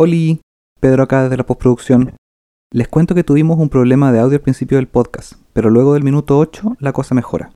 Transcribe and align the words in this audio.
Oli, 0.00 0.40
Pedro 0.78 1.02
acá 1.02 1.24
desde 1.24 1.36
la 1.36 1.44
postproducción. 1.44 2.14
Les 2.72 2.86
cuento 2.86 3.16
que 3.16 3.24
tuvimos 3.24 3.58
un 3.58 3.68
problema 3.68 4.12
de 4.12 4.20
audio 4.20 4.36
al 4.36 4.42
principio 4.42 4.78
del 4.78 4.86
podcast, 4.86 5.32
pero 5.52 5.70
luego 5.70 5.94
del 5.94 6.04
minuto 6.04 6.38
8 6.38 6.76
la 6.78 6.92
cosa 6.92 7.16
mejora. 7.16 7.50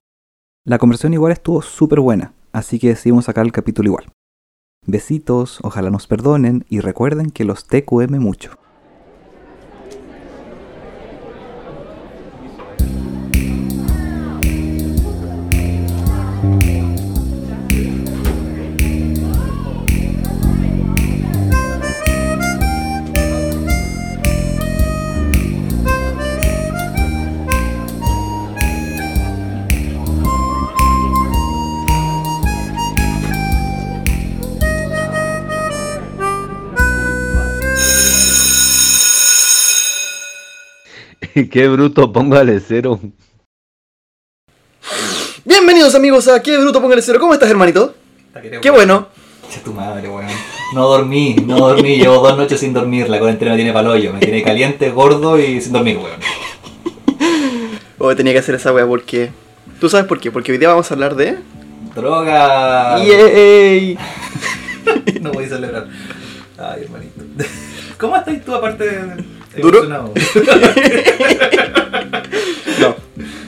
La 0.66 0.78
conversación 0.78 1.14
igual 1.14 1.30
estuvo 1.30 1.62
súper 1.62 2.00
buena, 2.00 2.34
así 2.50 2.80
que 2.80 2.88
decidimos 2.88 3.26
sacar 3.26 3.46
el 3.46 3.52
capítulo 3.52 3.90
igual. 3.90 4.06
Besitos, 4.84 5.60
ojalá 5.62 5.90
nos 5.90 6.08
perdonen 6.08 6.64
y 6.68 6.80
recuerden 6.80 7.30
que 7.30 7.44
los 7.44 7.68
TQM 7.68 8.18
mucho. 8.18 8.58
Qué 41.50 41.68
bruto, 41.68 42.12
póngale 42.12 42.60
cero. 42.60 43.00
Bienvenidos 45.44 45.94
amigos 45.94 46.28
a 46.28 46.42
Qué 46.42 46.58
Bruto 46.58 46.80
Póngale 46.80 47.02
Cero. 47.02 47.18
¿Cómo 47.20 47.32
estás, 47.32 47.50
hermanito? 47.50 47.94
Qué 48.60 48.70
bueno. 48.70 49.08
Echa 49.48 49.62
tu 49.62 49.72
madre, 49.72 50.08
weón. 50.08 50.26
No 50.74 50.88
dormí, 50.88 51.34
no 51.34 51.58
dormí. 51.58 51.96
Llevo 51.96 52.18
dos 52.18 52.36
noches 52.36 52.60
sin 52.60 52.72
dormir. 52.72 53.08
La 53.08 53.18
cuarentena 53.18 53.52
me 53.52 53.56
tiene 53.56 53.72
palollo. 53.72 54.12
Me 54.12 54.20
tiene 54.20 54.42
caliente, 54.42 54.90
gordo 54.90 55.38
y 55.38 55.60
sin 55.60 55.72
dormir, 55.72 55.98
weón. 55.98 56.20
Oh, 57.98 58.16
tenía 58.16 58.32
que 58.32 58.40
hacer 58.40 58.56
esa 58.56 58.72
wea 58.72 58.84
porque... 58.84 59.30
¿Tú 59.78 59.88
sabes 59.88 60.06
por 60.06 60.18
qué? 60.18 60.32
Porque 60.32 60.50
hoy 60.50 60.58
día 60.58 60.68
vamos 60.68 60.90
a 60.90 60.94
hablar 60.94 61.14
de... 61.14 61.38
Droga. 61.94 62.98
¡Yay! 62.98 63.96
No 65.20 65.30
voy 65.30 65.44
a 65.44 65.48
celebrar. 65.48 65.86
Ay, 66.58 66.82
hermanito. 66.82 67.22
¿Cómo 67.98 68.16
estás 68.16 68.44
tú 68.44 68.52
aparte 68.56 68.84
de 68.84 69.24
¿Duro? 69.60 69.78
emocionado? 69.84 70.12
No. 72.80 72.94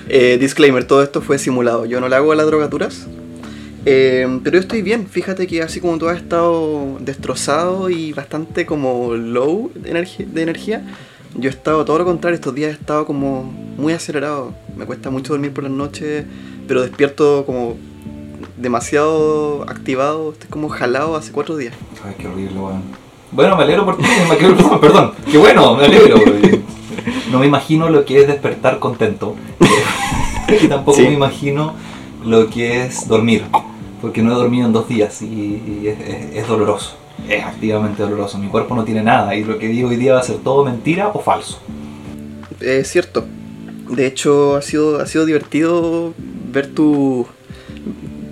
Eh, 0.08 0.36
disclaimer, 0.38 0.84
todo 0.84 1.02
esto 1.02 1.20
fue 1.20 1.38
simulado. 1.38 1.86
Yo 1.86 2.00
no 2.00 2.08
le 2.08 2.16
hago 2.16 2.32
a 2.32 2.36
las 2.36 2.46
drogaturas. 2.46 3.06
Eh, 3.86 4.40
pero 4.44 4.54
yo 4.56 4.60
estoy 4.60 4.82
bien. 4.82 5.06
Fíjate 5.08 5.46
que 5.46 5.62
así 5.62 5.80
como 5.80 5.98
tú 5.98 6.08
has 6.08 6.18
estado 6.18 6.96
destrozado 7.00 7.90
y 7.90 8.12
bastante 8.12 8.66
como 8.66 9.14
low 9.14 9.70
de, 9.74 9.92
energi- 9.92 10.26
de 10.26 10.42
energía, 10.42 10.82
yo 11.36 11.48
he 11.48 11.52
estado 11.52 11.84
todo 11.84 11.98
lo 11.98 12.04
contrario. 12.04 12.34
Estos 12.36 12.54
días 12.54 12.70
he 12.70 12.74
estado 12.74 13.06
como 13.06 13.42
muy 13.42 13.92
acelerado. 13.92 14.54
Me 14.76 14.84
cuesta 14.86 15.10
mucho 15.10 15.32
dormir 15.32 15.52
por 15.52 15.64
las 15.64 15.72
noches, 15.72 16.24
pero 16.68 16.82
despierto 16.82 17.44
como 17.46 17.76
demasiado 18.56 19.62
activado. 19.68 20.32
Estoy 20.32 20.48
como 20.50 20.68
jalado 20.68 21.16
hace 21.16 21.32
cuatro 21.32 21.56
días. 21.56 21.74
Ay, 22.04 22.14
qué 22.18 22.28
horrible, 22.28 22.58
weón. 22.58 22.82
Bueno, 22.82 22.82
me 23.36 23.62
alegro 23.62 23.84
por 23.84 23.96
ti. 23.98 24.04
me- 24.28 24.36
qué- 24.36 24.46
perdón, 24.48 24.80
perdón. 24.80 25.12
Qué 25.30 25.38
bueno, 25.38 25.76
me 25.76 25.84
alegro. 25.86 26.16
No 27.30 27.38
me 27.40 27.46
imagino 27.46 27.88
lo 27.88 28.04
que 28.04 28.20
es 28.20 28.26
despertar 28.28 28.78
contento. 28.78 29.34
y 30.62 30.68
tampoco 30.68 30.96
Sí. 30.98 31.02
me 31.04 31.12
imagino 31.12 31.74
lo 32.24 32.48
que 32.48 32.84
es 32.84 33.08
dormir. 33.08 33.44
Porque 34.00 34.22
no 34.22 34.32
he 34.32 34.34
dormido 34.34 34.66
en 34.66 34.72
dos 34.72 34.88
días 34.88 35.20
y, 35.22 35.26
y 35.82 35.88
es, 35.88 35.98
es- 36.00 36.36
es 36.36 36.48
doloroso. 36.48 36.96
Es 37.28 37.42
activamente 37.44 38.02
doloroso. 38.02 38.38
Mi 38.38 38.48
cuerpo 38.48 38.74
no 38.74 38.84
tiene 38.84 39.02
nada 39.02 39.34
y 39.34 39.44
lo 39.44 39.58
que 39.58 39.68
digo 39.68 39.88
hoy 39.88 39.96
día 39.96 40.14
va 40.14 40.20
a 40.20 40.22
ser 40.22 40.36
todo 40.36 40.64
mentira 40.64 41.08
o 41.08 41.20
falso. 41.20 41.58
Es 42.60 42.90
cierto. 42.90 43.24
De 43.88 44.06
hecho, 44.06 44.56
ha 44.56 44.62
sido, 44.62 45.00
ha 45.00 45.06
sido 45.06 45.24
divertido 45.26 46.14
ver 46.52 46.68
tu, 46.68 47.26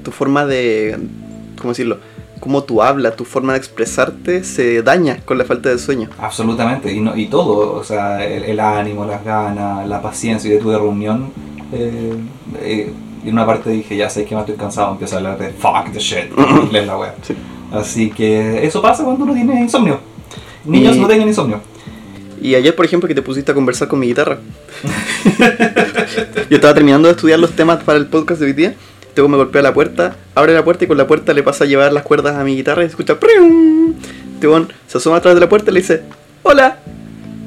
tu 0.03 0.11
forma 0.11 0.47
de. 0.47 0.99
¿Cómo 1.59 1.71
decirlo? 1.73 1.99
Cómo 2.43 2.65
tú 2.65 2.83
hablas, 2.83 3.15
tu 3.15 3.25
forma 3.25 3.53
de 3.53 3.59
expresarte 3.61 4.43
se 4.43 4.83
daña 4.83 5.19
con 5.25 5.39
la 5.39 5.45
falta 5.45 5.69
de 5.69 5.79
sueño. 5.79 6.09
Absolutamente, 6.19 6.93
y, 6.93 6.99
no, 6.99 7.17
y 7.17 7.27
todo, 7.27 7.73
o 7.75 7.85
sea, 7.85 8.25
el, 8.25 8.43
el 8.43 8.59
ánimo, 8.59 9.05
las 9.05 9.25
ganas, 9.25 9.87
la 9.87 10.03
paciencia. 10.03 10.51
Yo 10.53 10.59
tuve 10.59 10.77
reunión 10.77 11.31
eh, 11.73 12.15
eh, 12.61 12.93
y 13.25 13.29
en 13.29 13.35
una 13.35 13.47
parte 13.47 13.71
dije, 13.71 13.97
ya 13.97 14.11
sé 14.11 14.25
que 14.25 14.35
me 14.35 14.41
estoy 14.41 14.57
cansado, 14.57 14.91
empiezo 14.91 15.15
a 15.15 15.19
hablar 15.19 15.39
de 15.39 15.51
fuck 15.51 15.93
the 15.93 16.01
shit, 16.01 16.33
en 16.37 16.57
inglés 16.65 16.85
la 16.85 16.99
wea. 16.99 17.15
Sí. 17.23 17.35
Así 17.71 18.11
que 18.11 18.67
eso 18.67 18.83
pasa 18.83 19.05
cuando 19.05 19.23
uno 19.23 19.35
tiene 19.35 19.61
insomnio. 19.61 20.01
Niños 20.65 20.97
Y- 20.97 21.01
no 21.01 21.07
tengan 21.07 21.29
insomnio. 21.29 21.61
Y 22.41 22.57
ayer, 22.57 22.75
por 22.75 22.85
ejemplo, 22.85 23.07
que 23.07 23.15
te 23.15 23.23
pusiste 23.23 23.53
a 23.53 23.55
conversar 23.55 23.87
con 23.87 24.01
mi 24.01 24.09
guitarra. 24.09 24.39
Yo 26.51 26.57
estaba 26.57 26.75
terminando 26.75 27.07
de 27.07 27.15
estudiar 27.15 27.39
los 27.39 27.53
temas 27.53 27.85
para 27.85 27.99
el 27.99 28.07
podcast 28.09 28.41
de 28.41 28.47
hoy 28.47 28.53
día. 28.53 28.75
Luego 29.15 29.29
me 29.29 29.37
golpea 29.37 29.63
la 29.63 29.75
puerta, 29.75 30.17
abre 30.35 30.55
la 30.55 30.65
puerta 30.65 30.85
y 30.85 30.89
con 30.89 30.97
la 30.97 31.07
puerta 31.07 31.33
le 31.35 31.43
pasa 31.43 31.65
a 31.65 31.67
llevar 31.67 31.93
las 31.93 32.03
cuerdas 32.03 32.37
a 32.37 32.45
mi 32.45 32.57
guitarra 32.57 32.83
y 32.83 32.87
se 32.87 32.91
escucha. 32.91 33.19
¡prium! 33.21 33.95
Tebón 34.41 34.73
se 34.87 34.99
asoma 34.99 35.17
atrás 35.19 35.35
de 35.35 35.41
la 35.41 35.49
puerta 35.49 35.71
y 35.71 35.75
le 35.75 35.81
dice: 35.81 36.03
¡Hola! 36.43 36.79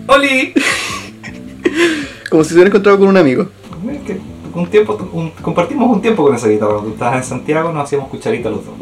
¡Oli! 0.07 0.53
Como 2.29 2.43
si 2.43 2.49
se 2.49 2.55
hubiera 2.55 2.69
encontrado 2.69 2.99
con 2.99 3.07
un 3.07 3.17
amigo. 3.17 3.47
Es 3.91 4.01
que 4.01 4.19
un 4.53 4.67
tiempo, 4.67 5.09
un- 5.13 5.31
compartimos 5.41 5.89
un 5.89 6.01
tiempo 6.01 6.23
con 6.23 6.35
esa 6.35 6.47
guitarra. 6.47 6.71
Cuando 6.73 6.89
tú 6.89 6.93
estabas 6.93 7.17
en 7.17 7.23
Santiago 7.23 7.71
nos 7.71 7.83
hacíamos 7.83 8.09
cucharitas 8.09 8.51
los 8.51 8.61
dos. 8.65 8.75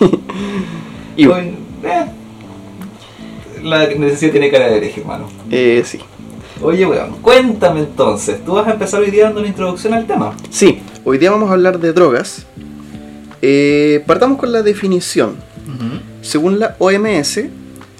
Y 1.16 1.26
Hoy, 1.26 1.54
eh, 1.84 2.04
la 3.62 3.86
necesidad 3.86 4.32
tiene 4.32 4.50
cara 4.50 4.66
de 4.68 4.78
hereje, 4.78 5.00
hermano. 5.02 5.26
eh, 5.50 5.82
sí. 5.84 6.00
Oye, 6.62 6.86
weón, 6.86 7.16
cuéntame 7.20 7.80
entonces. 7.80 8.42
Tú 8.44 8.54
vas 8.54 8.66
a 8.66 8.72
empezar 8.72 9.00
hoy 9.00 9.10
día 9.10 9.24
dando 9.24 9.40
una 9.40 9.48
introducción 9.48 9.94
al 9.94 10.06
tema. 10.06 10.34
Sí, 10.50 10.80
hoy 11.04 11.18
día 11.18 11.30
vamos 11.30 11.50
a 11.50 11.54
hablar 11.54 11.78
de 11.80 11.92
drogas. 11.92 12.46
Eh, 13.40 14.02
partamos 14.06 14.38
con 14.38 14.52
la 14.52 14.62
definición. 14.62 15.36
Según 16.20 16.60
la 16.60 16.76
OMS, 16.78 17.40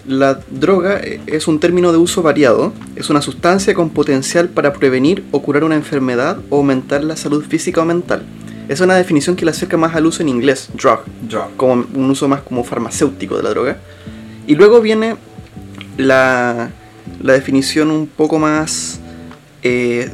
la 0.07 0.39
droga 0.51 1.01
es 1.27 1.49
un 1.49 1.59
término 1.59 1.91
de 1.91 1.99
uso 1.99 2.23
variado. 2.23 2.73
Es 2.95 3.11
una 3.11 3.21
sustancia 3.23 3.75
con 3.75 3.91
potencial 3.91 4.49
para 4.49 4.73
prevenir 4.73 5.25
o 5.33 5.43
curar 5.43 5.65
una 5.65 5.75
enfermedad 5.75 6.39
o 6.51 6.59
aumentar 6.59 7.03
la 7.03 7.17
salud 7.17 7.45
física 7.45 7.83
o 7.83 7.85
mental. 7.85 8.23
Es 8.69 8.81
una 8.81 8.95
definición 8.95 9.35
que 9.35 9.45
la 9.45 9.51
acerca 9.51 9.77
más 9.77 9.95
al 9.97 10.07
uso 10.07 10.23
en 10.23 10.29
inglés, 10.29 10.71
drug, 10.75 11.01
Drug. 11.29 11.57
como 11.57 11.85
un 11.95 12.11
uso 12.11 12.29
más 12.29 12.43
como 12.43 12.62
farmacéutico 12.62 13.37
de 13.37 13.43
la 13.43 13.51
droga. 13.51 13.79
Y 14.47 14.55
luego 14.55 14.81
viene 14.81 15.17
la, 15.97 16.71
la 17.21 17.33
definición 17.33 17.91
un 17.91 18.07
poco 18.07 18.39
más... 18.39 19.01
eh, 19.62 20.11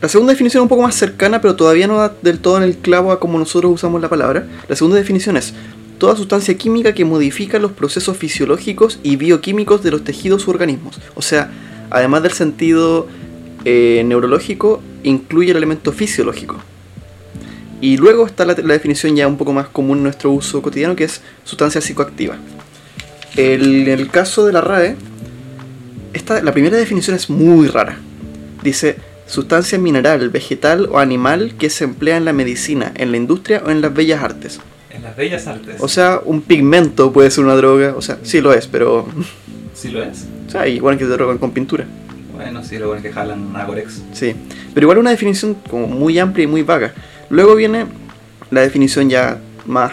la 0.00 0.08
segunda 0.08 0.32
definición 0.32 0.62
un 0.62 0.68
poco 0.68 0.82
más 0.82 0.94
cercana, 0.94 1.40
pero 1.40 1.56
todavía 1.56 1.86
no 1.86 1.98
da 1.98 2.14
del 2.22 2.38
todo 2.38 2.56
en 2.56 2.62
el 2.62 2.76
clavo 2.76 3.12
a 3.12 3.20
como 3.20 3.38
nosotros 3.38 3.72
usamos 3.72 4.00
la 4.00 4.08
palabra. 4.08 4.46
La 4.68 4.76
segunda 4.76 4.96
definición 4.96 5.36
es 5.36 5.52
toda 5.98 6.16
sustancia 6.16 6.56
química 6.56 6.94
que 6.94 7.04
modifica 7.04 7.58
los 7.58 7.72
procesos 7.72 8.16
fisiológicos 8.16 8.98
y 9.02 9.16
bioquímicos 9.16 9.82
de 9.82 9.90
los 9.90 10.02
tejidos 10.02 10.46
u 10.48 10.50
organismos. 10.50 10.98
O 11.14 11.22
sea, 11.22 11.50
además 11.90 12.22
del 12.22 12.32
sentido 12.32 13.06
eh, 13.66 14.02
neurológico, 14.06 14.80
incluye 15.02 15.50
el 15.50 15.58
elemento 15.58 15.92
fisiológico. 15.92 16.56
Y 17.82 17.96
luego 17.98 18.26
está 18.26 18.44
la, 18.46 18.54
la 18.54 18.72
definición 18.74 19.16
ya 19.16 19.26
un 19.26 19.36
poco 19.36 19.52
más 19.52 19.68
común 19.68 19.98
en 19.98 20.04
nuestro 20.04 20.30
uso 20.30 20.62
cotidiano, 20.62 20.96
que 20.96 21.04
es 21.04 21.20
sustancia 21.44 21.80
psicoactiva. 21.82 22.36
El- 23.36 23.86
en 23.88 23.98
el 24.00 24.08
caso 24.10 24.46
de 24.46 24.52
la 24.54 24.60
RAE, 24.62 24.96
esta, 26.14 26.42
la 26.42 26.52
primera 26.52 26.76
definición 26.78 27.14
es 27.16 27.28
muy 27.30 27.68
rara. 27.68 27.98
Dice, 28.62 28.96
sustancia 29.30 29.78
mineral, 29.78 30.28
vegetal 30.30 30.88
o 30.90 30.98
animal 30.98 31.54
que 31.56 31.70
se 31.70 31.84
emplea 31.84 32.16
en 32.16 32.24
la 32.24 32.32
medicina, 32.32 32.92
en 32.96 33.12
la 33.12 33.16
industria 33.16 33.62
o 33.64 33.70
en 33.70 33.80
las 33.80 33.94
bellas 33.94 34.22
artes. 34.22 34.60
En 34.90 35.02
las 35.02 35.16
bellas 35.16 35.46
artes. 35.46 35.76
O 35.78 35.86
sea, 35.86 36.20
un 36.24 36.42
pigmento 36.42 37.12
puede 37.12 37.30
ser 37.30 37.44
una 37.44 37.54
droga, 37.54 37.94
o 37.96 38.02
sea, 38.02 38.18
sí 38.24 38.40
lo 38.40 38.52
es, 38.52 38.66
pero... 38.66 39.06
sí 39.74 39.88
lo 39.90 40.02
es. 40.02 40.26
O 40.48 40.50
sea, 40.50 40.66
igual 40.66 40.98
que 40.98 41.04
te 41.04 41.10
drogan 41.10 41.38
con 41.38 41.52
pintura. 41.52 41.86
Bueno, 42.34 42.64
sí, 42.64 42.76
lo 42.78 42.88
bueno 42.88 42.98
es 42.98 43.06
que 43.06 43.12
jalan 43.12 43.54
Agorex. 43.54 44.02
Sí, 44.12 44.34
pero 44.74 44.86
igual 44.86 44.98
una 44.98 45.10
definición 45.10 45.54
como 45.70 45.86
muy 45.86 46.18
amplia 46.18 46.44
y 46.44 46.48
muy 46.48 46.62
vaga. 46.62 46.92
Luego 47.28 47.54
viene 47.54 47.86
la 48.50 48.62
definición 48.62 49.08
ya 49.08 49.38
más 49.64 49.92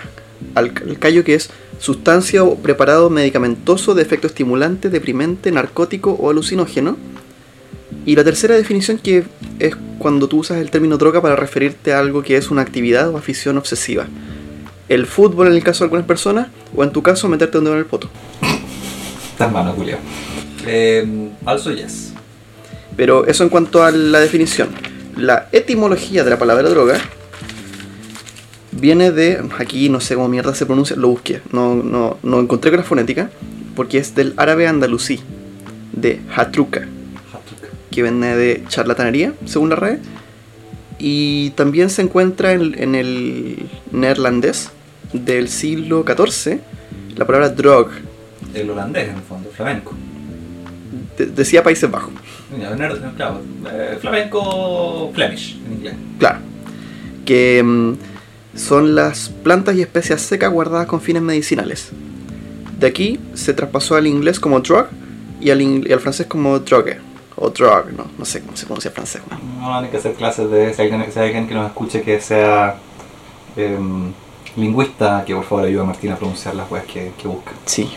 al, 0.55 0.71
al 0.87 0.97
callo 0.97 1.23
que 1.23 1.35
es 1.35 1.51
sustancia 1.77 2.43
o 2.43 2.55
preparado 2.55 3.11
medicamentoso 3.11 3.93
de 3.93 4.01
efecto 4.01 4.25
estimulante, 4.25 4.89
deprimente, 4.89 5.51
narcótico 5.51 6.13
o 6.13 6.31
alucinógeno. 6.31 6.97
Y 8.05 8.15
la 8.15 8.23
tercera 8.23 8.55
definición 8.55 8.97
que 8.97 9.23
es 9.59 9.75
cuando 9.99 10.27
tú 10.27 10.39
usas 10.39 10.57
el 10.57 10.71
término 10.71 10.97
droga 10.97 11.21
para 11.21 11.35
referirte 11.35 11.93
a 11.93 11.99
algo 11.99 12.21
que 12.21 12.37
es 12.37 12.51
una 12.51 12.61
actividad 12.61 13.09
o 13.09 13.17
afición 13.17 13.57
obsesiva. 13.57 14.07
El 14.89 15.05
fútbol 15.05 15.47
en 15.47 15.53
el 15.53 15.63
caso 15.63 15.79
de 15.79 15.85
algunas 15.85 16.05
personas, 16.05 16.47
o 16.75 16.83
en 16.83 16.91
tu 16.91 17.01
caso 17.03 17.27
meterte 17.27 17.57
un 17.57 17.65
dedo 17.65 17.73
en 17.73 17.79
el 17.79 17.85
poto. 17.85 18.09
Estás 19.31 19.51
malo, 19.51 19.73
Julio. 19.73 19.97
Eh, 20.65 21.29
also 21.45 21.71
yes. 21.71 22.13
Pero 22.95 23.25
eso 23.27 23.43
en 23.43 23.49
cuanto 23.49 23.83
a 23.83 23.91
la 23.91 24.19
definición. 24.19 24.69
La 25.15 25.49
etimología 25.51 26.23
de 26.23 26.29
la 26.29 26.39
palabra 26.39 26.69
droga 26.69 26.99
viene 28.71 29.11
de. 29.11 29.43
Aquí 29.59 29.89
no 29.89 29.99
sé 29.99 30.15
cómo 30.15 30.27
mierda 30.27 30.53
se 30.55 30.65
pronuncia, 30.65 30.95
lo 30.95 31.09
busqué. 31.09 31.41
No, 31.51 31.75
no, 31.75 32.17
no 32.23 32.39
encontré 32.39 32.71
con 32.71 32.79
la 32.79 32.85
fonética. 32.85 33.29
porque 33.75 33.99
es 33.99 34.15
del 34.15 34.33
árabe 34.37 34.67
andalusí, 34.67 35.19
de 35.93 36.19
hatruka, 36.35 36.87
que 37.97 38.03
viene 38.03 38.35
de 38.35 38.63
charlatanería, 38.67 39.33
según 39.45 39.69
la 39.71 39.75
red. 39.75 39.97
Y 40.99 41.49
también 41.51 41.89
se 41.89 42.03
encuentra 42.03 42.51
en, 42.53 42.75
en 42.77 42.93
el 42.93 43.67
neerlandés 43.91 44.69
del 45.13 45.49
siglo 45.49 46.05
XIV 46.05 46.59
la 47.15 47.25
palabra 47.25 47.49
drog, 47.49 47.89
El 48.53 48.69
holandés, 48.69 49.09
en 49.09 49.15
el 49.15 49.21
fondo, 49.23 49.49
flamenco. 49.49 49.95
de- 51.17 51.25
decía 51.25 51.63
Países 51.63 51.89
Bajos. 51.89 52.13
Nerd- 52.55 53.15
Claro, 53.15 53.41
eh, 53.71 53.97
flamenco 53.99 55.11
Flemish 55.15 55.57
en 55.65 55.73
inglés. 55.73 55.93
Claro. 56.19 56.37
Que 57.25 57.63
mm, 57.63 57.93
son 58.55 58.93
las 58.93 59.29
plantas 59.29 59.75
y 59.75 59.81
especias 59.81 60.21
secas 60.21 60.51
guardadas 60.51 60.85
con 60.85 61.01
fines 61.01 61.23
medicinales. 61.23 61.89
De 62.79 62.85
aquí 62.85 63.19
se 63.33 63.53
traspasó 63.53 63.95
al 63.95 64.05
inglés 64.05 64.39
como 64.39 64.59
drug 64.59 64.85
y 65.41 65.49
al, 65.49 65.61
ing- 65.61 65.87
y 65.87 65.91
al 65.91 65.99
francés 65.99 66.27
como 66.27 66.59
drogue. 66.59 66.97
O 67.39 67.51
drug, 67.51 67.93
no, 67.95 68.07
no 68.17 68.25
sé 68.25 68.41
cómo 68.41 68.57
se 68.57 68.65
pronuncia 68.65 68.89
en 68.89 68.95
francés. 68.95 69.21
¿no? 69.29 69.61
No 69.61 69.77
a 69.77 69.87
que 69.87 69.97
hacer 69.97 70.15
clases 70.15 70.49
de 70.49 70.73
si 70.73 70.81
hay 70.81 70.91
alguien, 70.91 71.11
si 71.11 71.19
hay 71.19 71.27
alguien 71.27 71.47
que 71.47 71.53
nos 71.53 71.67
escuche 71.67 72.01
que 72.01 72.19
sea 72.19 72.77
em, 73.55 74.11
lingüista, 74.55 75.23
que 75.23 75.35
por 75.35 75.43
favor 75.43 75.65
ayude 75.65 75.81
a 75.81 75.85
Martín 75.85 76.11
a 76.11 76.15
pronunciar 76.15 76.55
las 76.55 76.69
weas 76.71 76.85
que, 76.85 77.11
que 77.15 77.27
busca. 77.27 77.51
Sí. 77.65 77.89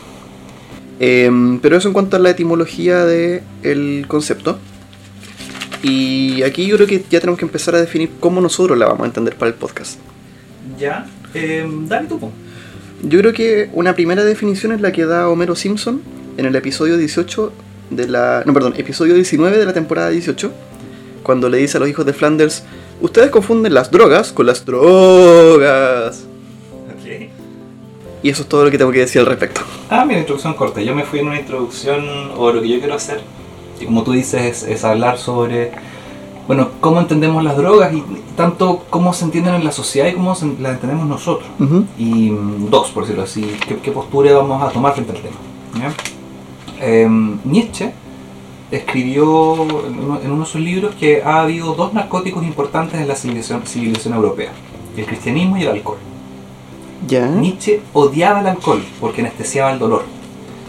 Em, 0.98 1.58
pero 1.60 1.78
eso 1.78 1.88
en 1.88 1.94
cuanto 1.94 2.16
a 2.16 2.20
la 2.20 2.28
etimología 2.28 3.06
del 3.06 4.04
concepto. 4.06 4.58
Y 5.82 6.42
aquí 6.42 6.66
yo 6.66 6.76
creo 6.76 6.86
que 6.86 7.02
ya 7.08 7.20
tenemos 7.20 7.38
que 7.38 7.46
empezar 7.46 7.74
a 7.74 7.80
definir 7.80 8.10
cómo 8.20 8.42
nosotros 8.42 8.76
la 8.76 8.84
vamos 8.84 9.04
a 9.04 9.06
entender 9.06 9.36
para 9.36 9.48
el 9.48 9.54
podcast. 9.54 9.98
Ya, 10.78 11.06
em, 11.32 11.88
dale 11.88 12.08
tú. 12.08 12.20
Yo 13.02 13.20
creo 13.20 13.32
que 13.32 13.70
una 13.72 13.94
primera 13.94 14.22
definición 14.22 14.72
es 14.72 14.82
la 14.82 14.92
que 14.92 15.06
da 15.06 15.30
Homero 15.30 15.56
Simpson 15.56 16.02
en 16.36 16.44
el 16.44 16.54
episodio 16.54 16.98
18 16.98 17.50
de 17.90 18.08
la. 18.08 18.42
No, 18.46 18.52
perdón, 18.52 18.74
episodio 18.76 19.14
19 19.14 19.58
de 19.58 19.66
la 19.66 19.72
temporada 19.72 20.10
18. 20.10 20.50
Cuando 21.22 21.48
le 21.48 21.58
dice 21.58 21.76
a 21.76 21.80
los 21.80 21.88
hijos 21.88 22.06
de 22.06 22.12
Flanders: 22.12 22.64
Ustedes 23.00 23.30
confunden 23.30 23.74
las 23.74 23.90
drogas 23.90 24.32
con 24.32 24.46
las 24.46 24.64
drogas. 24.64 26.24
Y 28.22 28.28
eso 28.28 28.42
es 28.42 28.48
todo 28.48 28.64
lo 28.66 28.70
que 28.70 28.76
tengo 28.76 28.92
que 28.92 28.98
decir 28.98 29.20
al 29.20 29.26
respecto. 29.26 29.62
Ah, 29.88 30.04
mi 30.04 30.12
introducción 30.14 30.52
corta. 30.52 30.82
Yo 30.82 30.94
me 30.94 31.04
fui 31.04 31.20
en 31.20 31.28
una 31.28 31.40
introducción, 31.40 32.04
o 32.36 32.52
lo 32.52 32.60
que 32.60 32.68
yo 32.68 32.78
quiero 32.78 32.94
hacer, 32.94 33.22
y 33.80 33.86
como 33.86 34.02
tú 34.02 34.12
dices, 34.12 34.42
es, 34.42 34.62
es 34.68 34.84
hablar 34.84 35.16
sobre, 35.16 35.72
bueno, 36.46 36.68
cómo 36.80 37.00
entendemos 37.00 37.42
las 37.42 37.56
drogas 37.56 37.94
y 37.94 38.04
tanto 38.36 38.84
cómo 38.90 39.14
se 39.14 39.24
entienden 39.24 39.54
en 39.54 39.64
la 39.64 39.72
sociedad 39.72 40.06
y 40.08 40.12
cómo 40.12 40.34
se- 40.34 40.52
las 40.60 40.72
entendemos 40.74 41.06
nosotros. 41.06 41.48
Y 41.96 42.30
mm, 42.30 42.68
dos, 42.68 42.90
por 42.90 43.04
decirlo 43.04 43.22
así, 43.24 43.56
¿qué, 43.66 43.76
qué 43.78 43.90
postura 43.90 44.34
vamos 44.34 44.62
a 44.62 44.68
tomar 44.70 44.92
frente 44.92 45.12
al 45.12 45.22
tema? 45.22 45.36
¿ya? 45.78 45.94
Em, 46.80 47.38
Nietzsche 47.44 47.92
escribió 48.70 49.54
en 49.86 50.30
uno, 50.30 50.40
de 50.40 50.46
sus 50.46 50.60
libros 50.60 50.94
que 50.94 51.22
ha 51.22 51.42
habido 51.42 51.74
dos 51.74 51.92
narcóticos 51.92 52.44
importantes 52.44 53.00
en 53.00 53.08
la 53.08 53.16
civilización, 53.16 53.62
civilización 53.66 54.14
europea, 54.14 54.50
el 54.96 55.04
cristianismo 55.06 55.56
y 55.56 55.62
el 55.62 55.68
alcohol. 55.68 55.98
Ya. 57.06 57.26
Nietzsche 57.26 57.80
odiaba 57.92 58.40
el 58.40 58.46
alcohol 58.46 58.82
porque 59.00 59.22
anestesiaba 59.22 59.72
el 59.72 59.78
dolor. 59.78 60.04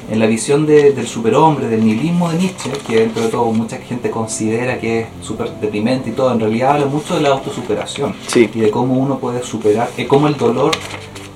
En 0.10 0.20
la 0.20 0.26
visión 0.26 0.66
de- 0.66 0.92
del 0.92 1.08
superhombre, 1.08 1.68
del 1.68 1.86
nihilismo 1.86 2.30
de 2.32 2.40
Nietzsche, 2.40 2.70
que 2.86 2.98
dentro 3.02 3.22
de 3.24 3.30
todo 3.30 3.46
mucha 3.52 3.78
gente 3.78 4.10
considera 4.10 4.78
que 4.80 5.02
es 5.02 5.08
súper 5.22 5.52
deprimente 5.62 6.10
y 6.10 6.14
todo, 6.14 6.32
en 6.34 6.40
realidad 6.40 6.72
habla 6.74 6.88
mucho 6.88 7.16
de 7.16 7.22
la 7.22 7.30
autosuperación 7.30 8.14
Sí. 8.28 8.50
y 8.54 8.60
de 8.60 8.72
cómo 8.72 8.96
uno 8.96 9.20
puede 9.20 9.42
superar, 9.44 9.90
y 9.98 10.06
cómo 10.06 10.28
el 10.28 10.36
dolor, 10.36 10.72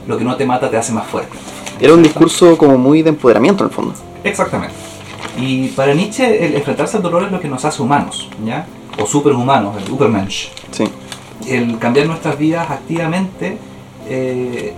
lo 0.07 0.18
que 0.18 0.24
no 0.25 0.36
te 0.36 0.45
mata, 0.45 0.69
te 0.69 0.75
hace 0.78 0.92
más 0.92 1.07
fuerte. 1.07 1.38
Era 1.80 1.94
un 1.94 2.04
discurso 2.04 2.57
como 2.57 2.78
muy 2.78 3.01
de 3.01 3.10
empoderamiento 3.10 3.63
en 3.63 3.69
el 3.69 3.75
fondo. 3.75 3.94
Exactamente. 4.25 4.75
Y 5.38 5.69
para 5.69 5.94
Nietzsche, 5.94 6.45
el 6.45 6.56
enfrentarse 6.56 6.98
al 6.98 7.04
dolor 7.04 7.24
es 7.24 7.31
lo 7.31 7.39
que 7.39 7.48
nos 7.48 7.63
hace 7.66 7.81
humanos, 7.81 8.30
¿ya? 8.45 8.66
O 9.01 9.06
superhumanos, 9.06 9.75
el 9.81 9.92
Übermensch. 9.92 10.50
Sí. 10.72 10.86
el 11.48 11.77
cambiar 11.80 12.07
nuestras 12.07 12.38
vidas 12.38 12.69
activamente 12.72 13.57
eh, 14.10 14.74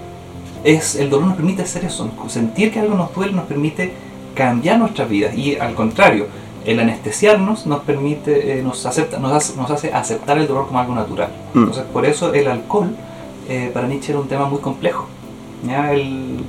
es 0.63 0.95
el 0.95 1.09
dolor 1.09 1.27
nos 1.27 1.35
permite 1.35 1.61
hacer 1.63 1.85
eso 1.85 2.09
sentir 2.27 2.71
que 2.71 2.79
algo 2.79 2.95
nos 2.95 3.13
duele 3.13 3.33
nos 3.33 3.45
permite 3.45 3.93
cambiar 4.35 4.79
nuestras 4.79 5.07
vidas 5.07 5.35
y 5.37 5.55
al 5.55 5.75
contrario 5.75 6.27
el 6.65 6.79
anestesiarnos 6.79 7.65
nos 7.67 7.81
permite 7.81 8.59
eh, 8.59 8.63
nos 8.63 8.85
acepta 8.85 9.19
nos 9.19 9.31
hace, 9.33 9.55
nos 9.55 9.69
hace 9.71 9.93
aceptar 9.93 10.37
el 10.39 10.47
dolor 10.47 10.67
como 10.67 10.79
algo 10.79 10.95
natural 10.95 11.29
Mm. 11.53 11.59
entonces 11.59 11.83
por 11.93 12.05
eso 12.05 12.33
el 12.33 12.47
alcohol 12.47 12.89
eh, 13.49 13.69
para 13.73 13.87
Nietzsche 13.87 14.11
era 14.11 14.19
un 14.19 14.27
tema 14.27 14.45
muy 14.47 14.59
complejo 14.59 15.07
¿ya? 15.65 15.93
Él, 15.93 16.39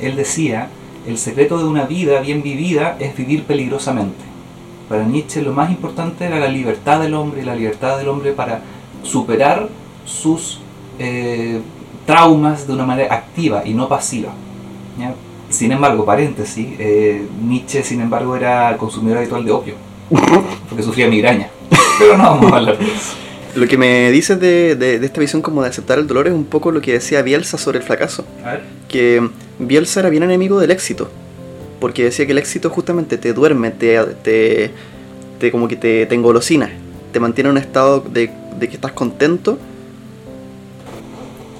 él 0.00 0.16
decía 0.16 0.68
el 1.06 1.18
secreto 1.18 1.58
de 1.58 1.64
una 1.64 1.84
vida 1.84 2.20
bien 2.20 2.42
vivida 2.42 2.96
es 3.00 3.16
vivir 3.16 3.44
peligrosamente 3.44 4.24
para 4.88 5.02
Nietzsche 5.04 5.42
lo 5.42 5.52
más 5.52 5.70
importante 5.70 6.24
era 6.24 6.38
la 6.38 6.48
libertad 6.48 7.00
del 7.00 7.14
hombre 7.14 7.42
y 7.42 7.44
la 7.44 7.56
libertad 7.56 7.98
del 7.98 8.08
hombre 8.08 8.32
para 8.32 8.60
superar 9.02 9.68
sus 10.04 10.60
eh, 10.98 11.60
traumas 12.06 12.66
de 12.68 12.72
una 12.72 12.86
manera 12.86 13.12
activa 13.14 13.62
y 13.66 13.74
no 13.74 13.88
pasiva. 13.88 14.32
¿ya? 14.98 15.12
Sin 15.50 15.72
embargo, 15.72 16.04
paréntesis, 16.04 16.68
eh, 16.78 17.26
Nietzsche 17.42 17.82
sin 17.82 18.00
embargo 18.00 18.36
era 18.36 18.76
consumidor 18.76 19.18
habitual 19.18 19.44
de 19.44 19.50
opio, 19.50 19.74
porque 20.68 20.84
sufría 20.84 21.08
migraña. 21.08 21.48
Pero 21.98 22.16
no 22.16 22.22
vamos 22.22 22.52
a 22.52 22.56
hablar 22.56 22.78
de 22.78 22.84
eso. 22.84 23.14
Lo 23.56 23.66
que 23.66 23.76
me 23.78 24.10
dices 24.12 24.38
de, 24.38 24.76
de- 24.76 24.98
de 25.00 25.06
esta 25.06 25.20
visión 25.20 25.42
como 25.42 25.62
de 25.62 25.68
aceptar 25.70 25.98
el 25.98 26.06
dolor 26.06 26.28
es 26.28 26.32
un 26.34 26.44
poco 26.44 26.70
lo 26.70 26.80
que 26.80 26.92
decía 26.92 27.22
Bielsa 27.22 27.58
sobre 27.58 27.78
el 27.78 27.84
fracaso. 27.84 28.24
A 28.44 28.52
ver. 28.52 28.62
Que 28.86 29.28
Bielsa 29.58 30.00
era 30.00 30.10
bien 30.10 30.22
enemigo 30.22 30.60
del 30.60 30.70
éxito. 30.70 31.08
Porque 31.80 32.04
decía 32.04 32.26
que 32.26 32.32
el 32.32 32.38
éxito 32.38 32.70
justamente 32.70 33.18
te 33.18 33.32
duerme, 33.32 33.70
te, 33.70 34.02
te, 34.22 34.70
te 35.38 35.50
como 35.50 35.68
que 35.68 35.76
te, 35.76 36.06
te 36.06 36.14
engolosina. 36.14 36.70
Te 37.12 37.20
mantiene 37.20 37.50
en 37.50 37.56
un 37.56 37.62
estado 37.62 38.00
de, 38.00 38.30
de 38.58 38.68
que 38.68 38.74
estás 38.74 38.92
contento. 38.92 39.58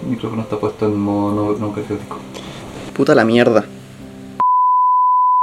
El 0.02 0.10
micrófono 0.10 0.43
está 0.43 0.58
puesto 0.58 0.87
en 0.87 0.96
modo 0.96 1.56
no, 1.58 1.66
no. 1.66 1.75
Puta 2.94 3.14
la 3.14 3.25
mierda. 3.25 3.66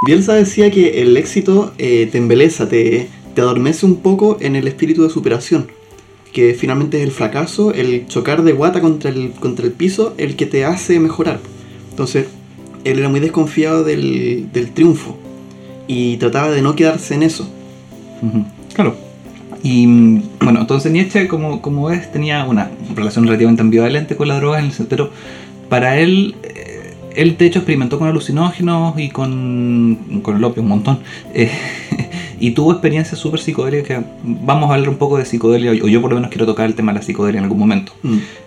Bielsa 0.04 0.34
decía 0.34 0.70
que 0.70 1.02
el 1.02 1.16
éxito 1.16 1.72
eh, 1.78 2.08
te 2.10 2.18
embeleza, 2.18 2.68
te, 2.68 3.08
te 3.34 3.40
adormece 3.40 3.86
un 3.86 3.96
poco 3.96 4.36
en 4.40 4.56
el 4.56 4.68
espíritu 4.68 5.02
de 5.02 5.10
superación. 5.10 5.68
Que 6.32 6.54
finalmente 6.54 6.98
es 6.98 7.04
el 7.04 7.12
fracaso, 7.12 7.72
el 7.72 8.06
chocar 8.08 8.42
de 8.42 8.52
guata 8.52 8.80
contra 8.80 9.10
el, 9.10 9.32
contra 9.32 9.64
el 9.64 9.72
piso, 9.72 10.14
el 10.18 10.36
que 10.36 10.46
te 10.46 10.64
hace 10.64 10.98
mejorar. 10.98 11.40
Entonces, 11.90 12.26
él 12.84 12.98
era 12.98 13.08
muy 13.08 13.20
desconfiado 13.20 13.84
del, 13.84 14.48
del 14.52 14.70
triunfo 14.72 15.16
y 15.86 16.16
trataba 16.18 16.50
de 16.50 16.62
no 16.62 16.74
quedarse 16.76 17.14
en 17.14 17.22
eso. 17.22 17.48
Claro. 18.74 18.96
Y 19.62 19.86
mm, 19.86 20.22
bueno, 20.42 20.60
entonces 20.60 20.92
Nietzsche, 20.92 21.26
como, 21.28 21.60
como 21.62 21.86
ves, 21.86 22.10
tenía 22.12 22.44
una 22.44 22.70
relación 22.94 23.24
relativamente 23.26 23.62
ambivalente 23.62 24.16
con 24.16 24.28
la 24.28 24.36
droga, 24.36 24.58
en 24.58 24.66
el 24.66 24.72
sen- 24.72 24.86
pero 24.88 25.10
para 25.68 25.98
él, 25.98 26.34
eh, 26.42 26.94
él 27.16 27.36
de 27.38 27.46
hecho 27.46 27.60
experimentó 27.60 27.98
con 27.98 28.08
alucinógenos 28.08 28.98
y 28.98 29.08
con, 29.08 30.20
con 30.22 30.36
el 30.36 30.44
opio 30.44 30.62
un 30.62 30.68
montón. 30.68 30.98
eh, 31.34 31.50
y 32.40 32.50
tuvo 32.50 32.72
experiencias 32.72 33.18
súper 33.18 33.40
psicodélicas 33.40 34.04
vamos 34.22 34.70
a 34.70 34.74
hablar 34.74 34.88
un 34.90 34.96
poco 34.96 35.16
de 35.16 35.24
psicodelia, 35.24 35.70
o 35.70 35.88
yo 35.88 36.00
por 36.02 36.10
lo 36.10 36.16
menos 36.16 36.30
quiero 36.30 36.44
tocar 36.46 36.66
el 36.66 36.74
tema 36.74 36.92
de 36.92 36.98
la 36.98 37.02
psicodelia 37.04 37.38
en 37.38 37.44
algún 37.44 37.58
momento. 37.58 37.92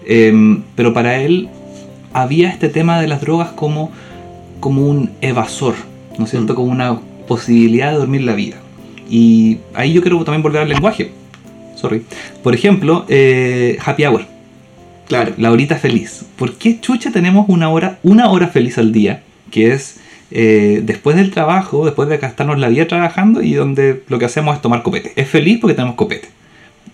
Eh, 0.06 0.60
pero 0.75 0.94
para 0.94 1.17
él 1.22 1.50
había 2.13 2.50
este 2.50 2.70
tema 2.70 3.00
de 3.01 3.08
las 3.08 3.22
drogas 3.22 3.50
como, 3.53 3.91
como 4.59 4.85
un 4.87 5.11
evasor, 5.21 5.75
¿no 6.17 6.25
es 6.25 6.31
cierto? 6.31 6.53
Mm. 6.53 6.55
Como 6.55 6.71
una 6.71 6.99
posibilidad 7.27 7.91
de 7.91 7.97
dormir 7.97 8.21
la 8.23 8.33
vida. 8.33 8.57
Y 9.09 9.59
ahí 9.73 9.93
yo 9.93 10.01
quiero 10.01 10.23
también 10.23 10.43
volver 10.43 10.61
al 10.61 10.69
lenguaje. 10.69 11.11
Sorry. 11.75 12.03
Por 12.43 12.55
ejemplo, 12.55 13.05
eh, 13.07 13.77
happy 13.85 14.05
hour, 14.05 14.25
Claro. 15.07 15.33
la 15.37 15.51
horita 15.51 15.75
feliz. 15.75 16.25
¿Por 16.35 16.53
qué 16.55 16.79
chucha 16.81 17.11
tenemos 17.11 17.45
una 17.49 17.69
hora, 17.69 17.99
una 18.03 18.29
hora 18.29 18.47
feliz 18.47 18.77
al 18.77 18.91
día? 18.91 19.21
Que 19.51 19.73
es 19.73 19.97
eh, 20.31 20.81
después 20.83 21.15
del 21.15 21.31
trabajo, 21.31 21.85
después 21.85 22.09
de 22.09 22.17
gastarnos 22.17 22.59
la 22.59 22.67
vida 22.67 22.85
trabajando 22.87 23.41
y 23.41 23.53
donde 23.53 24.03
lo 24.09 24.19
que 24.19 24.25
hacemos 24.25 24.55
es 24.55 24.61
tomar 24.61 24.83
copete. 24.83 25.13
Es 25.15 25.29
feliz 25.29 25.59
porque 25.61 25.73
tenemos 25.75 25.95
copete. 25.95 26.27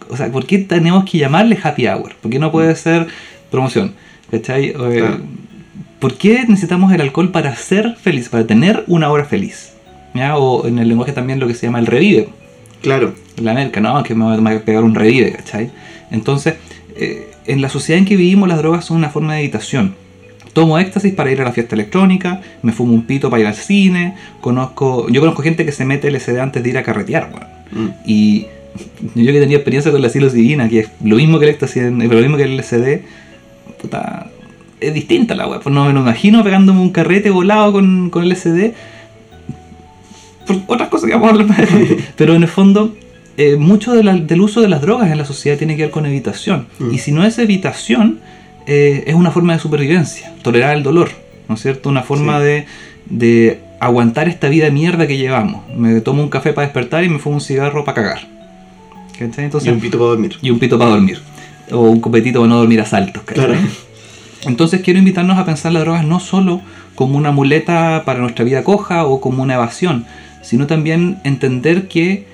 O 0.09 0.17
sea, 0.17 0.31
¿por 0.31 0.45
qué 0.45 0.59
tenemos 0.59 1.05
que 1.09 1.17
llamarle 1.17 1.57
happy 1.63 1.87
hour? 1.87 2.13
¿Por 2.21 2.29
qué 2.29 2.37
no 2.37 2.51
puede 2.51 2.75
ser 2.75 3.07
promoción? 3.49 3.93
¿Cachai? 4.29 4.67
Eh, 4.67 4.73
Claro. 4.75 5.17
¿Por 6.03 6.15
qué 6.15 6.43
necesitamos 6.45 6.91
el 6.91 6.99
alcohol 6.99 7.31
para 7.31 7.55
ser 7.55 7.95
feliz, 7.95 8.27
para 8.27 8.45
tener 8.45 8.83
una 8.87 9.09
hora 9.09 9.23
feliz? 9.23 9.71
¿Ya? 10.13 10.35
O 10.35 10.67
en 10.67 10.77
el 10.77 10.89
lenguaje 10.89 11.13
también 11.13 11.39
lo 11.39 11.47
que 11.47 11.53
se 11.53 11.65
llama 11.65 11.79
el 11.79 11.85
revive. 11.85 12.27
Claro. 12.81 13.13
La 13.41 13.53
merca, 13.53 13.79
no, 13.79 14.03
que 14.03 14.13
me 14.13 14.25
voy 14.25 14.53
a 14.53 14.65
pegar 14.65 14.83
un 14.83 14.95
revive, 14.95 15.31
¿cachai? 15.31 15.71
Entonces, 16.11 16.55
eh, 16.97 17.31
en 17.45 17.61
la 17.61 17.69
sociedad 17.69 17.99
en 17.99 18.03
que 18.03 18.17
vivimos 18.17 18.49
las 18.49 18.57
drogas 18.57 18.83
son 18.83 18.97
una 18.97 19.11
forma 19.11 19.35
de 19.35 19.43
meditación. 19.43 19.95
Tomo 20.51 20.77
éxtasis 20.77 21.13
para 21.13 21.31
ir 21.31 21.39
a 21.39 21.45
la 21.45 21.53
fiesta 21.53 21.73
electrónica, 21.73 22.41
me 22.63 22.73
fumo 22.73 22.93
un 22.93 23.03
pito 23.03 23.29
para 23.29 23.39
ir 23.39 23.47
al 23.47 23.55
cine, 23.55 24.17
conozco, 24.41 25.07
yo 25.07 25.21
conozco 25.21 25.41
gente 25.41 25.65
que 25.65 25.71
se 25.71 25.85
mete 25.85 26.11
LSD 26.11 26.37
antes 26.37 26.63
de 26.63 26.69
ir 26.69 26.77
a 26.77 26.83
carretear, 26.83 27.31
weón. 27.33 27.87
Mm. 27.87 27.93
Y 28.05 28.47
yo 29.15 29.31
que 29.31 29.39
tenía 29.39 29.55
experiencia 29.55 29.89
con 29.89 30.01
la 30.01 30.09
psilocibina, 30.09 30.67
que 30.67 30.79
es 30.79 30.89
lo 31.01 31.15
mismo 31.15 31.39
que 31.39 31.45
el 31.45 31.51
éxtasis, 31.51 31.83
eh, 31.83 31.91
lo 31.91 32.19
mismo 32.19 32.35
que 32.35 32.43
el 32.43 32.57
LSD, 32.57 33.03
puta, 33.81 34.32
es 34.87 34.93
distinta 34.93 35.35
la 35.35 35.47
weá. 35.47 35.59
Pues 35.59 35.73
no 35.73 35.85
me 35.85 35.93
lo 35.93 36.01
imagino 36.01 36.43
pegándome 36.43 36.81
un 36.81 36.89
carrete 36.91 37.29
volado 37.29 37.71
con, 37.71 38.09
con 38.09 38.27
LSD, 38.27 38.71
por 40.45 40.57
otras 40.75 40.89
cosas 40.89 41.07
que 41.07 41.13
vamos 41.15 41.29
a 41.29 41.31
hablar 41.31 41.47
más. 41.47 41.59
Pero 42.15 42.35
en 42.35 42.43
el 42.43 42.49
fondo, 42.49 42.95
eh, 43.37 43.55
mucho 43.55 43.93
de 43.93 44.03
la- 44.03 44.15
del 44.15 44.41
uso 44.41 44.61
de 44.61 44.67
las 44.69 44.81
drogas 44.81 45.11
en 45.11 45.17
la 45.17 45.25
sociedad 45.25 45.57
tiene 45.57 45.75
que 45.75 45.83
ver 45.83 45.91
con 45.91 46.05
evitación. 46.05 46.67
Mm. 46.79 46.93
Y 46.93 46.97
si 46.99 47.11
no 47.11 47.25
es 47.25 47.37
evitación, 47.39 48.19
eh, 48.67 49.03
es 49.07 49.15
una 49.15 49.31
forma 49.31 49.53
de 49.53 49.59
supervivencia, 49.59 50.33
tolerar 50.41 50.75
el 50.75 50.83
dolor, 50.83 51.09
¿no 51.47 51.55
es 51.55 51.61
cierto? 51.61 51.89
Una 51.89 52.03
forma 52.03 52.39
Sí. 52.39 52.43
de, 52.45 52.65
de 53.09 53.59
aguantar 53.79 54.27
esta 54.29 54.47
vida 54.49 54.65
de 54.65 54.71
mierda 54.71 55.07
que 55.07 55.17
llevamos. 55.17 55.61
Me 55.75 55.99
tomo 56.01 56.23
un 56.23 56.29
café 56.29 56.53
para 56.53 56.67
despertar 56.67 57.03
y 57.03 57.09
me 57.09 57.19
fumo 57.19 57.35
un 57.35 57.41
cigarro 57.41 57.83
para 57.83 57.95
cagar. 57.95 58.27
¿Cachai? 59.19 59.43
Y 59.43 59.45
Entonces, 59.45 59.71
un 59.71 59.79
pito 59.79 59.97
para 59.97 60.09
dormir. 60.11 60.37
y 60.41 60.49
un 60.49 60.59
pito 60.59 60.77
para 60.77 60.91
dormir. 60.91 61.19
O 61.71 61.79
un 61.81 61.99
copetito 62.01 62.39
para 62.39 62.49
no 62.49 62.57
dormir 62.57 62.81
a 62.81 62.85
saltos. 62.85 63.23
¿cachai? 63.23 63.45
Claro. 63.45 63.59
Entonces 64.45 64.81
quiero 64.81 64.99
invitarnos 64.99 65.37
a 65.37 65.45
pensar 65.45 65.71
las 65.71 65.83
drogas 65.83 66.05
no 66.05 66.19
solo 66.19 66.61
como 66.95 67.17
una 67.17 67.31
muleta 67.31 68.03
para 68.05 68.19
nuestra 68.19 68.45
vida 68.45 68.63
coja 68.63 69.05
o 69.05 69.21
como 69.21 69.43
una 69.43 69.55
evasión, 69.55 70.05
sino 70.41 70.67
también 70.67 71.19
entender 71.23 71.87
que 71.87 72.25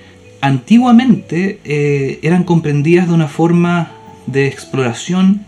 antiguamente 0.42 1.60
eh, 1.63 2.20
eran 2.24 2.44
comprendidas 2.44 3.08
de 3.08 3.13
una 3.13 3.28
forma 3.28 3.92
de 4.25 4.48
exploración 4.48 5.42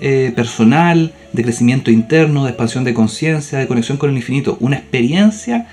eh, 0.00 0.32
personal, 0.34 1.12
de 1.32 1.42
crecimiento 1.42 1.90
interno, 1.90 2.44
de 2.44 2.50
expansión 2.50 2.84
de 2.84 2.94
conciencia, 2.94 3.58
de 3.58 3.66
conexión 3.66 3.98
con 3.98 4.10
el 4.10 4.16
infinito. 4.16 4.56
Una 4.60 4.76
experiencia, 4.76 5.66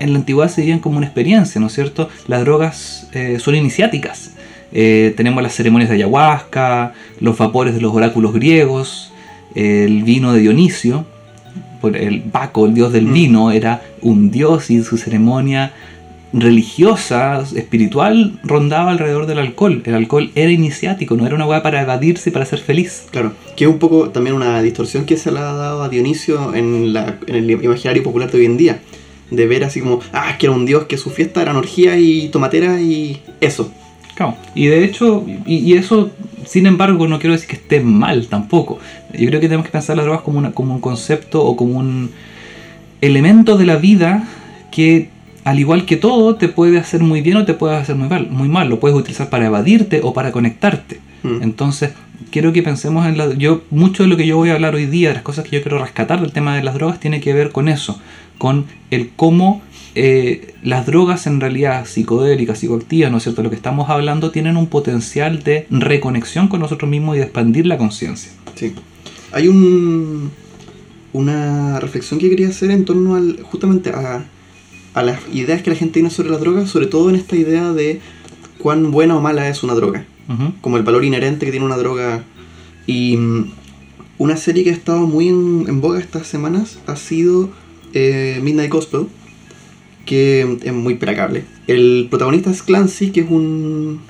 en 0.00 0.12
la 0.12 0.18
antigüedad 0.18 0.50
se 0.50 0.62
veían 0.62 0.80
como 0.80 0.98
una 0.98 1.06
experiencia, 1.06 1.60
¿no 1.60 1.68
es 1.68 1.74
cierto? 1.74 2.08
Las 2.26 2.40
drogas 2.40 3.08
eh, 3.12 3.38
son 3.38 3.54
iniciáticas. 3.54 4.30
Tenemos 4.72 5.40
las 5.40 5.54
ceremonias 5.54 5.88
de 5.88 5.94
ayahuasca, 5.94 6.94
los 7.20 7.38
vapores 7.38 7.74
de 7.74 7.80
los 7.80 7.94
oráculos 7.94 8.32
griegos, 8.32 9.13
el 9.54 10.02
vino 10.02 10.32
de 10.32 10.40
Dionisio, 10.40 11.04
por 11.80 11.96
el 11.96 12.22
Baco, 12.32 12.66
el 12.66 12.74
dios 12.74 12.92
del 12.92 13.06
Mm. 13.06 13.12
vino, 13.12 13.50
era 13.50 13.82
un 14.00 14.30
dios 14.30 14.70
y 14.70 14.82
su 14.82 14.96
ceremonia 14.96 15.72
religiosa, 16.32 17.44
espiritual, 17.54 18.40
rondaba 18.42 18.90
alrededor 18.90 19.26
del 19.26 19.38
alcohol. 19.38 19.82
El 19.84 19.94
alcohol 19.94 20.30
era 20.34 20.50
iniciático, 20.50 21.16
no 21.16 21.26
era 21.26 21.36
una 21.36 21.46
hueá 21.46 21.62
para 21.62 21.80
evadirse 21.82 22.30
y 22.30 22.32
para 22.32 22.44
ser 22.44 22.58
feliz. 22.58 23.04
Claro, 23.10 23.32
que 23.56 23.64
es 23.64 23.70
un 23.70 23.78
poco 23.78 24.10
también 24.10 24.34
una 24.34 24.60
distorsión 24.60 25.04
que 25.04 25.16
se 25.16 25.30
le 25.30 25.38
ha 25.38 25.52
dado 25.52 25.82
a 25.82 25.88
Dionisio 25.88 26.54
en, 26.54 26.92
la, 26.92 27.18
en 27.26 27.36
el 27.36 27.50
imaginario 27.50 28.02
popular 28.02 28.30
de 28.30 28.38
hoy 28.38 28.46
en 28.46 28.56
día. 28.56 28.80
De 29.30 29.46
ver 29.46 29.64
así 29.64 29.80
como, 29.80 30.00
ah, 30.12 30.36
que 30.38 30.46
era 30.46 30.54
un 30.54 30.66
dios 30.66 30.84
que 30.84 30.98
su 30.98 31.10
fiesta 31.10 31.40
era 31.40 31.56
orgía 31.56 31.96
y 31.98 32.28
tomatera 32.28 32.80
y 32.80 33.20
eso. 33.40 33.72
Claro. 34.16 34.36
Y 34.54 34.66
de 34.66 34.84
hecho, 34.84 35.24
y, 35.46 35.56
y 35.56 35.74
eso, 35.74 36.10
sin 36.46 36.66
embargo, 36.66 37.06
no 37.08 37.18
quiero 37.18 37.34
decir 37.34 37.48
que 37.48 37.56
esté 37.56 37.80
mal 37.80 38.26
tampoco. 38.28 38.78
Yo 39.12 39.26
creo 39.26 39.40
que 39.40 39.48
tenemos 39.48 39.66
que 39.66 39.72
pensar 39.72 39.96
las 39.96 40.04
drogas 40.06 40.22
como, 40.22 40.38
una, 40.38 40.52
como 40.52 40.74
un 40.74 40.80
concepto 40.80 41.44
o 41.44 41.56
como 41.56 41.78
un 41.78 42.10
elemento 43.00 43.56
de 43.56 43.66
la 43.66 43.76
vida 43.76 44.28
que, 44.70 45.10
al 45.44 45.58
igual 45.58 45.84
que 45.84 45.96
todo, 45.96 46.36
te 46.36 46.48
puede 46.48 46.78
hacer 46.78 47.02
muy 47.02 47.20
bien 47.20 47.36
o 47.36 47.44
te 47.44 47.54
puede 47.54 47.76
hacer 47.76 47.96
muy 47.96 48.08
mal. 48.08 48.28
Muy 48.30 48.48
mal. 48.48 48.68
Lo 48.68 48.80
puedes 48.80 48.96
utilizar 48.96 49.30
para 49.30 49.46
evadirte 49.46 50.00
o 50.02 50.12
para 50.12 50.32
conectarte. 50.32 51.00
Mm. 51.22 51.42
Entonces, 51.42 51.92
quiero 52.30 52.52
que 52.52 52.62
pensemos 52.62 53.06
en 53.06 53.18
la. 53.18 53.32
Yo, 53.34 53.62
mucho 53.70 54.02
de 54.02 54.08
lo 54.08 54.16
que 54.16 54.26
yo 54.26 54.36
voy 54.36 54.50
a 54.50 54.54
hablar 54.54 54.74
hoy 54.74 54.86
día, 54.86 55.08
de 55.08 55.14
las 55.14 55.22
cosas 55.22 55.44
que 55.44 55.56
yo 55.56 55.62
quiero 55.62 55.78
rescatar 55.78 56.20
del 56.20 56.32
tema 56.32 56.56
de 56.56 56.62
las 56.62 56.74
drogas, 56.74 57.00
tiene 57.00 57.20
que 57.20 57.32
ver 57.32 57.52
con 57.52 57.68
eso, 57.68 58.00
con 58.38 58.66
el 58.90 59.10
cómo 59.16 59.62
eh, 59.94 60.54
las 60.62 60.86
drogas 60.86 61.26
en 61.26 61.40
realidad 61.40 61.86
psicodélicas, 61.86 62.58
psicoactivas, 62.58 63.10
¿no 63.10 63.18
es 63.18 63.22
cierto? 63.22 63.42
Lo 63.42 63.50
que 63.50 63.56
estamos 63.56 63.90
hablando 63.90 64.30
tienen 64.30 64.56
un 64.56 64.66
potencial 64.66 65.42
de 65.42 65.66
reconexión 65.70 66.48
con 66.48 66.60
nosotros 66.60 66.90
mismos 66.90 67.16
y 67.16 67.18
de 67.18 67.24
expandir 67.24 67.66
la 67.66 67.78
conciencia. 67.78 68.32
Sí. 68.54 68.74
Hay 69.32 69.48
un, 69.48 70.30
una 71.12 71.80
reflexión 71.80 72.20
que 72.20 72.28
quería 72.28 72.48
hacer 72.48 72.70
en 72.70 72.84
torno 72.84 73.14
al, 73.14 73.40
justamente 73.42 73.90
a, 73.90 74.24
a 74.94 75.02
las 75.02 75.20
ideas 75.32 75.62
que 75.62 75.70
la 75.70 75.76
gente 75.76 75.94
tiene 75.94 76.10
sobre 76.10 76.30
la 76.30 76.38
droga, 76.38 76.66
sobre 76.66 76.86
todo 76.86 77.10
en 77.10 77.16
esta 77.16 77.36
idea 77.36 77.72
de 77.72 78.00
cuán 78.58 78.90
buena 78.90 79.16
o 79.16 79.20
mala 79.20 79.48
es 79.48 79.62
una 79.62 79.74
droga. 79.74 80.06
Ujú. 80.28 80.54
como 80.60 80.76
el 80.78 80.82
valor 80.82 81.04
inherente 81.04 81.44
que 81.44 81.52
tiene 81.52 81.66
una 81.66 81.76
droga. 81.76 82.24
Y 82.86 83.16
mm, 83.16 83.50
una 84.18 84.36
serie 84.36 84.64
que 84.64 84.70
ha 84.70 84.74
estado 84.74 85.06
muy 85.06 85.28
en, 85.28 85.66
en 85.68 85.80
boga 85.80 85.98
estas 85.98 86.26
semanas 86.26 86.78
ha 86.86 86.96
sido 86.96 87.50
eh, 87.92 88.40
Midnight 88.42 88.70
Gospel, 88.70 89.06
que 90.04 90.58
es 90.62 90.72
muy 90.72 90.94
placable. 90.96 91.44
El 91.66 92.08
protagonista 92.10 92.50
es 92.50 92.62
Clancy, 92.62 93.10
que 93.10 93.20
es 93.20 93.30
un... 93.30 94.00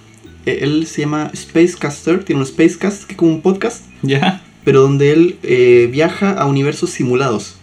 eh, 0.46 0.58
Él 0.62 0.86
se 0.86 1.02
llama 1.02 1.30
Spacecaster, 1.34 2.24
tiene 2.24 2.40
un 2.40 2.46
Spacecast, 2.46 3.04
que 3.04 3.12
es 3.12 3.18
como 3.18 3.32
un 3.32 3.40
podcast, 3.42 3.84
¿Ya? 4.02 4.42
pero 4.64 4.80
donde 4.82 5.12
él 5.12 5.36
eh, 5.42 5.88
viaja 5.92 6.32
a 6.32 6.46
universos 6.46 6.90
simulados 6.90 7.56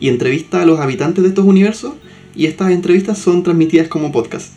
y 0.00 0.08
entrevista 0.08 0.62
a 0.62 0.66
los 0.66 0.80
habitantes 0.80 1.22
de 1.22 1.28
estos 1.30 1.44
universos 1.44 1.94
y 2.34 2.46
estas 2.46 2.70
entrevistas 2.70 3.18
son 3.18 3.42
transmitidas 3.42 3.88
como 3.88 4.12
podcast 4.12 4.52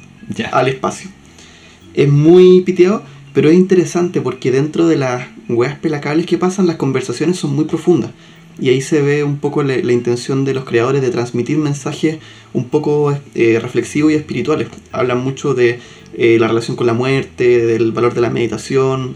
al 0.51 0.67
espacio. 0.67 1.09
Es 1.93 2.09
muy 2.09 2.61
piteado, 2.61 3.03
pero 3.33 3.49
es 3.49 3.55
interesante 3.55 4.21
porque 4.21 4.51
dentro 4.51 4.87
de 4.87 4.97
las 4.97 5.27
weas 5.49 5.77
pelacables 5.77 6.25
que 6.25 6.37
pasan, 6.37 6.67
las 6.67 6.75
conversaciones 6.77 7.37
son 7.37 7.55
muy 7.55 7.65
profundas. 7.65 8.11
Y 8.59 8.69
ahí 8.69 8.81
se 8.81 9.01
ve 9.01 9.23
un 9.23 9.37
poco 9.37 9.63
la, 9.63 9.75
la 9.77 9.93
intención 9.93 10.45
de 10.45 10.53
los 10.53 10.65
creadores 10.65 11.01
de 11.01 11.09
transmitir 11.09 11.57
mensajes 11.57 12.17
un 12.53 12.69
poco 12.69 13.17
eh, 13.33 13.59
reflexivos 13.61 14.11
y 14.11 14.15
espirituales. 14.15 14.67
Hablan 14.91 15.23
mucho 15.23 15.53
de 15.53 15.79
eh, 16.15 16.37
la 16.39 16.47
relación 16.47 16.75
con 16.75 16.85
la 16.87 16.93
muerte, 16.93 17.65
del 17.65 17.91
valor 17.91 18.13
de 18.13 18.21
la 18.21 18.29
meditación. 18.29 19.15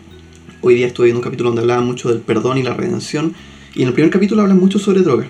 Hoy 0.62 0.75
día 0.75 0.88
estuve 0.88 1.08
viendo 1.08 1.20
un 1.20 1.24
capítulo 1.24 1.50
donde 1.50 1.62
hablaban 1.62 1.86
mucho 1.86 2.10
del 2.10 2.20
perdón 2.20 2.58
y 2.58 2.63
la 2.63 2.74
redención. 2.74 3.36
Y 3.75 3.82
en 3.84 3.89
el 3.89 3.94
primer 3.94 4.12
capítulo 4.12 4.42
hablan 4.42 4.60
mucho 4.60 4.80
sobre 4.80 5.01
drogas. 5.01 5.27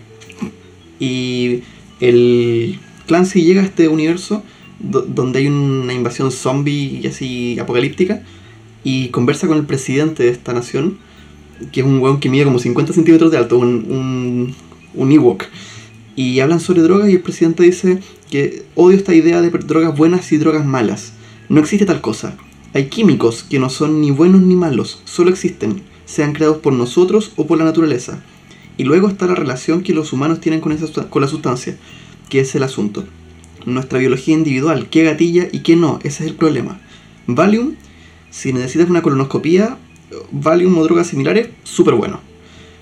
Y 1.00 1.62
el 2.00 2.80
Clancy 3.08 3.44
llega 3.44 3.62
a 3.62 3.66
este 3.66 3.88
universo 3.90 4.44
do- 4.80 5.02
donde 5.02 5.40
hay 5.40 5.48
una 5.48 5.94
invasión 5.94 6.32
zombie 6.32 7.02
y 7.04 7.08
así 7.08 7.58
apocalíptica 7.60 8.24
y 8.84 9.10
conversa 9.10 9.48
con 9.48 9.58
el 9.58 9.66
presidente 9.66 10.24
de 10.24 10.30
esta 10.30 10.54
nación, 10.54 11.00
que 11.72 11.82
es 11.82 11.86
un 11.86 12.00
weón 12.00 12.20
que 12.20 12.30
mide 12.30 12.46
como 12.46 12.60
50 12.60 12.94
centímetros 12.94 13.32
de 13.32 13.38
alto, 13.38 13.58
un, 13.58 13.86
un, 13.90 14.56
un 14.94 15.12
Ewok. 15.12 15.46
Y 16.16 16.40
hablan 16.40 16.60
sobre 16.60 16.82
drogas 16.82 17.10
y 17.10 17.14
el 17.14 17.22
presidente 17.22 17.64
dice 17.64 18.00
que 18.30 18.64
odio 18.76 18.98
esta 18.98 19.14
idea 19.14 19.42
de 19.42 19.50
drogas 19.50 19.98
buenas 19.98 20.32
y 20.32 20.38
drogas 20.38 20.66
malas. 20.66 21.14
No 21.50 21.60
existe 21.60 21.86
tal 21.86 22.02
cosa. 22.02 22.38
Hay 22.74 22.88
químicos 22.88 23.44
que 23.44 23.60
no 23.60 23.70
son 23.70 24.02
ni 24.02 24.12
buenos 24.12 24.42
ni 24.42 24.56
malos, 24.56 25.02
solo 25.06 25.30
existen, 25.30 25.82
sean 26.06 26.34
creados 26.34 26.58
por 26.58 26.74
nosotros 26.74 27.32
o 27.38 27.48
por 27.48 27.58
la 27.58 27.64
naturaleza. 27.64 28.22
Y 28.78 28.84
luego 28.84 29.08
está 29.08 29.28
la 29.28 29.36
relación 29.36 29.82
que 29.82 29.94
los 29.94 30.12
humanos 30.12 30.42
tienen 30.42 30.60
con, 30.60 30.74
esa, 30.74 31.10
con 31.10 31.22
la 31.22 31.30
sustancia, 31.30 31.78
que 32.28 32.42
es 32.42 32.54
el 32.54 32.64
asunto. 32.64 33.06
Nuestra 33.66 34.00
biología 34.00 34.34
individual, 34.34 34.90
qué 34.90 35.04
gatilla 35.04 35.48
y 35.52 35.60
qué 35.60 35.78
no, 35.78 36.00
ese 36.04 36.24
es 36.24 36.30
el 36.32 36.36
problema. 36.36 36.82
Valium, 37.28 37.76
si 38.30 38.52
necesitas 38.52 38.90
una 38.90 39.02
colonoscopía, 39.02 39.78
Valium 40.32 40.78
o 40.78 40.84
drogas 40.84 41.08
similares, 41.08 41.50
súper 41.64 41.96
bueno. 41.96 42.20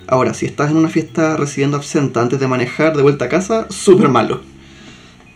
Ahora, 0.08 0.34
si 0.34 0.46
estás 0.46 0.72
en 0.72 0.77
una 0.77 0.89
fiesta 0.89 1.38
recibiendo 1.38 1.77
absenta 1.77 2.22
antes 2.22 2.39
de 2.39 2.48
manejar 2.48 2.96
de 2.96 3.03
vuelta 3.03 3.25
a 3.25 3.30
casa, 3.30 3.68
súper 3.70 4.10
malo. 4.10 4.42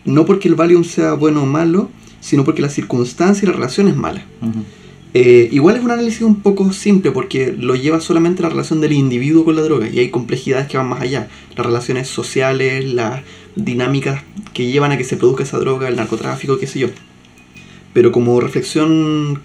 No 0.04 0.24
porque 0.26 0.48
el 0.48 0.54
Valium 0.54 0.84
sea 0.84 1.14
bueno 1.14 1.42
o 1.42 1.46
malo, 1.46 1.90
sino 2.20 2.44
porque 2.44 2.62
la 2.62 2.68
circunstancia 2.68 3.44
y 3.44 3.48
la 3.48 3.54
relación 3.54 3.88
es 3.88 3.96
mala. 3.96 4.24
Eh, 5.14 5.48
igual 5.52 5.76
es 5.76 5.82
un 5.82 5.90
análisis 5.90 6.20
un 6.20 6.42
poco 6.42 6.70
simple 6.72 7.10
porque 7.12 7.54
lo 7.58 7.74
lleva 7.74 8.00
solamente 8.00 8.42
la 8.42 8.50
relación 8.50 8.80
del 8.80 8.92
individuo 8.92 9.44
con 9.44 9.56
la 9.56 9.62
droga 9.62 9.88
y 9.88 9.98
hay 9.98 10.10
complejidades 10.10 10.68
que 10.68 10.76
van 10.76 10.88
más 10.88 11.00
allá. 11.00 11.28
Las 11.56 11.66
relaciones 11.66 12.08
sociales, 12.08 12.84
las 12.84 13.22
dinámicas 13.56 14.22
que 14.52 14.70
llevan 14.70 14.92
a 14.92 14.98
que 14.98 15.04
se 15.04 15.16
produzca 15.16 15.44
esa 15.44 15.58
droga, 15.58 15.88
el 15.88 15.96
narcotráfico, 15.96 16.58
qué 16.58 16.66
sé 16.66 16.80
yo. 16.80 16.88
Pero 17.98 18.12
como 18.12 18.38
reflexión, 18.40 19.40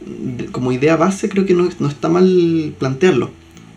como 0.51 0.71
idea 0.71 0.95
base, 0.95 1.27
creo 1.27 1.43
que 1.43 1.55
no, 1.55 1.67
no 1.79 1.87
está 1.87 2.07
mal 2.07 2.75
plantearlo. 2.77 3.31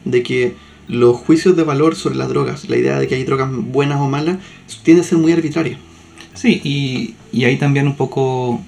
De 0.04 0.22
que 0.22 0.52
los 0.86 1.16
juicios 1.16 1.56
de 1.56 1.62
valor 1.62 1.96
sobre 1.96 2.16
las 2.16 2.28
drogas, 2.28 2.68
la 2.68 2.76
idea 2.76 2.98
de 2.98 3.08
que 3.08 3.14
hay 3.14 3.24
drogas 3.24 3.48
buenas 3.50 3.98
o 4.02 4.06
malas, 4.06 4.36
tiende 4.82 5.00
a 5.00 5.04
ser 5.06 5.16
muy 5.16 5.32
arbitraria. 5.32 5.78
Sí, 6.34 6.60
y, 6.62 7.14
y 7.32 7.46
ahí 7.46 7.56
también 7.56 7.86
un 7.86 7.96
poco 7.96 8.60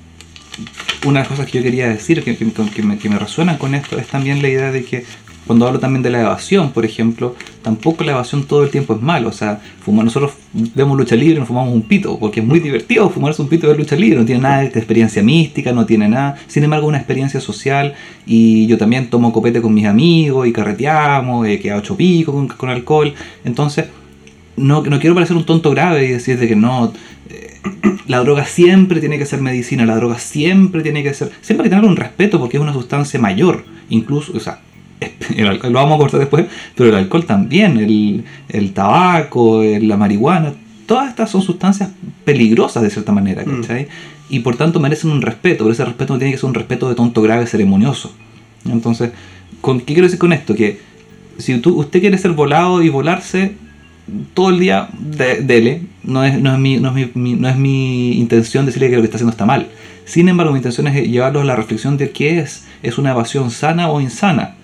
una 1.05 1.21
de 1.21 1.25
las 1.25 1.29
cosas 1.29 1.45
que 1.45 1.59
yo 1.59 1.63
quería 1.63 1.91
decir 1.91 2.25
que, 2.25 2.39
que- 2.39 2.51
que 2.75 2.83
me, 2.83 2.97
que 2.97 3.11
me 3.11 3.19
resuena 3.19 3.59
con 3.59 3.75
esto 3.75 3.99
es 3.99 4.07
también 4.07 4.41
la 4.41 4.49
idea 4.49 4.73
de 4.73 4.85
que 4.87 5.05
cuando 5.49 5.67
hablo 5.67 5.81
también 5.81 6.03
de 6.03 6.11
la 6.11 6.21
evasión, 6.21 6.73
por 6.73 6.85
ejemplo, 6.85 7.35
tampoco 7.63 8.05
la 8.05 8.13
evasión 8.13 8.45
todo 8.45 8.65
el 8.65 8.71
tiempo 8.71 8.95
es 8.95 9.01
malo. 9.01 9.31
O 9.31 9.33
sea, 9.33 9.63
fumar, 9.81 10.05
nosotros 10.05 10.33
vemos 10.53 10.99
lucha 10.99 11.17
libre 11.17 11.39
nos 11.39 11.49
fumamos 11.49 11.73
un 11.73 11.81
pito, 11.81 12.19
porque 12.19 12.41
es 12.41 12.47
muy 12.47 12.61
divertido 12.61 13.09
fumarse 13.09 13.41
un 13.41 13.49
pito 13.49 13.65
y 13.65 13.71
ver 13.71 13.79
lucha 13.79 13.97
libre. 13.97 14.19
No 14.19 14.27
tiene 14.27 14.43
nada 14.43 14.59
de 14.59 14.67
experiencia 14.67 15.23
mística, 15.23 15.73
no 15.73 15.87
tiene 15.87 16.07
nada. 16.07 16.37
Sin 16.49 16.65
embargo, 16.65 16.87
una 16.87 16.99
experiencia 16.99 17.41
social. 17.41 17.95
Y 18.27 18.67
yo 18.67 18.77
también 18.77 19.09
tomo 19.09 19.33
copete 19.33 19.63
con 19.63 19.73
mis 19.73 19.87
amigos 19.87 20.47
y 20.47 20.53
carreteamos, 20.53 21.47
he 21.47 21.59
quedado 21.59 21.81
ocho 21.81 21.97
picos 21.97 22.35
con, 22.35 22.49
con 22.49 22.69
alcohol. 22.69 23.15
Entonces, 23.43 23.87
no, 24.59 24.83
no 24.83 25.01
quiero 25.01 25.15
parecer 25.15 25.35
un 25.35 25.47
tonto 25.47 25.71
grave 25.71 26.05
y 26.05 26.09
decir 26.09 26.39
de 26.39 26.47
que 26.47 26.57
no, 26.57 26.93
eh, 27.31 27.57
la 28.07 28.21
droga 28.21 28.45
siempre 28.45 29.01
tiene 29.01 29.19
que 29.19 29.25
ser 29.25 29.41
medicina, 29.41 29.87
la 29.87 29.97
droga 29.97 30.19
siempre 30.19 30.83
tiene 30.83 31.03
que 31.03 31.15
ser, 31.15 31.31
siempre 31.41 31.65
hay 31.65 31.71
que 31.71 31.77
tener 31.77 31.89
un 31.89 31.97
respeto 31.97 32.39
porque 32.39 32.59
es 32.59 32.63
una 32.63 32.75
sustancia 32.75 33.19
mayor, 33.19 33.65
incluso, 33.89 34.37
o 34.37 34.41
sea, 34.41 34.61
el 35.37 35.47
alcohol, 35.47 35.73
lo 35.73 35.79
vamos 35.81 35.95
a 35.97 35.99
cortar 35.99 36.21
después, 36.21 36.47
pero 36.75 36.91
el 36.91 36.97
alcohol 36.97 37.25
también, 37.25 37.77
el, 37.79 38.25
el 38.49 38.73
tabaco, 38.73 39.63
la 39.63 39.97
marihuana, 39.97 40.53
todas 40.87 41.09
estas 41.11 41.31
son 41.31 41.43
sustancias 41.43 41.91
peligrosas 42.25 42.83
de 42.83 42.91
cierta 42.91 43.13
manera, 43.13 43.43
Mm. 43.45 43.61
¿cachai? 43.63 43.89
y 44.31 44.41
por 44.41 44.57
tanto 44.57 44.79
merecen 44.79 45.11
un 45.11 45.23
respeto, 45.23 45.65
pero 45.65 45.73
ese 45.73 45.85
respeto 45.87 46.13
no 46.13 46.19
tiene 46.19 46.33
que 46.33 46.39
ser 46.39 46.47
un 46.49 46.55
respeto 46.55 46.87
de 46.89 46.95
tonto 46.95 47.23
grave 47.23 47.47
ceremonioso. 47.47 48.13
Entonces, 48.71 49.11
¿con, 49.63 49.79
¿qué 49.81 49.87
quiero 49.95 50.03
decir 50.03 50.19
con 50.19 50.35
esto? 50.35 50.55
Que 50.55 50.81
si 51.39 51.57
tú, 51.59 51.79
usted 51.79 52.01
quiere 52.01 52.19
ser 52.19 52.33
volado 52.33 52.83
y 52.83 52.91
volarse 52.91 53.53
todo 54.35 54.51
el 54.51 54.59
día, 54.61 54.89
de- 54.99 55.41
dele. 55.41 55.83
No 56.03 56.25
es, 56.25 56.39
no, 56.39 56.53
es 56.53 56.59
mi, 56.59 56.77
no, 56.79 56.95
es 56.97 57.17
mi, 57.17 57.35
no 57.35 57.49
es 57.49 57.57
mi 57.57 58.19
intención 58.19 58.67
decirle 58.67 58.91
que 58.91 58.97
lo 58.97 59.01
que 59.03 59.07
está 59.07 59.17
haciendo 59.17 59.31
está 59.31 59.47
mal. 59.47 59.69
Sin 60.05 60.29
embargo, 60.29 60.53
mi 60.53 60.59
intención 60.59 60.87
es 60.89 61.09
llevarlo 61.09 61.41
a 61.41 61.45
la 61.45 61.57
reflexión 61.57 61.97
de 61.97 62.11
qué 62.11 62.39
es. 62.41 62.67
¿Es 62.83 62.99
una 62.99 63.13
evasión 63.13 63.51
sana 63.51 63.89
o 63.91 63.99
insana? 64.01 64.57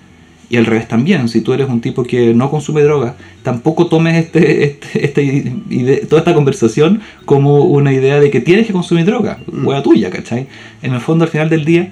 Y 0.55 0.57
al 0.57 0.67
revés 0.67 0.87
también, 0.87 1.29
si 1.29 1.41
tú 1.41 1.53
eres 1.53 1.69
un 1.69 1.81
tipo 1.81 2.05
que 2.05 2.33
no 2.33 2.49
consume 2.49 2.83
drogas, 2.83 3.15
tampoco 3.43 3.87
tomes 3.89 4.15
este, 4.25 4.79
este, 4.95 5.53
este 5.69 6.07
toda 6.07 6.21
esta 6.21 6.33
conversación 6.33 7.01
como 7.25 7.65
una 7.65 7.93
idea 7.93 8.21
de 8.21 8.31
que 8.31 8.41
tienes 8.41 8.65
que 8.69 8.73
consumir 8.73 9.05
droga, 9.05 9.39
Mm. 9.51 9.67
hueá 9.67 9.83
tuya, 9.83 10.11
¿cachai? 10.11 10.47
En 10.81 10.95
el 10.95 11.01
fondo, 11.01 11.25
al 11.25 11.31
final 11.33 11.49
del 11.51 11.65
día, 11.65 11.91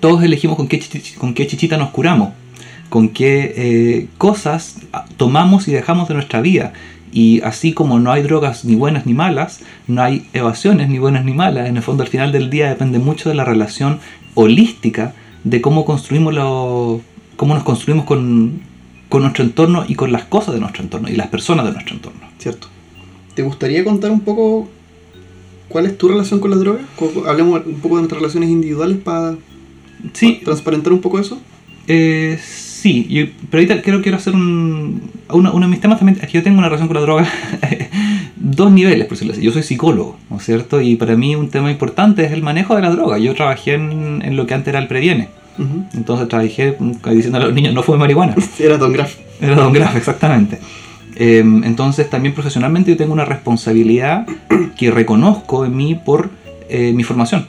todos 0.00 0.24
elegimos 0.24 0.56
con 0.56 0.66
qué, 0.66 0.80
chichi- 0.80 1.14
con 1.14 1.34
qué 1.34 1.46
chichita 1.46 1.76
nos 1.76 1.90
curamos, 1.90 2.30
con 2.88 3.10
qué 3.10 3.54
eh, 3.56 4.06
cosas 4.18 4.78
tomamos 5.16 5.68
y 5.68 5.72
dejamos 5.72 6.08
de 6.08 6.14
nuestra 6.14 6.40
vida. 6.40 6.72
Y 7.12 7.42
así 7.42 7.72
como 7.74 8.00
no 8.00 8.10
hay 8.10 8.22
drogas 8.22 8.64
ni 8.64 8.74
buenas 8.74 9.06
ni 9.06 9.14
malas, 9.14 9.60
no 9.86 10.02
hay 10.02 10.26
evasiones 10.32 10.88
ni 10.88 10.98
buenas 10.98 11.24
ni 11.24 11.32
malas, 11.32 11.68
en 11.68 11.76
el 11.76 11.82
fondo 11.84 12.02
al 12.02 12.08
final 12.08 12.32
del 12.32 12.50
día 12.50 12.68
depende 12.70 12.98
mucho 12.98 13.28
de 13.28 13.36
la 13.36 13.44
relación 13.44 14.00
holística 14.34 15.14
de 15.44 15.60
cómo 15.60 15.84
construimos 15.84 16.34
lo, 16.34 17.00
cómo 17.36 17.54
nos 17.54 17.62
construimos 17.64 18.04
con, 18.04 18.60
con 19.08 19.22
nuestro 19.22 19.44
entorno 19.44 19.84
y 19.88 19.94
con 19.94 20.12
las 20.12 20.24
cosas 20.24 20.54
de 20.54 20.60
nuestro 20.60 20.82
entorno 20.82 21.08
y 21.08 21.16
las 21.16 21.28
personas 21.28 21.64
de 21.66 21.72
nuestro 21.72 21.94
entorno. 21.96 22.20
Cierto. 22.38 22.68
¿Te 23.34 23.42
gustaría 23.42 23.82
contar 23.84 24.10
un 24.10 24.20
poco 24.20 24.68
cuál 25.68 25.86
es 25.86 25.98
tu 25.98 26.08
relación 26.08 26.40
con 26.40 26.50
la 26.50 26.56
droga? 26.56 26.80
Hablemos 27.26 27.62
un 27.66 27.74
poco 27.80 27.96
de 27.96 28.02
nuestras 28.02 28.20
relaciones 28.20 28.50
individuales 28.50 28.98
para 28.98 29.36
Sí, 30.12 30.40
transparentar 30.44 30.92
un 30.92 31.00
poco 31.00 31.18
eso. 31.18 31.40
Eh, 31.88 32.38
sí, 32.44 33.06
yo- 33.08 33.24
pero 33.50 33.60
ahorita 33.62 33.82
quiero, 33.82 34.02
quiero 34.02 34.18
hacer 34.18 34.34
un, 34.34 35.00
uno, 35.30 35.52
uno 35.52 35.66
de 35.66 35.70
mis 35.70 35.80
temas 35.80 35.98
también 35.98 36.18
es 36.20 36.26
que 36.28 36.32
yo 36.38 36.42
tengo 36.42 36.58
una 36.58 36.68
relación 36.68 36.88
con 36.88 36.94
la 36.96 37.00
droga, 37.02 37.26
dos 38.36 38.70
niveles, 38.70 39.06
por 39.06 39.12
decirlo 39.16 39.32
así. 39.32 39.42
Yo 39.42 39.52
soy 39.52 39.62
psicólogo, 39.62 40.18
¿no 40.30 40.36
es 40.36 40.44
cierto? 40.44 40.80
Y 40.80 40.96
para 40.96 41.16
mí 41.16 41.34
un 41.36 41.48
tema 41.48 41.70
importante 41.70 42.24
es 42.24 42.32
el 42.32 42.42
manejo 42.42 42.76
de 42.76 42.82
la 42.82 42.90
droga. 42.90 43.18
Yo 43.18 43.34
trabajé 43.34 43.74
en, 43.74 44.22
en 44.24 44.36
lo 44.36 44.46
que 44.46 44.54
antes 44.54 44.68
era 44.68 44.78
el 44.78 44.88
previene. 44.88 45.28
Entonces 45.94 46.28
trabajé 46.28 46.76
mm, 46.78 46.92
diciendo 47.10 47.38
a 47.38 47.42
los 47.42 47.54
niños 47.54 47.74
no 47.74 47.82
fumen 47.82 48.00
marihuana. 48.00 48.34
Era 48.58 48.78
Don 48.78 48.92
Graf. 48.92 49.14
Era 49.40 49.54
Don 49.54 49.72
Graf, 49.72 49.96
exactamente. 49.96 50.58
Eh, 51.16 51.38
entonces 51.38 52.10
también 52.10 52.34
profesionalmente 52.34 52.90
yo 52.90 52.96
tengo 52.96 53.12
una 53.12 53.24
responsabilidad 53.24 54.26
que 54.76 54.90
reconozco 54.90 55.64
en 55.64 55.76
mí 55.76 55.94
por 55.94 56.30
eh, 56.68 56.92
mi 56.92 57.04
formación. 57.04 57.46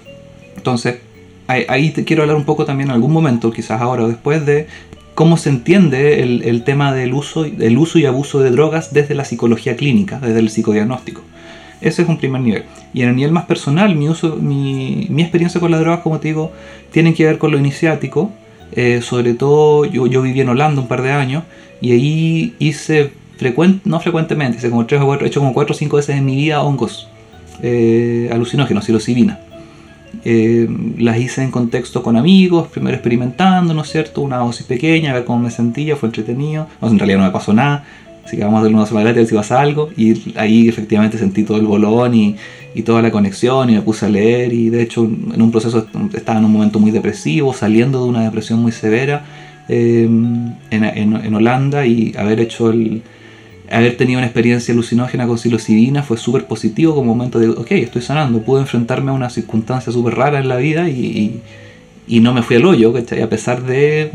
Entonces 0.55 0.99
ahí, 1.47 1.65
ahí 1.67 1.89
te 1.91 2.03
quiero 2.03 2.23
hablar 2.23 2.37
un 2.37 2.45
poco 2.45 2.65
también 2.65 2.89
en 2.89 2.95
algún 2.95 3.11
momento, 3.11 3.51
quizás 3.51 3.81
ahora 3.81 4.03
o 4.03 4.07
después, 4.07 4.45
de 4.45 4.67
cómo 5.15 5.37
se 5.37 5.49
entiende 5.49 6.21
el, 6.21 6.43
el 6.43 6.63
tema 6.63 6.93
del 6.93 7.13
uso, 7.13 7.45
el 7.45 7.77
uso 7.77 7.97
y 7.97 8.05
abuso 8.05 8.41
de 8.41 8.51
drogas 8.51 8.93
desde 8.93 9.15
la 9.15 9.25
psicología 9.25 9.75
clínica, 9.75 10.19
desde 10.19 10.39
el 10.39 10.49
psicodiagnóstico. 10.49 11.21
Ese 11.81 12.01
es 12.03 12.09
un 12.09 12.17
primer 12.17 12.41
nivel. 12.41 12.63
Y 12.93 13.01
en 13.01 13.09
el 13.09 13.15
nivel 13.15 13.31
más 13.31 13.45
personal, 13.45 13.95
mi, 13.95 14.09
uso, 14.09 14.37
mi, 14.37 15.07
mi 15.09 15.21
experiencia 15.21 15.59
con 15.59 15.71
las 15.71 15.79
drogas, 15.79 15.99
como 15.99 16.19
te 16.19 16.29
digo, 16.29 16.51
tiene 16.91 17.13
que 17.13 17.25
ver 17.25 17.37
con 17.37 17.51
lo 17.51 17.57
iniciático. 17.57 18.31
Eh, 18.71 19.01
sobre 19.01 19.33
todo, 19.33 19.85
yo, 19.85 20.07
yo 20.07 20.21
viví 20.21 20.41
en 20.41 20.49
Holanda 20.49 20.81
un 20.81 20.87
par 20.87 21.01
de 21.01 21.11
años 21.11 21.43
y 21.81 21.91
ahí 21.91 22.55
hice, 22.59 23.11
frecuent, 23.37 23.85
no 23.85 23.99
frecuentemente, 23.99 24.57
hice 24.57 24.69
como 24.69 24.85
tres 24.85 25.01
o 25.01 25.05
cuatro, 25.05 25.25
he 25.25 25.29
hecho 25.29 25.39
como 25.39 25.53
cuatro 25.53 25.75
o 25.75 25.77
cinco 25.77 25.97
veces 25.97 26.15
en 26.15 26.25
mi 26.25 26.35
vida 26.35 26.61
hongos 26.61 27.07
eh, 27.61 28.29
alucinógenos, 28.31 28.85
psilocibina. 28.85 29.39
Eh, 30.23 30.67
las 30.97 31.17
hice 31.17 31.43
en 31.43 31.51
contexto 31.51 32.01
con 32.01 32.17
amigos, 32.17 32.67
primero 32.69 32.95
experimentando, 32.95 33.73
¿no 33.73 33.81
es 33.81 33.91
cierto? 33.91 34.21
Una 34.21 34.37
dosis 34.37 34.65
pequeña, 34.65 35.11
a 35.11 35.13
ver 35.13 35.25
cómo 35.25 35.39
me 35.39 35.51
sentía, 35.51 35.95
fue 35.95 36.09
entretenido. 36.09 36.67
No, 36.81 36.87
en 36.87 36.97
realidad 36.97 37.19
no 37.19 37.25
me 37.25 37.31
pasó 37.31 37.53
nada, 37.53 37.83
así 38.25 38.37
que 38.37 38.43
vamos 38.43 38.59
a 38.59 38.63
darle 38.63 38.77
una 38.77 38.85
sola 38.85 39.01
gratis 39.01 39.17
a 39.17 39.21
ver 39.21 39.27
si 39.27 39.35
pasa 39.35 39.61
algo. 39.61 39.89
Y 39.95 40.33
ahí 40.37 40.67
efectivamente 40.67 41.17
sentí 41.17 41.43
todo 41.43 41.57
el 41.57 41.65
bolón 41.65 42.13
y, 42.15 42.35
toda 42.83 43.01
la 43.01 43.09
conexión 43.09 43.69
y 43.69 43.73
me 43.75 43.81
puse 43.81 44.05
a 44.05 44.09
leer 44.09 44.51
y 44.51 44.69
de 44.69 44.81
hecho 44.81 45.05
en 45.05 45.41
un 45.41 45.49
proceso 45.49 45.87
estaba 46.13 46.39
en 46.39 46.43
un 46.43 46.51
momento 46.51 46.77
muy 46.77 46.91
depresivo, 46.91 47.53
saliendo 47.53 48.03
de 48.03 48.09
una 48.09 48.23
depresión 48.23 48.61
muy 48.61 48.73
severa 48.73 49.23
eh, 49.69 50.03
en, 50.71 51.35
Holanda 51.35 51.85
y 51.85 52.13
haber 52.17 52.41
hecho 52.41 52.71
el... 52.71 53.01
Haber 53.71 53.97
tenido 53.97 54.19
una 54.19 54.27
experiencia 54.27 54.73
alucinógena 54.73 55.25
con 55.25 55.37
psilocibina 55.37 56.03
fue 56.03 56.17
súper 56.17 56.45
positivo 56.45 56.93
como 56.93 57.15
momento 57.15 57.39
de, 57.39 57.49
ok, 57.49 57.71
estoy 57.71 58.01
sanando, 58.03 58.41
pude 58.41 58.61
enfrentarme 58.61 59.09
a 59.09 59.13
una 59.13 59.29
circunstancia 59.31 59.91
súper 59.91 60.15
rara 60.15 60.37
en 60.39 60.49
la 60.49 60.57
vida 60.57 60.87
y, 60.89 61.41
no 62.07 62.33
me 62.33 62.43
fui 62.43 62.57
al 62.57 62.65
hoyo, 62.65 62.93
¿cachai? 62.93 63.21
A 63.21 63.29
pesar 63.29 63.63
de, 63.63 64.11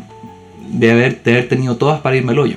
de, 0.72 0.90
haber, 0.90 1.22
de 1.22 1.32
haber 1.32 1.48
tenido 1.48 1.76
todas 1.76 2.00
para 2.00 2.16
irme 2.16 2.30
al 2.30 2.38
hoyo. 2.38 2.56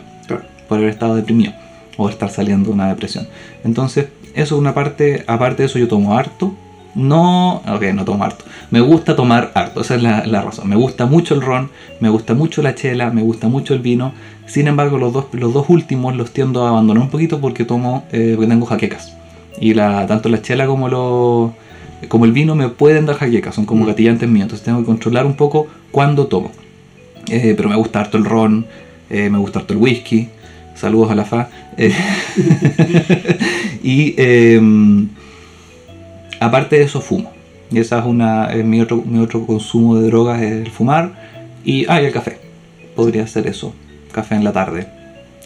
Por 0.73 0.79
haber 0.79 0.89
estado 0.89 1.15
deprimido 1.15 1.53
o 1.97 2.09
estar 2.09 2.29
saliendo 2.31 2.69
de 2.69 2.73
una 2.73 2.87
depresión. 2.87 3.27
Entonces, 3.63 4.07
eso 4.33 4.55
es 4.55 4.59
una 4.59 4.73
parte, 4.73 5.23
aparte 5.27 5.61
de 5.61 5.67
eso 5.67 5.77
yo 5.77 5.87
tomo 5.87 6.17
harto. 6.17 6.53
No, 6.95 7.57
ok, 7.67 7.83
no 7.93 8.05
tomo 8.05 8.23
harto. 8.23 8.45
Me 8.71 8.79
gusta 8.79 9.15
tomar 9.15 9.51
harto, 9.53 9.81
esa 9.81 9.95
es 9.95 10.01
la, 10.03 10.25
la 10.25 10.41
razón. 10.41 10.67
Me 10.67 10.75
gusta 10.75 11.05
mucho 11.05 11.35
el 11.35 11.41
ron, 11.41 11.69
me 11.99 12.09
gusta 12.09 12.33
mucho 12.33 12.61
la 12.63 12.73
chela, 12.73 13.11
me 13.11 13.21
gusta 13.21 13.47
mucho 13.47 13.73
el 13.73 13.79
vino. 13.81 14.13
Sin 14.47 14.67
embargo, 14.67 14.97
los 14.97 15.13
dos, 15.13 15.25
los 15.33 15.53
dos 15.53 15.65
últimos 15.69 16.15
los 16.15 16.31
tiendo 16.31 16.65
a 16.65 16.69
abandonar 16.69 17.03
un 17.03 17.09
poquito 17.09 17.39
porque 17.39 17.65
tomo, 17.65 18.05
eh, 18.11 18.33
porque 18.35 18.49
tengo 18.49 18.65
jaquecas. 18.65 19.13
Y 19.59 19.75
la, 19.75 20.07
tanto 20.07 20.29
la 20.29 20.41
chela 20.41 20.65
como, 20.65 20.89
lo, 20.89 21.53
como 22.09 22.25
el 22.25 22.31
vino 22.31 22.55
me 22.55 22.69
pueden 22.69 23.05
dar 23.05 23.17
jaquecas, 23.17 23.53
son 23.55 23.65
como 23.65 23.85
Mm. 23.85 23.87
gatillantes 23.87 24.29
míos. 24.29 24.43
Entonces 24.45 24.65
tengo 24.65 24.79
que 24.79 24.85
controlar 24.85 25.25
un 25.27 25.35
poco 25.35 25.67
cuándo 25.91 26.25
tomo. 26.27 26.51
Eh, 27.29 27.53
pero 27.55 27.69
me 27.69 27.75
gusta 27.75 28.01
harto 28.01 28.17
el 28.17 28.25
ron, 28.25 28.65
eh, 29.11 29.29
me 29.29 29.37
gusta 29.37 29.59
harto 29.59 29.73
el 29.73 29.79
whisky. 29.79 30.29
Saludos 30.83 31.11
a 31.11 31.15
la 31.15 31.23
FA. 31.23 31.47
Eh, 31.77 31.93
y 33.83 34.15
em, 34.17 35.07
aparte 36.41 36.75
de 36.75 36.83
eso, 36.83 36.99
fumo. 36.99 37.31
Y 37.71 37.79
esa 37.79 37.99
es 37.99 38.05
una. 38.05 38.51
es 38.51 38.65
mi, 38.65 38.81
otro, 38.81 39.01
mi 39.05 39.19
otro 39.19 39.45
consumo 39.45 39.95
de 39.95 40.07
drogas 40.07 40.41
es 40.41 40.51
el 40.51 40.71
fumar. 40.71 41.13
Y. 41.63 41.85
Ah, 41.87 42.01
y 42.01 42.05
el 42.07 42.11
café. 42.11 42.37
Podría 42.97 43.25
ser 43.27 43.47
eso. 43.47 43.73
Café 44.11 44.35
en 44.35 44.43
la 44.43 44.51
tarde. 44.51 44.85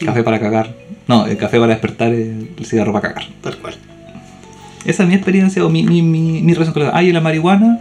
Café 0.04 0.24
para 0.24 0.40
cagar. 0.40 0.74
No, 1.06 1.24
el 1.24 1.36
café 1.36 1.60
para 1.60 1.72
despertar, 1.72 2.12
el 2.12 2.48
cigarro 2.64 2.92
para 2.92 3.14
cagar. 3.14 3.28
Tal 3.40 3.58
cual. 3.58 3.74
Esa 4.84 5.04
es 5.04 5.08
mi 5.08 5.14
experiencia 5.14 5.64
o 5.64 5.68
mi, 5.68 5.84
mi, 5.84 6.02
mi, 6.02 6.42
mi 6.42 6.52
relación 6.52 6.74
con 6.74 6.82
la... 6.82 6.90
Ah, 6.92 7.04
y 7.04 7.12
la 7.12 7.20
marihuana, 7.20 7.78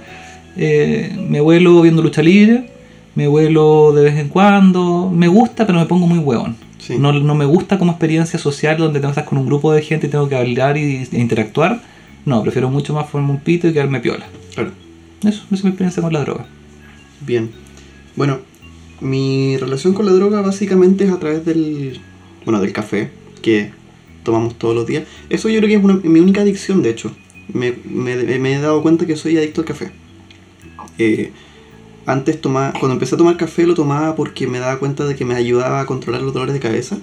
eh, 0.57 1.11
me 1.27 1.41
vuelo 1.41 1.81
viendo 1.81 2.03
lucha 2.03 2.21
libre, 2.21 2.69
me 3.15 3.27
vuelo 3.27 3.93
de 3.93 4.03
vez 4.03 4.19
en 4.19 4.29
cuando, 4.29 5.11
me 5.11 5.27
gusta, 5.27 5.65
pero 5.65 5.79
me 5.79 5.87
pongo 5.87 6.05
muy 6.05 6.19
huevón. 6.19 6.66
Sí. 6.79 6.97
No, 6.97 7.11
no 7.11 7.35
me 7.35 7.45
gusta 7.45 7.77
como 7.79 7.91
experiencia 7.91 8.37
social 8.39 8.77
donde 8.77 8.99
tengo 8.99 9.13
que 9.13 9.19
estar 9.19 9.25
con 9.29 9.37
un 9.39 9.45
grupo 9.45 9.71
de 9.73 9.81
gente 9.81 10.07
y 10.07 10.09
tengo 10.09 10.29
que 10.29 10.35
hablar 10.35 10.77
y, 10.77 11.07
e 11.11 11.19
interactuar. 11.19 11.81
No, 12.25 12.43
prefiero 12.43 12.69
mucho 12.69 12.93
más 12.93 13.09
formar 13.09 13.31
un 13.31 13.39
pito 13.39 13.67
y 13.67 13.73
quedarme 13.73 13.99
piola. 13.99 14.27
Claro. 14.53 14.71
Eso, 15.23 15.43
esa 15.45 15.55
es 15.55 15.63
mi 15.63 15.69
experiencia 15.69 16.03
con 16.03 16.13
la 16.13 16.21
droga. 16.21 16.45
Bien. 17.25 17.49
Bueno, 18.15 18.39
mi 19.01 19.57
relación 19.57 19.93
con 19.93 20.05
la 20.05 20.11
droga 20.11 20.41
básicamente 20.41 21.05
es 21.05 21.11
a 21.11 21.19
través 21.19 21.45
del. 21.45 21.99
Bueno, 22.45 22.61
del 22.61 22.73
café, 22.73 23.09
que 23.41 23.71
tomamos 24.23 24.55
todos 24.57 24.75
los 24.75 24.85
días. 24.87 25.03
Eso 25.29 25.49
yo 25.49 25.57
creo 25.59 25.69
que 25.69 25.75
es 25.75 25.83
una- 25.83 25.95
mi 26.03 26.19
única 26.19 26.41
adicción, 26.41 26.81
de 26.83 26.89
hecho. 26.91 27.11
Me, 27.51 27.73
me- 27.85 28.15
me 28.39 28.53
he 28.55 28.59
dado 28.59 28.81
cuenta 28.81 29.05
que 29.05 29.15
soy 29.15 29.37
adicto 29.37 29.61
al 29.61 29.67
café. 29.67 29.91
Eh, 30.97 31.31
antes 32.07 32.41
tomaba, 32.41 32.71
cuando 32.71 32.93
empecé 32.93 33.15
a 33.15 33.17
tomar 33.17 33.37
café 33.37 33.67
lo 33.67 33.75
tomaba 33.75 34.15
porque 34.15 34.47
me 34.47 34.59
daba 34.59 34.79
cuenta 34.79 35.05
de 35.05 35.15
que 35.15 35.25
me 35.25 35.35
ayudaba 35.35 35.81
a 35.81 35.85
controlar 35.85 36.21
los 36.21 36.33
dolores 36.33 36.53
de 36.53 36.59
cabeza. 36.59 36.97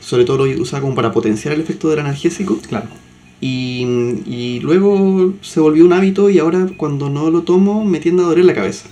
Sobre 0.00 0.24
todo 0.24 0.46
lo 0.46 0.62
usaba 0.62 0.80
como 0.80 0.94
para 0.94 1.12
potenciar 1.12 1.52
el 1.52 1.60
efecto 1.60 1.90
del 1.90 1.98
analgésico. 1.98 2.58
Claro. 2.68 2.86
Y, 3.40 3.84
y 4.24 4.60
luego 4.62 5.34
se 5.42 5.60
volvió 5.60 5.84
un 5.84 5.92
hábito 5.92 6.30
y 6.30 6.38
ahora 6.38 6.68
cuando 6.76 7.10
no 7.10 7.30
lo 7.30 7.42
tomo 7.42 7.84
me 7.84 7.98
tiende 7.98 8.22
a 8.22 8.26
doler 8.26 8.44
la 8.44 8.54
cabeza. 8.54 8.88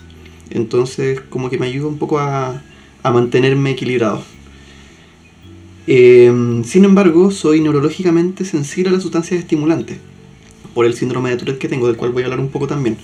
Entonces 0.51 1.21
como 1.31 1.51
que 1.51 1.59
me 1.59 1.67
ayuda 1.67 1.87
un 1.87 1.99
poco 1.99 2.19
a, 2.19 2.63
a 3.05 3.11
mantenerme 3.13 3.71
equilibrado. 3.71 4.23
Eh, 5.87 6.63
sin 6.65 6.85
embargo, 6.85 7.31
soy 7.31 7.61
neurológicamente 7.61 8.45
sensible 8.45 8.91
a 8.91 8.93
las 8.93 9.03
sustancias 9.03 9.39
estimulantes 9.39 9.99
por 10.75 10.85
el 10.85 10.95
síndrome 10.95 11.31
de 11.31 11.37
Tourette 11.37 11.59
que 11.59 11.69
tengo, 11.69 11.87
del 11.87 11.97
cual 11.97 12.11
voy 12.11 12.23
a 12.23 12.27
hablar 12.27 12.41
un 12.41 12.49
poco 12.49 12.67
también. 12.67 12.99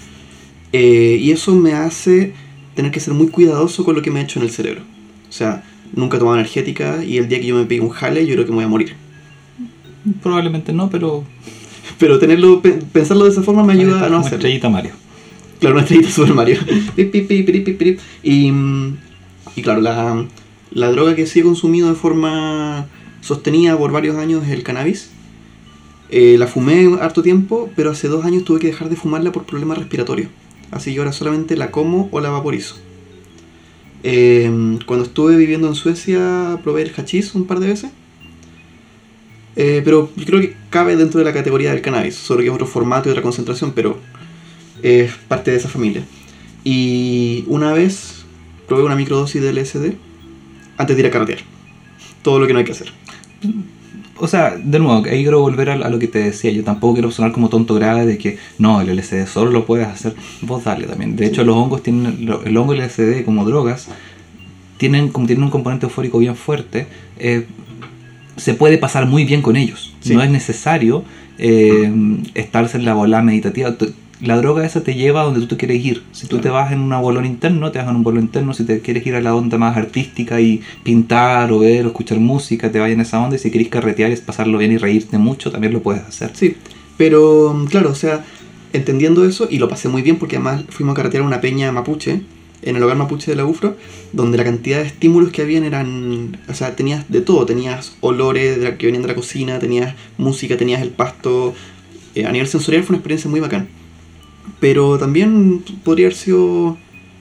Eh, 0.73 1.19
y 1.21 1.31
eso 1.33 1.55
me 1.55 1.75
hace 1.75 2.33
tener 2.75 2.91
que 2.91 3.01
ser 3.01 3.13
muy 3.15 3.29
cuidadoso 3.29 3.85
con 3.85 3.95
lo 3.95 4.03
que 4.03 4.11
me 4.11 4.21
he 4.21 4.25
hecho 4.25 4.39
en 4.39 4.47
el 4.47 4.51
cerebro. 4.51 4.83
O 5.29 5.33
sea, 5.33 5.63
nunca 5.95 6.17
he 6.17 6.21
tomado 6.21 6.37
energética 6.39 7.05
y 7.05 7.19
el 7.19 7.29
día 7.29 7.41
que 7.41 7.47
yo 7.47 7.57
me 7.57 7.65
pegue 7.65 7.81
un 7.83 7.91
jale 7.91 8.27
yo 8.27 8.35
creo 8.35 8.47
que 8.47 8.51
me 8.53 8.57
voy 8.57 8.65
a 8.65 8.69
morir. 8.69 8.95
Probablemente 10.23 10.73
no, 10.73 10.91
pero... 10.91 11.25
Pero 11.99 12.19
tenerlo, 12.19 12.63
pe- 12.63 12.81
pensarlo 12.93 13.25
de 13.25 13.31
esa 13.31 13.43
forma 13.43 13.63
me 13.65 13.75
ayuda 13.75 14.07
a 14.07 14.09
no 14.09 14.19
hacerlo. 14.19 14.37
estrellita 14.39 14.69
Mario. 14.69 14.93
Claro, 15.61 15.75
una 15.75 15.83
estrellita 15.83 16.11
Super 16.11 16.35
Mario. 16.35 16.59
Y, 18.23 18.53
y 19.57 19.63
claro, 19.63 19.81
la, 19.81 20.25
la 20.71 20.91
droga 20.91 21.15
que 21.15 21.27
sí 21.27 21.41
he 21.41 21.43
consumido 21.43 21.89
de 21.89 21.95
forma 21.95 22.87
sostenida 23.21 23.77
por 23.77 23.93
varios 23.93 24.17
años 24.17 24.45
es 24.45 24.51
el 24.51 24.63
cannabis. 24.63 25.11
Eh, 26.11 26.37
la 26.39 26.47
fumé 26.47 26.89
harto 27.01 27.23
tiempo, 27.23 27.71
pero 27.77 27.91
hace 27.91 28.09
dos 28.09 28.25
años 28.25 28.45
tuve 28.45 28.59
que 28.61 28.67
dejar 28.69 28.89
de 28.89 28.97
fumarla 28.97 29.33
por 29.33 29.45
problemas 29.45 29.79
respiratorios. 29.79 30.29
Así 30.73 30.93
que 30.93 30.99
ahora 30.99 31.13
solamente 31.13 31.57
la 31.57 31.71
como 31.71 32.09
o 32.11 32.21
la 32.21 32.31
vaporizo. 32.31 32.77
Eh, 34.03 34.79
cuando 34.85 35.05
estuve 35.05 35.37
viviendo 35.37 35.69
en 35.69 35.77
Suecia 35.77 36.59
probé 36.65 36.83
el 36.83 36.93
hachís 36.97 37.35
un 37.37 37.47
par 37.47 37.61
de 37.61 37.69
veces. 37.69 37.91
Eh, 39.55 39.83
pero 39.85 40.11
creo 40.27 40.41
que 40.41 40.57
cabe 40.71 40.97
dentro 40.97 41.19
de 41.19 41.25
la 41.27 41.33
categoría 41.35 41.73
del 41.73 41.83
cannabis, 41.83 42.17
solo 42.17 42.41
que 42.41 42.47
es 42.47 42.53
otro 42.53 42.67
formato 42.67 43.09
y 43.09 43.13
otra 43.13 43.23
concentración, 43.23 43.73
pero 43.73 43.99
es 44.83 45.13
parte 45.29 45.51
de 45.51 45.59
esa 45.59 45.69
familia. 45.69 46.05
Y 46.65 47.45
una 47.49 47.73
vez 47.73 48.25
probé 48.67 48.83
una 48.83 48.97
microdosis 48.97 49.43
de 49.43 49.53
LSD 49.53 49.95
antes 50.79 50.97
de 50.97 51.03
ir 51.03 51.07
a 51.07 51.11
carretear. 51.11 51.41
Todo 52.23 52.39
lo 52.39 52.47
que 52.47 52.55
no 52.55 52.61
hay 52.61 52.65
que 52.65 52.73
hacer. 52.73 52.93
O 54.23 54.29
sea, 54.29 54.57
de 54.57 54.79
nuevo, 54.79 55.05
ahí 55.05 55.23
quiero 55.23 55.41
volver 55.41 55.71
a, 55.71 55.75
a 55.75 55.91
lo 55.91 55.99
que 55.99 56.07
te 56.07 56.21
decía. 56.21 56.53
Yo 56.53 56.63
tampoco 56.63 56.95
quiero 56.95 57.11
sonar 57.11 57.33
como 57.33 57.49
tonto 57.49 57.75
grave 57.75 58.07
de 58.07 58.19
que 58.19 58.39
no, 58.59 58.81
el 58.81 58.97
LSD 58.97 59.27
solo 59.27 59.51
lo 59.51 59.67
puedes 59.67 59.89
hacer. 59.89 60.15
Vos 60.43 60.63
dale 60.63 60.87
también. 60.87 61.17
De 61.17 61.27
hecho, 61.27 61.43
los 61.45 61.57
hongos 61.57 61.83
tienen. 61.83 62.29
El 62.45 62.57
hongo 62.57 62.75
y 62.75 62.79
el 62.79 62.85
LSD 62.87 63.25
como 63.25 63.45
drogas 63.45 63.89
tienen, 64.77 65.09
como 65.09 65.27
tienen 65.27 65.43
un 65.45 65.51
componente 65.51 65.87
eufórico 65.87 66.19
bien 66.19 66.37
fuerte. 66.37 66.87
eh, 67.19 67.47
se 68.37 68.55
puede 68.55 68.79
pasar 68.79 69.07
muy 69.07 69.25
bien 69.25 69.43
con 69.43 69.57
ellos. 69.57 69.95
Sí. 70.01 70.15
No 70.15 70.23
es 70.23 70.31
necesario 70.31 71.05
eh, 71.39 71.93
estarse 72.35 72.79
en 72.79 72.85
la 72.85 72.95
bola 72.95 73.23
meditativa. 73.23 73.77
La 74.23 74.37
droga 74.37 74.65
esa 74.65 74.85
te 74.85 74.95
lleva 74.95 75.23
a 75.23 75.25
donde 75.25 75.41
tú 75.41 75.47
te 75.49 75.57
quieres 75.57 75.85
ir. 75.85 76.05
Si 76.13 76.23
tú 76.29 76.37
Claro. 76.37 76.43
te 76.43 76.49
vas 76.51 76.73
en 76.73 76.79
una 76.81 77.01
bolón 77.01 77.27
interno, 77.27 77.73
te 77.73 77.81
vas 77.81 77.89
en 77.89 77.97
un 77.97 78.03
bolón 78.05 78.23
interno. 78.23 78.55
Si 78.55 78.63
te 78.65 78.79
quieres 78.81 79.05
ir 79.05 79.17
a 79.17 79.21
la 79.21 79.35
onda 79.35 79.59
más 79.59 79.77
artística 79.77 80.41
y 80.41 80.61
pintar 80.85 81.51
o 81.51 81.59
ver 81.59 81.85
o 81.85 81.89
escuchar 81.89 82.19
música, 82.21 82.71
te 82.71 82.79
vayas 82.79 82.95
en 82.95 83.01
esa 83.01 83.21
onda. 83.21 83.35
Y 83.35 83.41
si 83.41 83.51
querés 83.51 83.69
carretear 83.69 84.13
y 84.13 84.17
pasarlo 84.17 84.59
bien 84.59 84.71
y 84.71 84.77
reírte 84.79 85.19
mucho, 85.19 85.51
también 85.51 85.73
lo 85.73 85.83
puedes 85.83 86.03
hacer. 86.03 86.31
Sí, 86.35 86.55
pero 86.97 87.53
mm, 87.53 87.67
claro, 87.67 87.91
o 87.91 87.95
sea, 87.97 88.25
entendiendo 88.73 89.25
eso, 89.27 89.49
y 89.51 89.59
lo 89.59 89.69
pasé 89.69 89.89
muy 89.89 90.03
bien 90.03 90.19
porque 90.19 90.37
además 90.37 90.63
fuimos 90.69 90.93
a 90.93 90.97
carretear 90.97 91.25
a 91.25 91.27
una 91.27 91.41
peña 91.41 91.73
mapuche, 91.73 92.21
en 92.63 92.77
el 92.77 92.83
hogar 92.85 92.97
mapuche 92.97 93.29
de 93.33 93.37
la 93.37 93.45
UFRO, 93.45 93.77
donde 94.13 94.39
la 94.39 94.45
cantidad 94.45 94.79
de 94.79 94.87
estímulos 94.87 95.33
que 95.33 95.43
habían 95.43 95.65
eran, 95.65 96.39
o 96.49 96.55
sea, 96.55 96.77
tenías 96.77 97.11
de 97.11 97.23
todo, 97.23 97.45
tenías 97.45 97.97
olores 98.01 98.57
de 98.61 98.65
la- 98.65 98.79
que 98.79 98.87
venían 98.87 99.03
de 99.03 99.09
la 99.09 99.17
cocina, 99.17 99.59
tenías 99.59 99.97
música, 100.17 100.57
tenías 100.57 100.81
el 100.81 100.91
pasto, 100.91 101.55
eh, 102.15 102.25
a 102.25 102.31
nivel 102.31 102.47
sensorial 102.47 102.85
fue 102.85 102.95
una 102.95 102.99
experiencia 102.99 103.29
muy 103.29 103.41
bacán. 103.41 103.67
Pero 104.61 104.99
también 104.99 105.63
podría 105.85 106.07
haber 106.07 106.17
sido 106.17 106.77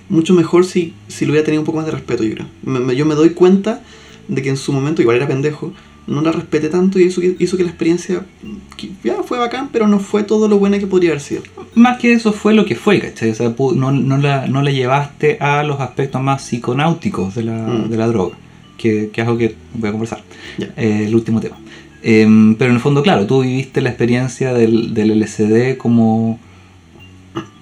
mucho 0.10 0.34
mejor 0.34 0.66
si, 0.66 0.94
si 1.08 1.26
lo 1.26 1.32
hubiera 1.32 1.46
tenido 1.46 1.62
un 1.62 1.66
poco 1.66 1.78
más 1.78 1.86
de 1.86 1.92
respeto, 1.94 2.24
yo 2.24 2.34
creo. 2.36 2.48
Me- 2.64 2.80
me- 2.80 2.96
yo 2.96 3.06
me 3.06 3.16
doy 3.16 3.32
cuenta 3.32 3.82
de 4.28 4.42
que 4.42 4.50
en 4.50 4.58
su 4.58 4.72
momento, 4.74 5.02
igual 5.02 5.18
era 5.18 5.28
pendejo, 5.28 5.74
no 6.08 6.22
la 6.22 6.32
respeté 6.32 6.68
tanto 6.70 7.00
y 7.00 7.04
eso 7.04 7.22
hizo 7.40 7.58
que 7.58 7.64
la 7.64 7.70
experiencia 7.70 8.26
que 8.76 8.90
ya 9.04 9.22
fue 9.24 9.38
bacán, 9.38 9.70
pero 9.72 9.88
no 9.88 10.00
fue 10.00 10.24
todo 10.24 10.48
lo 10.48 10.58
buena 10.58 10.80
que 10.80 10.88
podría 10.88 11.12
haber 11.12 11.22
sido. 11.22 11.44
Más 11.76 12.00
que 12.00 12.12
eso 12.14 12.34
fue 12.34 12.54
lo 12.54 12.66
que 12.66 12.76
fue, 12.76 13.00
¿cachai? 13.00 13.30
O 13.32 13.36
sea, 13.36 13.54
no, 13.76 13.92
no, 13.92 14.18
la, 14.18 14.48
no 14.48 14.62
la 14.64 14.72
llevaste 14.72 15.38
a 15.40 15.64
los 15.64 15.80
aspectos 15.80 16.22
más 16.22 16.42
psiconáuticos 16.44 17.36
de 17.36 17.44
la, 17.44 17.54
Mm. 17.68 17.90
de 17.90 17.98
la 17.98 18.08
droga, 18.08 18.36
que, 18.78 19.10
que 19.14 19.22
es 19.22 19.28
algo 19.28 19.38
que 19.40 19.56
voy 19.76 19.90
a 19.90 19.92
conversar. 19.92 20.24
Ya. 20.58 20.74
Eh, 20.76 21.06
el 21.08 21.16
último 21.16 21.40
tema. 21.40 21.58
Em, 22.04 22.56
pero 22.56 22.72
en 22.72 22.76
el 22.78 22.82
fondo, 22.82 23.04
claro, 23.04 23.28
tú 23.28 23.42
viviste 23.44 23.80
la 23.82 23.90
experiencia 23.90 24.54
del, 24.54 24.94
del 24.96 25.12
LSD 25.12 25.78
como 25.78 26.40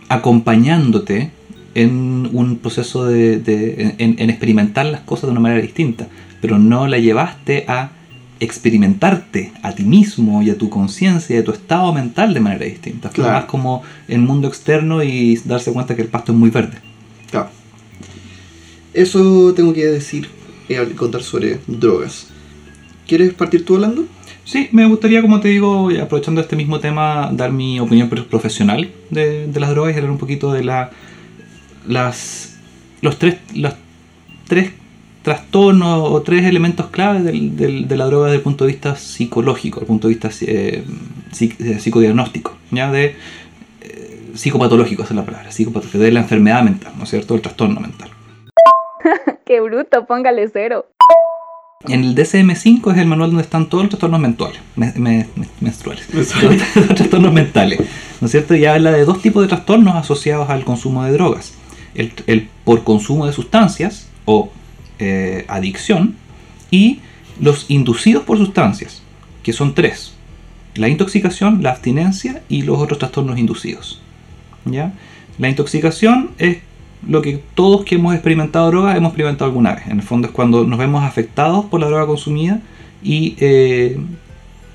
acompañándote 0.10 1.32
en 1.76 2.30
un 2.34 2.58
proceso 2.58 3.06
de, 3.06 3.40
de- 3.40 3.96
en, 4.00 4.16
en 4.20 4.30
experimentar 4.30 4.86
las 4.86 5.02
cosas 5.02 5.26
de 5.28 5.32
una 5.32 5.40
manera 5.40 5.62
distinta, 5.62 6.08
pero 6.42 6.58
no 6.60 6.88
la 6.88 6.98
llevaste 6.98 7.66
a 7.68 7.92
experimentarte 8.42 9.52
a 9.64 9.74
ti 9.74 9.84
mismo 9.84 10.42
y 10.42 10.50
a 10.50 10.58
tu 10.58 10.70
conciencia 10.70 11.36
y 11.36 11.40
a 11.40 11.44
tu 11.44 11.52
estado 11.52 11.94
mental 11.94 12.34
de 12.34 12.40
manera 12.40 12.66
distinta. 12.66 13.10
Fue 13.10 13.24
Claro. 13.24 13.34
más 13.40 13.46
como 13.46 13.84
el 14.08 14.20
mundo 14.20 14.48
externo 14.48 15.04
y 15.04 15.36
darse 15.46 15.72
cuenta 15.74 15.96
que 15.96 16.02
el 16.02 16.08
pasto 16.08 16.32
es 16.32 16.38
muy 16.38 16.50
verde. 16.50 16.78
Claro. 17.30 17.50
Eso 18.94 19.54
tengo 19.56 19.74
que 19.74 19.86
decir 19.86 20.28
al 20.78 20.94
contar 20.96 21.22
sobre 21.24 21.60
drogas. 21.68 22.28
¿Quieres 23.08 23.34
partir 23.34 23.66
tú 23.66 23.76
hablando? 23.76 24.06
Sí, 24.50 24.68
me 24.72 24.88
gustaría, 24.88 25.22
como 25.22 25.40
te 25.40 25.50
digo, 25.50 25.92
aprovechando 26.02 26.42
este 26.42 26.56
mismo 26.56 26.80
tema, 26.80 27.30
dar 27.32 27.52
mi 27.52 27.80
opinión 27.80 28.10
pro- 28.10 28.26
profesional 28.26 28.90
de, 29.12 29.46
las 29.60 29.70
drogas 29.70 29.94
y 29.94 29.98
hablar 29.98 30.10
un 30.10 30.18
poquito 30.18 30.52
de 30.52 30.64
la, 30.64 30.90
las, 31.88 32.58
los, 33.02 33.20
tres, 33.20 33.38
los 33.54 33.76
tres 34.48 34.72
trastornos 35.22 36.00
o 36.12 36.24
tres 36.24 36.46
elementos 36.46 36.90
del- 37.56 37.88
de 37.88 37.96
la 37.96 38.06
droga 38.06 38.26
desde 38.26 38.38
el 38.38 38.42
punto 38.42 38.66
de 38.66 38.72
vista 38.72 38.96
psicológico, 38.96 39.82
desde 39.82 39.84
el 39.86 39.88
punto 39.88 40.08
de 40.08 40.14
vista 40.16 40.30
eh, 40.48 40.84
eh, 41.60 41.80
psicodiagnóstico, 41.80 42.58
¿ya? 42.72 42.92
de 42.92 43.16
eh, 43.82 44.20
psicopatológico, 44.34 45.04
esa 45.04 45.14
es 45.14 45.18
la 45.20 45.26
palabra, 45.26 45.52
psicopatológico, 45.52 46.04
de 46.04 46.12
la 46.12 46.22
enfermedad 46.22 46.64
mental, 46.64 46.94
¿no 46.98 47.04
es 47.04 47.10
cierto? 47.12 47.36
El 47.36 47.42
trastorno 47.42 47.80
mental. 47.82 48.10
Qué 49.46 49.62
bruto, 49.62 50.08
póngale 50.08 50.50
cero. 50.52 50.88
En 51.88 52.04
el 52.04 52.14
DSM-5 52.14 52.92
es 52.92 52.98
el 52.98 53.06
manual 53.08 53.30
donde 53.30 53.44
están 53.44 53.70
todos 53.70 53.86
los 53.86 53.90
trastornos 53.92 54.20
menstruales, 54.20 54.60
me- 54.76 54.92
me- 54.98 55.28
me- 55.38 55.48
menstruales, 55.62 56.14
los 56.14 56.28
trastornos 56.28 57.32
mentales, 57.32 57.80
¿no 58.20 58.26
es 58.26 58.32
cierto? 58.32 58.54
Y 58.54 58.66
habla 58.66 58.92
de 58.92 59.06
dos 59.06 59.22
tipos 59.22 59.42
de 59.44 59.48
trastornos 59.48 59.96
asociados 59.96 60.50
al 60.50 60.66
consumo 60.66 61.06
de 61.06 61.14
drogas. 61.14 61.54
El, 61.96 62.12
el 62.28 62.50
por 62.66 62.84
consumo 62.84 63.26
de 63.28 63.32
sustancias 63.32 64.10
o 64.26 64.52
eh, 65.00 65.46
adicción 65.48 66.16
y 66.70 67.00
los 67.40 67.70
inducidos 67.70 68.24
por 68.26 68.38
sustancias, 68.38 69.02
que 69.42 69.54
son 69.54 69.74
tres. 69.74 70.12
La 70.76 70.90
intoxicación, 70.90 71.64
la 71.64 71.72
abstinencia 71.72 72.44
y 72.50 72.64
los 72.64 72.78
otros 72.80 73.00
trastornos 73.00 73.40
inducidos. 73.40 74.02
¿ya? 74.66 74.92
La 75.38 75.48
intoxicación 75.48 76.32
es 76.40 76.58
lo 77.08 77.22
que 77.22 77.42
todos 77.56 77.86
que 77.86 77.96
hemos 77.96 78.14
experimentado 78.14 78.70
droga 78.72 78.96
hemos 78.96 79.10
experimentado 79.10 79.46
alguna 79.46 79.76
vez. 79.76 79.88
En 79.88 79.98
el 79.98 80.04
fondo 80.04 80.28
es 80.28 80.34
cuando 80.34 80.66
nos 80.66 80.80
vemos 80.80 81.04
afectados 81.04 81.66
por 81.66 81.80
la 81.80 81.88
droga 81.88 82.06
consumida 82.06 82.60
y 83.04 83.36
eh, 83.40 83.98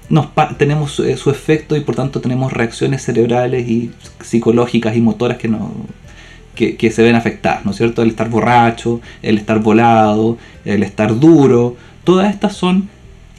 nos 0.09 0.29
tenemos 0.57 0.93
su, 0.93 1.05
eh, 1.05 1.17
su 1.17 1.31
efecto 1.31 1.77
y 1.77 1.81
por 1.81 1.95
tanto 1.95 2.21
tenemos 2.21 2.53
reacciones 2.53 3.03
cerebrales 3.03 3.69
y 3.69 3.91
psicológicas 4.21 4.97
y 4.97 5.01
motoras 5.01 5.39
que, 5.39 5.49
no, 5.49 5.73
que 6.55 6.91
se 6.91 7.03
ven 7.03 7.15
afectadas, 7.15 7.65
¿no 7.65 7.73
es 7.73 7.77
cierto? 7.77 8.03
El 8.03 8.09
estar 8.09 8.31
borracho, 8.31 9.01
el 9.23 9.39
estar 9.39 9.61
volado, 9.61 10.39
el 10.65 10.83
estar 10.83 11.19
duro, 11.19 11.77
todas 12.05 12.33
estas 12.33 12.55
son 12.55 12.89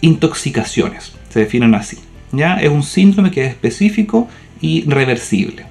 intoxicaciones, 0.01 1.13
se 1.29 1.39
definen 1.39 1.73
así. 1.75 1.97
¿ya? 2.31 2.55
Es 2.55 2.69
un 2.69 2.83
síndrome 2.83 3.31
que 3.31 3.45
es 3.45 3.49
específico 3.49 4.27
y 4.61 4.83
reversible 4.89 5.65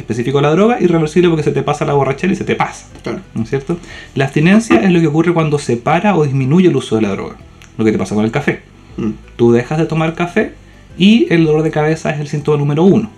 específico 0.00 0.40
la 0.40 0.50
droga, 0.50 0.80
irreversible 0.80 1.28
porque 1.28 1.42
se 1.42 1.52
te 1.52 1.62
pasa 1.62 1.84
la 1.84 1.94
borrachera 1.94 2.32
y 2.32 2.36
se 2.36 2.44
te 2.44 2.54
pasa. 2.54 2.86
Claro. 3.02 3.20
¿No 3.34 3.42
es 3.42 3.50
cierto? 3.50 3.78
La 4.14 4.24
abstinencia 4.24 4.80
es 4.80 4.90
lo 4.90 5.00
que 5.00 5.06
ocurre 5.06 5.32
cuando 5.32 5.58
se 5.58 5.76
para 5.76 6.16
o 6.16 6.24
disminuye 6.24 6.68
el 6.68 6.76
uso 6.76 6.96
de 6.96 7.02
la 7.02 7.10
droga, 7.10 7.36
lo 7.78 7.84
que 7.84 7.92
te 7.92 7.98
pasa 7.98 8.14
con 8.14 8.24
el 8.24 8.30
café. 8.30 8.62
Mm. 8.96 9.10
Tú 9.36 9.52
dejas 9.52 9.78
de 9.78 9.86
tomar 9.86 10.14
café 10.14 10.52
y 10.98 11.26
el 11.32 11.44
dolor 11.44 11.62
de 11.62 11.70
cabeza 11.70 12.10
es 12.10 12.20
el 12.20 12.28
síntoma 12.28 12.58
número 12.58 12.84
uno. 12.84 13.10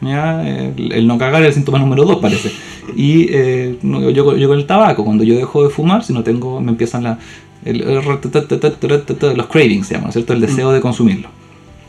¿ya? 0.00 0.46
El, 0.46 0.92
el, 0.92 1.06
no 1.06 1.18
cagar 1.18 1.42
es 1.42 1.48
el 1.48 1.54
síntoma 1.54 1.78
número 1.78 2.04
dos, 2.04 2.18
parece. 2.18 2.52
Y 2.96 3.26
eh, 3.30 3.78
yo, 3.82 4.10
yo, 4.10 4.36
yo, 4.36 4.48
con 4.48 4.58
el 4.58 4.66
tabaco, 4.66 5.04
cuando 5.04 5.24
yo 5.24 5.36
dejo 5.36 5.62
de 5.62 5.70
fumar, 5.70 6.04
si 6.04 6.12
no 6.12 6.22
tengo, 6.22 6.60
me 6.60 6.70
empiezan 6.70 7.04
la, 7.04 7.18
el, 7.64 7.82
el, 7.82 7.94
los 7.94 9.46
cravings, 9.46 9.86
se 9.86 9.98
¿no 9.98 10.08
es 10.08 10.14
¿cierto? 10.14 10.32
El 10.32 10.40
deseo 10.40 10.70
mm. 10.70 10.74
de 10.74 10.80
consumirlo. 10.80 11.28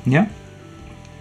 ¿Ya? 0.05 0.29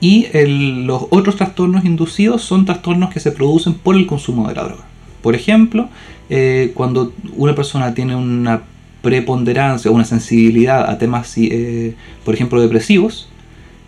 Y 0.00 0.26
el- 0.32 0.86
los 0.86 1.06
otros 1.10 1.36
trastornos 1.36 1.84
inducidos 1.84 2.42
son 2.42 2.64
trastornos 2.64 3.10
que 3.10 3.20
se 3.20 3.32
producen 3.32 3.74
por 3.74 3.96
el 3.96 4.06
consumo 4.06 4.48
de 4.48 4.54
la 4.54 4.64
droga. 4.64 4.84
Por 5.22 5.34
ejemplo, 5.34 5.88
eh, 6.30 6.72
cuando 6.74 7.12
una 7.36 7.54
persona 7.54 7.94
tiene 7.94 8.14
una 8.14 8.62
preponderancia 9.02 9.90
o 9.90 9.94
una 9.94 10.04
sensibilidad 10.04 10.88
a 10.88 10.98
temas, 10.98 11.32
eh, 11.36 11.94
por 12.24 12.34
ejemplo, 12.34 12.60
depresivos, 12.60 13.28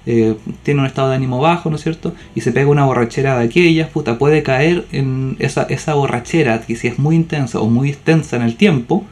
eh, 0.07 0.35
tiene 0.63 0.81
un 0.81 0.87
estado 0.87 1.11
de 1.11 1.17
ánimo 1.17 1.39
bajo, 1.41 1.71
¿no 1.71 1.77
es 1.77 1.83
cierto? 1.83 2.15
Y 2.35 2.41
se 2.41 2.53
pega 2.53 2.69
una 2.69 2.87
borrachera 2.87 3.39
de 3.39 3.45
aquellas, 3.45 3.89
puta, 3.91 4.19
puede 4.19 4.43
caer 4.43 4.87
en 4.93 5.37
esa, 5.39 5.65
esa 5.65 5.95
borrachera 5.95 6.63
que 6.63 6.75
si 6.75 6.89
es 6.89 6.99
muy 6.99 7.15
intensa 7.17 7.61
o 7.61 7.69
muy 7.69 7.91
extensa 7.91 8.37
en 8.37 8.43
el 8.43 8.57
tiempo, 8.57 9.05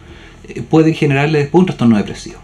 puede 0.71 0.95
generarle 0.95 1.41
después 1.41 1.61
un 1.61 1.67
trastorno 1.67 1.97
depresivo. 1.97 2.39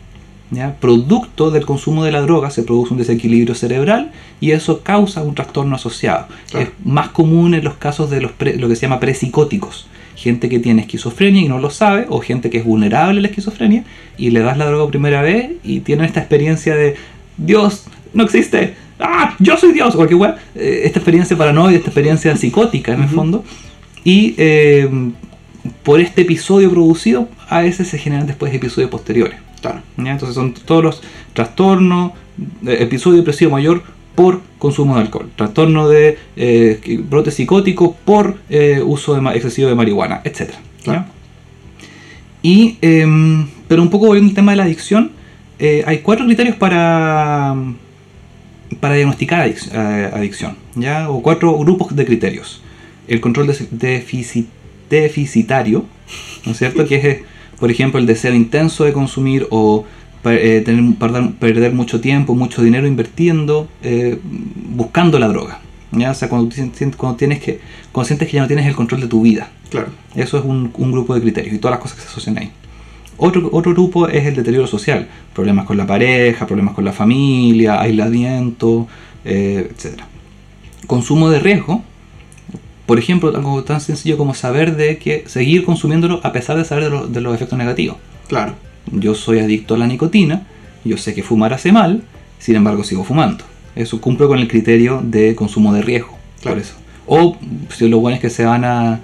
¿Ya? 0.55 0.77
Producto 0.81 1.51
del 1.51 1.67
consumo 1.67 2.05
de 2.05 2.13
la 2.13 2.21
droga 2.23 2.51
se 2.51 2.63
produce 2.63 2.93
un 2.95 2.99
desequilibrio 2.99 3.55
cerebral 3.55 4.13
y 4.41 4.53
eso 4.53 4.81
causa 4.83 5.23
un 5.23 5.35
trastorno 5.35 5.77
asociado. 5.77 6.27
Claro. 6.51 6.67
Es 6.67 6.73
más 6.87 7.09
común 7.09 7.55
en 7.55 7.65
los 7.65 7.75
casos 7.75 8.11
de 8.11 8.21
los 8.21 8.33
pre- 8.33 8.57
lo 8.57 8.69
que 8.69 8.77
se 8.77 8.83
llama 8.83 9.01
prepsicóticos. 9.01 9.87
Gente 10.17 10.49
que 10.49 10.61
tiene 10.61 10.83
esquizofrenia 10.83 11.43
y 11.43 11.49
no 11.49 11.59
lo 11.59 11.71
sabe, 11.71 12.07
o 12.09 12.21
gente 12.21 12.49
que 12.49 12.59
es 12.59 12.65
vulnerable 12.65 13.19
a 13.19 13.23
la 13.23 13.29
esquizofrenia 13.29 13.85
y 14.17 14.31
le 14.31 14.41
das 14.41 14.57
la 14.57 14.67
droga 14.67 14.89
primera 14.89 15.23
vez 15.23 15.51
y 15.65 15.81
tienen 15.81 16.07
esta 16.07 16.21
experiencia 16.21 16.75
de 16.77 16.95
Dios 17.37 17.85
no 18.13 18.23
existe, 18.23 18.75
¡ah! 19.01 19.35
Yo 19.41 19.57
soy 19.57 19.73
Dios, 19.73 19.97
cualquier 19.97 20.21
weá. 20.21 20.37
Eh, 20.55 20.83
esta 20.85 21.01
experiencia 21.01 21.37
paranoide, 21.37 21.77
esta 21.79 21.89
experiencia 21.89 22.37
psicótica 22.37 22.93
en 22.95 23.01
el 23.01 23.07
Ujú. 23.07 23.15
fondo. 23.17 23.45
Y 24.05 24.35
eh, 24.39 24.89
por 25.83 26.01
este 26.01 26.23
episodio 26.23 26.71
producido, 26.71 27.29
a 27.49 27.63
veces 27.63 27.89
se 27.89 27.99
generan 27.99 28.27
después 28.29 28.55
episodios 28.55 28.91
posteriores. 28.91 29.37
Claro. 29.65 29.83
¿ya? 29.97 30.13
Entonces 30.13 30.35
son 30.35 30.53
todos 30.53 30.85
los 30.85 31.03
trastornos, 31.33 32.13
eh, 32.67 32.77
episodio 32.81 33.17
depresivo 33.19 33.51
mayor 33.53 33.83
por 34.15 34.43
consumo 34.59 34.95
de 34.97 35.01
alcohol, 35.03 35.31
trastorno 35.37 35.89
de 35.89 36.19
eh, 36.37 37.01
brote 37.09 37.31
psicótico 37.31 37.97
por 38.05 38.39
eh, 38.51 38.83
uso 38.85 39.15
de 39.19 39.31
excesivo 39.35 39.69
de 39.69 39.75
marihuana, 39.75 40.21
etc. 40.25 40.51
Claro. 40.85 41.07
Y, 42.43 42.77
em, 42.83 43.47
pero 43.69 43.81
un 43.83 43.89
poco 43.91 44.07
volviendo 44.07 44.29
al 44.31 44.35
tema 44.35 44.53
de 44.53 44.57
la 44.57 44.65
adicción, 44.65 45.13
eh, 45.59 45.83
hay 45.87 45.99
cuatro 46.01 46.27
criterios 46.27 46.57
para, 46.57 47.55
para 48.81 48.95
diagnosticar 48.97 49.49
adic- 49.49 49.73
adicción, 50.13 50.57
¿ya? 50.75 51.09
o 51.09 51.23
cuatro 51.23 51.57
grupos 51.59 51.97
de 51.97 52.05
criterios. 52.05 52.63
El 53.09 53.21
control 53.21 53.47
de- 53.47 53.55
defici- 53.71 54.47
deficitario, 54.91 55.87
¿no 56.45 56.53
es 56.53 56.59
cierto? 56.59 56.87
que 56.87 56.97
es, 56.97 57.19
por 57.59 57.71
ejemplo, 57.71 57.99
el 57.99 58.07
deseo 58.07 58.35
intenso 58.35 58.85
de 58.85 58.93
consumir 58.93 59.47
o 59.51 59.85
eh, 60.25 60.63
tener, 60.65 60.95
perder, 60.97 61.33
perder 61.33 61.73
mucho 61.73 62.01
tiempo, 62.01 62.35
mucho 62.35 62.63
dinero 62.63 62.87
invirtiendo, 62.87 63.69
eh, 63.83 64.19
buscando 64.23 65.19
la 65.19 65.29
droga. 65.29 65.61
¿ya? 65.93 66.11
O 66.11 66.15
sea, 66.15 66.29
cuando, 66.29 66.55
cuando, 66.97 67.17
tienes 67.17 67.41
que, 67.41 67.61
cuando 67.93 68.07
sientes 68.07 68.29
que 68.29 68.37
ya 68.37 68.43
no 68.43 68.47
tienes 68.47 68.67
el 68.67 68.75
control 68.75 69.03
de 69.03 69.07
tu 69.07 69.23
vida. 69.23 69.51
Claro. 69.71 69.89
Eso 70.15 70.39
es 70.39 70.45
un, 70.45 70.71
un 70.77 70.93
grupo 70.93 71.15
de 71.15 71.21
criterios 71.21 71.55
y 71.55 71.59
todas 71.59 71.77
las 71.77 71.83
cosas 71.83 71.97
que 71.97 72.03
se 72.03 72.09
asocian 72.09 72.39
ahí. 72.39 72.51
Otro, 73.17 73.49
otro 73.53 73.73
grupo 73.73 74.09
es 74.09 74.27
el 74.27 74.35
deterioro 74.35 74.67
social, 74.67 75.09
problemas 75.33 75.67
con 75.67 75.77
la 75.77 75.87
pareja, 75.87 76.47
problemas 76.47 76.75
con 76.75 76.85
la 76.85 76.93
familia, 76.93 77.81
aislamiento, 77.81 78.89
eh, 79.25 79.71
etc. 79.71 80.01
Consumo 80.87 81.31
de 81.31 81.39
riesgo, 81.39 81.83
por 82.87 82.99
ejemplo, 82.99 83.33
algo 83.35 83.65
tan 83.65 83.81
sencillo 83.81 84.17
como 84.19 84.35
saber 84.35 84.77
de 84.77 84.99
que 84.99 85.25
seguir 85.27 85.65
consumiéndolo 85.65 86.21
a 86.23 86.33
pesar 86.33 86.57
de 86.57 86.65
saber 86.65 86.85
de, 86.85 86.91
lo- 86.91 87.07
de 87.07 87.21
los 87.21 87.35
efectos 87.35 87.59
negativos. 87.59 87.97
Claro. 88.29 88.55
Yo 88.93 89.15
soy 89.15 89.39
adicto 89.39 89.75
a 89.75 89.79
la 89.79 89.87
nicotina, 89.87 90.47
yo 90.85 90.97
sé 90.99 91.15
que 91.15 91.23
fumar 91.23 91.53
hace 91.55 91.73
mal, 91.73 92.03
sin 92.39 92.57
embargo 92.57 92.85
sigo 92.85 93.05
fumando. 93.05 93.45
Eso 93.75 94.01
cumple 94.01 94.27
con 94.27 94.39
el 94.39 94.49
criterio 94.49 95.01
de 95.03 95.35
consumo 95.35 95.73
de 95.73 95.83
riesgo. 95.83 96.17
Claro. 96.41 96.57
Por 96.57 96.63
eso. 96.63 96.75
O 97.07 97.37
si 97.71 97.89
lo 97.89 97.99
bueno 98.01 98.17
es 98.17 98.21
que 98.21 98.31
se 98.31 98.45
van 98.45 98.65
a. 98.65 99.01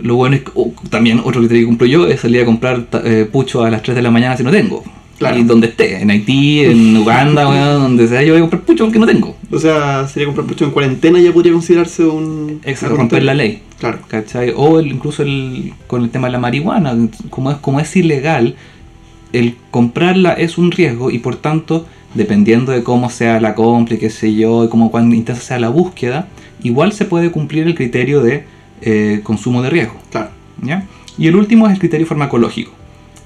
Lo 0.00 0.16
bueno 0.16 0.36
es 0.36 0.42
que, 0.42 0.50
también 0.88 1.18
otro 1.20 1.40
criterio 1.40 1.62
que 1.62 1.66
cumplo 1.66 1.86
yo 1.86 2.06
es 2.06 2.20
salir 2.20 2.40
a 2.42 2.44
comprar 2.44 2.86
eh, 3.04 3.28
pucho 3.30 3.64
a 3.64 3.70
las 3.70 3.82
3 3.82 3.96
de 3.96 4.02
la 4.02 4.10
mañana 4.10 4.36
si 4.36 4.42
no 4.42 4.50
tengo. 4.50 4.82
Claro. 5.20 5.38
Y 5.38 5.44
donde 5.44 5.68
esté, 5.68 6.00
en 6.00 6.10
Haití, 6.10 6.60
en 6.64 6.96
Uganda, 6.96 7.46
weón, 7.48 7.82
donde 7.82 8.08
sea, 8.08 8.22
yo 8.22 8.32
voy 8.32 8.38
a 8.38 8.40
comprar 8.40 8.62
pucho 8.62 8.84
porque 8.84 8.98
no 8.98 9.06
tengo. 9.06 9.36
O 9.52 9.58
sea, 9.58 10.08
sería 10.08 10.26
comprar 10.26 10.46
pucho 10.46 10.64
en 10.64 10.70
cuarentena 10.72 11.20
ya 11.20 11.32
podría 11.32 11.52
considerarse 11.52 12.04
un. 12.06 12.60
Exacto, 12.64 12.96
romper 12.96 13.22
la 13.24 13.34
ley. 13.34 13.60
Claro. 13.78 13.98
¿cachai? 14.08 14.52
O 14.56 14.80
el- 14.80 14.88
incluso 14.88 15.22
el, 15.22 15.74
con 15.86 16.02
el 16.02 16.10
tema 16.10 16.26
de 16.28 16.32
la 16.32 16.38
marihuana, 16.38 16.96
como 17.28 17.50
es, 17.52 17.58
como 17.58 17.80
es 17.80 17.94
ilegal, 17.96 18.56
el 19.32 19.56
comprarla 19.70 20.32
es 20.32 20.58
un 20.58 20.70
riesgo 20.72 21.10
y 21.10 21.18
por 21.18 21.36
tanto, 21.36 21.86
dependiendo 22.14 22.72
de 22.72 22.82
cómo 22.82 23.10
sea 23.10 23.40
la 23.40 23.54
compra 23.54 23.94
y 23.96 23.98
qué 23.98 24.10
sé 24.10 24.34
yo, 24.34 24.64
y 24.64 24.68
cómo 24.68 24.90
cuán 24.90 25.12
intensa 25.12 25.42
sea 25.42 25.58
la 25.60 25.68
búsqueda, 25.68 26.28
igual 26.62 26.92
se 26.92 27.04
puede 27.04 27.30
cumplir 27.30 27.66
el 27.66 27.74
criterio 27.74 28.22
de 28.22 28.44
eh, 28.82 29.20
consumo 29.22 29.62
de 29.62 29.70
riesgo. 29.70 29.94
Claro. 30.10 30.30
¿ya? 30.62 30.86
Y 31.18 31.26
el 31.26 31.36
último 31.36 31.66
es 31.66 31.74
el 31.74 31.78
criterio 31.78 32.06
farmacológico, 32.06 32.72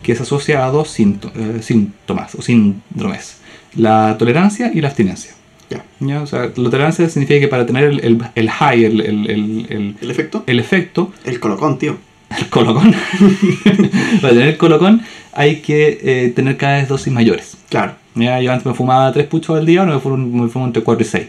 que 0.05 0.15
se 0.15 0.23
asocia 0.23 0.65
a 0.65 0.71
dos 0.71 0.89
sínto- 0.97 1.33
eh, 1.35 1.61
síntomas 1.63 2.35
o 2.37 2.43
síndromes, 2.43 3.39
la 3.75 4.17
tolerancia 4.19 4.71
y 4.73 4.81
la 4.81 4.89
abstinencia. 4.89 5.33
Ya. 5.71 5.83
¿ya? 5.99 6.21
O 6.23 6.27
sea, 6.27 6.43
la 6.55 6.71
tolerancia 6.71 7.09
significa 7.09 7.41
que 7.41 7.49
para 7.49 7.67
tener 7.67 7.85
el, 7.85 8.01
el- 8.05 8.19
el 8.37 8.51
high, 8.51 8.85
el- 8.85 9.01
el- 9.01 9.31
el- 9.31 9.67
el, 9.71 9.97
¿El 10.01 10.11
efecto? 10.11 10.45
el 10.47 10.61
efecto, 10.61 11.11
El 11.25 11.41
colocón, 11.41 11.79
tío. 11.79 11.97
el 12.39 12.49
colocón, 12.49 12.95
para 14.21 14.33
tener 14.35 14.49
el 14.49 14.57
colocón 14.57 15.03
hay 15.33 15.61
que 15.63 15.99
eh, 16.03 16.33
tener 16.37 16.57
cada 16.57 16.77
vez 16.79 16.89
dosis 16.89 17.13
mayores. 17.13 17.57
Claro. 17.69 17.95
¿ya? 18.15 18.41
Yo 18.41 18.53
antes 18.53 18.67
me 18.67 18.75
fumaba 18.75 19.13
tres 19.13 19.27
puchos 19.27 19.57
al 19.59 19.67
día, 19.67 19.81
ahora 19.81 19.95
me 19.95 20.01
fumo, 20.01 20.17
me 20.17 20.49
fumo 20.49 20.67
entre 20.67 20.83
4 20.83 21.03
y 21.03 21.09
6. 21.09 21.27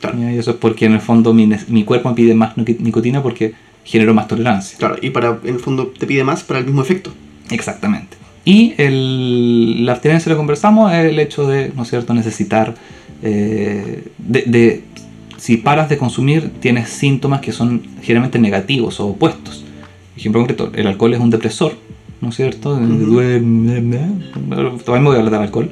Claro. 0.00 0.18
Y 0.18 0.38
eso 0.38 0.50
es 0.52 0.56
porque 0.56 0.86
en 0.86 0.94
el 0.94 1.00
fondo 1.00 1.32
mi, 1.32 1.48
mi 1.68 1.84
cuerpo 1.84 2.08
me 2.08 2.14
pide 2.14 2.34
más 2.34 2.56
nic- 2.56 2.78
nicotina 2.80 3.22
porque 3.22 3.54
genero 3.84 4.12
más 4.14 4.28
tolerancia. 4.28 4.76
Claro. 4.78 4.96
Y 5.00 5.10
para, 5.10 5.38
en 5.44 5.54
el 5.54 5.60
fondo, 5.60 5.86
te 5.98 6.06
pide 6.06 6.24
más 6.24 6.42
para 6.42 6.58
el 6.60 6.64
mismo 6.66 6.82
efecto. 6.82 7.12
Exactamente. 7.50 8.16
Y 8.44 8.74
el, 8.76 9.86
la 9.86 9.92
abstinencia 9.92 10.30
lo 10.30 10.36
conversamos 10.36 10.92
es 10.92 11.06
el 11.06 11.18
hecho 11.18 11.46
de, 11.46 11.72
¿no 11.74 11.82
es 11.82 11.90
cierto?, 11.90 12.12
necesitar, 12.14 12.74
eh, 13.22 14.04
de, 14.18 14.42
de- 14.46 14.82
si 15.38 15.56
paras 15.58 15.88
de 15.88 15.98
consumir, 15.98 16.50
tienes 16.60 16.88
síntomas 16.90 17.40
que 17.40 17.52
son 17.52 17.82
generalmente 18.02 18.38
negativos 18.38 19.00
o 19.00 19.08
opuestos. 19.08 19.64
Ejemplo 20.16 20.40
concreto, 20.40 20.70
el 20.74 20.86
alcohol 20.86 21.12
es 21.14 21.20
un 21.20 21.28
depresor, 21.30 21.74
¿no 22.20 22.28
es 22.30 22.36
cierto? 22.36 22.74
Ujú. 22.74 22.86
Duerme, 22.86 23.74
También 24.48 25.02
me 25.02 25.08
voy 25.08 25.16
a 25.16 25.18
hablar 25.18 25.30
del 25.32 25.42
alcohol. 25.42 25.70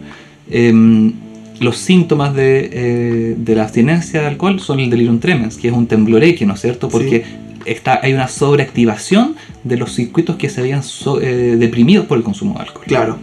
Em, 0.50 1.12
los 1.60 1.76
síntomas 1.78 2.34
de, 2.34 2.70
eh, 2.72 3.34
de 3.38 3.54
la 3.54 3.62
abstinencia 3.64 4.20
de 4.20 4.26
alcohol 4.26 4.58
son 4.60 4.80
el 4.80 4.90
delirium 4.90 5.20
tremens, 5.20 5.56
que 5.56 5.68
es 5.68 5.74
un 5.74 5.86
tembloreque, 5.86 6.44
¿no 6.44 6.54
es 6.54 6.60
cierto? 6.60 6.88
Porque 6.88 7.24
está, 7.66 8.00
hay 8.02 8.12
una 8.14 8.28
sobreactivación 8.28 9.36
de 9.64 9.76
los 9.76 9.92
circuitos 9.94 10.36
que 10.36 10.48
se 10.48 10.60
habían 10.60 10.82
so- 10.82 11.20
eh, 11.20 11.56
deprimidos 11.56 12.06
por 12.06 12.18
el 12.18 12.24
consumo 12.24 12.54
de 12.54 12.60
alcohol. 12.60 12.84
Claro. 12.86 13.18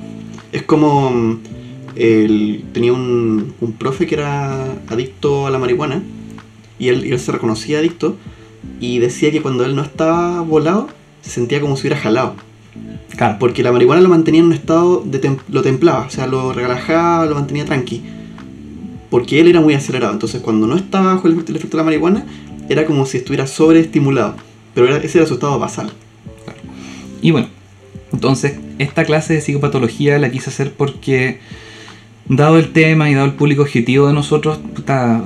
Es 0.51 0.63
como. 0.63 1.09
mm, 1.11 1.39
tenía 2.73 2.93
un, 2.93 3.53
un 3.59 3.73
profe 3.73 4.07
que 4.07 4.15
era 4.15 4.63
adicto 4.89 5.47
a 5.47 5.51
la 5.51 5.59
marihuana. 5.59 6.01
Y 6.79 6.87
él, 6.87 7.05
y 7.05 7.11
él 7.11 7.19
se 7.19 7.31
reconocía 7.31 7.79
adicto. 7.79 8.15
Y 8.79 8.99
decía 8.99 9.31
que 9.31 9.41
cuando 9.41 9.65
él 9.65 9.75
no 9.75 9.81
estaba 9.81 10.41
volado, 10.41 10.87
se 11.21 11.29
sentía 11.31 11.59
como 11.61 11.75
si 11.75 11.81
hubiera 11.87 11.97
jalado. 11.97 12.35
Claro, 13.17 13.37
Porque 13.39 13.63
la 13.63 13.71
marihuana 13.73 14.01
lo 14.01 14.07
mantenía 14.09 14.39
en 14.39 14.47
un 14.47 14.53
estado 14.53 15.03
de 15.05 15.19
tem- 15.21 15.39
lo 15.49 15.61
templaba, 15.61 16.05
o 16.05 16.09
sea, 16.09 16.27
lo 16.27 16.53
relajaba, 16.53 17.25
lo 17.25 17.35
mantenía 17.35 17.65
tranqui. 17.65 18.01
Porque 19.09 19.39
él 19.41 19.47
era 19.47 19.59
muy 19.59 19.73
acelerado. 19.73 20.13
Entonces, 20.13 20.39
cuando 20.41 20.67
no 20.67 20.75
estaba 20.77 21.15
bajo 21.15 21.27
el 21.27 21.33
efecto 21.39 21.71
de 21.71 21.77
la 21.77 21.83
marihuana, 21.83 22.25
era 22.69 22.85
como 22.85 23.05
si 23.05 23.17
estuviera 23.17 23.47
sobreestimulado. 23.47 24.35
Pero 24.73 24.87
era- 24.87 24.97
ese 25.03 25.17
era 25.17 25.27
su 25.27 25.33
estado 25.33 25.59
basal. 25.59 25.91
Y 27.21 27.31
bueno, 27.31 27.47
entonces 28.13 28.53
esta 28.77 29.03
clase 29.03 29.33
de 29.33 29.41
psicopatología 29.41 30.17
la 30.19 30.31
quise 30.31 30.49
hacer 30.49 30.71
porque, 30.71 31.39
dado 32.27 32.57
el 32.57 32.71
tema 32.71 33.09
y 33.09 33.13
dado 33.13 33.25
el 33.25 33.33
público 33.33 33.63
objetivo 33.63 34.07
de 34.07 34.13
nosotros, 34.13 34.59
puta, 34.75 35.23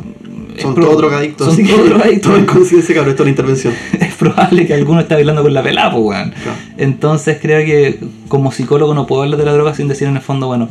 es 0.56 0.64
Son 0.64 0.76
todos 0.76 0.98
drogadictos. 0.98 1.56
Son 1.56 1.66
todos 1.68 1.90
drogadictos. 1.90 2.32
Tomen 2.32 2.46
conciencia, 2.46 2.96
cabrón, 2.96 3.12
esto 3.12 3.24
es 3.24 3.28
la 3.28 3.30
intervención. 3.32 3.74
es 4.00 4.14
probable 4.16 4.66
que 4.66 4.74
alguno 4.74 5.02
esté 5.02 5.16
bailando 5.16 5.44
con 5.44 5.54
la 5.54 5.62
pelada, 5.62 5.92
pues, 5.92 6.04
weón. 6.04 6.32
Claro. 6.32 6.58
Entonces 6.78 7.38
creo 7.42 7.64
que 7.66 8.00
como 8.28 8.52
psicólogo 8.52 8.94
no 8.94 9.06
puedo 9.06 9.24
hablar 9.24 9.38
de 9.38 9.46
la 9.46 9.54
droga 9.54 9.76
sin 9.76 9.88
decir 9.88 10.08
en 10.08 10.16
el 10.16 10.22
fondo, 10.22 10.48
bueno, 10.48 10.70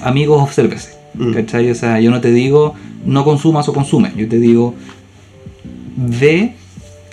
amigos, 0.00 0.40
obsérvese. 0.42 1.00
Mm. 1.14 1.32
¿Cachai? 1.32 1.70
O 1.70 1.74
sea, 1.74 2.00
yo 2.00 2.10
no 2.12 2.20
te 2.20 2.30
digo 2.30 2.74
no 3.04 3.24
consumas 3.24 3.68
o 3.68 3.72
consume. 3.72 4.12
Yo 4.16 4.28
te 4.28 4.38
digo 4.38 4.74
ve, 6.00 6.54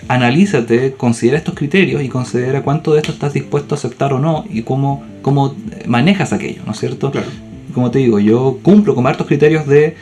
analízate, 0.08 0.94
considera 0.94 1.38
estos 1.38 1.54
criterios 1.54 2.02
y 2.02 2.08
considera 2.08 2.62
cuánto 2.62 2.92
de 2.92 3.00
esto 3.00 3.12
estás 3.12 3.34
dispuesto 3.34 3.74
a 3.74 3.78
aceptar 3.78 4.12
o 4.12 4.18
no 4.18 4.44
y 4.50 4.62
cómo, 4.62 5.04
cómo 5.22 5.54
manejas 5.86 6.32
aquello, 6.32 6.62
¿no 6.64 6.72
es 6.72 6.78
cierto? 6.78 7.10
Claro. 7.10 7.28
Como 7.74 7.90
te 7.90 7.98
digo, 7.98 8.18
yo 8.18 8.58
cumplo 8.62 8.94
con 8.94 9.06
hartos 9.06 9.26
criterios 9.26 9.66
de, 9.66 9.94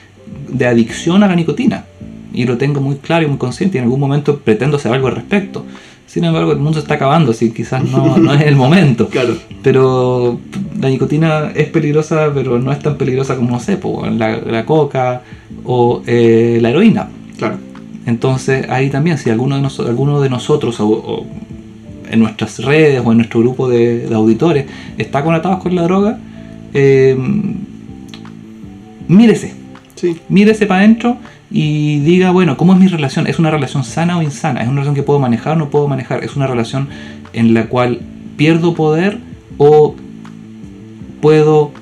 de 0.49 0.67
adicción 0.67 1.23
a 1.23 1.29
la 1.29 1.35
nicotina 1.35 1.85
y 2.33 2.45
lo 2.45 2.59
tengo 2.59 2.81
muy 2.81 2.97
claro 2.97 3.25
y 3.25 3.29
muy 3.29 3.39
consciente 3.39 3.77
y 3.77 3.79
en 3.79 3.85
algún 3.85 4.01
momento 4.01 4.39
pretendo 4.39 4.77
hacer 4.77 4.93
algo 4.93 5.09
al 5.09 5.17
respecto. 5.17 5.65
Sin 6.07 6.25
embargo, 6.25 6.53
el 6.53 6.59
mundo 6.59 6.75
se 6.75 6.81
está 6.81 6.95
acabando, 6.95 7.33
así 7.33 7.49
que 7.49 7.57
quizás 7.57 7.83
no, 7.85 8.17
no 8.19 8.33
es 8.33 8.43
el 8.43 8.55
momento. 8.55 9.09
Claro. 9.09 9.37
Pero 9.63 10.39
la 10.81 10.89
nicotina 10.89 11.51
es 11.55 11.69
peligrosa, 11.69 12.31
pero 12.33 12.59
no 12.59 12.71
es 12.71 12.79
tan 12.79 12.97
peligrosa 12.97 13.37
como, 13.37 13.51
no 13.51 13.61
sé, 13.61 13.77
po, 13.77 14.07
la, 14.07 14.37
la 14.37 14.65
coca 14.65 15.23
o 15.65 16.03
eh, 16.07 16.59
la 16.63 16.71
heroína. 16.71 17.09
Claro. 17.37 17.59
Entonces, 18.07 18.67
ahí 18.71 18.89
también, 18.89 19.19
si 19.19 19.31
alguno 19.31 19.57
de, 19.57 19.63
nos- 19.63 19.81
alguno 19.81 20.21
de 20.21 20.31
nosotros 20.31 20.79
o, 20.81 20.89
o 20.89 21.27
en 22.11 22.21
nuestras 22.21 22.61
redes 22.61 23.03
o 23.05 23.11
en 23.11 23.19
nuestro 23.19 23.41
grupo 23.41 23.69
de, 23.69 24.07
de 24.09 24.15
auditores 24.15 24.67
está 24.97 25.23
conectados 25.25 25.59
con 25.61 25.75
la 25.75 25.83
droga, 25.83 26.19
eh, 26.73 27.17
mírese, 29.09 29.55
Sí. 29.97 30.17
mírese 30.29 30.67
para 30.67 30.81
adentro 30.81 31.17
y 31.51 32.01
diga, 32.01 32.31
bueno, 32.33 32.57
¿cómo 32.57 32.75
es 32.75 32.79
mi 32.79 32.87
relación? 32.87 33.27
¿Es 33.27 33.39
una 33.39 33.51
relación 33.51 33.83
sana 33.85 34.19
o 34.19 34.23
insana? 34.23 34.61
¿Es 34.61 34.67
una 34.67 34.77
relación 34.77 34.95
que 34.95 35.03
puedo 35.03 35.19
manejar 35.19 35.55
o 35.55 35.57
no 35.57 35.71
puedo 35.71 35.89
manejar? 35.89 36.23
¿Es 36.25 36.37
una 36.37 36.47
relación 36.47 36.89
en 37.33 37.55
la 37.55 37.67
cual 37.69 38.01
pierdo 38.37 38.75
poder 38.75 39.19
o 39.59 39.95
puedo 41.21 41.73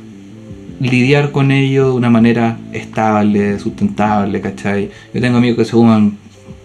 lidiar 0.90 1.30
con 1.32 1.50
ello 1.50 1.90
de 1.90 1.92
una 1.96 2.10
manera 2.10 2.56
estable, 2.72 3.58
sustentable, 3.58 4.40
¿cachai? 4.40 4.90
Yo 5.12 5.20
tengo 5.20 5.38
amigos 5.38 5.58
que 5.58 5.64
se 5.64 5.72
fuman 5.72 6.16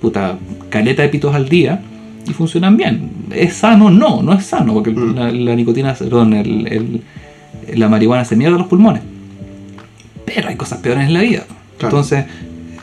puta 0.01 0.37
caleta 0.69 1.01
de 1.01 1.09
pitos 1.09 1.33
al 1.35 1.49
día 1.49 1.81
y 2.27 2.31
funcionan 2.33 2.77
bien. 2.77 3.09
¿Es 3.31 3.55
sano? 3.55 3.89
No, 3.89 4.21
no 4.21 4.33
es 4.33 4.45
sano, 4.45 4.73
porque 4.73 4.91
Mm. 4.91 5.15
la, 5.15 5.31
la 5.31 5.55
nicotina, 5.55 5.93
perdón, 5.93 6.33
el- 6.33 6.67
el- 6.67 7.01
la 7.79 7.87
marihuana 7.89 8.25
se 8.25 8.35
mierda 8.35 8.57
los 8.57 8.67
pulmones. 8.67 9.01
Pero 10.25 10.49
hay 10.49 10.55
cosas 10.55 10.79
peores 10.79 11.05
en 11.07 11.13
la 11.13 11.21
vida. 11.21 11.45
Claro. 11.77 11.95
Entonces, 11.97 12.25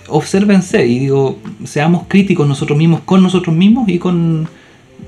obsérvense 0.09 0.87
y 0.87 0.99
digo, 1.01 1.39
seamos 1.65 2.05
críticos 2.09 2.47
nosotros 2.49 2.79
mismos 2.79 3.01
con 3.05 3.23
nosotros 3.23 3.55
mismos 3.55 3.89
y 3.89 3.99
con, 3.99 4.49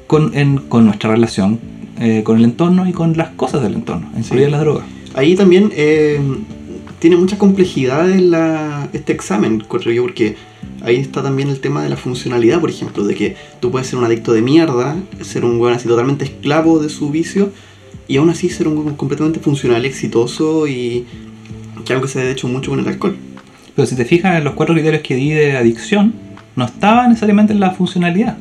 con, 0.07 0.37
en- 0.37 0.59
con 0.59 0.85
nuestra 0.85 1.11
relación 1.11 1.59
eh, 2.01 2.23
con 2.23 2.39
el 2.39 2.45
entorno 2.45 2.89
y 2.89 2.93
con 2.93 3.17
las 3.17 3.31
cosas 3.31 3.61
del 3.61 3.75
entorno, 3.75 4.09
incluidas 4.17 4.53
las 4.53 4.61
drogas. 4.61 4.85
Ahí 5.15 5.35
también, 5.35 5.73
eh, 5.75 6.21
tiene 6.99 7.17
mucha 7.17 7.39
complejidad 7.39 8.11
en 8.11 8.31
la, 8.31 8.89
este 8.93 9.13
examen, 9.13 9.55
encuentro 9.55 9.93
yo, 9.93 10.03
porque 10.03 10.37
ahí 10.83 10.97
está 10.97 11.23
también 11.23 11.49
el 11.49 11.61
tema 11.61 11.83
de 11.83 11.89
la 11.89 11.97
funcionalidad, 11.97 12.61
por 12.61 12.71
ejemplo, 12.71 13.05
de 13.05 13.15
que 13.15 13.37
tú 13.61 13.71
puedes 13.71 13.89
ser 13.89 13.99
un 13.99 14.05
adicto 14.05 14.33
de 14.33 14.43
mierda, 14.43 14.97
ser 15.23 15.45
un 15.45 15.61
weón 15.61 15.75
así 15.75 15.87
totalmente 15.89 16.25
esclavo 16.25 16.79
de 16.79 16.89
su 16.89 17.11
vicio, 17.11 17.53
y 18.07 18.17
aún 18.17 18.31
así 18.31 18.49
ser 18.49 18.69
un 18.69 18.79
weón 18.79 18.97
completamente 18.97 19.39
funcional, 19.41 19.85
exitoso 19.85 20.67
y 20.67 21.07
que 21.85 21.93
algo 21.93 22.07
que 22.07 22.13
se 22.13 22.21
ha 22.21 22.31
hecho 22.31 22.49
mucho 22.49 22.71
con 22.71 22.81
el 22.81 22.89
alcohol. 22.89 23.17
Pero 23.75 23.87
si 23.87 23.95
te 23.95 24.05
fijas 24.05 24.37
en 24.37 24.45
los 24.45 24.55
cuatro 24.55 24.75
criterios 24.75 25.03
que 25.03 25.15
di 25.15 25.31
de 25.31 25.57
adicción, 25.57 26.13
no 26.57 26.65
estaba 26.65 27.07
necesariamente 27.07 27.53
en 27.53 27.61
la 27.61 27.71
funcionalidad. 27.71 28.37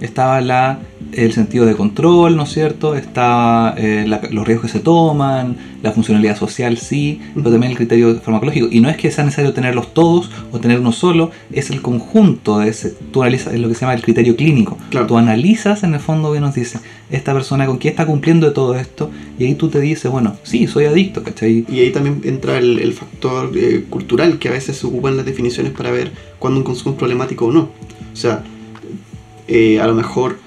Estaba 0.00 0.40
la, 0.42 0.78
el 1.12 1.32
sentido 1.32 1.64
de 1.64 1.74
control, 1.74 2.36
¿no 2.36 2.42
es 2.42 2.50
cierto? 2.52 2.94
Estaba 2.94 3.74
eh, 3.78 4.04
la- 4.06 4.20
los 4.30 4.46
riesgos 4.46 4.70
que 4.70 4.78
se 4.78 4.84
toman, 4.84 5.56
la 5.82 5.92
funcionalidad 5.92 6.36
social, 6.36 6.76
sí, 6.76 7.20
pero 7.34 7.50
también 7.50 7.70
el 7.72 7.76
criterio 7.78 8.20
farmacológico. 8.20 8.68
Y 8.70 8.80
no 8.80 8.90
es 8.90 8.96
que 8.96 9.10
sea 9.10 9.24
necesario 9.24 9.52
tenerlos 9.54 9.94
todos 9.94 10.30
o 10.52 10.58
tener 10.60 10.80
uno 10.80 10.92
solo, 10.92 11.30
es 11.52 11.70
el 11.70 11.80
conjunto 11.80 12.58
de 12.58 12.68
ese. 12.68 12.94
Tú 13.12 13.22
analizas 13.22 13.54
es 13.54 13.60
lo 13.60 13.68
que 13.68 13.74
se 13.74 13.80
llama 13.82 13.94
el 13.94 14.02
criterio 14.02 14.36
clínico. 14.36 14.76
Claro. 14.90 15.06
Tú 15.06 15.16
analizas 15.16 15.82
en 15.82 15.94
el 15.94 16.00
fondo 16.00 16.32
que 16.32 16.40
nos 16.40 16.54
dice, 16.54 16.78
esta 17.10 17.32
persona 17.32 17.66
con 17.66 17.78
qué 17.78 17.88
está 17.88 18.04
cumpliendo 18.04 18.46
de 18.46 18.52
todo 18.52 18.74
esto, 18.74 19.10
y 19.38 19.44
ahí 19.44 19.54
tú 19.54 19.68
te 19.68 19.80
dices, 19.80 20.10
bueno, 20.10 20.36
sí, 20.42 20.66
soy 20.66 20.84
adicto, 20.84 21.22
¿cachai? 21.22 21.64
Y 21.70 21.80
ahí 21.80 21.90
también 21.90 22.20
entra 22.24 22.58
el, 22.58 22.80
el 22.80 22.92
factor 22.92 23.50
eh, 23.56 23.84
cultural 23.88 24.38
que 24.38 24.48
a 24.48 24.52
veces 24.52 24.76
se 24.76 24.86
ocupan 24.86 25.16
las 25.16 25.24
definiciones 25.24 25.72
para 25.72 25.90
ver 25.90 26.10
cuándo 26.38 26.58
un 26.58 26.64
consumo 26.64 26.92
es 26.92 26.98
problemático 26.98 27.46
o 27.46 27.52
no. 27.52 27.60
O 28.12 28.16
sea, 28.16 28.42
eh, 29.48 29.80
a 29.80 29.86
lo 29.86 29.94
mejor 29.94 30.38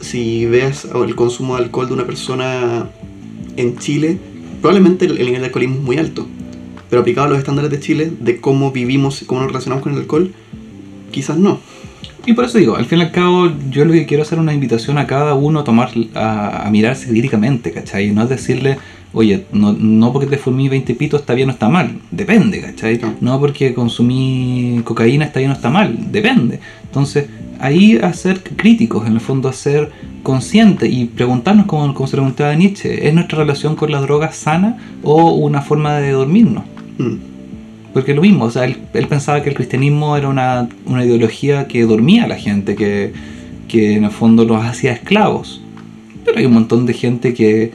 si 0.00 0.46
ves 0.46 0.86
el 0.94 1.14
consumo 1.14 1.56
de 1.56 1.64
alcohol 1.64 1.88
de 1.88 1.94
una 1.94 2.04
persona 2.04 2.88
en 3.56 3.76
Chile, 3.78 4.18
probablemente 4.60 5.06
el, 5.06 5.18
el 5.18 5.26
nivel 5.26 5.40
de 5.40 5.46
alcoholismo 5.46 5.76
es 5.76 5.82
muy 5.82 5.98
alto. 5.98 6.26
Pero 6.88 7.02
aplicado 7.02 7.26
a 7.26 7.30
los 7.30 7.38
estándares 7.38 7.70
de 7.70 7.80
Chile, 7.80 8.10
de 8.18 8.40
cómo 8.40 8.72
vivimos 8.72 9.20
y 9.22 9.26
cómo 9.26 9.40
nos 9.40 9.48
relacionamos 9.48 9.82
con 9.82 9.92
el 9.92 10.00
alcohol, 10.00 10.32
quizás 11.10 11.36
no. 11.36 11.60
Y 12.24 12.34
por 12.34 12.44
eso 12.44 12.58
digo, 12.58 12.76
al 12.76 12.84
fin 12.84 12.98
y 12.98 13.02
al 13.02 13.10
cabo, 13.10 13.50
yo 13.70 13.84
lo 13.84 13.92
que 13.92 14.06
quiero 14.06 14.22
hacer 14.22 14.38
es 14.38 14.42
una 14.42 14.52
invitación 14.52 14.98
a 14.98 15.06
cada 15.06 15.34
uno 15.34 15.60
a 15.60 15.64
tomar, 15.64 15.90
a, 16.14 16.66
a 16.66 16.70
mirarse 16.70 17.08
críticamente, 17.08 17.72
¿cachai? 17.72 18.10
No 18.10 18.22
es 18.22 18.28
decirle, 18.28 18.78
oye, 19.12 19.46
no, 19.52 19.72
no 19.72 20.12
porque 20.12 20.26
te 20.26 20.36
fumí 20.36 20.68
20 20.68 20.94
pitos 20.94 21.20
está 21.20 21.34
bien 21.34 21.48
o 21.48 21.52
está 21.52 21.68
mal, 21.68 22.00
depende, 22.10 22.60
¿cachai? 22.60 22.98
Claro. 22.98 23.14
No 23.20 23.40
porque 23.40 23.74
consumí 23.74 24.80
cocaína 24.84 25.24
está 25.24 25.40
bien 25.40 25.52
o 25.52 25.54
está 25.54 25.70
mal, 25.70 25.96
depende. 26.12 26.60
Entonces, 26.84 27.26
ahí 27.58 27.98
hacer 27.98 28.42
críticos, 28.42 29.06
en 29.06 29.14
el 29.14 29.20
fondo, 29.20 29.48
hacer 29.48 29.90
conscientes 30.22 30.90
y 30.92 31.06
preguntarnos, 31.06 31.66
como, 31.66 31.92
como 31.94 32.06
se 32.06 32.16
preguntaba 32.16 32.54
Nietzsche, 32.54 33.06
¿es 33.06 33.14
nuestra 33.14 33.38
relación 33.38 33.76
con 33.76 33.90
las 33.90 34.02
drogas 34.02 34.36
sana 34.36 34.76
o 35.02 35.32
una 35.32 35.62
forma 35.62 35.98
de 35.98 36.12
dormirnos? 36.12 36.64
Mm. 36.98 37.16
Porque 37.92 38.14
lo 38.14 38.22
mismo, 38.22 38.44
o 38.44 38.50
sea, 38.50 38.64
él, 38.64 38.76
él 38.94 39.06
pensaba 39.06 39.42
que 39.42 39.48
el 39.50 39.56
cristianismo 39.56 40.16
era 40.16 40.28
una, 40.28 40.68
una 40.86 41.04
ideología 41.04 41.66
que 41.66 41.82
dormía 41.84 42.24
a 42.24 42.28
la 42.28 42.36
gente, 42.36 42.76
que, 42.76 43.12
que 43.66 43.96
en 43.96 44.04
el 44.04 44.10
fondo 44.10 44.44
los 44.44 44.62
hacía 44.64 44.92
esclavos. 44.92 45.62
Pero 46.24 46.38
hay 46.38 46.46
un 46.46 46.52
montón 46.52 46.86
de 46.86 46.92
gente 46.92 47.32
que, 47.34 47.72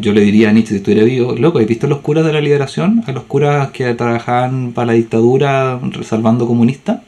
yo 0.00 0.12
le 0.12 0.20
diría 0.22 0.50
a 0.50 0.52
Nietzsche 0.52 0.70
si 0.70 0.76
estuviera 0.76 1.04
vivo, 1.04 1.34
loco, 1.34 1.58
¿has 1.58 1.66
visto 1.66 1.86
a 1.86 1.88
los 1.88 1.98
curas 1.98 2.24
de 2.24 2.32
la 2.32 2.40
liberación? 2.40 3.02
A 3.06 3.12
los 3.12 3.24
curas 3.24 3.70
que 3.70 3.92
trabajaban 3.94 4.72
para 4.72 4.86
la 4.86 4.92
dictadura 4.94 5.80
salvando 6.02 6.46
comunistas. 6.46 7.00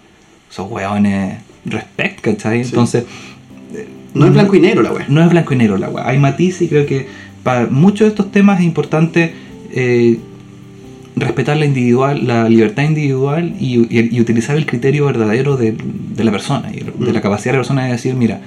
Esos 0.50 0.70
hueones, 0.70 1.38
respect, 1.70 2.20
¿cachai? 2.20 2.64
Sí. 2.64 2.70
Entonces, 2.70 3.04
No 4.14 4.26
es 4.26 4.32
blanco 4.32 4.56
y 4.56 4.60
negro 4.60 4.82
la 4.82 4.92
wea. 4.92 5.06
no 5.08 5.22
es 5.22 5.28
blanco 5.30 5.54
y 5.54 5.56
negro 5.56 5.76
la 5.78 5.88
weá. 5.90 6.08
Hay 6.08 6.18
matices 6.18 6.62
y 6.62 6.68
creo 6.68 6.86
que 6.86 7.06
para 7.42 7.66
muchos 7.66 8.00
de 8.00 8.08
estos 8.08 8.30
temas 8.32 8.58
es 8.60 8.66
importante 8.66 9.32
eh, 9.74 10.18
respetar 11.16 11.56
la 11.56 11.66
individual, 11.66 12.26
la 12.26 12.48
libertad 12.48 12.84
individual 12.84 13.54
y, 13.60 13.78
y- 13.94 14.16
y 14.16 14.20
utilizar 14.20 14.56
el 14.56 14.66
criterio 14.66 15.06
verdadero 15.06 15.56
de, 15.56 15.72
de 16.16 16.24
la 16.24 16.30
persona 16.30 16.70
y 16.72 16.78
de 16.80 17.12
la 17.12 17.18
Mm. 17.18 17.22
capacidad 17.22 17.52
de 17.52 17.58
la 17.58 17.62
persona 17.62 17.84
de 17.86 17.92
decir, 17.92 18.14
mira, 18.14 18.40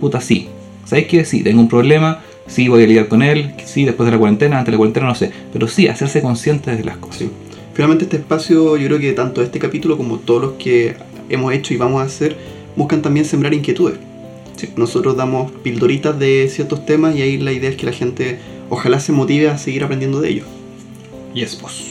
puta 0.00 0.20
sí, 0.20 0.48
¿sabes 0.84 1.06
qué? 1.06 1.24
Sí, 1.24 1.42
tengo 1.42 1.60
un 1.60 1.68
problema, 1.68 2.20
sí 2.46 2.68
voy 2.68 2.84
a 2.84 2.86
lidiar 2.86 3.08
con 3.08 3.22
él, 3.22 3.52
sí 3.64 3.84
después 3.84 4.06
de 4.06 4.12
la 4.12 4.18
cuarentena, 4.18 4.58
antes 4.58 4.66
de 4.66 4.72
la 4.72 4.78
cuarentena, 4.78 5.06
no 5.06 5.14
sé, 5.14 5.30
pero 5.52 5.66
sí 5.68 5.88
hacerse 5.88 6.22
conscientes 6.22 6.78
de 6.78 6.84
las 6.84 6.96
cosas. 6.98 7.18
Sí. 7.18 7.30
Finalmente 7.74 8.04
este 8.04 8.16
espacio, 8.18 8.76
yo 8.76 8.86
creo 8.86 9.00
que 9.00 9.12
tanto 9.12 9.42
este 9.42 9.58
capítulo 9.58 9.96
como 9.96 10.18
todos 10.18 10.40
los 10.42 10.52
que 10.52 10.94
hemos 11.28 11.52
hecho 11.52 11.74
y 11.74 11.76
vamos 11.76 12.00
a 12.00 12.04
hacer, 12.04 12.36
buscan 12.76 13.02
también 13.02 13.26
sembrar 13.26 13.54
inquietudes. 13.54 13.98
Sí. 14.56 14.68
Nosotros 14.76 15.16
damos 15.16 15.50
pildoritas 15.62 16.18
de 16.18 16.48
ciertos 16.48 16.86
temas 16.86 17.16
y 17.16 17.22
ahí 17.22 17.38
la 17.38 17.52
idea 17.52 17.70
es 17.70 17.76
que 17.76 17.86
la 17.86 17.92
gente 17.92 18.38
ojalá 18.70 19.00
se 19.00 19.12
motive 19.12 19.48
a 19.48 19.58
seguir 19.58 19.82
aprendiendo 19.84 20.20
de 20.20 20.30
ellos. 20.30 20.46
Yes, 21.34 21.60
boss. 21.60 21.90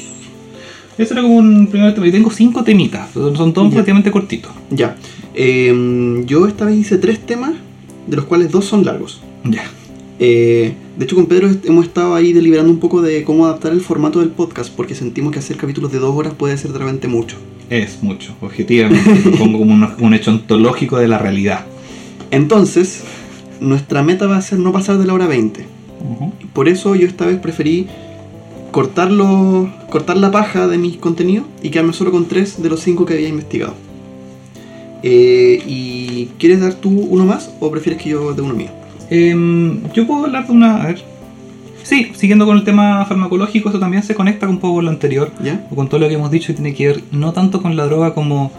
Ese 0.97 1.13
era 1.13 1.21
como 1.23 1.35
un 1.35 1.67
primer 1.67 1.93
tema. 1.93 2.07
Y 2.07 2.11
tengo 2.11 2.29
cinco 2.31 2.63
temitas, 2.63 3.11
son 3.13 3.53
todos 3.53 3.69
Ya. 3.69 3.75
relativamente 3.75 4.11
cortitos. 4.11 4.51
Ya. 4.69 4.95
Em, 5.33 6.25
yo 6.25 6.47
esta 6.47 6.65
vez 6.65 6.77
hice 6.77 6.97
tres 6.97 7.19
temas, 7.25 7.53
de 8.07 8.15
los 8.15 8.25
cuales 8.25 8.51
dos 8.51 8.65
son 8.65 8.85
largos. 8.85 9.21
Ya. 9.43 9.63
Eh, 10.19 10.73
de 10.97 11.05
hecho, 11.05 11.15
con 11.15 11.25
Pedro 11.25 11.49
hemos 11.65 11.85
estado 11.85 12.13
ahí 12.15 12.31
deliberando 12.33 12.71
un 12.71 12.79
poco 12.79 13.01
de 13.01 13.23
cómo 13.23 13.45
adaptar 13.45 13.73
el 13.73 13.81
formato 13.81 14.19
del 14.19 14.29
podcast, 14.29 14.71
porque 14.73 14.93
sentimos 14.95 15.33
que 15.33 15.39
hacer 15.39 15.57
capítulos 15.57 15.91
de 15.91 15.99
dos 15.99 16.15
horas 16.15 16.33
puede 16.35 16.57
ser 16.57 16.71
de 16.71 16.79
repente 16.79 17.07
mucho. 17.07 17.37
Es 17.69 18.03
mucho, 18.03 18.35
objetivamente. 18.41 19.29
Lo 19.31 19.37
pongo 19.37 19.59
como 19.59 19.73
un, 19.73 19.87
un 19.99 20.13
hecho 20.13 20.31
ontológico 20.31 20.97
de 20.97 21.07
la 21.07 21.17
realidad. 21.17 21.65
Entonces, 22.31 23.03
nuestra 23.59 24.03
meta 24.03 24.27
va 24.27 24.37
a 24.37 24.41
ser 24.41 24.59
no 24.59 24.71
pasar 24.71 24.97
de 24.97 25.05
la 25.05 25.13
hora 25.13 25.27
20. 25.27 25.65
Por 26.53 26.67
eso 26.67 26.95
yo 26.95 27.07
esta 27.07 27.25
vez 27.25 27.39
preferí 27.39 27.87
cortarlo, 28.71 29.71
cortar 29.89 30.17
la 30.17 30.31
paja 30.31 30.67
de 30.67 30.77
mis 30.77 30.97
contenidos 30.97 31.45
y 31.61 31.69
quedarme 31.69 31.93
solo 31.93 32.11
con 32.11 32.27
tres 32.27 32.61
de 32.61 32.69
los 32.69 32.81
cinco 32.81 33.05
que 33.05 33.13
había 33.13 33.29
investigado. 33.29 33.75
Eh, 35.03 35.61
¿Y 35.65 36.29
quieres 36.37 36.61
dar 36.61 36.75
tú 36.75 36.89
uno 36.89 37.25
más 37.25 37.51
o 37.59 37.69
prefieres 37.71 38.01
que 38.01 38.09
yo 38.09 38.33
dé 38.33 38.41
uno 38.41 38.53
mío? 38.53 38.71
Em, 39.09 39.81
yo 39.93 40.07
puedo 40.07 40.25
hablar 40.25 40.47
de 40.47 40.53
una. 40.53 40.81
A 40.81 40.87
ver. 40.87 41.12
Sí, 41.83 42.11
siguiendo 42.15 42.45
con 42.45 42.57
el 42.57 42.63
tema 42.63 43.05
farmacológico, 43.05 43.69
esto 43.69 43.79
también 43.79 44.03
se 44.03 44.15
conecta 44.15 44.47
un 44.47 44.59
poco 44.59 44.75
con 44.75 44.85
lo 44.85 44.91
anterior, 44.91 45.31
¿Ya? 45.43 45.65
o 45.69 45.75
con 45.75 45.89
todo 45.89 45.99
lo 45.99 46.07
que 46.07 46.15
hemos 46.15 46.31
dicho 46.31 46.51
y 46.51 46.55
tiene 46.55 46.73
que 46.73 46.87
ver 46.87 47.03
no 47.11 47.33
tanto 47.33 47.61
con 47.61 47.75
la 47.75 47.85
droga 47.85 48.13
como, 48.13 48.51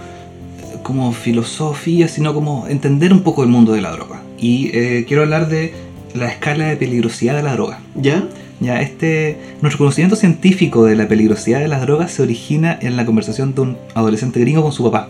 como 0.83 1.13
filosofía, 1.13 2.07
sino 2.09 2.35
como 2.35 2.69
entender 2.69 3.13
un 3.13 3.23
poco 3.23 3.43
el 3.43 3.49
mundo 3.49 3.73
de 3.73 3.81
la 3.81 3.91
droga. 3.93 4.23
Y 4.39 4.71
eh, 4.75 5.05
quiero 5.09 5.23
hablar 5.23 5.49
de 5.49 5.73
la 6.15 6.29
escala 6.29 6.67
de 6.67 6.77
peligrosidad 6.77 7.35
de 7.35 7.43
la 7.43 7.55
droga. 7.55 7.81
¿Ya? 7.95 8.25
Ya, 8.61 8.81
este, 8.81 9.37
nuestro 9.61 9.79
conocimiento 9.79 10.17
científico 10.17 10.85
de 10.85 10.95
la 10.95 11.09
peligrosidad 11.09 11.61
de 11.61 11.69
las 11.69 11.81
drogas 11.83 12.13
se 12.13 12.23
origina 12.23 12.79
en 12.81 12.97
la 12.97 13.05
conversación 13.05 13.55
de 13.55 13.61
un 13.63 13.77
adolescente 13.95 14.41
gringo 14.41 14.63
con 14.63 14.73
su 14.73 14.85
papá. 14.85 15.09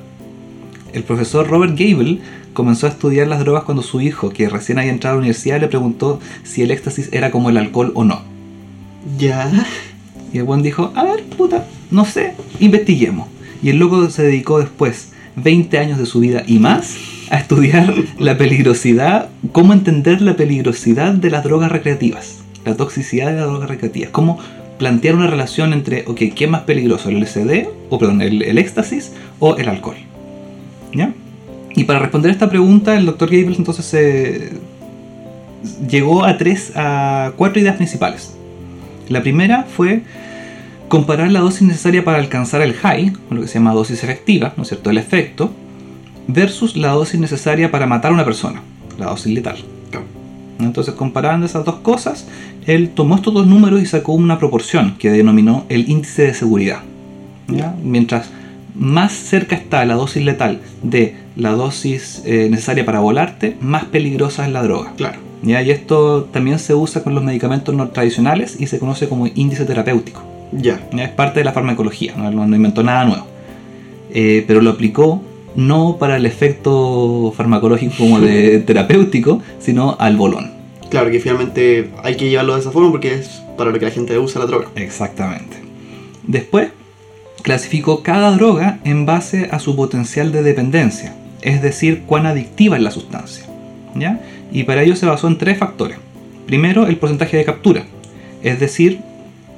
El 0.95 1.03
profesor 1.03 1.49
Robert 1.49 1.77
Gable 1.77 2.21
comenzó 2.53 2.87
a 2.87 2.91
estudiar 2.91 3.27
las 3.27 3.41
drogas 3.41 3.65
cuando 3.65 3.83
su 3.83 4.01
hijo, 4.01 4.31
que 4.31 4.49
recién 4.49 4.79
había 4.79 4.93
entrado 4.93 5.15
a 5.15 5.17
la 5.17 5.23
universidad, 5.23 5.61
le 5.61 5.67
preguntó 5.67 6.21
si 6.45 6.63
el 6.63 6.71
éxtasis 6.71 7.09
era 7.13 7.33
como 7.33 7.51
el 7.51 7.57
alcohol 7.57 7.91
o 7.97 8.05
no. 8.05 8.23
¿Ya? 9.19 9.51
Y 10.33 10.39
el 10.39 10.45
buen 10.45 10.63
dijo, 10.63 10.93
a 10.95 11.03
ver, 11.03 11.25
puta, 11.25 11.67
no 11.91 12.05
sé, 12.05 12.35
investiguemos. 12.61 13.27
Y 13.61 13.71
el 13.71 13.79
loco 13.79 14.09
se 14.09 14.23
dedicó 14.23 14.61
después 14.61 15.11
20 15.35 15.77
años 15.79 15.99
de 15.99 16.07
su 16.07 16.21
vida 16.21 16.45
y 16.47 16.61
más 16.61 16.97
a 17.29 17.39
estudiar 17.39 17.93
la 18.21 18.39
peligrosidad, 18.39 19.31
cómo 19.51 19.73
entender 19.73 20.23
la 20.23 20.37
peligrosidad 20.37 21.13
de 21.13 21.31
las 21.31 21.43
drogas 21.43 21.73
recreativas, 21.73 22.45
la 22.65 22.77
toxicidad 22.77 23.33
de 23.33 23.39
las 23.39 23.47
drogas 23.47 23.69
recreativas, 23.69 24.11
cómo 24.11 24.39
plantear 24.79 25.17
una 25.17 25.27
relación 25.27 25.73
entre, 25.73 26.05
ok, 26.07 26.21
¿qué 26.37 26.45
es 26.45 26.51
más 26.51 26.63
peligroso, 26.63 27.09
el 27.09 27.19
LSD, 27.21 27.67
o 27.91 27.99
perdón, 27.99 28.23
el, 28.23 28.43
el 28.43 28.59
éxtasis 28.59 29.11
o 29.41 29.57
el 29.57 29.69
alcohol? 29.69 29.97
¿Ya? 30.95 31.13
Y 31.75 31.85
para 31.85 31.99
responder 31.99 32.31
esta 32.31 32.49
pregunta, 32.49 32.97
el 32.97 33.07
doctor 33.07 33.29
Gables 33.31 33.59
entonces 33.59 34.53
llegó 35.89 36.25
a 36.25 36.39
tres, 36.39 36.73
a 36.77 37.33
cuatro 37.37 37.61
ideas 37.61 37.77
principales. 37.77 38.35
La 39.09 39.23
primera 39.23 39.65
fue 39.65 40.03
comparar 40.89 41.31
la 41.31 41.41
dosis 41.41 41.63
necesaria 41.63 42.05
para 42.05 42.19
alcanzar 42.19 42.63
el 42.63 42.75
high, 42.75 43.13
lo 43.31 43.41
que 43.41 43.49
se 43.49 43.55
llama 43.55 43.75
dosis 43.75 44.05
efectiva, 44.05 44.53
¿no 44.57 44.63
es 44.63 44.69
cierto?, 44.69 44.91
el 44.91 44.99
efecto, 44.99 45.53
versus 46.29 46.77
la 46.77 46.91
dosis 46.91 47.19
necesaria 47.19 47.71
para 47.71 47.87
matar 47.87 48.13
a 48.13 48.15
una 48.15 48.25
persona, 48.25 48.63
la 48.99 49.07
dosis 49.07 49.33
letal. 49.33 49.57
Entonces, 50.61 50.95
comparando 50.95 51.47
esas 51.47 51.65
dos 51.65 51.77
cosas, 51.77 52.27
él 52.67 52.91
tomó 52.91 53.17
estos 53.17 53.35
dos 53.35 53.47
números 53.47 53.83
y 53.83 53.87
sacó 53.87 54.13
una 54.13 54.39
proporción 54.39 54.95
que 54.99 55.11
denominó 55.11 55.67
el 55.69 55.91
índice 55.91 56.23
de 56.23 56.35
seguridad. 56.35 56.83
¿ya? 57.49 57.75
Mientras 57.83 58.31
más 58.75 59.13
cerca 59.13 59.57
está 59.57 59.85
la 59.85 59.95
dosis 59.95 60.25
letal 60.25 60.61
de 60.83 61.17
la 61.37 61.53
dosis 61.53 62.23
eh, 62.25 62.49
necesaria 62.51 62.85
para 62.85 63.01
volarte, 63.01 63.57
más 63.61 63.85
peligrosa 63.85 64.47
es 64.47 64.53
la 64.53 64.63
droga. 64.63 64.93
Claro. 64.97 65.19
¿ya? 65.43 65.63
Y 65.63 65.71
esto 65.71 66.25
también 66.33 66.59
se 66.59 66.75
usa 66.75 67.03
con 67.03 67.15
los 67.15 67.23
medicamentos 67.23 67.75
no 67.75 67.89
tradicionales 67.89 68.57
y 68.61 68.67
se 68.67 68.79
conoce 68.79 69.09
como 69.09 69.27
índice 69.27 69.65
terapéutico. 69.65 70.23
Ya. 70.53 70.81
¿ya? 70.93 71.05
Es 71.05 71.11
parte 71.11 71.41
de 71.41 71.45
la 71.45 71.53
farmacología, 71.53 72.15
no, 72.17 72.45
inventó 72.45 72.83
nada 72.83 73.05
nuevo. 73.05 73.27
Eh, 74.11 74.45
pero 74.47 74.61
lo 74.61 74.71
aplicó 74.71 75.23
no 75.57 75.97
para 75.99 76.17
el 76.17 76.27
efecto 76.27 77.33
farmacológico 77.37 77.95
como 77.97 78.21
de 78.21 78.59
terapéutico, 78.67 79.41
sino 79.59 79.97
al 79.99 80.17
bolón. 80.17 80.53
Claro 80.91 81.11
que 81.11 81.19
finalmente 81.21 81.91
hay 82.03 82.17
que 82.17 82.29
llevarlo 82.29 82.55
de 82.55 82.61
esa 82.61 82.71
forma 82.71 82.91
porque 82.91 83.15
es 83.15 83.43
para 83.57 83.71
lo 83.71 83.79
que 83.79 83.85
la 83.85 83.91
gente 83.91 84.19
usa 84.19 84.41
la 84.41 84.47
droga. 84.47 84.69
Exactamente. 84.77 85.57
Después 86.27 86.69
clasificó 87.45 88.03
cada 88.03 88.31
droga 88.31 88.79
en 88.85 89.05
base 89.05 89.51
a 89.53 89.59
su 89.59 89.77
potencial 89.77 90.33
de 90.33 90.43
dependencia, 90.43 91.15
es 91.43 91.61
decir, 91.61 92.05
cuán 92.07 92.25
adictiva 92.25 92.77
es 92.79 92.83
la 92.83 92.91
sustancia. 92.91 93.45
¿ya? 93.95 94.19
Y 94.51 94.65
para 94.65 94.83
ello 94.83 94.97
se 94.97 95.05
basó 95.05 95.29
en 95.29 95.37
tres 95.37 95.59
factores. 95.59 95.99
Primero, 96.47 96.87
el 96.87 96.97
porcentaje 96.97 97.37
de 97.37 97.45
captura, 97.45 97.85
es 98.43 98.59
decir, 98.61 99.01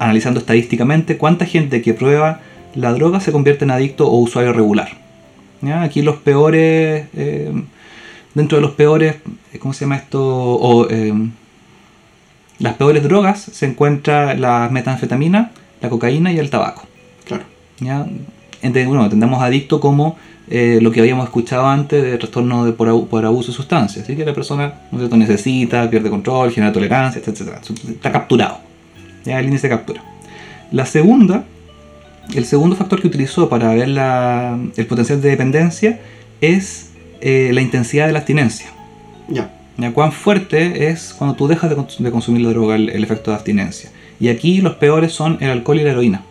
analizando 0.01 0.41
estadísticamente 0.41 1.17
cuánta 1.17 1.47
gente 1.47 1.81
que 1.81 1.95
prueba 1.95 2.41
la 2.75 2.93
droga 2.93 3.21
se 3.21 3.31
convierte 3.31 3.65
en 3.65 3.71
adicto 3.71 4.09
o 4.09 4.19
usuario 4.19 4.53
regular. 4.53 4.89
¿ya? 5.63 5.83
Aquí 5.83 6.03
los 6.03 6.17
peores, 6.17 7.07
eh, 7.15 7.53
dentro 8.35 8.59
de 8.59 8.63
los 8.63 8.73
peores, 8.73 9.15
eh, 9.53 9.61
¿cómo 9.61 9.73
se 9.73 9.85
llama 9.85 9.95
esto? 9.95 10.21
O, 10.25 10.91
eh, 10.91 11.15
las 12.59 12.75
peores 12.75 13.05
drogas 13.05 13.41
se 13.41 13.65
encuentra 13.65 14.35
la 14.35 14.69
metanfetamina, 14.73 15.53
la 15.81 15.89
cocaína 15.89 16.33
y 16.33 16.41
el 16.41 16.51
tabaco. 16.51 16.86
¿Ya? 17.81 18.07
Bueno, 18.63 19.05
entendemos 19.05 19.43
adicto 19.43 19.81
como 19.81 20.17
eh, 20.49 20.79
lo 20.81 20.91
que 20.93 21.01
habíamos 21.01 21.25
escuchado 21.25 21.67
antes 21.67 22.03
de 22.03 22.17
trastorno 22.19 22.65
de 22.65 22.73
por, 22.73 22.89
abu- 22.89 23.07
por 23.09 23.25
abuso 23.25 23.53
de 23.53 23.57
sustancias. 23.57 24.05
Así 24.05 24.17
que 24.17 24.25
la 24.25 24.35
persona 24.35 24.75
necesita, 24.93 25.89
pierde 25.91 26.11
control, 26.11 26.51
genera 26.53 26.73
tolerancia, 26.73 27.21
etc. 27.25 27.43
Está 27.91 28.11
capturado. 28.13 28.59
¿ya? 29.25 29.39
El 29.39 29.47
índice 29.47 29.69
de 29.69 29.75
captura. 29.77 30.03
La 30.73 30.85
segunda, 30.87 31.45
el 32.35 32.45
segundo 32.45 32.75
factor 32.77 33.01
que 33.01 33.07
utilizó 33.07 33.49
para 33.49 33.73
ver 33.75 33.89
la- 33.89 34.59
el 34.77 34.87
potencial 34.87 35.21
de 35.23 35.29
dependencia 35.31 36.01
es 36.41 36.91
eh, 37.21 37.51
la 37.53 37.61
intensidad 37.61 38.07
de 38.07 38.13
la 38.13 38.19
abstinencia. 38.21 38.67
Ya. 39.29 39.53
¿Ya? 39.79 39.93
Cuán 39.93 40.11
fuerte 40.13 40.89
es 40.89 41.15
cuando 41.17 41.37
tú 41.37 41.47
dejas 41.49 41.71
de, 41.71 41.77
cons- 41.77 41.99
de 41.99 42.11
consumir 42.11 42.43
la 42.43 42.51
droga 42.51 42.77
el, 42.77 42.89
el 42.91 43.05
efecto 43.05 43.31
de 43.31 43.37
abstinencia. 43.37 43.91
Y 44.19 44.29
aquí 44.29 44.61
los 44.61 44.75
peores 44.77 45.13
son 45.13 45.39
el 45.41 45.51
alcohol 45.51 45.79
y 45.79 45.85
la 45.85 45.91
heroína. 45.91 46.23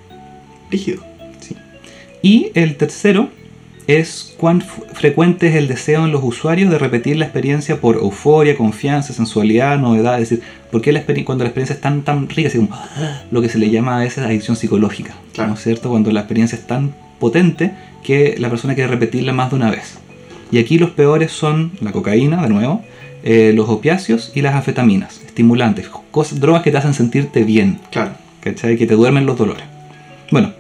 Rígido. 0.72 1.04
Y 2.26 2.52
el 2.56 2.76
tercero 2.76 3.30
es 3.86 4.34
cuán 4.38 4.62
frecuente 4.62 5.48
es 5.48 5.54
el 5.54 5.68
deseo 5.68 6.06
en 6.06 6.12
los 6.12 6.24
usuarios 6.24 6.72
de 6.72 6.80
repetir 6.80 7.18
la 7.18 7.26
experiencia 7.26 7.80
por 7.80 7.98
euforia, 7.98 8.58
confianza, 8.58 9.14
sensualidad, 9.14 9.78
novedad. 9.78 10.20
Es 10.20 10.32
decir, 10.32 10.44
la 10.72 11.06
experi- 11.06 11.24
cuando 11.24 11.44
la 11.44 11.50
experiencia 11.50 11.76
es 11.76 11.82
tan, 11.82 12.02
tan 12.02 12.28
rica, 12.28 12.50
así 12.50 12.58
como 12.58 12.76
lo 13.32 13.42
que 13.44 13.50
se 13.50 13.60
le 13.60 13.70
llama 13.70 13.98
a 13.98 14.00
veces 14.00 14.26
adicción 14.26 14.58
psicológica. 14.58 15.14
Claro. 15.34 15.50
¿No 15.50 15.54
es 15.56 15.62
cierto? 15.62 15.90
Cuando 15.92 16.12
la 16.12 16.22
experiencia 16.22 16.58
es 16.58 16.66
tan 16.66 16.96
potente 17.20 17.74
que 18.04 18.36
la 18.40 18.50
persona 18.50 18.74
quiere 18.74 18.90
repetirla 18.90 19.32
más 19.32 19.52
de 19.52 19.58
una 19.58 19.70
vez. 19.70 20.00
Y 20.52 20.58
aquí 20.58 20.80
los 20.80 20.90
peores 20.90 21.32
son 21.32 21.74
la 21.80 21.92
cocaína, 21.92 22.42
de 22.42 22.50
nuevo, 22.50 22.82
eh, 23.24 23.52
los 23.54 23.70
opiáceos 23.70 24.32
y 24.34 24.42
las 24.42 24.56
anfetaminas, 24.56 25.22
estimulantes, 25.28 25.90
cosas, 26.10 26.40
drogas 26.40 26.64
que 26.64 26.72
te 26.72 26.78
hacen 26.78 26.96
sentirte 26.96 27.44
bien. 27.44 27.78
Claro. 27.92 28.14
¿cachai? 28.42 28.78
Que 28.78 28.88
te 28.88 28.96
duermen 28.96 29.28
los 29.28 29.38
dolores. 29.38 29.64
Bueno, 30.32 30.54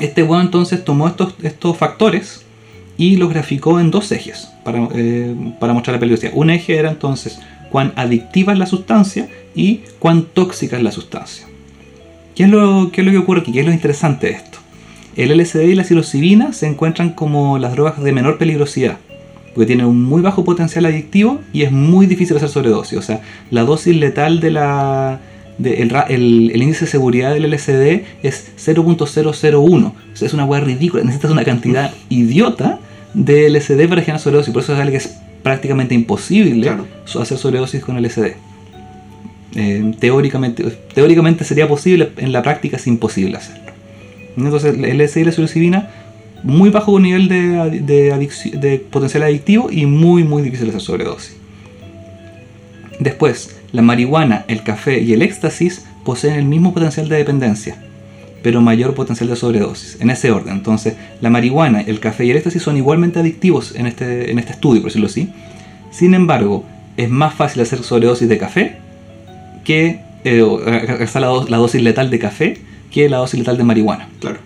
este 0.00 0.22
weón 0.22 0.42
entonces 0.42 0.84
tomó 0.84 1.08
estos, 1.08 1.34
estos 1.42 1.76
factores 1.76 2.44
y 2.96 3.16
los 3.16 3.30
graficó 3.30 3.80
en 3.80 3.90
dos 3.90 4.10
ejes 4.12 4.48
para, 4.64 4.88
eh, 4.94 5.34
para 5.58 5.72
mostrar 5.72 5.96
la 5.96 6.00
peligrosidad. 6.00 6.32
Un 6.34 6.50
eje 6.50 6.76
era 6.76 6.90
entonces 6.90 7.38
cuán 7.70 7.92
adictiva 7.96 8.52
es 8.52 8.58
la 8.58 8.66
sustancia 8.66 9.28
y 9.54 9.80
cuán 9.98 10.24
tóxica 10.24 10.76
es 10.76 10.82
la 10.82 10.92
sustancia. 10.92 11.46
¿Qué 12.34 12.44
es 12.44 12.50
lo, 12.50 12.90
qué 12.92 13.00
es 13.00 13.06
lo 13.06 13.12
que 13.12 13.18
ocurre 13.18 13.40
aquí? 13.40 13.52
¿Qué 13.52 13.60
es 13.60 13.66
lo 13.66 13.72
interesante 13.72 14.26
de 14.26 14.32
esto? 14.34 14.58
El 15.16 15.30
LSD 15.36 15.62
y 15.62 15.74
la 15.74 15.84
psilocibina 15.84 16.52
se 16.52 16.66
encuentran 16.66 17.10
como 17.10 17.58
las 17.58 17.72
drogas 17.72 18.02
de 18.02 18.12
menor 18.12 18.36
peligrosidad, 18.36 18.98
porque 19.54 19.66
tienen 19.66 19.86
un 19.86 20.04
muy 20.04 20.20
bajo 20.20 20.44
potencial 20.44 20.84
adictivo 20.84 21.40
y 21.54 21.62
es 21.62 21.72
muy 21.72 22.06
difícil 22.06 22.36
hacer 22.36 22.50
sobredosis. 22.50 22.98
O 22.98 23.02
sea, 23.02 23.22
la 23.50 23.62
dosis 23.62 23.96
letal 23.96 24.40
de 24.40 24.50
la, 24.50 25.20
de- 25.58 25.82
el, 25.82 25.90
ra- 25.90 26.06
el- 26.08 26.50
el 26.54 26.62
índice 26.62 26.84
de 26.84 26.90
seguridad 26.90 27.32
del 27.34 27.44
LSD 27.44 28.04
es 28.22 28.52
0.001. 28.58 29.86
O 29.86 30.16
sea, 30.16 30.26
es 30.26 30.34
una 30.34 30.44
hueá 30.44 30.60
ridícula. 30.60 31.02
Necesitas 31.02 31.30
una 31.30 31.44
cantidad 31.44 31.92
idiota 32.08 32.78
de 33.14 33.46
LSD 33.50 33.88
para 33.88 34.02
generar 34.02 34.20
sobredosis. 34.20 34.52
Por 34.52 34.62
eso 34.62 34.74
es 34.74 34.78
algo 34.78 34.90
que 34.92 34.98
es 34.98 35.16
prácticamente 35.42 35.94
imposible 35.94 36.62
Claro. 36.62 36.86
hacer 37.20 37.38
sobredosis 37.38 37.82
con 37.82 37.96
LSD. 37.96 38.34
Eh, 39.54 39.94
teóricamente, 39.98 40.62
teóricamente 40.94 41.44
sería 41.44 41.66
posible, 41.66 42.10
en 42.18 42.32
la 42.32 42.42
práctica 42.42 42.76
es 42.76 42.86
imposible 42.86 43.36
hacerlo. 43.38 43.62
Entonces, 44.36 44.74
el 44.76 45.00
LSD 45.00 45.20
y 45.20 45.24
la 45.24 45.32
psilocibina, 45.32 45.90
muy 46.42 46.68
bajo 46.68 47.00
nivel 47.00 47.28
de 47.28 48.84
potencial 48.90 49.22
adictivo 49.22 49.68
y 49.72 49.86
muy, 49.86 50.24
muy 50.24 50.42
difícil 50.42 50.68
hacer 50.68 50.82
sobredosis. 50.82 51.36
Después, 53.00 53.55
la 53.72 53.82
marihuana, 53.82 54.44
el 54.48 54.62
café 54.62 55.00
y 55.00 55.12
el 55.12 55.22
éxtasis 55.22 55.84
poseen 56.04 56.34
el 56.34 56.44
mismo 56.44 56.72
potencial 56.72 57.08
de 57.08 57.16
dependencia, 57.16 57.76
pero 58.42 58.60
mayor 58.60 58.94
potencial 58.94 59.28
de 59.28 59.36
sobredosis, 59.36 59.98
en 60.00 60.10
ese 60.10 60.30
orden. 60.30 60.54
Entonces, 60.54 60.94
la 61.20 61.30
marihuana, 61.30 61.80
el 61.80 61.98
café 62.00 62.24
y 62.24 62.30
el 62.30 62.36
éxtasis 62.36 62.62
son 62.62 62.76
igualmente 62.76 63.18
adictivos 63.18 63.74
en 63.74 63.86
este, 63.86 64.30
en 64.30 64.38
este 64.38 64.52
estudio, 64.52 64.82
por 64.82 64.90
decirlo 64.90 65.08
así. 65.08 65.30
Sin 65.90 66.14
embargo, 66.14 66.64
es 66.96 67.10
más 67.10 67.34
fácil 67.34 67.62
hacer 67.62 67.82
sobredosis 67.82 68.28
de 68.28 68.38
café 68.38 68.76
que 69.64 70.00
eh, 70.24 70.38
la, 71.14 71.26
do- 71.26 71.46
la 71.48 71.56
dosis 71.56 71.82
letal 71.82 72.08
de 72.10 72.18
café 72.18 72.58
que 72.90 73.08
la 73.08 73.18
dosis 73.18 73.38
letal 73.40 73.58
de 73.58 73.64
marihuana. 73.64 74.08
Claro. 74.20 74.38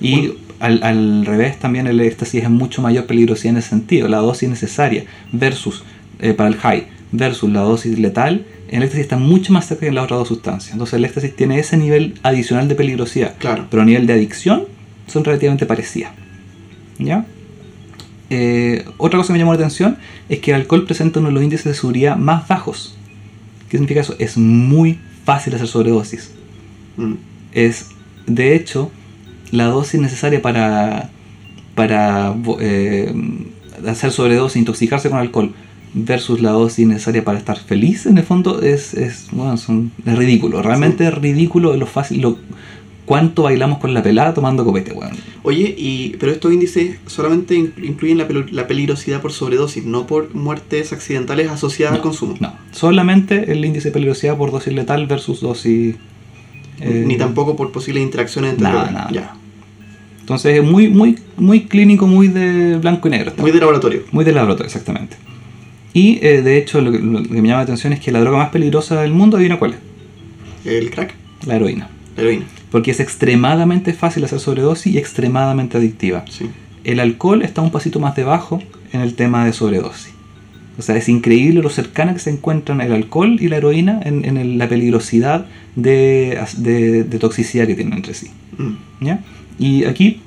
Y 0.00 0.32
al, 0.58 0.82
al 0.82 1.24
revés 1.24 1.58
también 1.58 1.86
el 1.86 2.00
éxtasis 2.00 2.42
es 2.42 2.50
mucho 2.50 2.82
mayor 2.82 3.06
peligrosidad 3.06 3.52
en 3.52 3.58
ese 3.58 3.68
sentido. 3.70 4.08
La 4.08 4.18
dosis 4.18 4.48
necesaria 4.48 5.04
versus 5.32 5.84
eh, 6.20 6.34
para 6.34 6.48
el 6.48 6.56
high 6.56 6.86
versus 7.12 7.50
la 7.50 7.60
dosis 7.60 7.98
letal, 7.98 8.44
el 8.78 8.82
éxtasis 8.84 9.04
está 9.04 9.16
mucho 9.16 9.52
más 9.52 9.66
cerca 9.66 9.82
que 9.82 9.88
en 9.88 9.94
las 9.94 10.04
otras 10.04 10.18
dos 10.18 10.28
sustancias. 10.28 10.72
Entonces 10.72 10.94
el 10.94 11.04
éxtasis 11.04 11.36
tiene 11.36 11.58
ese 11.58 11.76
nivel 11.76 12.18
adicional 12.22 12.68
de 12.68 12.74
peligrosidad. 12.74 13.34
Claro. 13.38 13.66
Pero 13.70 13.82
a 13.82 13.86
nivel 13.86 14.06
de 14.06 14.14
adicción 14.14 14.64
son 15.06 15.24
relativamente 15.24 15.66
parecidas. 15.66 16.12
¿Ya? 16.98 17.26
Eh, 18.30 18.84
otra 18.96 19.18
cosa 19.18 19.28
que 19.28 19.34
me 19.34 19.38
llamó 19.38 19.52
la 19.52 19.58
atención 19.58 19.98
es 20.28 20.40
que 20.40 20.50
el 20.50 20.56
alcohol 20.56 20.84
presenta 20.86 21.20
uno 21.20 21.28
de 21.28 21.34
los 21.34 21.42
índices 21.42 21.66
de 21.66 21.74
seguridad 21.74 22.16
más 22.16 22.48
bajos. 22.48 22.96
¿Qué 23.68 23.76
significa 23.76 24.00
eso? 24.00 24.16
Es 24.18 24.36
muy 24.36 24.98
fácil 25.24 25.54
hacer 25.54 25.68
sobredosis. 25.68 26.32
Mm. 26.96 27.14
Es, 27.52 27.90
de 28.26 28.56
hecho, 28.56 28.90
la 29.50 29.66
dosis 29.66 30.00
necesaria 30.00 30.42
para, 30.42 31.10
para 31.74 32.34
eh, 32.60 33.14
hacer 33.86 34.10
sobredosis, 34.10 34.56
intoxicarse 34.56 35.10
con 35.10 35.18
alcohol, 35.18 35.54
versus 35.94 36.40
la 36.40 36.50
dosis 36.50 36.86
necesaria 36.86 37.24
para 37.24 37.38
estar 37.38 37.56
feliz, 37.58 38.06
en 38.06 38.18
el 38.18 38.24
fondo, 38.24 38.60
es, 38.62 38.94
es, 38.94 39.28
bueno, 39.32 39.56
son- 39.56 39.92
es 40.04 40.18
ridículo. 40.18 40.60
Realmente 40.60 41.06
es 41.06 41.14
ridículo 41.14 41.76
lo 41.76 41.86
fácil, 41.86 42.20
lo, 42.20 42.36
cuánto 43.06 43.44
bailamos 43.44 43.78
con 43.78 43.94
la 43.94 44.02
pelada 44.02 44.34
tomando 44.34 44.64
copete, 44.64 44.92
weón. 44.92 45.12
Oye, 45.44 45.74
y, 45.78 46.16
pero 46.18 46.32
estos 46.32 46.52
índices 46.52 46.96
solamente 47.06 47.54
in- 47.54 47.72
incluyen 47.82 48.18
la, 48.18 48.26
la 48.50 48.66
peligrosidad 48.66 49.20
por 49.22 49.30
sobredosis, 49.32 49.84
no 49.84 50.06
por 50.06 50.34
muertes 50.34 50.92
accidentales 50.92 51.48
asociadas 51.50 51.94
al 51.96 52.00
consumo. 52.00 52.34
No, 52.40 52.54
solamente 52.72 53.52
el 53.52 53.64
índice 53.64 53.88
de 53.88 53.92
peligrosidad 53.92 54.36
por 54.36 54.50
dosis 54.50 54.72
letal 54.72 55.06
versus 55.06 55.40
dosis... 55.40 55.94
eh, 56.80 57.04
Ni 57.06 57.16
tampoco 57.16 57.54
por 57.56 57.70
posibles 57.72 58.02
interacciones 58.02 58.52
entre 58.52 58.64
Nada, 58.68 58.90
nada. 58.90 59.10
Ya. 59.12 59.36
Entonces 60.20 60.58
es 60.58 60.64
muy, 60.64 60.88
muy, 60.88 61.18
muy 61.36 61.66
clínico, 61.66 62.06
muy 62.06 62.28
de 62.28 62.78
blanco 62.78 63.06
y 63.08 63.10
negro. 63.10 63.32
Muy 63.36 63.50
de 63.52 63.60
laboratorio. 63.60 64.02
Muy 64.10 64.24
de 64.24 64.32
laboratorio, 64.32 64.66
exactamente. 64.66 65.16
Y 65.94 66.18
eh, 66.22 66.42
de 66.42 66.58
hecho, 66.58 66.80
lo 66.82 66.92
que, 66.92 66.98
lo 66.98 67.22
que 67.22 67.28
me 67.40 67.48
llama 67.48 67.60
la 67.60 67.64
atención 67.64 67.92
es 67.94 68.00
que 68.00 68.12
la 68.12 68.20
droga 68.20 68.36
más 68.36 68.50
peligrosa 68.50 69.00
del 69.00 69.12
mundo, 69.12 69.36
adivina 69.38 69.58
cuál 69.58 69.74
es: 69.74 69.78
El 70.66 70.90
crack, 70.90 71.14
la 71.46 71.56
heroína. 71.56 71.88
la 72.16 72.22
heroína. 72.22 72.44
Porque 72.70 72.90
es 72.90 72.98
extremadamente 73.00 73.92
fácil 73.94 74.24
hacer 74.24 74.40
sobredosis 74.40 74.92
y 74.94 74.98
extremadamente 74.98 75.78
adictiva. 75.78 76.24
Sí. 76.28 76.46
El 76.82 76.98
alcohol 77.00 77.42
está 77.42 77.62
un 77.62 77.70
pasito 77.70 78.00
más 78.00 78.14
debajo 78.16 78.60
en 78.92 79.00
el 79.00 79.14
tema 79.14 79.46
de 79.46 79.52
sobredosis. 79.52 80.12
O 80.76 80.82
sea, 80.82 80.96
es 80.96 81.08
increíble 81.08 81.62
lo 81.62 81.70
cercana 81.70 82.12
que 82.14 82.18
se 82.18 82.30
encuentran 82.30 82.80
el 82.80 82.90
alcohol 82.92 83.36
y 83.40 83.46
la 83.46 83.58
heroína 83.58 84.00
en, 84.04 84.24
en 84.24 84.36
el- 84.36 84.58
la 84.58 84.68
peligrosidad 84.68 85.46
de, 85.76 86.36
de- 86.58 87.04
de 87.04 87.18
toxicidad 87.20 87.68
que 87.68 87.76
tienen 87.76 87.94
entre 87.94 88.14
sí. 88.14 88.30
Mm. 88.58 89.04
¿ya? 89.04 89.20
Y 89.60 89.84
aquí 89.84 90.20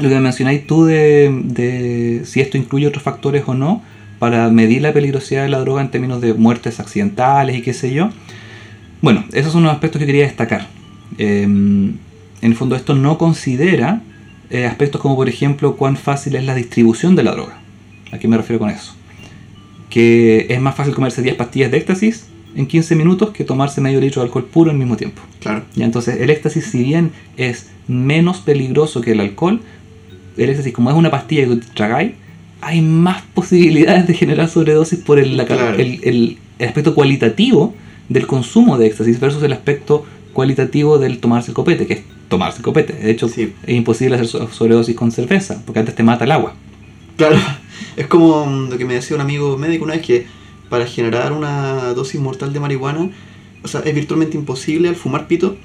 lo 0.00 0.08
que 0.08 0.18
mencionáis 0.18 0.66
tú 0.66 0.84
de, 0.84 1.30
de 1.44 2.22
si 2.24 2.40
esto 2.40 2.58
incluye 2.58 2.88
otros 2.88 3.04
factores 3.04 3.44
o 3.46 3.54
no 3.54 3.82
para 4.18 4.48
medir 4.50 4.82
la 4.82 4.92
peligrosidad 4.92 5.42
de 5.42 5.48
la 5.48 5.60
droga 5.60 5.82
en 5.82 5.90
términos 5.90 6.20
de 6.20 6.34
muertes 6.34 6.80
accidentales 6.80 7.56
y 7.56 7.62
qué 7.62 7.74
sé 7.74 7.92
yo. 7.92 8.10
Bueno, 9.02 9.24
esos 9.32 9.52
son 9.52 9.64
los 9.64 9.72
aspectos 9.72 9.98
que 10.00 10.06
quería 10.06 10.24
destacar. 10.24 10.68
Eh, 11.18 11.42
en 11.42 11.98
el 12.40 12.54
fondo 12.56 12.76
esto 12.76 12.94
no 12.94 13.18
considera 13.18 14.02
eh, 14.50 14.66
aspectos 14.66 15.00
como 15.00 15.16
por 15.16 15.28
ejemplo 15.28 15.76
cuán 15.76 15.96
fácil 15.96 16.36
es 16.36 16.44
la 16.44 16.54
distribución 16.54 17.16
de 17.16 17.22
la 17.22 17.32
droga. 17.32 17.58
¿A 18.12 18.18
qué 18.18 18.28
me 18.28 18.36
refiero 18.36 18.60
con 18.60 18.70
eso? 18.70 18.94
Que 19.90 20.46
es 20.50 20.60
más 20.60 20.74
fácil 20.74 20.94
comerse 20.94 21.22
10 21.22 21.36
pastillas 21.36 21.70
de 21.70 21.78
éxtasis 21.78 22.26
en 22.54 22.66
15 22.66 22.94
minutos 22.96 23.30
que 23.30 23.44
tomarse 23.44 23.80
medio 23.80 24.00
litro 24.00 24.22
de 24.22 24.26
alcohol 24.26 24.44
puro 24.44 24.70
al 24.70 24.76
mismo 24.76 24.96
tiempo. 24.96 25.22
Claro. 25.40 25.64
Y 25.74 25.82
entonces 25.82 26.20
el 26.20 26.30
éxtasis, 26.30 26.66
si 26.66 26.82
bien 26.82 27.12
es 27.36 27.70
menos 27.88 28.38
peligroso 28.38 29.00
que 29.00 29.12
el 29.12 29.20
alcohol, 29.20 29.60
el 30.36 30.50
éxtasis, 30.50 30.72
como 30.72 30.90
es 30.90 30.96
una 30.96 31.10
pastilla 31.10 31.46
que 31.46 31.56
tragáis, 31.74 32.12
hay 32.64 32.80
más 32.80 33.22
posibilidades 33.34 34.06
de 34.06 34.14
generar 34.14 34.48
sobredosis 34.48 34.98
por 35.00 35.18
el, 35.18 35.36
la 35.36 35.46
ca- 35.46 35.56
Claro. 35.56 35.76
el- 35.78 36.00
el- 36.02 36.38
el 36.58 36.66
aspecto 36.68 36.94
cualitativo 36.94 37.74
del 38.08 38.26
consumo 38.26 38.78
de 38.78 38.86
éxtasis 38.86 39.18
versus 39.20 39.42
el 39.42 39.52
aspecto 39.52 40.04
cualitativo 40.32 40.98
del 40.98 41.18
tomarse 41.18 41.50
el 41.50 41.54
copete, 41.54 41.86
que 41.86 41.94
es 41.94 42.02
tomarse 42.28 42.58
el 42.58 42.64
copete. 42.64 42.92
De 42.94 43.10
hecho, 43.10 43.28
Sí. 43.28 43.52
es 43.66 43.74
imposible 43.76 44.14
hacer 44.16 44.26
so- 44.28 44.48
sobredosis 44.50 44.94
con 44.96 45.10
cerveza, 45.12 45.62
porque 45.64 45.80
antes 45.80 45.94
te 45.94 46.02
mata 46.02 46.24
el 46.24 46.32
agua. 46.32 46.54
Claro, 47.16 47.36
es 47.96 48.06
como 48.08 48.46
mm, 48.46 48.70
lo 48.70 48.78
que 48.78 48.84
me 48.84 48.94
decía 48.94 49.14
un 49.16 49.22
amigo 49.22 49.56
médico 49.58 49.84
una 49.84 49.94
vez 49.94 50.02
que 50.04 50.26
para 50.68 50.86
generar 50.86 51.32
una 51.32 51.92
dosis 51.94 52.20
mortal 52.20 52.52
de 52.52 52.60
marihuana, 52.60 53.10
o 53.62 53.68
sea, 53.68 53.80
es 53.80 53.94
virtualmente 53.94 54.36
imposible 54.36 54.88
al 54.88 54.96
fumar 54.96 55.26
pito 55.28 55.56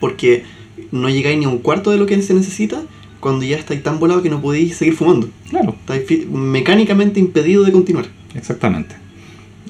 porque 0.00 0.44
no 0.92 1.08
llegáis 1.08 1.38
ni 1.38 1.44
a 1.44 1.48
un 1.48 1.58
cuarto 1.58 1.90
de 1.90 1.96
lo 1.96 2.06
que 2.06 2.20
se 2.22 2.34
necesita 2.34 2.82
cuando 3.20 3.44
ya 3.44 3.56
estáis 3.56 3.82
tan 3.82 3.98
volado 3.98 4.22
que 4.22 4.30
no 4.30 4.40
podéis 4.40 4.76
seguir 4.76 4.94
fumando. 4.94 5.28
Claro, 5.50 5.74
Estáis 5.88 6.28
mecánicamente 6.28 7.18
impedido 7.20 7.64
de 7.64 7.72
continuar. 7.72 8.06
exactamente. 8.34 8.94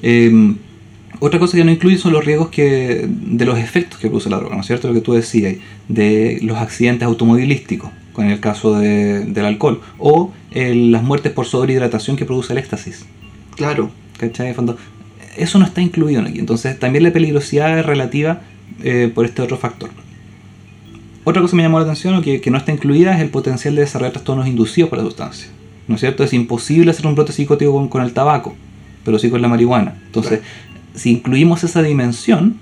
Eh, 0.01 0.55
otra 1.19 1.39
cosa 1.39 1.57
que 1.57 1.63
no 1.63 1.71
incluye 1.71 1.97
son 1.97 2.13
los 2.13 2.23
riesgos 2.23 2.49
que, 2.49 3.07
de 3.09 3.45
los 3.45 3.57
efectos 3.57 3.99
que 3.99 4.07
produce 4.07 4.29
la 4.29 4.37
droga, 4.37 4.55
¿no 4.55 4.61
es 4.61 4.67
cierto? 4.67 4.87
Lo 4.87 4.93
que 4.93 5.01
tú 5.01 5.13
decías, 5.13 5.55
de 5.87 6.39
los 6.43 6.57
accidentes 6.57 7.05
automovilísticos, 7.07 7.89
con 8.13 8.27
el 8.27 8.39
caso 8.39 8.77
de- 8.77 9.21
del 9.25 9.45
alcohol, 9.45 9.81
o 9.97 10.31
las 10.53 11.03
muertes 11.03 11.31
por 11.31 11.45
sobrehidratación 11.45 12.17
que 12.17 12.25
produce 12.25 12.53
el 12.53 12.59
éxtasis. 12.59 13.05
Claro, 13.55 13.89
¿Cachai? 14.19 14.47
En 14.49 14.55
fondo, 14.55 14.77
eso 15.37 15.59
no 15.59 15.65
está 15.65 15.81
incluido 15.81 16.21
aquí. 16.21 16.39
Entonces, 16.39 16.77
también 16.79 17.03
la 17.03 17.13
peligrosidad 17.13 17.77
es 17.79 17.85
relativa 17.85 18.41
eh, 18.83 19.11
por 19.13 19.25
este 19.25 19.41
otro 19.43 19.57
factor. 19.57 19.89
Otra 21.29 21.41
cosa 21.41 21.51
que 21.51 21.57
me 21.57 21.63
llamó 21.63 21.77
la 21.79 21.83
atención 21.83 22.13
o 22.15 22.21
que, 22.21 22.39
que 22.39 22.49
no 22.51 22.57
está 22.57 22.71
incluida 22.71 23.13
es 23.13 23.21
el 23.21 23.29
potencial 23.29 23.75
de 23.75 23.81
desarrollar 23.81 24.13
trastornos 24.13 24.47
inducidos 24.47 24.89
por 24.89 24.97
la 24.97 25.03
sustancia. 25.03 25.49
¿No 25.89 25.95
es 25.95 25.99
cierto? 26.01 26.23
Es 26.23 26.31
imposible 26.31 26.89
hacer 26.91 27.05
un 27.05 27.15
brote 27.15 27.33
psicótico 27.33 27.73
con, 27.73 27.89
con 27.89 28.01
el 28.01 28.13
tabaco, 28.13 28.55
pero 29.03 29.19
sí 29.19 29.29
con 29.29 29.41
la 29.41 29.49
marihuana. 29.49 29.95
Entonces, 30.05 30.39
si 30.95 31.11
incluimos 31.11 31.65
esa 31.65 31.81
dimensión, 31.83 32.55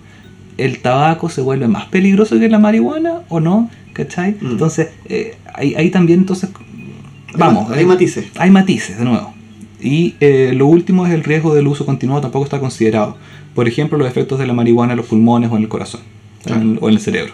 ¿el 0.57 0.79
tabaco 0.79 1.29
se 1.29 1.41
vuelve 1.41 1.67
más 1.67 1.85
peligroso 1.85 2.39
que 2.39 2.49
la 2.49 2.57
marihuana 2.57 3.21
o 3.29 3.39
no? 3.39 3.69
¿Cachai? 3.93 4.31
Mm. 4.41 4.51
Entonces, 4.53 4.87
eh, 5.09 5.37
ahí, 5.53 5.75
ahí 5.75 5.91
también, 5.91 6.21
entonces, 6.21 6.49
vamos. 7.37 7.69
hay 7.71 7.85
matices. 7.85 8.25
hay 8.35 8.49
matices, 8.49 8.97
de 8.97 9.05
nuevo. 9.05 9.31
Y 9.79 10.15
eh, 10.21 10.53
lo 10.55 10.65
último 10.65 11.05
es 11.05 11.13
el 11.13 11.23
riesgo 11.23 11.53
del 11.53 11.67
uso 11.67 11.85
continuado, 11.85 12.21
tampoco 12.21 12.45
está 12.45 12.59
considerado. 12.59 13.15
Por 13.53 13.67
ejemplo, 13.67 13.97
los 13.99 14.07
efectos 14.07 14.39
de 14.39 14.47
la 14.47 14.53
marihuana 14.53 14.93
en 14.93 14.97
los 14.97 15.05
pulmones 15.05 15.51
o 15.51 15.55
en 15.55 15.61
el 15.63 15.69
corazón, 15.69 16.01
Claro. 16.43 16.61
en- 16.63 16.79
o 16.81 16.89
en 16.89 16.95
el 16.95 16.99
cerebro. 16.99 17.33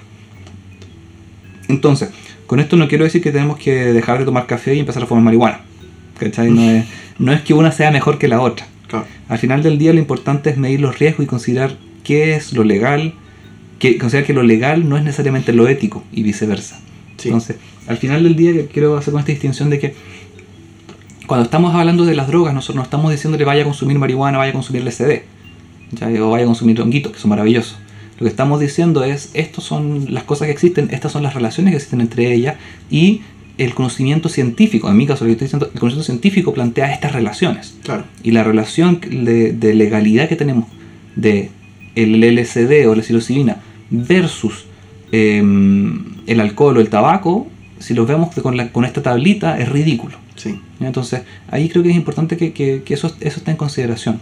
Entonces, 1.71 2.09
con 2.47 2.59
esto 2.59 2.75
no 2.77 2.87
quiero 2.87 3.03
decir 3.03 3.21
que 3.21 3.31
tenemos 3.31 3.57
que 3.57 3.71
dejar 3.93 4.19
de 4.19 4.25
tomar 4.25 4.45
café 4.45 4.75
y 4.75 4.79
empezar 4.79 5.03
a 5.03 5.05
fumar 5.05 5.23
marihuana. 5.23 5.61
¿Cachai? 6.19 6.51
No 6.51 6.61
es, 6.69 6.85
no 7.17 7.31
es 7.31 7.41
que 7.41 7.53
una 7.53 7.71
sea 7.71 7.91
mejor 7.91 8.17
que 8.19 8.27
la 8.27 8.41
otra. 8.41 8.67
Claro. 8.87 9.05
Al 9.29 9.39
final 9.39 9.63
del 9.63 9.77
día 9.77 9.93
lo 9.93 9.99
importante 9.99 10.49
es 10.49 10.57
medir 10.57 10.81
los 10.81 10.99
riesgos 10.99 11.23
y 11.23 11.27
considerar 11.27 11.77
qué 12.03 12.35
es 12.35 12.53
lo 12.53 12.63
legal, 12.63 13.13
que, 13.79 13.97
considerar 13.97 14.27
que 14.27 14.33
lo 14.33 14.43
legal 14.43 14.87
no 14.87 14.97
es 14.97 15.03
necesariamente 15.03 15.53
lo 15.53 15.67
ético 15.67 16.03
y 16.11 16.23
viceversa. 16.23 16.79
Sí. 17.17 17.29
Entonces, 17.29 17.55
al 17.87 17.97
final 17.97 18.23
del 18.23 18.35
día 18.35 18.53
quiero 18.71 18.97
hacer 18.97 19.11
con 19.11 19.19
esta 19.19 19.31
distinción 19.31 19.69
de 19.69 19.79
que 19.79 19.95
cuando 21.25 21.45
estamos 21.45 21.73
hablando 21.73 22.03
de 22.03 22.13
las 22.15 22.27
drogas, 22.27 22.53
nosotros 22.53 22.75
no 22.75 22.83
estamos 22.83 23.11
diciéndole 23.11 23.45
vaya 23.45 23.61
a 23.61 23.65
consumir 23.65 23.97
marihuana, 23.97 24.37
vaya 24.37 24.49
a 24.49 24.53
consumir 24.53 24.83
LSD, 24.83 25.21
¿ya? 25.91 26.07
o 26.21 26.31
vaya 26.31 26.43
a 26.43 26.47
consumir 26.47 26.81
honguitos, 26.81 27.13
que 27.13 27.19
son 27.19 27.29
maravillosos. 27.29 27.77
Lo 28.21 28.25
que 28.25 28.29
estamos 28.29 28.59
diciendo 28.59 29.03
es, 29.03 29.31
estas 29.33 29.63
son 29.63 30.13
las 30.13 30.25
cosas 30.25 30.45
que 30.45 30.51
existen, 30.51 30.89
estas 30.91 31.11
son 31.11 31.23
las 31.23 31.33
relaciones 31.33 31.71
que 31.71 31.77
existen 31.77 32.01
entre 32.01 32.31
ellas 32.31 32.55
y 32.91 33.21
el 33.57 33.73
conocimiento 33.73 34.29
científico, 34.29 34.89
en 34.89 34.95
mi 34.97 35.07
caso 35.07 35.23
lo 35.25 35.29
que 35.29 35.31
estoy 35.33 35.45
diciendo, 35.47 35.71
el 35.73 35.79
conocimiento 35.79 36.05
científico 36.05 36.53
plantea 36.53 36.93
estas 36.93 37.13
relaciones. 37.13 37.75
Claro. 37.83 38.03
Y 38.21 38.29
la 38.29 38.43
relación 38.43 38.99
de, 39.01 39.53
de 39.53 39.73
legalidad 39.73 40.29
que 40.29 40.35
tenemos 40.35 40.65
de 41.15 41.49
el 41.95 42.21
LSD 42.23 42.87
o 42.87 42.93
la 42.93 43.01
psilocibina 43.01 43.57
versus 43.89 44.65
eh, 45.11 45.39
el 46.27 46.39
alcohol 46.39 46.77
o 46.77 46.79
el 46.79 46.89
tabaco, 46.89 47.47
si 47.79 47.95
lo 47.95 48.05
vemos 48.05 48.33
con, 48.35 48.55
la- 48.55 48.71
con 48.71 48.85
esta 48.85 49.01
tablita, 49.01 49.59
es 49.59 49.67
ridículo. 49.67 50.15
Sí. 50.35 50.59
Entonces, 50.79 51.23
ahí 51.49 51.69
creo 51.69 51.81
que 51.83 51.89
es 51.89 51.95
importante 51.95 52.37
que, 52.37 52.53
que- 52.53 52.83
que 52.83 52.93
eso, 52.93 53.15
eso 53.19 53.37
esté 53.39 53.49
en 53.51 53.57
consideración. 53.57 54.19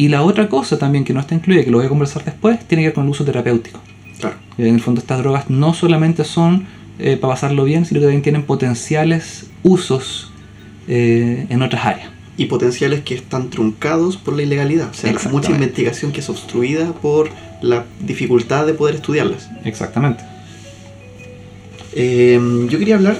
Y 0.00 0.08
la 0.08 0.22
otra 0.22 0.48
cosa 0.48 0.78
también 0.78 1.04
que 1.04 1.12
no 1.12 1.20
está 1.20 1.34
incluida, 1.34 1.62
que 1.62 1.70
lo 1.70 1.76
voy 1.76 1.84
a 1.84 1.90
conversar 1.90 2.24
después, 2.24 2.58
tiene 2.66 2.84
que 2.84 2.88
ver 2.88 2.94
con 2.94 3.04
el 3.04 3.10
uso 3.10 3.22
terapéutico. 3.22 3.80
Claro. 4.18 4.36
En 4.56 4.74
el 4.74 4.80
fondo 4.80 4.98
estas 4.98 5.18
drogas 5.18 5.50
no 5.50 5.74
solamente 5.74 6.24
son 6.24 6.66
eh, 6.98 7.18
para 7.18 7.34
pasarlo 7.34 7.64
bien, 7.64 7.84
sino 7.84 8.00
que 8.00 8.06
también 8.06 8.22
tienen 8.22 8.44
potenciales 8.44 9.50
usos 9.62 10.32
eh, 10.88 11.44
en 11.50 11.60
otras 11.60 11.84
áreas. 11.84 12.08
Y 12.38 12.46
potenciales 12.46 13.02
que 13.02 13.14
están 13.14 13.50
truncados 13.50 14.16
por 14.16 14.34
la 14.34 14.42
ilegalidad. 14.42 14.88
O 14.88 14.94
sea, 14.94 15.12
mucha 15.30 15.50
investigación 15.50 16.12
que 16.12 16.20
es 16.20 16.30
obstruida 16.30 16.94
por 16.94 17.28
la 17.60 17.84
dificultad 18.00 18.64
de 18.64 18.72
poder 18.72 18.94
estudiarlas. 18.94 19.50
Exactamente. 19.64 20.24
Eh, 21.92 22.40
yo 22.70 22.78
quería 22.78 22.94
hablar 22.94 23.18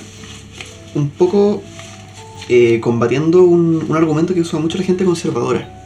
un 0.95 1.11
poco 1.11 1.63
eh, 2.49 2.81
combatiendo 2.81 3.43
un, 3.43 3.85
un 3.87 3.97
argumento 3.99 4.33
que 4.33 4.41
usa 4.41 4.59
mucho 4.59 4.79
la 4.79 4.85
gente 4.85 5.05
conservadora. 5.05 5.77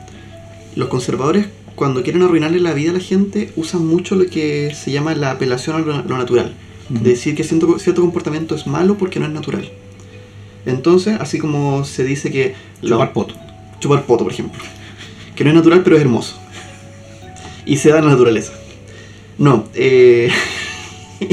Los 0.76 0.88
conservadores, 0.88 1.46
cuando 1.74 2.02
quieren 2.02 2.22
arruinarle 2.22 2.60
la 2.60 2.72
vida 2.74 2.90
a 2.90 2.94
la 2.94 3.00
gente, 3.00 3.52
usan 3.56 3.86
mucho 3.86 4.14
lo 4.16 4.26
que 4.26 4.74
se 4.74 4.90
llama 4.90 5.14
la 5.14 5.30
apelación 5.32 5.76
a 5.76 5.78
lo, 5.80 6.02
lo 6.02 6.18
natural. 6.18 6.54
De 6.88 7.10
decir 7.10 7.34
que 7.34 7.44
cierto, 7.44 7.78
cierto 7.78 8.02
comportamiento 8.02 8.54
es 8.54 8.66
malo 8.66 8.96
porque 8.98 9.18
no 9.18 9.26
es 9.26 9.32
natural. 9.32 9.70
Entonces, 10.66 11.16
así 11.20 11.38
como 11.38 11.84
se 11.84 12.04
dice 12.04 12.30
que... 12.30 12.54
lo- 12.82 12.96
Chupar 12.96 13.12
poto. 13.12 13.34
chupar 13.80 14.02
poto, 14.04 14.24
por 14.24 14.32
ejemplo. 14.32 14.62
Que 15.34 15.44
no 15.44 15.50
es 15.50 15.56
natural, 15.56 15.82
pero 15.82 15.96
es 15.96 16.02
hermoso. 16.02 16.36
Y 17.66 17.76
se 17.78 17.90
da 17.90 17.98
en 18.00 18.04
la 18.06 18.10
naturaleza. 18.12 18.52
No, 19.38 19.64
eh... 19.74 20.30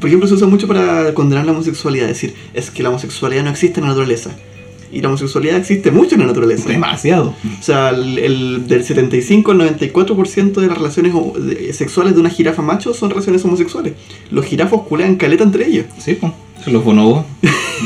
por 0.00 0.06
ejemplo, 0.08 0.28
se 0.28 0.34
usa 0.34 0.46
mucho 0.46 0.68
para 0.68 1.14
condenar 1.14 1.46
la 1.46 1.52
homosexualidad. 1.52 2.06
Decir, 2.06 2.34
es 2.54 2.70
que 2.70 2.82
la 2.82 2.90
homosexualidad 2.90 3.42
no 3.44 3.50
existe 3.50 3.80
en 3.80 3.84
la 3.84 3.90
naturaleza. 3.90 4.30
Y 4.92 5.00
la 5.00 5.08
homosexualidad 5.08 5.56
existe 5.56 5.90
mucho 5.90 6.14
en 6.14 6.22
la 6.22 6.26
naturaleza. 6.28 6.68
Demasiado. 6.68 7.34
O 7.58 7.62
sea, 7.62 7.90
el, 7.90 8.18
el- 8.18 8.66
del 8.66 8.84
75 8.84 9.52
al 9.52 9.78
94% 9.78 10.52
de 10.60 10.66
las 10.66 10.78
relaciones 10.78 11.12
sexuales 11.72 12.14
de 12.14 12.20
una 12.20 12.30
jirafa 12.30 12.62
macho 12.62 12.94
son 12.94 13.10
relaciones 13.10 13.44
homosexuales. 13.44 13.94
Los 14.30 14.44
jirafos 14.46 14.82
culean 14.82 15.16
caleta 15.16 15.44
entre 15.44 15.66
ellos. 15.66 15.86
Sí, 15.98 16.14
pues. 16.14 16.32
Los 16.66 16.82
bonobos. 16.84 17.24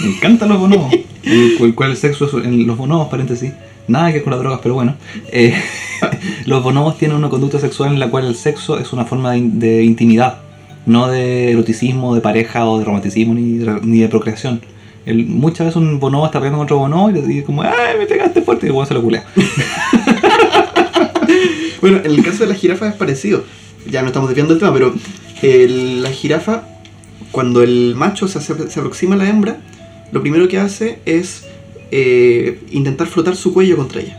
Me 0.03 0.09
encantan 0.17 0.49
los 0.51 0.59
bonobos. 0.61 0.93
El, 1.23 1.75
cual- 1.75 1.91
el 1.91 1.97
sexo 1.97 2.27
es 2.27 2.45
en 2.47 2.67
los 2.67 2.77
bonobos, 2.79 3.09
paréntesis. 3.09 3.53
Nada 3.89 4.13
que 4.13 4.23
con 4.23 4.31
las 4.31 4.41
drogas, 4.41 4.61
pero 4.63 4.75
bueno. 4.75 4.95
Eh, 5.33 5.55
los 6.47 6.63
bonobos 6.63 6.97
tienen 6.97 7.17
una 7.17 7.29
conducta 7.29 7.59
sexual 7.59 7.93
en 7.93 7.99
la 8.01 8.09
cual 8.11 8.27
el 8.27 8.35
sexo 8.37 8.79
es 8.79 8.93
una 8.93 9.05
forma 9.05 9.33
de 9.33 9.83
intimidad, 9.85 10.39
no 10.87 11.09
de 11.09 11.51
eroticismo, 11.51 12.15
de 12.15 12.21
pareja 12.21 12.65
o 12.67 12.79
de 12.79 12.85
romanticismo 12.85 13.35
ni 13.35 13.59
de, 13.59 13.81
ni 13.83 13.99
de 13.99 14.09
procreación. 14.09 14.61
El- 15.07 15.27
muchas 15.27 15.67
veces 15.69 15.77
un 15.77 15.99
bonobo 15.99 16.27
está 16.27 16.39
pegando 16.41 16.59
con 16.59 16.65
otro 16.67 16.79
bonobo 16.79 17.11
y 17.11 17.15
dice 17.23 17.45
como, 17.45 17.63
¡ay, 17.63 17.99
me 17.99 18.07
pegaste 18.07 18.43
fuerte! 18.43 18.67
Y 18.67 18.77
el 18.77 18.87
se 18.87 18.95
lo 18.95 19.03
culea. 19.03 19.25
Bueno, 21.81 21.99
en 22.05 22.11
el 22.11 22.23
caso 22.23 22.41
de 22.45 22.47
la 22.51 22.55
jirafa 22.55 22.89
es 22.89 22.95
parecido. 22.95 23.43
Ya 23.91 24.03
no 24.03 24.09
estamos 24.09 24.29
desviando 24.29 24.53
del 24.53 24.61
tema, 24.61 24.73
pero 24.75 24.95
el- 25.41 26.03
la 26.03 26.11
jirafa, 26.11 26.65
cuando 27.33 27.63
el 27.63 27.95
macho 27.97 28.29
se, 28.29 28.39
se 28.41 28.53
aproxima 28.81 29.15
a 29.15 29.19
la 29.19 29.29
hembra, 29.29 29.57
lo 30.13 30.21
primero 30.21 30.47
que 30.49 30.59
hace 30.59 30.99
es 31.07 31.47
eh, 31.91 32.61
intentar 32.71 33.07
frotar 33.07 33.35
su 33.35 33.55
cuello 33.55 33.77
contra 33.79 34.03
ella. 34.03 34.19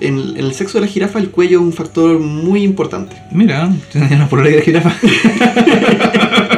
En, 0.00 0.18
en 0.18 0.38
el 0.38 0.52
sexo 0.54 0.78
de 0.78 0.86
la 0.86 0.90
jirafa 0.90 1.18
el 1.20 1.30
cuello 1.30 1.60
es 1.60 1.64
un 1.64 1.72
factor 1.72 2.18
muy 2.18 2.64
importante. 2.64 3.14
Mira, 3.30 3.70
tenía 3.92 4.16
una 4.16 4.28
polola 4.28 4.50
de 4.50 4.62
jirafa. 4.62 4.92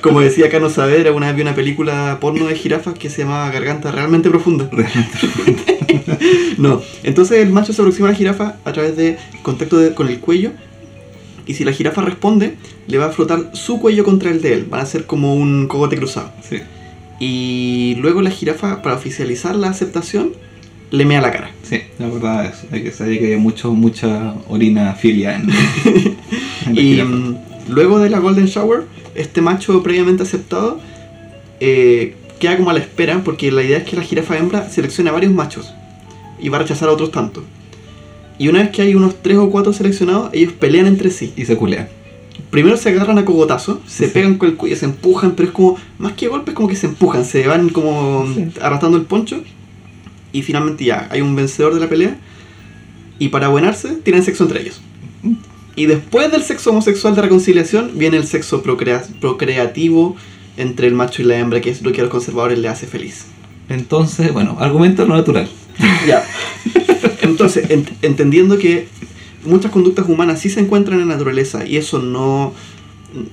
Como 0.02 0.20
decía 0.20 0.48
Cano 0.48 0.70
Saavedra, 0.70 1.12
una 1.12 1.26
vez 1.28 1.36
vi 1.36 1.42
una 1.42 1.54
película 1.54 2.18
porno 2.20 2.46
de 2.46 2.54
jirafas 2.54 2.94
que 2.94 3.10
se 3.10 3.22
llamaba 3.22 3.50
Garganta 3.50 3.90
Realmente 3.92 4.30
Profunda. 4.30 4.68
No, 6.58 6.82
entonces 7.02 7.38
el 7.38 7.50
macho 7.50 7.72
se 7.72 7.82
aproxima 7.82 8.08
a 8.08 8.12
la 8.12 8.16
jirafa 8.16 8.56
a 8.64 8.72
través 8.72 8.96
de 8.96 9.16
contacto 9.42 9.78
de- 9.78 9.94
con 9.94 10.08
el 10.08 10.18
cuello 10.20 10.52
y 11.46 11.54
si 11.54 11.64
la 11.64 11.72
jirafa 11.72 12.02
responde, 12.02 12.56
le 12.86 12.98
va 12.98 13.06
a 13.06 13.10
frotar 13.10 13.50
su 13.54 13.80
cuello 13.80 14.04
contra 14.04 14.30
el 14.30 14.40
de 14.42 14.54
él. 14.54 14.66
Van 14.70 14.80
a 14.82 14.86
ser 14.86 15.06
como 15.06 15.34
un 15.34 15.66
cogote 15.68 15.96
cruzado. 15.96 16.30
Sí. 16.48 16.58
Y 17.18 17.96
luego 18.00 18.22
la 18.22 18.30
jirafa, 18.30 18.82
para 18.82 18.94
oficializar 18.96 19.56
la 19.56 19.68
aceptación, 19.68 20.32
le 20.90 21.04
mea 21.04 21.20
la 21.20 21.30
cara. 21.32 21.50
Sí, 21.62 21.80
la 21.98 22.08
verdad 22.08 22.46
es 22.46 22.64
hay 22.72 22.82
que 22.82 22.90
sabía 22.92 23.18
que 23.18 23.24
había 23.26 23.38
mucho, 23.38 23.72
mucha 23.72 24.34
orina 24.48 24.94
filia 24.94 25.36
en, 25.36 25.48
en 26.66 26.74
la 26.74 26.80
Y 26.80 26.96
luego 27.68 27.98
de 27.98 28.10
la 28.10 28.18
Golden 28.18 28.46
Shower, 28.46 28.84
este 29.14 29.40
macho 29.42 29.82
previamente 29.82 30.22
aceptado 30.22 30.80
eh, 31.60 32.16
queda 32.38 32.56
como 32.56 32.70
a 32.70 32.72
la 32.72 32.78
espera, 32.80 33.22
porque 33.24 33.50
la 33.52 33.62
idea 33.62 33.78
es 33.78 33.84
que 33.84 33.96
la 33.96 34.02
jirafa 34.02 34.38
hembra 34.38 34.68
seleccione 34.70 35.10
a 35.10 35.12
varios 35.12 35.32
machos 35.32 35.72
y 36.40 36.48
va 36.48 36.56
a 36.58 36.60
rechazar 36.62 36.88
a 36.88 36.92
otros 36.92 37.10
tantos. 37.10 37.44
Y 38.38 38.48
una 38.48 38.60
vez 38.60 38.70
que 38.70 38.80
hay 38.82 38.94
unos 38.94 39.16
tres 39.22 39.36
o 39.36 39.50
cuatro 39.50 39.72
seleccionados, 39.74 40.30
ellos 40.32 40.52
pelean 40.54 40.86
entre 40.86 41.10
sí. 41.10 41.34
Y 41.36 41.44
se 41.44 41.56
culean. 41.56 41.88
Primero 42.50 42.78
se 42.78 42.88
agarran 42.88 43.18
a 43.18 43.24
cogotazo, 43.26 43.82
se 43.86 44.06
Sí. 44.06 44.10
pegan 44.14 44.38
con 44.38 44.48
el 44.48 44.56
cuello, 44.56 44.74
se 44.76 44.86
empujan, 44.86 45.32
pero 45.32 45.48
es 45.48 45.54
como, 45.54 45.76
más 45.98 46.14
que 46.14 46.28
golpes, 46.28 46.54
como 46.54 46.66
que 46.66 46.76
se 46.76 46.86
empujan, 46.86 47.26
se 47.26 47.46
van 47.46 47.68
como 47.68 48.26
Sí. 48.34 48.48
arrastrando 48.62 48.96
el 48.96 49.04
poncho. 49.04 49.42
Y 50.32 50.40
finalmente 50.40 50.84
ya, 50.86 51.08
hay 51.10 51.20
un 51.20 51.36
vencedor 51.36 51.74
de 51.74 51.80
la 51.80 51.88
pelea. 51.90 52.16
Y 53.18 53.28
para 53.28 53.48
buenarse, 53.48 53.88
tienen 54.02 54.22
sexo 54.22 54.44
entre 54.44 54.62
ellos. 54.62 54.80
Y 55.76 55.86
después 55.86 56.30
del 56.32 56.42
sexo 56.42 56.70
homosexual 56.70 57.14
de 57.14 57.22
reconciliación 57.22 57.92
viene 57.96 58.16
el 58.16 58.26
sexo 58.26 58.62
procrea- 58.62 59.04
procreativo 59.20 60.16
entre 60.56 60.86
el 60.88 60.94
macho 60.94 61.22
y 61.22 61.24
la 61.24 61.38
hembra, 61.38 61.60
que 61.60 61.70
es 61.70 61.82
lo 61.82 61.92
que 61.92 62.00
a 62.00 62.04
los 62.04 62.10
conservadores 62.10 62.58
le 62.58 62.68
hace 62.68 62.86
feliz. 62.86 63.26
Entonces, 63.68 64.32
bueno, 64.32 64.56
argumento 64.60 65.06
no 65.06 65.14
natural. 65.16 65.48
Ya. 66.06 66.24
Entonces, 67.22 67.68
ent- 67.70 67.92
entendiendo 68.02 68.58
que 68.58 68.88
muchas 69.44 69.70
conductas 69.70 70.08
humanas 70.08 70.40
sí 70.40 70.50
se 70.50 70.60
encuentran 70.60 71.00
en 71.00 71.08
la 71.08 71.14
naturaleza 71.14 71.64
y 71.66 71.76
eso 71.76 71.98
no, 72.00 72.52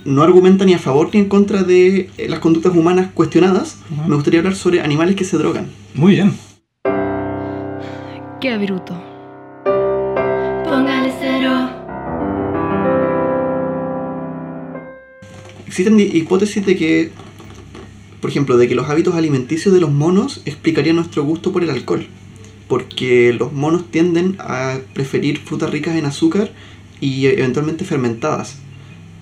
no 0.06 0.24
argumenta 0.24 0.64
ni 0.64 0.74
a 0.74 0.80
favor 0.80 1.10
ni 1.14 1.20
en 1.20 1.28
contra 1.28 1.64
de 1.64 2.10
eh, 2.18 2.28
las 2.30 2.40
conductas 2.40 2.74
humanas 2.76 3.10
cuestionadas, 3.14 3.78
me 4.08 4.16
gustaría 4.16 4.40
hablar 4.40 4.56
sobre 4.56 4.82
animales 4.82 5.16
que 5.16 5.24
se 5.26 5.38
drogan. 5.38 5.68
Muy 5.94 6.14
bien. 6.14 6.34
Qué 8.40 8.58
bruto. 8.58 9.02
Existen 15.80 16.00
hipótesis 16.00 16.66
de 16.66 16.76
que, 16.76 17.12
por 18.20 18.32
ejemplo, 18.32 18.58
de 18.58 18.68
que 18.68 18.74
los 18.74 18.90
hábitos 18.90 19.14
alimenticios 19.14 19.72
de 19.76 19.80
los 19.80 19.92
monos 19.92 20.42
explicarían 20.46 20.96
nuestro 20.96 21.24
gusto 21.24 21.52
por 21.52 21.64
el 21.64 21.70
alcohol. 21.70 22.08
Porque 22.68 23.32
los 23.38 23.54
monos 23.54 23.92
tienden 23.92 24.38
a 24.40 24.80
preferir 24.96 25.38
frutas 25.38 25.70
ricas 25.70 25.96
en 25.96 26.06
azúcar 26.06 26.52
y 27.00 27.28
eh, 27.28 27.36
eventualmente 27.38 27.86
fermentadas. 27.86 28.56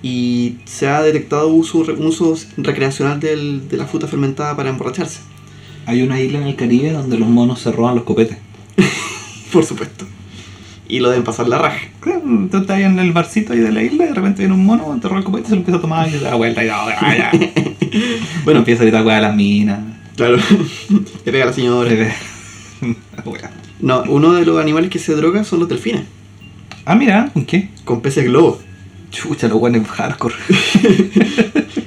Y 0.02 0.56
se 0.64 0.88
ha 0.88 1.02
detectado 1.02 1.50
uso, 1.50 1.84
recreacional 2.56 3.20
del- 3.20 3.68
de 3.68 3.76
la 3.76 3.86
fruta 3.86 4.08
fermentada 4.08 4.56
para 4.56 4.70
emborracharse. 4.70 5.20
Hay 5.86 6.04
una 6.04 6.22
isla 6.22 6.40
en 6.40 6.48
el 6.48 6.56
Caribe 6.56 6.94
donde 6.94 7.20
los 7.20 7.28
monos 7.28 7.60
se 7.60 7.74
roban 7.74 7.96
los 7.96 8.06
copetes. 8.06 8.38
Por 9.52 9.66
supuesto. 9.66 10.06
Y 10.88 11.00
lo 11.00 11.10
deben 11.10 11.24
pasar 11.24 11.48
la 11.48 11.58
raja. 11.58 11.80
Tú 12.04 12.58
estás 12.58 12.70
ahí 12.78 12.84
en 12.84 13.00
el 13.00 13.12
barcito 13.12 13.54
ahí 13.54 13.60
de 13.60 13.72
la 13.72 13.82
isla 13.82 14.06
y 14.06 14.08
de 14.10 14.14
repente 14.14 14.40
viene 14.40 14.54
un 14.54 14.66
mono, 14.66 14.98
te 15.02 15.08
roba 15.08 15.20
el 15.20 15.26
copete, 15.26 15.46
se 15.50 15.52
lo 15.56 15.58
empieza 15.62 15.78
a 15.80 15.82
tomar 15.82 16.08
y 16.08 16.12
se 16.12 16.20
da 16.20 16.36
vuelta 16.36 16.64
y 16.64 16.68
ya, 16.68 16.86
ya. 17.18 17.32
Bueno, 17.32 17.46
Bueno, 18.44 18.60
empieza 18.60 18.82
a 18.84 18.86
gritar 18.86 19.06
weá 19.06 19.18
a 19.18 19.22
las 19.22 19.36
minas. 19.36 19.80
claro. 20.16 20.38
Le 21.26 21.32
pega 21.32 21.44
a 21.46 21.48
la 21.48 21.54
señora. 21.54 21.90
Weá. 23.26 23.52
No, 23.82 24.04
uno 24.08 24.34
de 24.34 24.46
los 24.46 24.60
animales 24.62 24.90
que 24.92 25.00
se 25.00 25.14
droga 25.16 25.44
son 25.44 25.60
los 25.60 25.70
delfines. 25.70 26.04
ah, 26.86 26.96
mira, 26.96 27.30
¿con 27.34 27.46
qué? 27.46 27.70
Con 27.84 28.02
peces 28.02 28.26
globos. 28.26 28.60
Chucha, 29.12 29.48
los 29.48 29.60
weones 29.62 29.88
hardcore. 29.88 30.36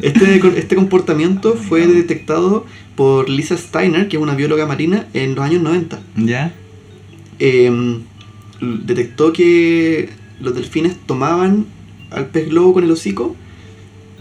Este, 0.00 0.40
este 0.56 0.76
comportamiento 0.76 1.54
fue 1.54 1.86
detectado 1.86 2.64
por 2.94 3.28
Lisa 3.28 3.56
Steiner, 3.56 4.06
que 4.08 4.16
es 4.16 4.22
una 4.22 4.34
bióloga 4.36 4.64
marina, 4.64 5.06
en 5.12 5.34
los 5.34 5.44
años 5.44 5.60
90. 5.60 5.98
¿Ya? 6.16 6.52
Eh, 7.40 7.98
detectó 8.60 9.32
que 9.32 10.10
los 10.40 10.54
delfines 10.54 10.96
tomaban 11.06 11.66
al 12.10 12.26
pez 12.26 12.48
globo 12.48 12.74
con 12.74 12.84
el 12.84 12.90
hocico 12.90 13.36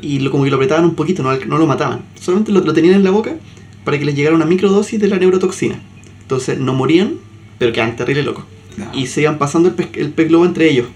y 0.02 0.20
lo, 0.20 0.32
como 0.32 0.44
que 0.44 0.50
lo 0.50 0.58
apretaban 0.58 0.86
un 0.86 0.96
poquito, 0.96 1.24
no, 1.24 1.36
no 1.36 1.58
lo 1.58 1.68
mataban. 1.68 2.02
Solamente 2.20 2.52
lo, 2.52 2.62
lo 2.62 2.74
tenían 2.74 2.96
en 2.96 3.04
la 3.04 3.12
boca 3.12 3.36
para 3.84 3.98
que 3.98 4.06
les 4.06 4.16
llegara 4.16 4.36
una 4.36 4.46
microdosis 4.46 5.00
de 5.00 5.08
la 5.08 5.18
neurotoxina. 5.18 5.80
Entonces 6.22 6.60
no 6.60 6.74
morían, 6.74 7.16
pero 7.58 7.72
quedaban 7.72 7.96
terrible 7.96 8.24
locos. 8.24 8.46
Y 8.94 9.08
se 9.08 9.22
iban 9.22 9.40
pasando 9.40 9.70
el 9.70 9.76
pez, 9.76 9.90
el 9.94 10.12
pez 10.12 10.28
globo 10.28 10.46
entre 10.46 10.70
ellos. 10.70 10.88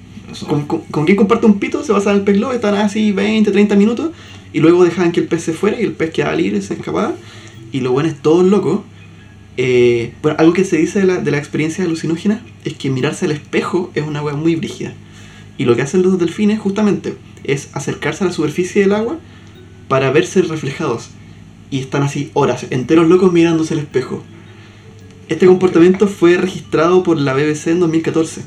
¿Con, 0.48 0.66
con, 0.66 0.82
con 0.82 1.06
quién 1.06 1.18
comparte 1.18 1.46
un 1.46 1.60
pito? 1.60 1.84
Se 1.84 1.94
pasaban 1.94 2.20
el 2.20 2.24
pez 2.24 2.38
globo, 2.38 2.54
estaban 2.54 2.82
así 2.82 3.12
20, 3.12 3.52
30 3.52 3.76
minutos 3.76 4.12
y 4.54 4.60
luego 4.60 4.84
dejaban 4.84 5.12
que 5.12 5.22
el 5.22 5.28
pez 5.28 5.44
se 5.44 5.54
fuera 5.54 5.80
y 5.80 5.84
el 5.84 5.94
pez 5.94 6.12
quedaba 6.12 6.36
libre, 6.36 6.62
se 6.62 6.74
escapaba. 6.74 7.14
Y 7.72 7.80
lo 7.80 7.92
bueno 7.92 8.10
es 8.10 8.22
todos 8.22 8.46
locos. 8.46 8.82
Eh, 9.64 10.16
bueno, 10.24 10.40
algo 10.40 10.54
que 10.54 10.64
se 10.64 10.78
dice 10.78 11.02
de 11.02 11.06
la, 11.06 11.18
de 11.18 11.30
la 11.30 11.38
experiencia 11.38 11.86
alucinógena 11.86 12.42
es 12.66 12.74
que 12.74 12.90
mirarse 12.90 13.26
al 13.26 13.32
espejo 13.32 13.92
es 13.94 14.04
una 14.04 14.24
wea 14.24 14.34
muy 14.34 14.56
brígida. 14.56 14.92
Y 15.60 15.66
lo 15.66 15.76
que 15.76 15.84
hacen 15.84 16.02
los 16.02 16.18
delfines 16.18 16.60
justamente 16.60 17.16
es 17.44 17.70
acercarse 17.74 18.24
a 18.24 18.28
la 18.28 18.34
superficie 18.34 18.82
del 18.82 18.94
agua 18.94 19.20
para 19.88 20.10
verse 20.10 20.42
reflejados. 20.42 21.12
Y 21.70 21.78
están 21.78 22.02
así 22.02 22.32
horas, 22.34 22.66
enteros 22.72 23.08
locos 23.08 23.32
mirándose 23.32 23.76
al 23.76 23.82
espejo. 23.82 24.24
Este 25.30 25.46
comportamiento 25.46 26.08
fue 26.08 26.38
registrado 26.38 27.04
por 27.04 27.20
la 27.20 27.36
BBC 27.36 27.68
en 27.68 27.82
2014. 27.82 28.42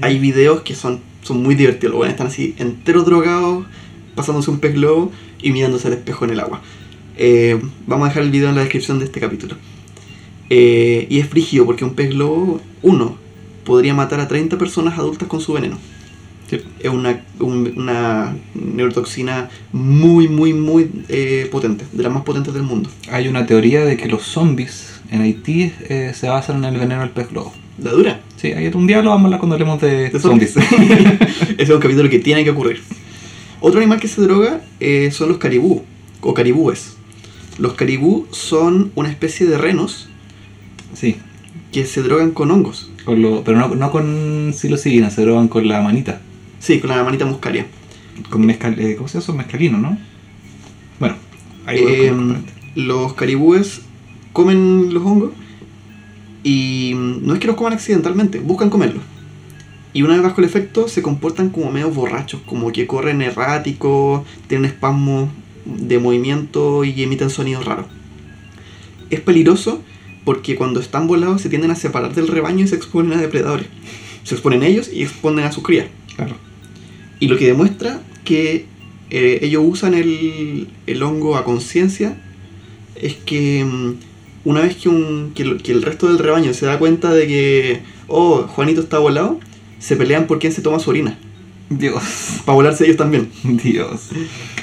Hay 0.00 0.18
videos 0.18 0.62
que 0.62 0.74
son, 0.74 0.98
son 1.22 1.44
muy 1.44 1.54
divertidos. 1.54 1.92
Los 1.92 1.98
buenos 1.98 2.14
están 2.14 2.26
así 2.26 2.56
enteros 2.58 3.06
drogados, 3.06 3.66
pasándose 4.16 4.50
un 4.50 4.58
pez 4.58 4.74
globo 4.74 5.12
y 5.40 5.52
mirándose 5.52 5.86
al 5.86 5.94
espejo 5.94 6.24
en 6.24 6.32
el 6.32 6.40
agua. 6.40 6.60
Eh, 7.16 7.60
vamos 7.86 8.06
a 8.06 8.08
dejar 8.08 8.24
el 8.24 8.32
video 8.32 8.48
en 8.48 8.56
la 8.56 8.62
descripción 8.62 8.98
de 8.98 9.04
este 9.04 9.20
capítulo. 9.20 9.54
Eh, 10.50 11.06
y 11.08 11.20
es 11.20 11.28
frígido 11.28 11.64
porque 11.64 11.84
un 11.84 11.94
pez 11.94 12.10
globo, 12.10 12.60
uno, 12.82 13.16
podría 13.64 13.94
matar 13.94 14.20
a 14.20 14.28
30 14.28 14.58
personas 14.58 14.98
adultas 14.98 15.28
con 15.28 15.40
su 15.40 15.52
veneno. 15.52 15.78
Sí. 16.48 16.60
Es 16.80 16.90
una, 16.90 17.24
un- 17.38 17.72
una 17.76 18.34
neurotoxina 18.54 19.48
muy, 19.72 20.26
muy, 20.28 20.52
muy 20.52 20.90
eh, 21.08 21.48
potente, 21.52 21.84
de 21.92 22.02
las 22.02 22.12
más 22.12 22.24
potentes 22.24 22.52
del 22.52 22.64
mundo. 22.64 22.90
Hay 23.10 23.28
una 23.28 23.46
teoría 23.46 23.84
de 23.84 23.96
que 23.96 24.08
los 24.08 24.22
zombies 24.22 25.00
en 25.12 25.22
Haití 25.22 25.72
eh, 25.88 26.12
se 26.14 26.28
basan 26.28 26.56
en 26.64 26.74
el 26.74 26.80
veneno 26.80 27.02
del 27.02 27.10
pez 27.10 27.28
globo. 27.30 27.52
La 27.80 27.92
dura. 27.92 28.20
Sí, 28.36 28.48
hay 28.52 28.66
un 28.66 28.86
día 28.86 29.00
lo 29.02 29.10
vamos 29.10 29.22
a 29.22 29.26
hablar 29.26 29.40
cuando 29.40 29.54
hablemos 29.54 29.80
de, 29.80 30.10
De 30.10 30.18
zombies. 30.20 30.56
Ese 30.56 31.54
es 31.58 31.70
un 31.70 31.78
capítulo 31.80 32.10
que 32.10 32.18
tiene 32.18 32.42
que 32.42 32.50
ocurrir. 32.50 32.82
Otro 33.60 33.78
animal 33.78 34.00
que 34.00 34.08
se 34.08 34.20
droga 34.20 34.60
eh, 34.80 35.10
son 35.12 35.28
los 35.28 35.38
caribú 35.38 35.82
o 36.20 36.34
caribúes. 36.34 36.96
Los 37.58 37.74
caribú 37.74 38.26
son 38.32 38.90
una 38.96 39.08
especie 39.10 39.46
de 39.46 39.56
renos 39.56 40.08
sí, 41.00 41.16
que 41.72 41.86
se 41.86 42.02
drogan 42.02 42.32
con 42.32 42.50
hongos. 42.50 42.90
con 43.04 43.22
lo, 43.22 43.42
pero 43.42 43.58
no, 43.58 43.74
no 43.74 43.90
con 43.90 44.52
psilocibina, 44.54 45.10
se 45.10 45.22
drogan 45.22 45.48
con 45.48 45.66
la 45.66 45.80
manita. 45.80 46.20
Sí, 46.58 46.78
con 46.78 46.90
la 46.90 47.02
manita 47.02 47.24
muscaria. 47.24 47.66
Con 48.28 48.44
mezcal, 48.44 48.78
eh, 48.78 48.96
¿Cómo 48.96 49.08
se 49.08 49.14
llama 49.14 49.22
eso? 49.22 49.34
Mezcalino, 49.34 49.78
¿no? 49.78 49.96
Bueno, 50.98 51.16
ahí 51.66 51.78
Eh, 51.78 52.12
los 52.74 53.14
caribúes 53.14 53.82
comen 54.32 54.92
los 54.92 55.02
hongos 55.02 55.30
y 56.44 56.92
mm, 56.94 57.26
no 57.26 57.34
es 57.34 57.40
que 57.40 57.46
los 57.46 57.56
coman 57.56 57.72
accidentalmente, 57.72 58.38
buscan 58.40 58.68
comerlos. 58.70 59.02
Y 59.92 60.02
una 60.02 60.14
vez 60.14 60.22
bajo 60.22 60.40
el 60.40 60.46
efecto 60.46 60.86
se 60.86 61.02
comportan 61.02 61.50
como 61.50 61.72
medio 61.72 61.90
borrachos, 61.90 62.40
como 62.46 62.70
que 62.70 62.86
corren 62.86 63.22
erráticos, 63.22 64.22
tienen 64.46 64.66
espasmos 64.66 65.30
de 65.64 65.98
movimiento 65.98 66.84
y 66.84 67.02
emiten 67.02 67.30
sonidos 67.30 67.64
raros. 67.64 67.86
Es 69.08 69.20
peligroso 69.20 69.82
porque 70.24 70.56
cuando 70.56 70.80
están 70.80 71.06
volados 71.06 71.42
se 71.42 71.48
tienden 71.48 71.70
a 71.70 71.76
separar 71.76 72.14
del 72.14 72.28
rebaño 72.28 72.64
y 72.64 72.68
se 72.68 72.76
exponen 72.76 73.18
a 73.18 73.20
depredadores. 73.20 73.66
Se 74.24 74.34
exponen 74.34 74.62
ellos 74.62 74.90
y 74.92 75.02
exponen 75.02 75.44
a 75.44 75.52
sus 75.52 75.64
crías. 75.64 75.86
Claro. 76.16 76.36
Y 77.18 77.28
lo 77.28 77.36
que 77.36 77.46
demuestra 77.46 78.00
que 78.24 78.66
eh, 79.10 79.38
ellos 79.42 79.62
usan 79.66 79.94
el, 79.94 80.68
el 80.86 81.02
hongo 81.02 81.36
a 81.36 81.44
conciencia 81.44 82.16
es 82.94 83.14
que 83.14 83.64
mm, 83.64 83.94
una 84.44 84.60
vez 84.60 84.76
que, 84.76 84.88
un, 84.88 85.32
que 85.34 85.42
el 85.72 85.82
resto 85.82 86.08
del 86.08 86.18
rebaño 86.18 86.54
se 86.54 86.66
da 86.66 86.78
cuenta 86.78 87.12
de 87.12 87.26
que, 87.26 87.80
oh, 88.08 88.42
Juanito 88.42 88.80
está 88.80 88.98
volado, 88.98 89.38
se 89.78 89.96
pelean 89.96 90.26
por 90.26 90.38
quién 90.38 90.52
se 90.52 90.62
toma 90.62 90.78
su 90.78 90.90
orina. 90.90 91.18
Dios, 91.68 92.02
Para 92.44 92.56
volarse 92.56 92.84
ellos 92.84 92.96
también. 92.96 93.30
Dios. 93.44 94.08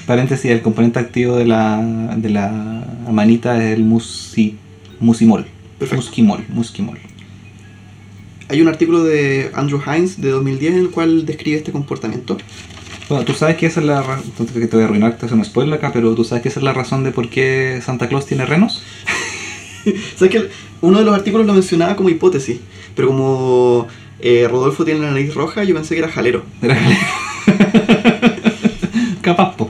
Paréntesis, 0.06 0.52
el 0.52 0.62
componente 0.62 1.00
activo 1.00 1.38
de 1.38 1.46
la, 1.46 1.82
de 2.18 2.30
la 2.30 2.86
manita 3.12 3.64
es 3.64 3.78
el 3.78 3.84
musi, 3.84 4.58
musimol. 5.00 5.46
Perfecto. 5.80 6.04
Musquimol, 6.04 6.44
musquimol. 6.50 7.00
Hay 8.50 8.62
un 8.62 8.68
artículo 8.68 9.04
de 9.04 9.52
Andrew 9.54 9.82
Hines 9.86 10.22
de 10.22 10.30
2010 10.30 10.74
en 10.74 10.80
el 10.80 10.90
cual 10.90 11.26
describe 11.26 11.58
este 11.58 11.72
comportamiento. 11.72 12.38
Bueno, 13.10 13.24
tú 13.26 13.34
sabes 13.34 13.58
que 13.58 13.68
esa 13.68 13.80
es 13.80 13.86
la 13.86 14.02
razón, 14.02 14.48
que 14.48 14.68
te 14.68 14.76
voy 14.76 14.84
a 14.84 14.88
arruinar, 14.88 15.18
un 15.32 15.46
spoiler 15.46 15.76
acá, 15.76 15.92
pero 15.94 16.14
tú 16.16 16.24
sabes 16.24 16.42
que 16.44 16.50
esa 16.50 16.60
es 16.60 16.64
la 16.64 16.74
razón 16.74 17.04
de 17.04 17.12
por 17.12 17.30
qué 17.30 17.82
Santa 17.86 18.08
Claus 18.08 18.26
tiene 18.26 18.46
renos. 18.46 18.82
¿Sabes 20.18 20.32
que 20.32 20.50
uno 20.82 21.00
de 21.00 21.06
los 21.06 21.16
artículos 21.16 21.46
lo 21.48 21.54
mencionaba 21.54 21.96
como 21.96 22.10
hipótesis? 22.10 22.60
Pero 22.96 23.10
como 23.10 23.88
eh, 24.20 24.48
Rodolfo 24.50 24.84
tiene 24.84 25.02
la 25.02 25.12
nariz 25.12 25.34
roja, 25.34 25.64
yo 25.64 25.76
pensé 25.76 25.96
que 25.96 26.00
era 26.00 26.10
jalero. 26.10 26.44
Era- 26.62 26.78
Capaz, 29.22 29.56
po. 29.56 29.70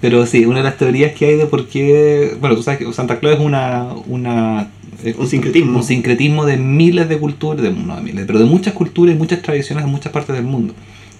Pero 0.00 0.24
sí, 0.26 0.44
una 0.44 0.58
de 0.58 0.64
las 0.64 0.76
teorías 0.76 1.12
que 1.12 1.26
hay 1.26 1.36
de 1.36 1.46
por 1.46 1.66
qué. 1.66 2.36
Bueno, 2.40 2.56
tú 2.56 2.62
sabes 2.62 2.78
que 2.78 2.92
Santa 2.92 3.18
Claus 3.18 3.36
es 3.36 3.40
una. 3.40 3.88
una 4.06 4.68
eh, 5.02 5.14
Un 5.18 5.26
sincretismo. 5.26 5.78
un 5.78 5.84
sincretismo 5.84 6.44
de 6.44 6.56
miles 6.56 7.08
de 7.08 7.18
culturas, 7.18 7.62
de, 7.62 7.72
no 7.72 7.96
de 7.96 8.02
miles, 8.02 8.24
pero 8.26 8.38
de 8.38 8.44
muchas 8.44 8.74
culturas 8.74 9.14
y 9.14 9.18
muchas 9.18 9.42
tradiciones 9.42 9.84
de 9.84 9.90
muchas 9.90 10.12
partes 10.12 10.34
del 10.36 10.44
mundo. 10.44 10.74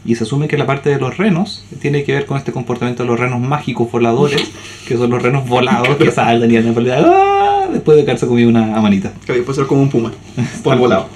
Y 0.05 0.15
se 0.15 0.25
asume 0.25 0.47
que 0.49 0.57
la 0.57 0.65
parte 0.65 0.91
de 0.91 0.99
los 0.99 1.17
renos 1.17 1.65
tiene 1.81 2.05
que 2.05 2.13
ver 2.13 2.25
con 2.25 2.39
este 2.39 2.53
comportamiento 2.53 3.03
de 3.03 3.09
los 3.09 3.19
renos 3.19 3.41
mágicos 3.41 3.91
voladores, 3.91 4.43
que 4.87 4.97
son 4.97 5.11
los 5.11 5.23
renos 5.23 5.49
volados 5.49 5.97
que 5.97 6.11
saltan 6.11 6.51
y 6.51 6.57
andan 6.57 6.75
por 6.75 6.89
¡Ah! 6.91 7.69
después 7.73 7.97
de 7.99 8.05
caerse 8.05 8.27
comido 8.27 8.49
una 8.49 8.81
manita. 8.81 9.13
Que 9.27 9.35
puede 9.35 9.57
ser 9.57 9.67
como 9.67 9.83
un 9.83 9.91
puma. 9.91 10.13
Por 10.63 10.79
volado. 10.79 11.09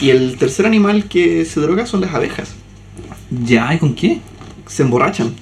Y 0.00 0.10
el 0.10 0.36
tercer 0.36 0.66
animal 0.66 1.04
que 1.04 1.44
se 1.46 1.58
droga 1.60 1.86
son 1.86 2.02
las 2.02 2.14
abejas. 2.14 2.54
¿Ya? 3.30 3.72
¿Y 3.74 3.78
con 3.78 3.94
qué? 3.94 4.18
Se 4.66 4.82
emborrachan. 4.82 5.34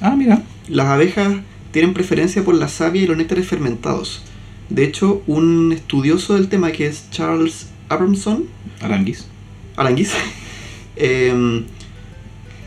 Ah, 0.00 0.14
mira. 0.16 0.42
Las 0.70 0.86
abejas 0.86 1.40
tienen 1.72 1.94
preferencia 1.94 2.44
por 2.44 2.54
la 2.54 2.68
savia 2.68 3.02
y 3.02 3.06
los 3.08 3.16
néctares 3.16 3.44
fermentados. 3.48 4.22
De 4.68 4.84
hecho, 4.84 5.20
un 5.26 5.72
estudioso 5.72 6.34
del 6.34 6.48
tema 6.48 6.70
que 6.70 6.86
es 6.86 7.10
Charles 7.10 7.66
Abramson, 7.88 8.44
Aranguis. 8.80 9.26
Aranguis, 9.74 10.12
em, 10.96 11.64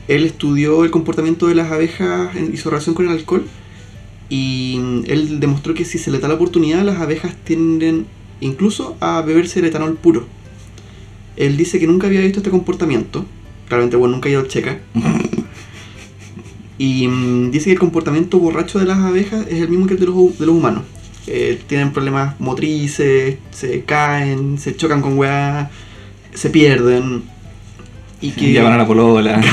él 0.09 0.25
estudió 0.25 0.83
el 0.83 0.91
comportamiento 0.91 1.47
de 1.47 1.55
las 1.55 1.71
abejas 1.71 2.35
y 2.35 2.57
su 2.57 2.69
relación 2.69 2.93
con 2.93 3.05
el 3.05 3.13
alcohol 3.13 3.45
y 4.27 4.79
mm, 4.81 5.03
él 5.07 5.39
demostró 5.39 5.73
que 5.73 5.85
si 5.85 5.97
se 5.97 6.11
le 6.11 6.19
da 6.19 6.27
la 6.27 6.33
oportunidad 6.33 6.83
las 6.83 6.99
abejas 6.99 7.33
tienden 7.45 8.05
incluso 8.41 8.97
a 8.99 9.21
beberse 9.21 9.59
el 9.59 9.65
etanol 9.65 9.95
puro. 9.95 10.25
Él 11.37 11.55
dice 11.55 11.79
que 11.79 11.87
nunca 11.87 12.07
había 12.07 12.19
visto 12.19 12.39
este 12.39 12.51
comportamiento, 12.51 13.25
claramente 13.69 13.95
bueno, 13.95 14.15
nunca 14.15 14.27
ha 14.27 14.33
ido 14.33 14.41
al 14.41 14.49
checa. 14.49 14.81
Y 16.83 17.07
mm, 17.07 17.49
dice 17.51 17.67
que 17.67 17.71
el 17.71 17.79
comportamiento 17.79 18.37
borracho 18.39 18.77
de 18.77 18.85
las 18.85 18.97
abejas 18.97 19.47
es 19.47 19.61
el 19.61 19.69
mismo 19.69 19.87
que 19.87 19.93
el 19.93 20.01
de 20.01 20.05
los, 20.07 20.37
de 20.37 20.45
los 20.45 20.53
humanos. 20.53 20.83
Eh, 21.27 21.57
tienen 21.65 21.93
problemas 21.93 22.37
motrices, 22.41 23.37
se 23.51 23.83
caen, 23.83 24.57
se 24.57 24.75
chocan 24.75 25.01
con 25.01 25.17
weá, 25.17 25.71
se 26.33 26.49
pierden. 26.49 27.23
Y 28.19 28.31
que. 28.31 28.51
Llaman 28.51 28.73
a 28.73 28.77
la 28.79 28.85
polola. 28.85 29.39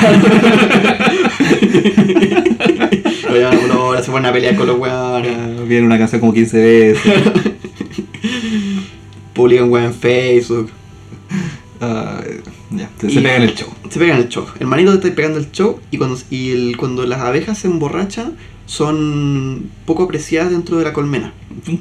A 3.31 3.51
una 3.65 3.79
hora, 3.79 4.03
se 4.03 4.11
ponen 4.11 4.27
a 4.27 4.33
pelear 4.33 4.57
con 4.57 4.67
los 4.67 4.77
weones, 4.77 5.69
Viene 5.69 5.87
una 5.87 5.99
canción 5.99 6.21
como 6.21 6.35
15 6.35 6.59
veces. 6.59 7.01
publican 9.35 9.71
weá 9.71 9.85
en 9.85 9.95
Facebook. 9.95 10.69
Ah, 11.81 12.21
ya, 12.71 12.89
se, 13.01 13.07
Y- 13.09 13.15
se 13.15 13.21
pega 13.21 13.37
en 13.37 13.43
el 13.43 13.55
show. 13.55 13.69
Se 13.89 13.99
pegan 13.99 14.19
el 14.21 14.29
show. 14.29 14.47
El 14.59 14.67
manito 14.67 14.93
te 14.99 15.09
está 15.09 15.17
pegando 15.17 15.39
el 15.39 15.51
show 15.51 15.81
y 15.91 15.99
cuando, 15.99 16.19
y 16.31 16.51
el- 16.51 16.77
cuando 16.77 17.05
las 17.07 17.21
abejas 17.21 17.59
se 17.59 17.67
emborrachan 17.69 18.37
son 18.67 19.71
poco 19.87 20.05
apreciadas 20.05 20.51
dentro 20.53 20.79
de 20.79 20.85
la 20.85 20.93
colmena. 20.93 21.33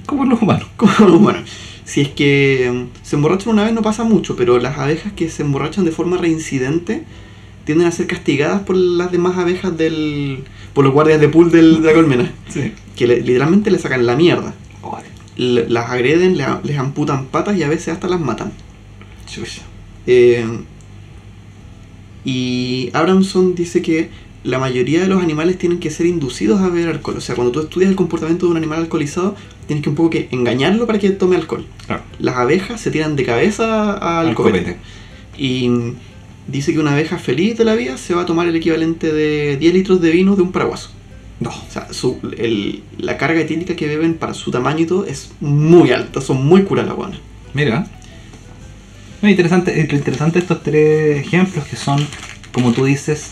Como 0.06 0.26
los 0.26 0.42
humanos. 0.42 0.68
Como, 0.78 1.20
bueno, 1.20 1.40
si 1.86 2.02
es 2.02 2.10
que 2.10 2.72
mm, 2.74 3.06
se 3.06 3.16
emborrachan 3.16 3.54
una 3.54 3.64
vez 3.64 3.74
no 3.74 3.82
pasa 3.82 4.04
mucho, 4.04 4.36
pero 4.36 4.58
las 4.60 4.78
abejas 4.78 5.14
que 5.14 5.30
se 5.30 5.44
emborrachan 5.44 5.86
de 5.86 5.92
forma 5.92 6.18
reincidente 6.18 7.04
tienden 7.66 7.88
a 7.88 7.92
ser 7.92 8.08
castigadas 8.08 8.62
por 8.64 8.76
las 8.76 9.12
demás 9.12 9.38
abejas 9.38 9.78
del. 9.78 10.44
por 10.74 10.84
los 10.84 10.94
guardias 10.94 11.22
de 11.22 11.30
pool 11.30 11.52
del- 11.52 11.82
de 11.82 11.88
la 11.88 11.94
colmena. 11.94 12.32
Sí. 12.50 12.74
Que 12.96 13.06
le- 13.08 13.22
literalmente 13.22 13.70
le 13.72 13.78
sacan 13.80 14.06
la 14.06 14.16
mierda. 14.16 14.54
Las 15.38 15.90
agreden, 15.90 16.36
le- 16.38 16.46
les 16.64 16.78
amputan 16.78 17.26
patas 17.28 17.56
y 17.56 17.64
a 17.64 17.70
veces 17.70 17.90
hasta 17.90 18.08
las 18.10 18.20
matan. 18.20 18.52
Eh, 20.08 20.46
y 22.34 22.90
Abramson 22.94 23.56
dice 23.56 23.82
que 23.82 24.10
la 24.44 24.58
mayoría 24.60 25.02
de 25.02 25.08
los 25.08 25.22
animales 25.22 25.58
tienen 25.58 25.80
que 25.80 25.90
ser 25.90 26.06
inducidos 26.06 26.62
a 26.62 26.70
beber 26.70 26.90
alcohol. 26.90 27.18
O 27.18 27.22
sea, 27.22 27.36
cuando 27.36 27.52
tú 27.52 27.60
estudias 27.62 27.90
el 27.90 27.96
comportamiento 27.96 28.46
de 28.46 28.52
un 28.52 28.58
animal 28.58 28.80
alcoholizado, 28.80 29.36
tienes 29.68 29.84
que 29.84 29.90
un 29.90 29.96
poco 29.96 30.10
que 30.12 30.28
engañarlo 30.32 30.86
para 30.88 30.98
que 31.00 31.10
tome 31.10 31.36
alcohol. 31.36 31.66
Las 32.20 32.36
abejas 32.38 32.80
se 32.80 32.92
tiran 32.92 33.16
de 33.16 33.26
cabeza 33.26 33.94
al, 33.94 34.28
Al 34.30 34.36
copete. 34.36 34.60
copete. 34.60 34.78
Y 35.38 35.70
dice 36.48 36.72
que 36.74 36.80
una 36.80 36.94
abeja 36.94 37.18
feliz 37.18 37.58
de 37.58 37.66
la 37.66 37.76
vida 37.76 37.98
se 37.98 38.14
va 38.16 38.22
a 38.22 38.26
tomar 38.26 38.48
el 38.48 38.56
equivalente 38.56 39.12
de 39.12 39.58
10 39.58 39.74
litros 39.74 40.02
de 40.02 40.12
vino 40.12 40.36
de 40.36 40.42
un 40.42 40.52
paraguaso. 40.52 40.90
No. 41.42 41.50
O 41.50 41.72
sea, 41.72 41.92
su- 41.94 42.18
el- 42.38 42.82
la 42.98 43.18
carga 43.18 43.42
etílica 43.42 43.76
que 43.76 43.88
beben 43.88 44.14
para 44.16 44.34
su 44.34 44.52
tamaño 44.52 44.80
y 44.82 44.86
todo 44.86 45.06
es 45.06 45.32
muy 45.42 45.92
alta. 45.92 46.22
Son 46.22 46.46
muy 46.46 46.64
curas 46.64 46.86
las 46.88 46.96
guanas. 46.96 47.20
Mira. 47.54 47.88
Muy 49.22 49.32
interesante, 49.32 49.80
eh, 49.80 49.88
lo 49.90 49.98
interesante 49.98 50.40
de 50.40 50.40
estos 50.40 50.64
tres 50.64 51.26
ejemplos 51.26 51.66
que 51.66 51.76
son, 51.76 52.06
como 52.54 52.72
tú 52.72 52.86
dices, 52.86 53.32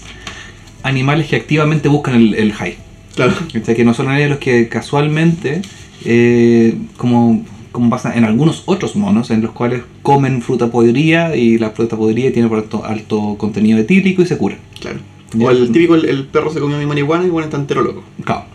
animales 0.83 1.27
que 1.27 1.35
activamente 1.35 1.87
buscan 1.87 2.15
el, 2.15 2.33
el 2.35 2.53
high. 2.53 2.77
Claro. 3.15 3.33
O 3.49 3.65
sea, 3.65 3.73
que 3.73 3.83
no 3.83 3.93
son 3.93 4.07
los 4.29 4.37
que 4.37 4.67
casualmente, 4.67 5.61
eh, 6.05 6.75
como, 6.97 7.45
como 7.71 7.89
pasa 7.89 8.15
en 8.15 8.25
algunos 8.25 8.63
otros 8.65 8.95
monos, 8.95 9.31
en 9.31 9.41
los 9.41 9.51
cuales 9.51 9.81
comen 10.03 10.41
fruta 10.41 10.69
podrida 10.69 11.35
y 11.35 11.57
la 11.57 11.71
fruta 11.71 11.95
podrida 11.97 12.31
tiene 12.31 12.47
por 12.47 12.59
alto, 12.59 12.85
alto 12.85 13.35
contenido 13.37 13.79
etílico 13.79 14.21
y 14.21 14.25
se 14.25 14.37
cura. 14.37 14.57
Claro. 14.79 14.99
O 15.39 15.49
el 15.51 15.71
típico, 15.71 15.95
el, 15.95 16.05
el 16.05 16.25
perro 16.25 16.53
se 16.53 16.59
comió 16.59 16.77
mi 16.77 16.85
marihuana 16.85 17.25
y 17.25 17.29
bueno, 17.29 17.45
está 17.45 17.57
entero 17.57 17.81
loco. 17.81 18.03
Claro. 18.23 18.45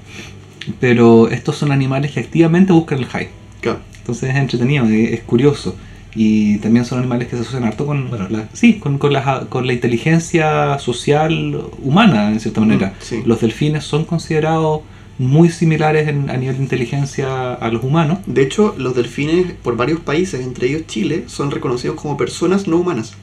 Pero 0.81 1.29
estos 1.29 1.57
son 1.57 1.73
animales 1.73 2.13
que 2.13 2.21
activamente 2.21 2.73
buscan 2.73 2.99
el 2.99 3.07
high. 3.07 3.29
Claro. 3.61 3.81
Entonces 3.99 4.31
es 4.31 4.37
entretenido, 4.37 4.85
es 4.87 5.21
curioso. 5.23 5.77
Y 6.15 6.59
también 6.59 6.85
son 6.85 6.99
animales 6.99 7.29
que 7.29 7.37
se 7.37 7.43
asocian 7.43 7.65
harto 7.65 7.87
con, 7.87 8.11
bueno, 8.11 8.27
la, 8.29 8.47
sí, 8.53 8.75
con, 8.75 8.99
con, 8.99 9.13
la, 9.15 9.47
con 9.49 9.67
la 9.67 9.73
inteligencia 9.73 10.79
social 10.79 11.59
humana, 11.83 12.31
en 12.31 12.39
cierta 12.41 12.61
manera. 12.61 12.89
Mm, 12.89 12.93
sí. 13.03 13.23
Los 13.25 13.41
delfines 13.41 13.85
son 13.85 14.05
considerados 14.05 14.83
muy 15.19 15.49
similares 15.51 16.09
en- 16.09 16.29
a 16.29 16.37
nivel 16.37 16.57
de 16.59 16.63
inteligencia 16.65 17.55
a 17.55 17.69
los 17.71 17.83
humanos. 17.83 18.19
De 18.27 18.43
hecho, 18.43 18.75
los 18.77 18.95
delfines 18.95 19.53
por 19.63 19.77
varios 19.77 20.01
países, 20.01 20.41
entre 20.45 20.69
ellos 20.69 20.83
Chile, 20.87 21.25
son 21.29 21.51
reconocidos 21.51 21.99
como 22.01 22.17
personas 22.19 22.67
no 22.67 22.77
humanas, 22.77 23.15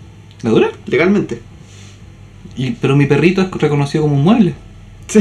¿La 0.42 0.50
dura? 0.50 0.70
legalmente. 0.88 1.42
Y, 2.58 2.72
pero 2.72 2.96
mi 2.96 3.06
perrito 3.06 3.42
es 3.42 3.52
reconocido 3.52 4.04
como 4.04 4.16
un 4.16 4.24
mueble. 4.24 4.54
Sí. 5.08 5.20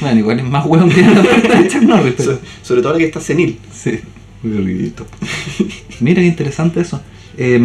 Bueno, 0.00 0.18
igual 0.20 0.38
es 0.40 0.44
más 0.44 0.66
hueón 0.66 0.90
que 0.90 1.00
la 1.02 1.22
puerta 1.22 1.60
de 1.60 1.68
Chuck 1.68 1.82
Norris, 1.82 2.14
pero... 2.16 2.32
So- 2.32 2.40
sobre 2.62 2.82
todo 2.82 2.92
la 2.92 2.98
que 2.98 3.04
está 3.06 3.20
senil. 3.20 3.58
Sí, 3.72 4.00
muy 4.42 4.56
olvidito. 4.56 5.06
Mira 6.00 6.20
qué 6.22 6.26
interesante 6.28 6.80
eso. 6.80 7.00
Eh, 7.38 7.58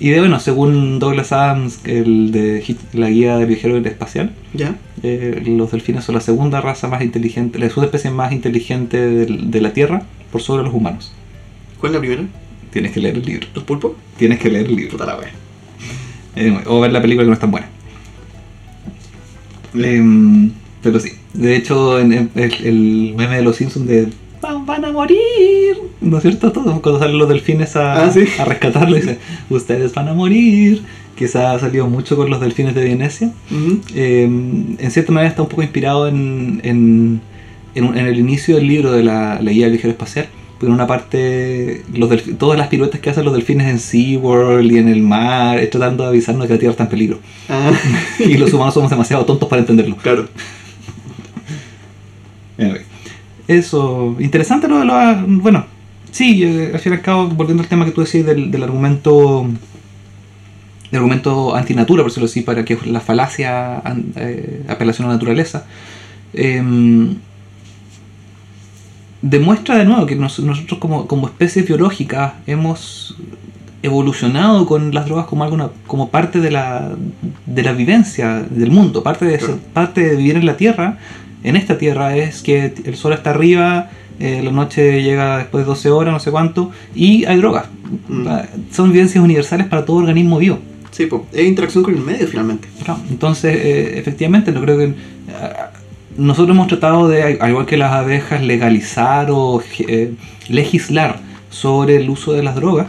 y 0.00 0.10
de 0.10 0.18
bueno, 0.18 0.40
según 0.40 0.98
Douglas 0.98 1.30
Adams, 1.32 1.80
el 1.84 2.32
de 2.32 2.76
la 2.92 3.08
guía 3.08 3.36
del 3.36 3.46
viajero 3.46 3.76
espacial, 3.78 4.32
¿Ya? 4.52 4.76
eh, 5.04 5.42
los 5.46 5.70
delfines 5.70 6.04
son 6.04 6.16
la 6.16 6.20
segunda 6.20 6.60
raza 6.60 6.88
más 6.88 7.02
inteligente, 7.02 7.58
la 7.60 7.68
segunda 7.68 7.86
especie 7.86 8.10
más 8.10 8.32
inteligente 8.32 8.96
de, 8.98 9.60
la 9.60 9.72
Tierra 9.72 10.02
por 10.32 10.42
sobre 10.42 10.64
los 10.64 10.74
humanos. 10.74 11.12
¿Cuál 11.78 11.92
es 11.92 11.94
la 11.94 12.00
primera? 12.00 12.24
Tienes 12.72 12.90
que 12.92 13.00
leer 13.00 13.16
el 13.16 13.22
libro. 13.24 13.46
¿Los 13.54 13.64
pulpos? 13.64 13.92
Tienes 14.16 14.38
que 14.40 14.50
leer 14.50 14.66
el 14.66 14.74
libro. 14.76 14.92
Puta 14.92 15.06
la 15.06 15.16
wea. 15.18 15.30
Eh, 16.34 16.58
o 16.66 16.80
ver 16.80 16.92
la 16.92 17.00
película 17.02 17.24
que 17.24 17.28
no 17.28 17.34
es 17.34 17.40
tan 17.40 17.50
buena. 17.50 17.68
Em, 19.74 20.50
pero 20.82 20.98
sí, 21.00 21.12
de 21.32 21.56
hecho, 21.56 21.98
en, 22.00 22.12
en- 22.12 22.30
el, 22.34 22.52
el 22.64 23.14
meme 23.16 23.36
de 23.36 23.42
los 23.42 23.56
Simpsons 23.56 23.86
de 23.86 24.08
"Van- 24.42 24.66
van 24.66 24.84
a 24.84 24.92
morir, 24.92 25.76
¿no 26.00 26.16
es 26.18 26.22
cierto? 26.22 26.52
Todo, 26.52 26.82
cuando 26.82 26.98
salen 26.98 27.16
los 27.16 27.28
delfines 27.28 27.76
a, 27.76 28.04
Ah, 28.06 28.10
sí. 28.12 28.24
a 28.38 28.44
rescatarlo, 28.44 28.96
dice, 28.96 29.18
ustedes 29.48 29.94
van 29.94 30.08
a 30.08 30.14
morir. 30.14 30.82
Quizá 31.16 31.52
ha 31.52 31.58
salido 31.58 31.86
mucho 31.86 32.16
con 32.16 32.28
los 32.28 32.40
delfines 32.40 32.74
de 32.74 32.82
Venecia. 32.84 33.30
Em, 33.94 34.76
en 34.78 34.90
cierta 34.90 35.12
manera 35.12 35.30
está 35.30 35.42
un 35.42 35.48
poco 35.48 35.62
inspirado 35.62 36.08
en, 36.08 36.60
en, 36.64 37.20
en 37.74 37.84
un- 37.84 37.96
en 37.96 38.06
el 38.06 38.18
inicio 38.18 38.56
del 38.56 38.66
libro 38.66 38.90
de 38.92 39.02
la, 39.04 39.38
la 39.40 39.50
guía 39.52 39.64
del 39.66 39.72
viajero 39.72 39.92
espacial. 39.92 40.26
Porque 40.58 40.66
en 40.66 40.72
una 40.74 40.86
parte, 40.86 41.82
los 41.94 42.08
todas 42.38 42.56
las 42.58 42.68
piruetas 42.68 43.00
que 43.00 43.10
hacen 43.10 43.24
los 43.24 43.34
delfines 43.34 43.68
en 43.68 43.78
SeaWorld 43.80 44.70
y 44.72 44.78
en 44.78 44.88
el 44.88 45.02
mar, 45.02 45.58
es 45.58 45.70
tratando 45.70 46.04
de 46.04 46.08
avisarnos 46.10 46.46
que 46.46 46.52
la 46.54 46.58
Tierra 46.58 46.70
está 46.72 46.84
en 46.84 46.90
peligro. 46.90 47.18
Ah, 47.48 47.72
Y 48.18 48.34
los 48.38 48.52
humanos 48.52 48.72
somos 48.74 48.88
demasiado 48.90 49.24
tontos 49.24 49.48
para 49.48 49.60
entenderlo. 49.60 49.96
claro. 49.96 50.26
Anyway. 52.58 52.82
Eso, 53.58 54.16
interesante 54.20 54.68
lo 54.68 54.78
de 54.78 54.84
los... 54.84 54.96
Bueno, 55.42 55.64
sí, 56.10 56.42
eh, 56.44 56.70
al 56.74 56.80
fin 56.80 56.92
y 56.92 56.96
al 56.96 57.02
cabo, 57.02 57.28
volviendo 57.28 57.62
al 57.62 57.68
tema 57.68 57.84
que 57.84 57.90
tú 57.92 58.02
decís 58.02 58.24
del, 58.24 58.50
del 58.50 58.62
argumento... 58.62 59.46
El 60.90 60.96
argumento 60.98 61.54
antinatura, 61.56 62.02
por 62.02 62.10
decirlo 62.10 62.26
así, 62.26 62.42
para 62.42 62.64
que 62.66 62.76
la 62.84 63.00
falacia 63.00 63.82
eh, 64.16 64.62
apelación 64.68 65.06
a 65.06 65.08
la 65.08 65.14
naturaleza, 65.14 65.64
em, 66.34 67.14
demuestra 69.22 69.76
de 69.78 69.84
nuevo 69.84 70.04
que 70.06 70.16
nos- 70.16 70.40
nosotros 70.40 70.78
como, 70.80 71.06
como 71.06 71.26
especies 71.28 71.66
biológicas 71.66 72.34
hemos 72.46 73.16
evolucionado 73.82 74.66
con 74.66 74.92
las 74.94 75.06
drogas 75.06 75.26
como 75.26 75.44
alguna 75.44 75.70
como 75.86 76.10
parte 76.10 76.40
de 76.40 76.50
la, 76.50 76.90
de 77.46 77.62
la 77.62 77.72
vivencia 77.72 78.42
del 78.48 78.70
mundo, 78.70 79.02
parte 79.02 79.24
de, 79.24 79.38
Claro. 79.38 79.58
parte 79.72 80.02
de 80.08 80.16
vivir 80.16 80.36
en 80.36 80.46
la 80.46 80.56
Tierra, 80.56 80.98
en 81.44 81.56
esta 81.56 81.78
Tierra 81.78 82.16
es 82.16 82.42
que 82.42 82.72
el 82.84 82.96
sol 82.96 83.12
está 83.12 83.30
arriba, 83.30 83.90
eh, 84.20 84.40
la 84.42 84.52
noche 84.52 85.02
llega 85.02 85.38
después 85.38 85.64
de 85.64 85.68
12 85.68 85.90
horas, 85.90 86.12
no 86.12 86.20
sé 86.20 86.30
cuánto, 86.30 86.70
y 86.94 87.24
hay 87.24 87.38
drogas. 87.38 87.66
Mm. 88.08 88.26
Ah, 88.28 88.46
Son 88.70 88.92
vivencias 88.92 89.22
universales 89.22 89.66
para 89.66 89.84
todo 89.84 89.96
organismo 89.96 90.38
vivo. 90.38 90.58
Sí, 90.90 91.06
pues, 91.06 91.22
es 91.32 91.46
interacción 91.46 91.82
con 91.82 91.94
el 91.94 92.00
medio 92.00 92.28
finalmente. 92.28 92.68
Claro, 92.84 93.00
Entonces, 93.10 93.56
eh, 93.56 93.98
efectivamente, 93.98 94.52
yo 94.52 94.60
creo 94.60 94.78
que 94.78 94.94
ah, 95.34 95.70
nosotros 96.16 96.54
hemos 96.54 96.68
tratado 96.68 97.08
de, 97.08 97.38
al 97.40 97.50
igual 97.50 97.66
que 97.66 97.76
las 97.76 97.92
abejas, 97.92 98.42
legalizar 98.42 99.28
o 99.30 99.62
eh, 99.78 100.12
legislar 100.48 101.20
sobre 101.50 101.96
el 101.96 102.10
uso 102.10 102.32
de 102.32 102.42
las 102.42 102.54
drogas, 102.54 102.88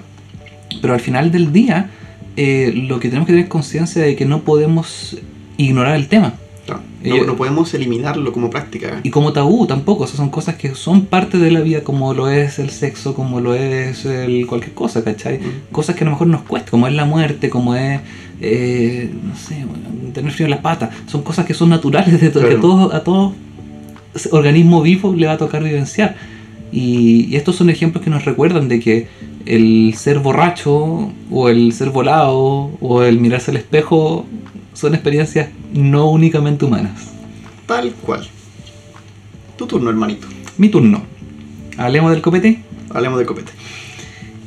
pero 0.81 0.93
al 0.93 0.99
final 0.99 1.31
del 1.31 1.53
día 1.53 1.89
eh, 2.35 2.73
lo 2.75 2.99
que 2.99 3.09
tenemos 3.09 3.27
que 3.27 3.33
tener 3.33 3.47
conciencia 3.47 4.01
de 4.01 4.15
que 4.15 4.25
no 4.25 4.41
podemos 4.41 5.17
ignorar 5.57 5.95
el 5.95 6.07
tema. 6.07 6.33
Claro. 6.66 6.82
No, 7.03 7.16
Eh, 7.16 7.24
no 7.26 7.36
podemos 7.36 7.74
eliminarlo 7.74 8.32
como 8.32 8.49
práctica. 8.49 9.01
Y 9.03 9.09
como 9.09 9.34
tabú 9.34 9.68
tampoco, 9.68 10.05
o 10.05 10.07
sea, 10.07 10.16
son 10.16 10.30
cosas 10.30 10.55
que 10.55 10.74
son 10.76 11.05
parte 11.07 11.38
de 11.38 11.51
la 11.51 11.59
vida, 11.59 11.82
como 11.84 12.14
lo 12.14 12.30
es 12.30 12.57
el 12.59 12.70
sexo, 12.70 13.14
como 13.14 13.41
lo 13.41 13.53
es 13.53 14.05
el 14.05 14.47
cualquier 14.47 14.74
cosa, 14.74 15.03
¿cachai? 15.03 15.39
Mm. 15.39 15.72
Cosas 15.74 15.95
que 15.97 16.03
a 16.03 16.05
lo 16.05 16.11
mejor 16.11 16.28
nos 16.28 16.43
cuesta, 16.43 16.72
como 16.72 16.88
es 16.88 16.93
la 16.93 17.03
muerte, 17.05 17.49
como 17.49 17.76
es, 17.76 17.99
eh, 18.39 19.09
no 19.24 19.36
sé, 19.36 19.66
tener 20.14 20.32
frío 20.32 20.45
en 20.47 20.51
las 20.51 20.61
patas. 20.61 20.91
Son 21.07 21.22
cosas 21.24 21.45
que 21.45 21.53
son 21.53 21.70
naturales, 21.70 22.22
de 22.22 22.30
to- 22.30 22.39
que 22.39 22.55
Claro. 22.57 22.93
a 22.93 23.03
todo, 23.03 23.34
a 23.34 24.36
organismo 24.36 24.82
vivo 24.82 25.14
le 25.16 25.26
va 25.28 25.34
a 25.34 25.38
tocar 25.38 25.64
vivenciar. 25.64 26.16
Y, 26.72 27.26
y 27.30 27.36
estos 27.36 27.55
son 27.57 27.70
ejemplos 27.70 28.03
que 28.03 28.09
nos 28.09 28.26
recuerdan 28.26 28.68
de 28.68 28.80
que 28.80 29.07
el 29.45 29.93
ser 29.97 30.20
borracho, 30.20 31.11
o 31.30 31.49
el 31.49 31.74
ser 31.74 31.89
volado, 31.89 32.72
o 32.80 33.03
el 33.03 33.20
mirarse 33.20 33.51
al 33.51 33.57
espejo, 33.57 34.26
son 34.74 34.93
experiencias 34.93 35.49
no 35.74 36.09
únicamente 36.09 36.65
humanas. 36.65 37.11
Tal 37.65 37.91
cual. 37.93 38.28
Tu 39.57 39.65
turno, 39.67 39.89
hermanito. 39.89 40.28
Mi 40.57 40.69
turno. 40.69 41.03
Hablemos 41.78 42.11
del 42.11 42.21
copete. 42.21 42.63
Hablemos 42.89 43.19
de 43.19 43.26
copete. 43.26 43.51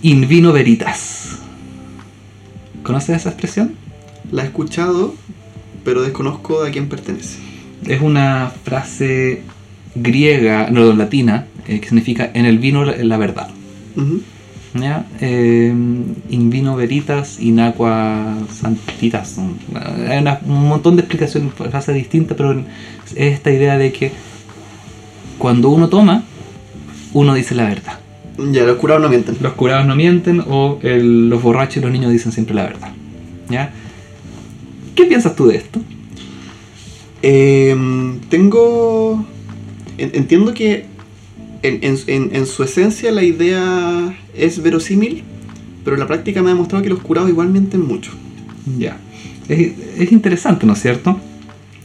In 0.02 0.28
vino 0.28 0.52
veritas. 0.52 1.38
¿Conoces 2.82 3.16
esa 3.16 3.30
expresión? 3.30 3.74
La 4.30 4.42
he 4.42 4.46
escuchado, 4.46 5.14
pero 5.84 6.02
desconozco 6.02 6.62
a 6.62 6.70
quién 6.70 6.88
pertenece. 6.88 7.38
Es 7.86 8.00
una 8.00 8.52
frase 8.64 9.42
griega, 9.94 10.68
no, 10.70 10.92
latina, 10.92 11.46
eh, 11.66 11.80
que 11.80 11.88
significa 11.88 12.30
en 12.34 12.44
el 12.44 12.58
vino 12.58 12.84
la, 12.84 12.96
la 12.96 13.16
verdad. 13.16 13.48
Ujú. 13.96 14.22
¿Ya? 14.80 15.06
Eh, 15.20 15.72
in 16.30 16.50
vino 16.50 16.76
veritas, 16.76 17.38
in 17.40 17.60
aqua 17.60 18.36
santitas. 18.52 19.38
Hay 20.08 20.18
una- 20.18 20.40
un 20.44 20.68
montón 20.68 20.96
de 20.96 21.02
explicaciones, 21.02 21.52
frases 21.54 21.94
distintas, 21.94 22.36
pero 22.36 22.52
es 22.52 22.64
esta 23.16 23.50
idea 23.52 23.78
de 23.78 23.92
que 23.92 24.12
cuando 25.38 25.68
uno 25.70 25.88
toma, 25.88 26.24
uno 27.12 27.34
dice 27.34 27.54
la 27.54 27.64
verdad. 27.64 28.00
Ya, 28.52 28.64
los 28.64 28.76
curados 28.76 29.02
no 29.02 29.08
mienten. 29.08 29.36
Los 29.40 29.52
curados 29.54 29.86
no 29.86 29.94
mienten 29.96 30.42
o 30.46 30.78
el- 30.82 31.28
los 31.30 31.42
borrachos 31.42 31.78
y 31.78 31.80
los 31.80 31.90
niños 31.90 32.12
dicen 32.12 32.32
siempre 32.32 32.54
la 32.54 32.64
verdad. 32.64 32.92
¿Ya? 33.48 33.70
¿Qué 34.94 35.04
piensas 35.04 35.36
tú 35.36 35.46
de 35.46 35.56
esto? 35.56 35.80
Em, 37.22 38.18
tengo. 38.28 39.24
en- 39.98 40.10
entiendo 40.14 40.52
que 40.52 40.84
en, 41.66 41.78
en- 41.82 41.98
en- 42.06 42.30
en 42.36 42.46
su 42.46 42.62
esencia 42.62 43.10
la 43.12 43.22
idea 43.22 44.16
es 44.34 44.62
verosímil, 44.62 45.22
pero 45.84 45.96
la 45.96 46.06
práctica 46.06 46.42
me 46.42 46.50
ha 46.50 46.52
demostrado 46.54 46.82
que 46.82 46.90
los 46.90 47.00
curados 47.00 47.28
igual 47.30 47.48
mienten 47.50 47.80
mucho. 47.86 48.12
Ya. 48.78 48.98
Es, 49.48 49.72
es 49.98 50.12
interesante, 50.12 50.66
¿no 50.66 50.72
es 50.72 50.82
cierto? 50.82 51.18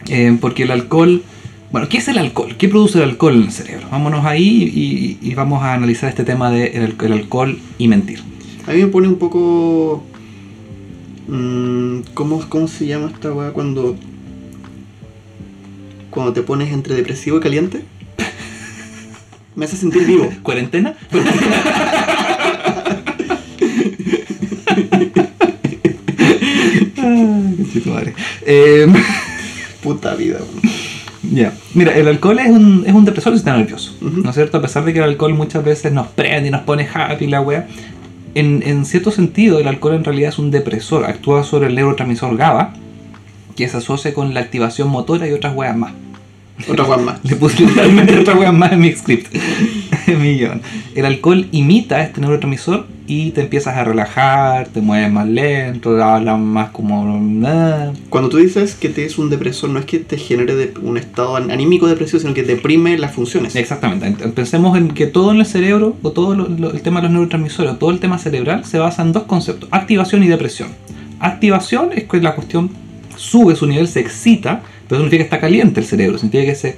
Eh, 0.10 0.38
porque 0.42 0.64
el 0.64 0.72
alcohol. 0.72 1.22
Bueno, 1.72 1.88
¿qué 1.88 2.00
es 2.00 2.08
el 2.10 2.18
alcohol? 2.18 2.56
¿Qué 2.58 2.68
produce 2.68 2.98
el 2.98 3.06
alcohol 3.06 3.36
en 3.36 3.44
el 3.44 3.52
cerebro? 3.52 3.88
Vámonos 3.92 4.26
ahí 4.26 5.18
y, 5.22 5.30
y 5.30 5.34
vamos 5.36 5.64
a 5.64 5.74
analizar 5.74 6.10
este 6.10 6.24
tema 6.26 6.52
de 6.52 6.68
el, 6.68 6.96
el 7.02 7.14
alcohol 7.14 7.58
y 7.78 7.88
mentir. 7.88 8.20
A 8.68 8.74
mí 8.74 8.80
me 8.82 8.88
pone 8.88 9.08
un 9.08 9.16
poco. 9.16 10.04
mm, 11.28 12.00
¿cómo, 12.14 12.42
¿Cómo 12.50 12.68
se 12.68 12.88
llama 12.88 13.10
esta 13.14 13.32
weá 13.32 13.52
cuando. 13.52 13.96
cuando 16.10 16.34
te 16.34 16.42
pones 16.42 16.74
entre 16.74 16.96
depresivo 16.96 17.38
y 17.38 17.40
caliente? 17.42 17.84
Me 19.56 19.66
hace 19.66 19.76
sentir 19.78 20.06
vivo. 20.06 20.30
¿Cuarentena? 20.44 20.96
Ay, 26.98 27.84
madre. 27.86 28.14
Eh, 28.46 28.88
Puta 29.84 30.16
vida. 30.16 30.40
Ya. 31.32 31.54
Mira, 31.74 31.96
el 31.98 32.08
alcohol 32.08 32.40
es 32.40 32.50
un, 32.50 32.84
es 32.86 32.94
un 32.94 33.06
depresor 33.06 33.32
del 33.32 33.40
sistema 33.40 33.58
nervioso. 33.58 33.96
¿No 34.02 34.30
es 34.30 34.36
cierto? 34.36 34.58
A 34.58 34.62
pesar 34.62 34.84
de 34.86 34.94
que 34.94 35.00
el 35.00 35.06
alcohol 35.06 35.34
muchas 35.34 35.64
veces 35.64 35.92
nos 35.92 36.08
prende 36.08 36.50
y 36.50 36.52
nos 36.52 36.62
pone 36.62 36.88
happy 36.92 37.28
la 37.28 37.42
wea. 37.42 37.68
En, 38.36 38.64
en 38.66 38.86
cierto 38.86 39.12
sentido, 39.12 39.60
el 39.60 39.68
alcohol 39.68 39.96
en 39.96 40.04
realidad 40.04 40.30
es 40.30 40.40
un 40.40 40.52
depresor. 40.52 41.06
Actúa 41.06 41.44
sobre 41.44 41.68
el 41.68 41.76
neurotransmisor 41.76 42.38
GABA, 42.38 42.74
que 43.56 43.68
se 43.68 43.78
asocia 43.78 44.14
con 44.14 44.34
la 44.34 44.40
activación 44.42 44.90
motora 44.90 45.28
y 45.28 45.32
otras 45.32 45.56
weas 45.56 45.76
más. 45.76 45.94
Otra 46.70 46.86
weá 46.86 46.98
más. 46.98 47.20
Le 47.24 47.36
puse 47.36 47.64
literalmente 47.66 48.18
otras 48.20 48.38
weas 48.38 48.54
más 48.54 48.72
en 48.72 48.80
mi 48.80 48.92
script. 48.94 49.36
en 50.08 50.22
mi 50.22 50.38
guion. 50.38 50.62
El 50.96 51.06
alcohol 51.06 51.48
imita 51.52 52.02
este 52.02 52.22
neurotransmisor 52.22 52.86
y 53.08 53.32
te 53.32 53.42
empiezas 53.42 53.76
a 53.76 53.84
relajar, 53.84 54.68
te 54.68 54.80
mueves 54.82 55.12
más 55.12 55.28
lento, 55.28 56.02
hablas 56.02 56.40
más 56.40 56.70
como... 56.70 57.04
Cuando 58.10 58.30
tú 58.30 58.38
dices 58.38 58.76
que 58.76 58.90
te 58.90 59.04
es 59.06 59.18
un 59.18 59.30
depresor, 59.30 59.70
no 59.70 59.80
es 59.80 59.86
que 59.86 60.00
te 60.00 60.18
genere 60.18 60.72
un 60.82 60.98
estado 60.98 61.36
an- 61.36 61.52
anímico 61.52 61.88
depresivo, 61.88 62.20
sino 62.22 62.34
que 62.34 62.44
deprime 62.44 62.98
las 62.98 63.14
funciones. 63.14 63.56
Exactamente. 63.56 64.08
Ent- 64.08 64.32
Pensemos 64.34 64.78
en 64.78 64.90
que 64.90 65.08
todo 65.08 65.32
en 65.32 65.40
el 65.40 65.46
cerebro, 65.46 65.98
o 66.04 66.12
todo 66.12 66.36
lo- 66.36 66.48
lo- 66.48 66.72
el 66.72 66.82
tema 66.82 67.00
de 67.02 67.06
los 67.08 67.12
neurotransmisores, 67.14 67.74
o 67.74 67.76
todo 67.76 67.92
el 67.92 68.00
tema 68.00 68.18
cerebral, 68.18 68.64
se 68.66 68.80
basa 68.80 69.02
en 69.02 69.12
dos 69.12 69.24
conceptos, 69.24 69.68
activación 69.72 70.24
y 70.24 70.28
depresión. 70.28 70.70
Activación 71.20 71.90
es 71.94 72.06
que 72.06 72.22
la 72.22 72.34
cuestión 72.36 72.70
sube 73.18 73.56
su 73.56 73.68
nivel, 73.68 73.88
se 73.88 74.00
excita, 74.00 74.62
pero 74.92 74.98
eso 74.98 75.06
no 75.06 75.10
significa 75.10 75.24
que 75.30 75.36
está 75.36 75.40
caliente 75.40 75.80
el 75.80 75.86
cerebro, 75.86 76.18
significa 76.18 76.44
que 76.46 76.56
se, 76.56 76.76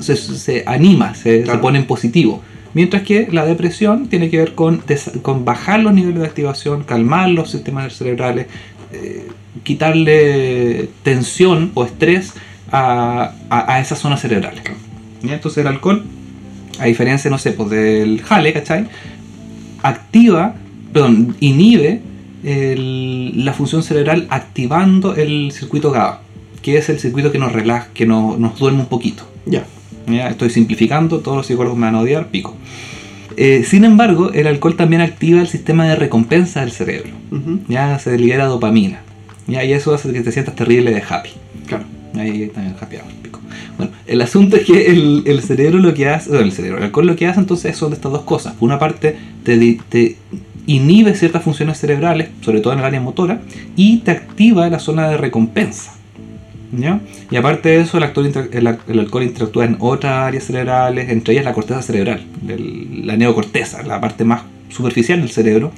se, 0.00 0.16
se 0.16 0.62
anima, 0.66 1.14
se, 1.14 1.42
Claro. 1.42 1.58
se 1.58 1.62
pone 1.62 1.78
en 1.78 1.86
positivo. 1.86 2.42
Mientras 2.74 3.02
que 3.04 3.28
la 3.32 3.46
depresión 3.46 4.08
tiene 4.08 4.28
que 4.28 4.36
ver 4.36 4.54
con, 4.54 4.82
con 5.22 5.46
bajar 5.46 5.80
los 5.80 5.94
niveles 5.94 6.20
de 6.20 6.26
activación, 6.26 6.84
calmar 6.84 7.30
los 7.30 7.50
sistemas 7.50 7.94
cerebrales, 7.96 8.46
eh, 8.92 9.26
quitarle 9.62 10.90
tensión 11.02 11.70
o 11.72 11.84
estrés 11.86 12.34
a, 12.70 13.32
a, 13.48 13.72
a 13.74 13.80
esas 13.80 13.98
zonas 13.98 14.20
cerebrales. 14.20 14.62
¿Ya? 15.22 15.34
Entonces 15.34 15.58
el 15.62 15.68
alcohol, 15.68 16.04
a 16.78 16.84
diferencia, 16.84 17.30
no 17.30 17.38
sé, 17.38 17.52
pues 17.52 17.70
del 17.70 18.20
jale, 18.22 18.52
¿cachai? 18.52 18.86
Activa, 19.82 20.54
perdón, 20.92 21.34
inhibe 21.40 22.02
el- 22.44 23.44
la 23.44 23.52
función 23.52 23.82
cerebral 23.82 24.26
activando 24.30 25.14
el 25.14 25.50
circuito 25.52 25.90
GABA, 25.90 26.20
que 26.66 26.78
es 26.78 26.88
el 26.88 26.98
circuito 26.98 27.30
que 27.30 27.38
nos 27.38 27.52
relaja, 27.52 27.86
que 27.94 28.06
nos, 28.06 28.40
nos 28.40 28.58
duerme 28.58 28.80
un 28.80 28.86
poquito. 28.86 29.22
Ya. 29.44 29.64
¿ya? 30.08 30.28
Estoy 30.28 30.50
simplificando, 30.50 31.20
todos 31.20 31.36
los 31.36 31.46
psicólogos 31.46 31.78
me 31.78 31.86
van 31.86 31.94
a 31.94 32.00
odiar, 32.00 32.26
pico. 32.26 32.56
Eh, 33.36 33.62
sin 33.64 33.84
embargo, 33.84 34.32
el 34.32 34.48
alcohol 34.48 34.74
también 34.74 35.00
activa 35.00 35.40
el 35.40 35.46
sistema 35.46 35.86
de 35.86 35.94
recompensa 35.94 36.62
del 36.62 36.72
cerebro. 36.72 37.10
Ya 37.68 37.96
se 38.00 38.18
libera 38.18 38.46
dopamina. 38.46 39.02
¿ya? 39.46 39.62
Y 39.62 39.74
eso 39.74 39.94
hace 39.94 40.12
que 40.12 40.22
te 40.22 40.32
sientas 40.32 40.56
terrible 40.56 40.90
de 40.90 41.04
happy. 41.08 41.30
Claro. 41.68 41.84
Ahí 42.16 42.50
también 42.52 42.74
happy 42.80 42.96
hour, 42.96 43.12
pico. 43.22 43.38
Bueno, 43.78 43.92
el 44.04 44.20
asunto 44.20 44.56
es 44.56 44.64
que 44.64 44.86
el, 44.86 45.22
el 45.24 45.42
cerebro 45.42 45.78
lo 45.78 45.94
que 45.94 46.08
hace, 46.08 46.30
bueno, 46.30 46.46
el 46.46 46.52
cerebro, 46.52 46.78
el 46.78 46.84
alcohol 46.86 47.06
lo 47.06 47.14
que 47.14 47.28
hace 47.28 47.38
entonces 47.38 47.76
son 47.76 47.92
estas 47.92 48.10
dos 48.10 48.22
cosas. 48.22 48.54
Por 48.54 48.66
una 48.66 48.80
parte, 48.80 49.16
te 49.44 50.16
inhibe 50.66 51.14
ciertas 51.14 51.44
funciones 51.44 51.78
cerebrales, 51.78 52.30
sobre 52.40 52.60
todo 52.60 52.72
en 52.72 52.80
el 52.80 52.84
área 52.86 53.00
motora, 53.00 53.40
y 53.76 53.98
te 53.98 54.10
activa 54.10 54.68
la 54.68 54.80
zona 54.80 55.08
de 55.08 55.16
recompensa. 55.16 55.95
¿Ya? 56.72 57.00
Y 57.30 57.36
aparte 57.36 57.68
de 57.70 57.80
eso, 57.80 57.96
el, 57.98 58.04
actor 58.04 58.26
el, 58.26 58.78
el 58.88 58.98
alcohol 58.98 59.22
interactúa 59.22 59.64
en 59.64 59.76
otras 59.80 60.12
áreas 60.28 60.44
cerebrales, 60.44 61.08
entre 61.10 61.34
ellas 61.34 61.44
la 61.44 61.52
corteza 61.54 61.82
cerebral, 61.82 62.24
el- 62.48 63.06
la 63.06 63.16
neocorteza, 63.16 63.82
la 63.82 64.00
parte 64.00 64.24
más 64.24 64.42
superficial 64.68 65.20
del 65.20 65.30
cerebro, 65.30 65.72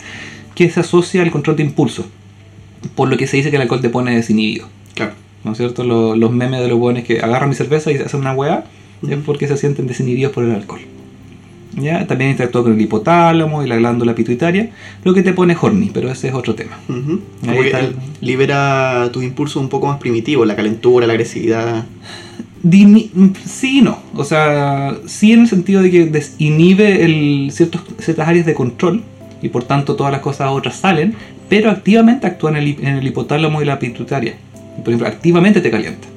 que 0.55 0.69
se 0.71 0.81
asocia 0.81 1.23
al 1.23 1.31
control 1.31 1.57
de 1.57 1.63
impulso. 1.65 2.07
Por 2.95 3.09
lo 3.09 3.17
que 3.17 3.27
se 3.27 3.37
dice 3.37 3.51
que 3.51 3.57
el 3.57 3.63
alcohol 3.63 3.81
te 3.81 3.91
pone 3.91 4.15
desinhibido. 4.15 4.69
Claro. 4.95 5.13
¿No 5.45 5.53
es 5.53 5.59
cierto? 5.59 5.85
Lo- 5.85 6.17
los 6.17 6.31
memes 6.33 6.61
de 6.61 6.69
los 6.69 6.79
buenos 6.79 7.05
que 7.05 7.21
agarran 7.21 7.49
mi 7.49 7.55
cerveza 7.55 7.93
y 7.93 7.97
hacen 7.97 8.21
una 8.21 8.33
weá 8.33 8.65
es 9.09 9.19
porque 9.25 9.47
se 9.47 9.57
sienten 9.57 9.87
desinhibidos 9.87 10.33
por 10.33 10.45
el 10.45 10.53
alcohol. 10.53 10.81
¿Ya? 11.77 12.07
También 12.07 12.31
interactúa 12.33 12.63
con 12.65 12.73
el 12.73 12.81
hipotálamo 12.81 13.63
y 13.63 13.69
la 13.69 13.77
glándula 13.77 14.15
pituitaria, 14.15 14.71
lo 15.05 15.15
que 15.15 15.23
te 15.23 15.33
pone 15.33 15.57
horny, 15.61 15.91
pero 15.93 16.11
ese 16.11 16.29
es 16.29 16.35
otro 16.35 16.55
tema. 16.55 16.79
Ahí 17.47 17.59
está 17.67 17.81
el- 17.81 17.97
libera 18.21 19.11
tus 19.13 19.23
impulsos 19.23 19.63
un 19.63 19.69
poco 19.69 19.87
más 19.87 19.99
primitivos, 19.99 20.47
la 20.47 20.57
calentura, 20.57 21.07
la 21.07 21.13
agresividad. 21.13 21.85
Sí 23.45 23.79
y 23.79 23.83
no. 23.83 23.99
O 24.15 24.25
sea, 24.25 24.97
sí 25.07 25.33
en 25.33 25.41
el 25.43 25.49
sentido 25.49 25.83
de 25.83 25.91
que 25.91 26.07
desinhibe 26.07 27.05
el 27.05 27.51
ciertos, 27.53 27.83
ciertas 27.99 28.27
áreas 28.29 28.47
de 28.47 28.55
control 28.55 29.03
y 29.43 29.49
por 29.51 29.63
tanto 29.65 29.95
todas 29.95 30.11
las 30.13 30.21
cosas 30.23 30.49
otras 30.51 30.77
salen, 30.77 31.15
pero 31.49 31.71
activamente 31.71 32.27
actúa 32.27 32.51
en 32.51 32.57
el, 32.57 32.69
hi- 32.69 32.79
en 32.81 32.97
el 32.97 33.07
hipotálamo 33.07 33.63
y 33.63 33.65
la 33.65 33.79
pituitaria. 33.79 34.35
Por 34.79 34.89
ejemplo, 34.89 35.07
activamente 35.07 35.61
te 35.61 35.71
calienta. 35.71 36.09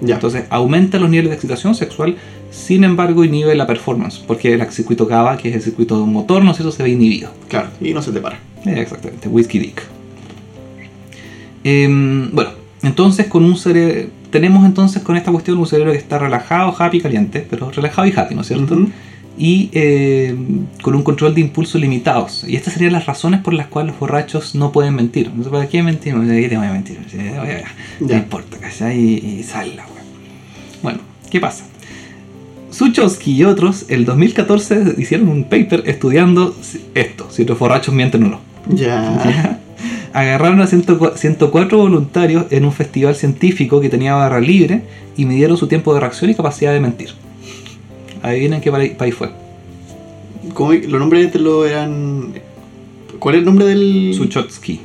Ya. 0.00 0.14
Entonces 0.16 0.44
aumenta 0.50 0.98
los 0.98 1.08
niveles 1.08 1.30
de 1.30 1.34
excitación 1.36 1.74
sexual, 1.76 2.16
sin 2.54 2.84
embargo 2.84 3.24
inhibe 3.24 3.54
la 3.54 3.66
performance, 3.66 4.18
porque 4.18 4.54
el 4.54 4.70
circuito 4.70 5.06
GABA, 5.06 5.36
que 5.36 5.48
es 5.48 5.56
el 5.56 5.62
circuito 5.62 6.06
motor, 6.06 6.44
¿no 6.44 6.52
es 6.52 6.56
cierto?, 6.56 6.72
se 6.72 6.82
ve 6.82 6.90
inhibido. 6.90 7.30
Claro. 7.48 7.68
Y 7.80 7.92
no 7.92 8.00
se 8.00 8.12
te 8.12 8.20
para. 8.20 8.36
Eh, 8.64 8.80
Exactamente, 8.80 9.28
Whiskey 9.28 9.60
Dick. 9.60 9.82
Em, 11.64 12.30
bueno, 12.32 12.50
entonces 12.82 13.26
con 13.26 13.44
un 13.44 13.56
cerebro, 13.56 14.08
tenemos 14.30 14.64
entonces 14.64 15.02
con 15.02 15.16
esta 15.16 15.32
cuestión 15.32 15.58
un 15.58 15.66
cerebro 15.66 15.92
que 15.92 15.98
está 15.98 16.18
relajado, 16.18 16.74
happy, 16.78 17.00
caliente, 17.00 17.46
pero 17.48 17.70
relajado 17.70 18.06
y 18.06 18.12
happy, 18.14 18.34
¿no 18.34 18.42
es 18.42 18.46
cierto? 18.48 18.74
Ujú. 18.74 18.88
Y 19.36 19.70
em, 19.72 20.66
con 20.80 20.94
un 20.94 21.02
control 21.02 21.34
de 21.34 21.40
impulsos 21.40 21.80
limitados. 21.80 22.44
Y 22.46 22.54
estas 22.54 22.74
serían 22.74 22.92
las 22.92 23.06
razones 23.06 23.40
por 23.40 23.52
las 23.52 23.66
cuales 23.66 23.92
los 23.92 24.00
borrachos 24.00 24.54
no 24.54 24.70
pueden 24.70 24.94
mentir. 24.94 25.32
No 25.34 25.42
sé 25.42 25.50
para 25.50 25.68
qué 25.68 25.82
mentir, 25.82 26.14
¿para 26.14 26.26
qué 26.26 26.48
te 26.48 26.56
voy 26.56 26.66
a 26.66 26.72
mentir? 26.72 27.00
No 28.00 28.14
importa, 28.14 28.58
¿cachai? 28.58 28.98
Y, 28.98 29.38
y 29.40 29.42
sale 29.42 29.74
la 29.74 29.82
wea. 29.86 30.04
Bueno, 30.82 31.00
¿qué 31.30 31.40
pasa? 31.40 31.64
Suchowski 32.74 33.32
y 33.32 33.44
otros, 33.44 33.84
el 33.88 34.04
2014 34.04 34.94
hicieron 34.98 35.28
un 35.28 35.44
paper 35.44 35.84
estudiando 35.86 36.54
esto, 36.94 37.28
si 37.30 37.44
los 37.44 37.58
borrachos 37.58 37.94
mienten 37.94 38.24
o 38.24 38.28
no. 38.28 38.40
Ya. 38.68 39.60
Agarraron 40.12 40.60
a 40.60 40.66
104 40.66 41.16
104 41.16 41.78
voluntarios 41.78 42.46
en 42.50 42.64
un 42.64 42.72
festival 42.72 43.14
científico 43.16 43.80
que 43.80 43.88
tenía 43.88 44.14
barra 44.14 44.40
libre 44.40 44.82
y 45.16 45.24
midieron 45.24 45.56
su 45.56 45.66
tiempo 45.66 45.92
de 45.94 46.00
reacción 46.00 46.30
y 46.30 46.34
capacidad 46.34 46.72
de 46.72 46.80
mentir. 46.80 47.10
Adivinen 48.22 48.60
qué 48.60 48.70
pa- 48.70 48.80
país 48.96 49.14
fue. 49.14 49.30
¿Cómo- 50.52 50.72
los 50.72 51.00
nombres 51.00 51.32
de 51.32 51.38
lo 51.38 51.66
eran. 51.66 52.32
¿Cuál 53.18 53.34
es 53.36 53.38
el 53.40 53.44
nombre 53.44 53.66
del. 53.66 54.12
Suchotsky. 54.16 54.80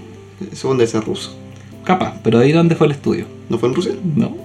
Supongo 0.54 0.82
de 0.82 0.88
ser 0.88 1.04
ruso. 1.04 1.36
Capaz, 1.84 2.16
pero 2.24 2.40
ahí 2.40 2.52
dónde 2.52 2.76
fue 2.76 2.88
el 2.88 2.92
estudio. 2.94 3.26
¿No 3.50 3.58
fue 3.58 3.70
en 3.70 3.76
Rusia? 3.76 3.94
No. 4.16 4.36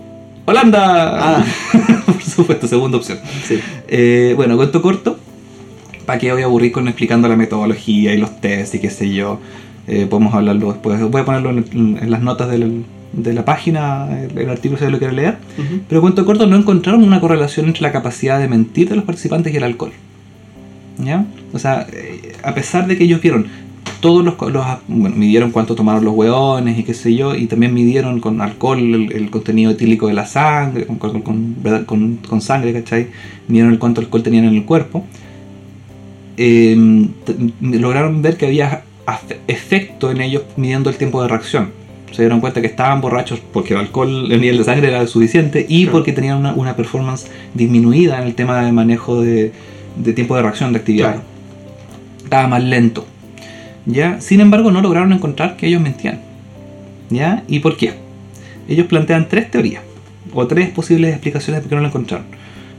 ¡Holanda! 0.47 1.39
Ah. 1.39 1.45
Por 2.07 2.23
supuesto, 2.23 2.67
segunda 2.69 2.99
opción. 2.99 3.19
Sí. 3.47 3.61
Eh, 3.89 4.35
bueno, 4.37 4.57
cuento 4.57 4.83
corto. 4.83 5.19
¿Para 6.07 6.19
qué 6.19 6.33
voy 6.33 6.43
a 6.43 6.45
aburrir 6.45 6.71
con 6.73 6.87
explicando 6.87 7.29
la 7.29 7.37
metodología 7.37 8.13
y 8.13 8.19
los 8.19 8.41
tests 8.41 8.75
y 8.75 8.79
qué 8.79 8.91
sé 8.91 9.13
yo? 9.13 9.41
Eh, 9.87 10.07
podemos 10.09 10.35
hablarlo 10.35 10.73
después. 10.73 11.01
Voy 11.11 11.21
a 11.23 11.25
ponerlo 11.25 11.51
en, 11.51 11.99
en 12.01 12.11
las 12.11 12.21
notas 12.23 12.51
del- 12.51 12.85
de 13.13 13.33
la 13.33 13.45
página, 13.45 14.09
el, 14.23 14.37
el 14.37 14.51
artículo 14.51 14.79
si 14.85 14.91
lo 14.91 14.99
quiere 14.99 15.15
leer. 15.15 15.37
Pero 15.89 16.01
cuento 16.01 16.27
corto, 16.27 16.47
no 16.49 16.57
encontraron 16.57 17.05
una 17.05 17.21
correlación 17.21 17.67
entre 17.67 17.83
la 17.83 17.93
capacidad 17.93 18.41
de 18.41 18.49
mentir 18.49 18.89
de 18.89 18.97
los 18.97 19.05
participantes 19.05 19.55
y 19.55 19.57
el 19.57 19.63
alcohol. 19.63 19.93
¿Ya? 20.99 21.25
O 21.53 21.59
sea, 21.59 21.87
eh, 21.93 22.33
a 22.43 22.55
pesar 22.55 22.87
de 22.89 22.99
que 22.99 23.05
ellos 23.05 23.21
vieron 23.21 23.47
todos 24.05 24.23
los, 24.23 24.35
los 24.53 24.67
bueno, 24.87 25.17
midieron 25.17 25.51
cuánto 25.51 25.75
tomaron 25.75 26.05
los 26.05 26.13
hueones 26.15 26.79
y 26.79 26.83
qué 26.85 26.93
sé 26.93 27.15
yo, 27.15 27.35
y 27.35 27.47
también 27.47 27.73
midieron 27.73 28.21
con 28.21 28.43
alcohol 28.43 28.79
el, 28.79 29.11
el 29.13 29.31
contenido 29.31 29.71
etílico 29.71 30.09
de 30.09 30.13
la 30.13 30.27
sangre, 30.27 30.85
con, 30.85 30.99
con, 30.99 31.23
con- 31.23 32.19
con- 32.29 32.41
sangre, 32.43 32.75
¿cachai? 32.75 33.07
Midieron 33.49 33.73
el 33.73 33.79
cuánto 33.79 34.03
alcohol 34.03 34.23
tenían 34.23 34.45
en 34.45 34.57
el 34.57 34.65
cuerpo. 34.67 35.07
Eh, 36.37 36.77
t- 37.25 37.35
lograron 37.79 38.21
ver 38.21 38.37
que 38.37 38.45
había 38.45 38.83
efecto 39.49 40.11
en 40.11 40.21
ellos 40.21 40.43
midiendo 40.59 40.91
el 40.91 40.97
tiempo 40.97 41.23
de 41.23 41.29
reacción. 41.29 41.71
Se 42.13 42.21
dieron 42.21 42.41
cuenta 42.41 42.61
que 42.61 42.67
estaban 42.67 43.01
borrachos 43.01 43.41
porque 43.55 43.73
el 43.73 43.81
alcohol, 43.81 44.31
el 44.31 44.39
nivel 44.39 44.59
de 44.59 44.65
sangre 44.65 44.89
era 44.89 45.07
suficiente 45.07 45.65
y 45.67 45.87
porque 45.87 46.13
tenían 46.13 46.37
una, 46.37 46.53
una 46.53 46.77
performance 46.77 47.27
disminuida 47.55 48.21
en 48.21 48.29
el 48.29 48.35
tema 48.35 48.61
de 48.65 48.71
manejo 48.71 49.23
de, 49.23 49.53
de 49.97 50.13
tiempo 50.13 50.37
de 50.37 50.43
reacción 50.43 50.73
de 50.75 50.79
actividad. 50.81 51.13
Claro. 51.15 51.23
Estaba 52.23 52.49
más 52.49 52.63
lento. 52.63 53.07
¿Ya? 53.87 54.21
Sin 54.21 54.41
embargo, 54.41 54.71
no 54.71 54.81
lograron 54.81 55.13
encontrar 55.13 55.57
que 55.57 55.67
ellos 55.67 55.81
mentían. 55.81 56.21
¿Ya? 57.11 57.45
¿Y 57.49 57.61
por 57.61 57.77
qué? 57.77 57.95
Ellos 58.69 58.87
plantean 58.87 59.29
tres 59.29 59.51
teorías 59.51 59.83
o 60.33 60.47
tres 60.47 60.71
posibles 60.71 61.11
explicaciones 61.13 61.59
de 61.59 61.63
por 61.63 61.69
qué 61.71 61.75
no 61.77 61.83
lo 61.83 61.89
encontraron. 61.89 62.27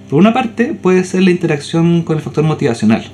Por 0.09 0.19
una 0.19 0.33
parte, 0.33 0.73
puede 0.73 1.03
ser 1.03 1.23
la 1.23 1.31
interacción 1.31 2.01
con 2.03 2.17
el 2.17 2.23
factor 2.23 2.43
motivacional. 2.43 3.05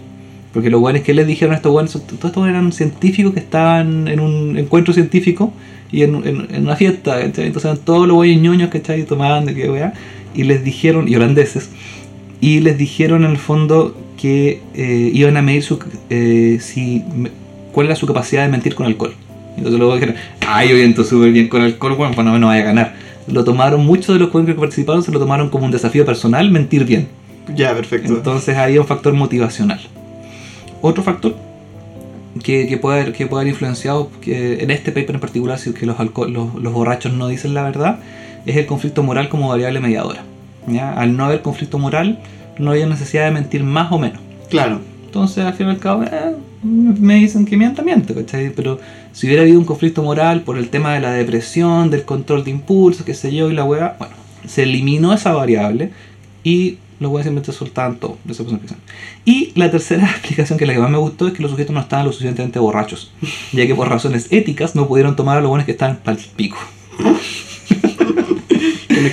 Porque 0.53 0.69
los 0.69 0.81
buenos 0.81 1.01
que 1.03 1.13
les 1.13 1.27
dijeron 1.27 1.53
a 1.53 1.57
estos 1.57 1.71
buenos, 1.71 1.91
todos 1.93 2.25
estos 2.25 2.47
eran 2.47 2.71
científicos 2.73 3.33
que 3.33 3.39
estaban 3.39 4.07
en 4.07 4.19
un 4.19 4.57
encuentro 4.57 4.93
científico 4.93 5.53
y 5.91 6.03
en, 6.03 6.15
en- 6.27 6.63
una 6.63 6.75
fiesta, 6.75 7.21
¿cachai? 7.21 7.47
Entonces 7.47 7.79
todos 7.85 8.07
los 8.07 8.15
buenos 8.17 8.41
ñoños, 8.41 8.69
¿cachai? 8.69 9.03
Tomando, 9.05 9.53
que 9.53 9.69
weá. 9.69 9.93
Y 10.33 10.43
les 10.43 10.63
dijeron, 10.63 11.07
y 11.07 11.15
holandeses, 11.15 11.69
y 12.41 12.59
les 12.61 12.77
dijeron 12.77 13.23
en 13.25 13.31
el 13.31 13.37
fondo 13.37 13.97
que 14.17 14.61
eh, 14.73 15.11
iban 15.13 15.37
a 15.37 15.41
medir 15.41 15.63
su, 15.63 15.79
eh, 16.09 16.57
si, 16.61 17.03
cuál 17.71 17.87
era 17.87 17.95
su 17.95 18.05
capacidad 18.05 18.43
de 18.43 18.49
mentir 18.49 18.75
con 18.75 18.85
alcohol. 18.85 19.13
Entonces 19.57 19.79
luego 19.79 19.93
dijeron, 19.93 20.15
ay, 20.47 20.69
yo 20.69 20.75
viento 20.75 21.03
súper 21.03 21.31
bien 21.31 21.47
con 21.47 21.61
alcohol, 21.61 21.95
bueno, 21.95 22.13
pues 22.13 22.25
no, 22.25 22.37
no 22.39 22.47
vaya 22.47 22.61
a 22.61 22.65
ganar. 22.65 22.93
Lo 23.27 23.43
tomaron, 23.43 23.85
muchos 23.85 24.15
de 24.15 24.19
los 24.19 24.29
jóvenes 24.29 24.55
que 24.55 24.59
participaron 24.59 25.03
se 25.03 25.11
lo 25.11 25.19
tomaron 25.19 25.49
como 25.49 25.65
un 25.65 25.71
desafío 25.71 26.05
personal, 26.05 26.49
mentir 26.51 26.85
bien. 26.85 27.07
Ya, 27.55 27.73
perfecto. 27.73 28.13
Entonces 28.13 28.57
ahí 28.57 28.73
hay 28.73 28.77
un 28.77 28.87
factor 28.87 29.13
motivacional. 29.13 29.79
Otro 30.81 31.03
factor 31.03 31.35
que, 32.43 32.67
que 32.67 32.77
puede, 32.77 33.01
haber, 33.01 33.13
que 33.13 33.27
puede 33.27 33.41
haber 33.41 33.53
influenciado 33.53 34.09
que 34.21 34.63
en 34.63 34.71
este 34.71 34.91
paper 34.91 35.15
en 35.15 35.21
particular, 35.21 35.59
si 35.59 35.73
que 35.73 35.85
los, 35.85 35.97
los, 35.99 36.55
los 36.55 36.73
borrachos 36.73 37.13
no 37.13 37.27
dicen 37.27 37.53
la 37.53 37.63
verdad, 37.63 37.99
es 38.45 38.57
el 38.57 38.65
conflicto 38.65 39.03
moral 39.03 39.29
como 39.29 39.49
variable 39.49 39.79
mediadora. 39.79 40.23
¿ya? 40.67 40.93
Al 40.93 41.15
no 41.15 41.25
haber 41.25 41.41
conflicto 41.41 41.77
moral, 41.77 42.19
no 42.57 42.71
había 42.71 42.85
necesidad 42.85 43.25
de 43.25 43.31
mentir 43.31 43.63
más 43.63 43.91
o 43.91 43.99
menos. 43.99 44.21
Claro. 44.49 44.79
Entonces, 45.05 45.43
al 45.43 45.53
fin 45.53 45.67
y 45.67 45.71
al 45.71 45.79
cabo, 45.79 46.03
eh, 46.03 46.35
me 46.63 47.15
dicen 47.15 47.45
que 47.45 47.57
mienta, 47.57 47.81
miente, 47.81 48.13
¿cachai? 48.13 48.51
Pero 48.51 48.79
si 49.13 49.27
hubiera 49.27 49.43
habido 49.43 49.59
un 49.59 49.65
conflicto 49.65 50.03
moral 50.03 50.41
por 50.41 50.57
el 50.57 50.69
tema 50.69 50.93
de 50.93 50.99
la 50.99 51.11
depresión, 51.11 51.89
del 51.89 52.03
control 52.03 52.43
de 52.43 52.51
impulsos, 52.51 53.05
qué 53.05 53.13
sé 53.13 53.33
yo, 53.33 53.49
y 53.49 53.53
la 53.53 53.63
weá, 53.63 53.95
bueno, 53.97 54.13
se 54.45 54.63
eliminó 54.63 55.13
esa 55.13 55.33
variable 55.33 55.91
y 56.43 56.77
los 56.99 57.11
weas 57.11 57.25
simplemente 57.25 57.51
soltaban 57.51 57.97
todo. 57.97 58.17
Esa. 58.29 58.43
Y 59.25 59.51
la 59.55 59.71
tercera 59.71 60.05
explicación, 60.11 60.59
que 60.59 60.65
es 60.65 60.67
la 60.67 60.75
que 60.75 60.79
más 60.79 60.91
me 60.91 60.97
gustó, 60.97 61.27
es 61.27 61.33
que 61.33 61.41
los 61.41 61.51
sujetos 61.51 61.73
no 61.73 61.81
estaban 61.81 62.05
lo 62.05 62.11
suficientemente 62.11 62.59
borrachos, 62.59 63.11
ya 63.51 63.65
que 63.65 63.73
por 63.73 63.89
razones 63.89 64.27
éticas 64.29 64.75
no 64.75 64.87
pudieron 64.87 65.15
tomar 65.15 65.37
a 65.37 65.41
los 65.41 65.49
buenos 65.49 65.65
que 65.65 65.71
estaban 65.71 65.97
pal 65.97 66.17
pico. 66.35 66.57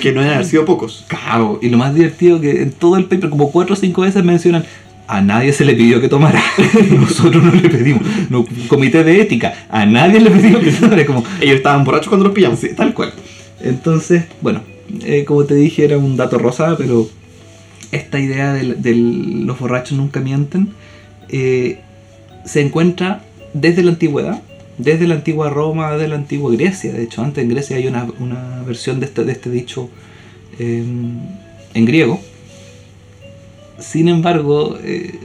Que 0.02 0.12
no 0.12 0.20
haber 0.20 0.44
sido 0.44 0.66
pocos. 0.66 1.06
Cabo. 1.08 1.58
Y 1.62 1.70
lo 1.70 1.78
más 1.78 1.94
divertido 1.94 2.40
que 2.40 2.62
en 2.62 2.72
todo 2.72 2.96
el 2.96 3.06
paper, 3.06 3.30
como 3.30 3.50
cuatro 3.50 3.72
o 3.72 3.76
cinco 3.76 4.02
veces 4.02 4.22
mencionan, 4.22 4.64
a 5.08 5.20
nadie 5.22 5.52
se 5.52 5.64
le 5.64 5.74
pidió 5.74 6.00
que 6.00 6.08
tomara. 6.08 6.42
Nosotros 6.90 7.42
no 7.42 7.52
le 7.52 7.68
pedimos. 7.68 8.02
No, 8.30 8.44
comité 8.68 9.02
de 9.02 9.20
ética, 9.20 9.66
a 9.70 9.86
nadie 9.86 10.20
le 10.20 10.30
pidió 10.30 10.60
que 10.60 10.70
tomara. 10.70 11.04
Como, 11.06 11.24
Ellos 11.40 11.56
estaban 11.56 11.84
borrachos 11.84 12.08
cuando 12.08 12.26
los 12.26 12.34
pillamos. 12.34 12.60
sí, 12.60 12.68
tal 12.76 12.94
cual. 12.94 13.12
Entonces, 13.60 14.24
bueno, 14.40 14.62
eh, 15.04 15.24
como 15.24 15.44
te 15.44 15.54
dije, 15.54 15.84
era 15.84 15.98
un 15.98 16.16
dato 16.16 16.38
rosa, 16.38 16.76
pero 16.76 17.08
esta 17.90 18.20
idea 18.20 18.52
de 18.52 18.94
los 18.94 19.58
borrachos 19.58 19.96
nunca 19.96 20.20
mienten 20.20 20.68
eh, 21.28 21.80
se 22.44 22.60
encuentra 22.60 23.22
desde 23.52 23.82
la 23.82 23.90
antigüedad, 23.90 24.42
desde 24.78 25.06
la 25.06 25.14
antigua 25.14 25.50
Roma, 25.50 25.92
desde 25.92 26.08
la 26.08 26.16
antigua 26.16 26.52
Grecia. 26.52 26.92
De 26.92 27.02
hecho, 27.02 27.22
antes 27.22 27.42
en 27.42 27.50
Grecia 27.50 27.76
hay 27.76 27.86
una, 27.86 28.06
una 28.20 28.62
versión 28.66 29.00
de 29.00 29.06
este, 29.06 29.24
de 29.24 29.32
este 29.32 29.50
dicho 29.50 29.90
eh, 30.58 30.84
en 31.74 31.84
griego. 31.84 32.20
Sin 33.78 34.08
embargo, 34.08 34.76
eh, 34.82 35.18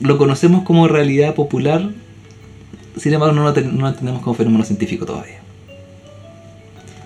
lo 0.00 0.18
conocemos 0.18 0.64
como 0.64 0.88
realidad 0.88 1.34
popular, 1.34 1.90
sin 2.96 3.12
embargo 3.14 3.34
no 3.34 3.42
lo, 3.42 3.48
entendemos 3.50 4.22
como 4.22 4.34
fenómeno 4.34 4.64
científico 4.64 5.04
todavía. 5.06 5.40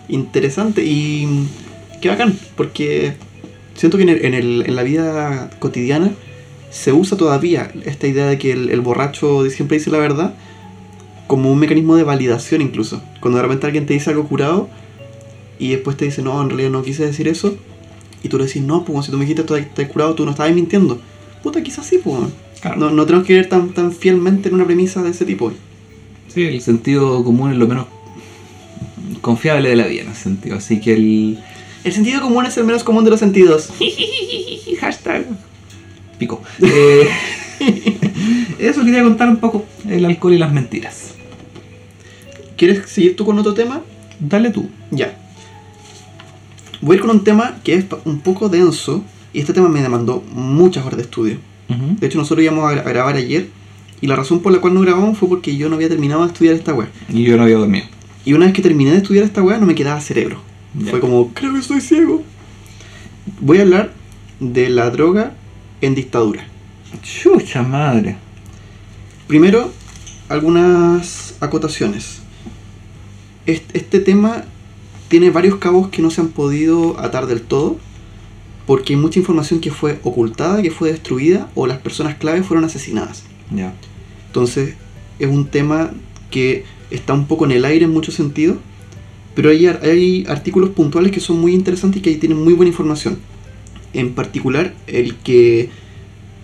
Interesante 0.08 0.84
y 0.84 1.48
qué 2.00 2.08
bacán, 2.08 2.38
porque 2.56 3.14
siento 3.74 3.96
que 3.96 4.04
en, 4.04 4.08
el- 4.10 4.24
en 4.24 4.34
el- 4.34 4.64
en 4.66 4.76
la 4.76 4.82
vida 4.82 5.50
cotidiana 5.58 6.12
se 6.70 6.92
usa 6.92 7.16
todavía 7.18 7.70
esta 7.84 8.06
idea 8.06 8.26
de 8.26 8.38
que 8.38 8.52
el, 8.52 8.70
el 8.70 8.80
borracho 8.80 9.48
siempre 9.50 9.78
dice 9.78 9.90
la 9.90 9.98
verdad 9.98 10.34
como 11.26 11.50
un 11.50 11.58
mecanismo 11.58 11.96
de 11.96 12.04
validación 12.04 12.62
incluso. 12.62 13.02
Cuando 13.20 13.38
de 13.38 13.42
repente 13.42 13.66
alguien 13.66 13.86
te 13.86 13.94
dice 13.94 14.10
algo 14.10 14.28
curado 14.28 14.68
y 15.58 15.70
después 15.70 15.96
te 15.96 16.04
dice, 16.04 16.22
no, 16.22 16.40
en 16.40 16.50
realidad 16.50 16.70
no 16.70 16.82
quise 16.84 17.04
decir 17.04 17.26
eso, 17.26 17.56
y 18.22 18.28
tú 18.28 18.38
le 18.38 18.46
decís, 18.46 18.62
no, 18.62 18.84
pues 18.84 19.06
si 19.06 19.10
tú 19.10 19.18
me 19.18 19.24
dijiste 19.24 19.44
que 19.44 19.60
estás 19.60 19.88
curado, 19.88 20.14
tú 20.14 20.24
no 20.24 20.32
estabas 20.32 20.54
mintiendo. 20.54 21.00
Puta, 21.42 21.62
quizás 21.62 21.86
sí, 21.86 21.98
pues. 22.02 22.18
Claro. 22.60 22.76
No, 22.76 22.90
no 22.90 23.06
tenemos 23.06 23.26
que 23.26 23.34
ir 23.34 23.48
tan, 23.48 23.70
tan 23.70 23.92
fielmente 23.92 24.48
en 24.48 24.54
una 24.54 24.64
premisa 24.64 25.02
de 25.02 25.10
ese 25.10 25.24
tipo. 25.24 25.52
Sí, 26.28 26.44
el 26.44 26.60
sentido 26.60 27.22
común 27.22 27.52
es 27.52 27.58
lo 27.58 27.66
menos 27.66 27.86
confiable 29.20 29.68
de 29.68 29.76
la 29.76 29.86
vida 29.86 30.02
en 30.02 30.10
ese 30.10 30.24
sentido. 30.24 30.56
Así 30.56 30.80
que 30.80 30.94
el 30.94 31.38
El 31.84 31.92
sentido 31.92 32.20
común 32.20 32.46
es 32.46 32.56
el 32.56 32.64
menos 32.64 32.84
común 32.84 33.04
de 33.04 33.10
los 33.10 33.20
sentidos. 33.20 33.70
hashtag 34.80 35.26
pico. 36.18 36.42
Eh, 36.62 37.08
eso 38.58 38.84
quería 38.84 39.02
contar 39.02 39.30
un 39.30 39.38
poco 39.38 39.64
el 39.88 40.04
alcohol 40.04 40.34
y 40.34 40.38
las 40.38 40.52
mentiras. 40.52 41.14
¿Quieres 42.56 42.90
seguir 42.90 43.16
tú 43.16 43.24
con 43.24 43.38
otro 43.38 43.54
tema? 43.54 43.80
Dale 44.20 44.50
tú. 44.50 44.68
Ya. 44.90 45.16
Voy 46.80 46.94
a 46.94 46.96
ir 46.96 47.00
con 47.02 47.10
un 47.10 47.24
tema 47.24 47.56
que 47.64 47.74
es 47.74 47.86
un 48.04 48.20
poco 48.20 48.48
denso 48.48 49.04
y 49.32 49.40
este 49.40 49.52
tema 49.52 49.68
me 49.68 49.82
demandó 49.82 50.22
muchas 50.32 50.84
horas 50.84 50.96
de 50.98 51.02
estudio. 51.04 51.38
De 51.68 52.06
hecho, 52.06 52.18
nosotros 52.18 52.42
íbamos 52.44 52.64
a, 52.70 52.74
gra- 52.74 52.86
a 52.86 52.88
grabar 52.90 53.16
ayer 53.16 53.48
y 54.00 54.06
la 54.06 54.14
razón 54.16 54.40
por 54.40 54.52
la 54.52 54.60
cual 54.60 54.74
no 54.74 54.80
grabamos 54.82 55.18
fue 55.18 55.28
porque 55.28 55.56
yo 55.56 55.68
no 55.68 55.74
había 55.76 55.88
terminado 55.88 56.22
de 56.22 56.28
estudiar 56.28 56.54
esta 56.54 56.72
weá. 56.74 56.88
Y 57.12 57.24
yo 57.24 57.36
no 57.36 57.42
había 57.42 57.56
dormido. 57.56 57.86
Y 58.24 58.32
una 58.34 58.46
vez 58.46 58.54
que 58.54 58.62
terminé 58.62 58.90
de 58.92 58.98
estudiar 58.98 59.24
esta 59.24 59.42
weá 59.42 59.58
no 59.58 59.66
me 59.66 59.74
quedaba 59.74 60.00
cerebro. 60.00 60.38
Fue 60.90 61.00
como, 61.00 61.28
creo 61.32 61.52
que 61.54 61.58
estoy 61.60 61.80
ciego. 61.80 62.22
Voy 63.40 63.58
a 63.58 63.62
hablar 63.62 63.92
de 64.38 64.68
la 64.68 64.90
droga 64.90 65.32
en 65.80 65.94
dictadura. 65.94 66.46
Chucha 67.02 67.62
madre. 67.62 68.16
Primero, 69.26 69.72
algunas 70.28 71.34
acotaciones. 71.40 72.18
Est- 73.46 73.74
Este 73.74 74.00
tema 74.00 74.44
tiene 75.08 75.30
varios 75.30 75.56
cabos 75.56 75.88
que 75.88 76.02
no 76.02 76.10
se 76.10 76.20
han 76.20 76.28
podido 76.28 76.98
atar 77.00 77.26
del 77.26 77.42
todo, 77.42 77.78
porque 78.66 78.94
hay 78.94 78.98
mucha 78.98 79.18
información 79.18 79.60
que 79.60 79.70
fue 79.70 80.00
ocultada, 80.02 80.62
que 80.62 80.70
fue 80.70 80.90
destruida, 80.90 81.48
o 81.54 81.66
las 81.66 81.78
personas 81.78 82.16
clave 82.16 82.42
fueron 82.42 82.64
asesinadas. 82.64 83.22
Entonces, 84.26 84.74
es 85.18 85.28
un 85.28 85.46
tema 85.46 85.92
que 86.30 86.64
está 86.90 87.14
un 87.14 87.26
poco 87.26 87.44
en 87.44 87.52
el 87.52 87.64
aire 87.64 87.84
en 87.84 87.92
muchos 87.92 88.14
sentidos, 88.14 88.58
pero 89.34 89.50
hay, 89.50 89.66
hay 89.66 90.24
artículos 90.28 90.70
puntuales 90.70 91.12
que 91.12 91.20
son 91.20 91.40
muy 91.40 91.54
interesantes 91.54 92.00
y 92.00 92.02
que 92.02 92.10
ahí 92.10 92.16
tienen 92.16 92.42
muy 92.42 92.54
buena 92.54 92.70
información. 92.70 93.18
En 93.92 94.14
particular, 94.14 94.74
el 94.86 95.14
que 95.16 95.70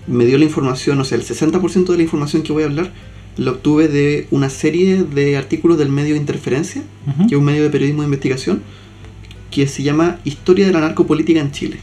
me 0.07 0.25
dio 0.25 0.39
la 0.39 0.45
información, 0.45 1.01
o 1.01 1.05
sea, 1.05 1.19
el 1.19 1.25
60% 1.25 1.87
de 1.87 1.97
la 1.97 2.03
información 2.03 2.43
que 2.43 2.53
voy 2.53 2.63
a 2.63 2.67
hablar, 2.67 2.93
la 3.37 3.53
obtuve 3.53 3.89
de 3.89 4.27
una 4.31 4.51
serie 4.51 5.05
de 5.05 5.37
artículos 5.37 5.79
del 5.79 5.89
medio 5.89 6.17
Interferencia, 6.17 6.83
que 7.29 7.35
es 7.35 7.39
un 7.39 7.45
medio 7.45 7.63
de 7.63 7.71
periodismo 7.71 8.03
de 8.03 8.07
investigación, 8.07 8.63
que 9.51 9.67
se 9.67 9.83
llama 9.83 10.19
Historia 10.25 10.67
de 10.67 10.73
la 10.73 10.81
narcopolítica 10.81 11.41
en 11.41 11.51
Chile. 11.53 11.79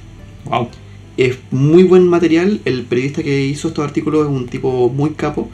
Wow. 0.45 0.69
Es 1.17 1.37
muy 1.51 1.83
buen 1.83 2.07
material, 2.07 2.61
el 2.65 2.83
periodista 2.83 3.23
que 3.23 3.45
hizo 3.45 3.69
estos 3.69 3.83
artículos 3.83 4.27
es 4.27 4.31
un 4.31 4.47
tipo 4.47 4.89
muy 4.89 5.11
capo 5.11 5.49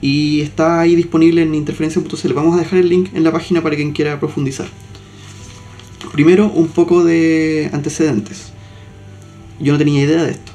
y 0.00 0.40
está 0.40 0.80
ahí 0.80 0.96
disponible 0.96 1.42
en 1.42 1.54
interferencia.cl. 1.54 2.32
Vamos 2.32 2.56
a 2.56 2.60
dejar 2.60 2.78
el 2.78 2.88
link 2.88 3.10
en 3.14 3.22
la 3.22 3.32
página 3.32 3.62
para 3.62 3.76
quien 3.76 3.92
quiera 3.92 4.18
profundizar. 4.18 4.68
Primero, 6.12 6.50
un 6.50 6.68
poco 6.68 7.04
de 7.04 7.70
antecedentes. 7.72 8.52
Yo 9.60 9.72
no 9.72 9.78
tenía 9.78 10.02
idea 10.02 10.24
de 10.24 10.32
esto. 10.32 10.52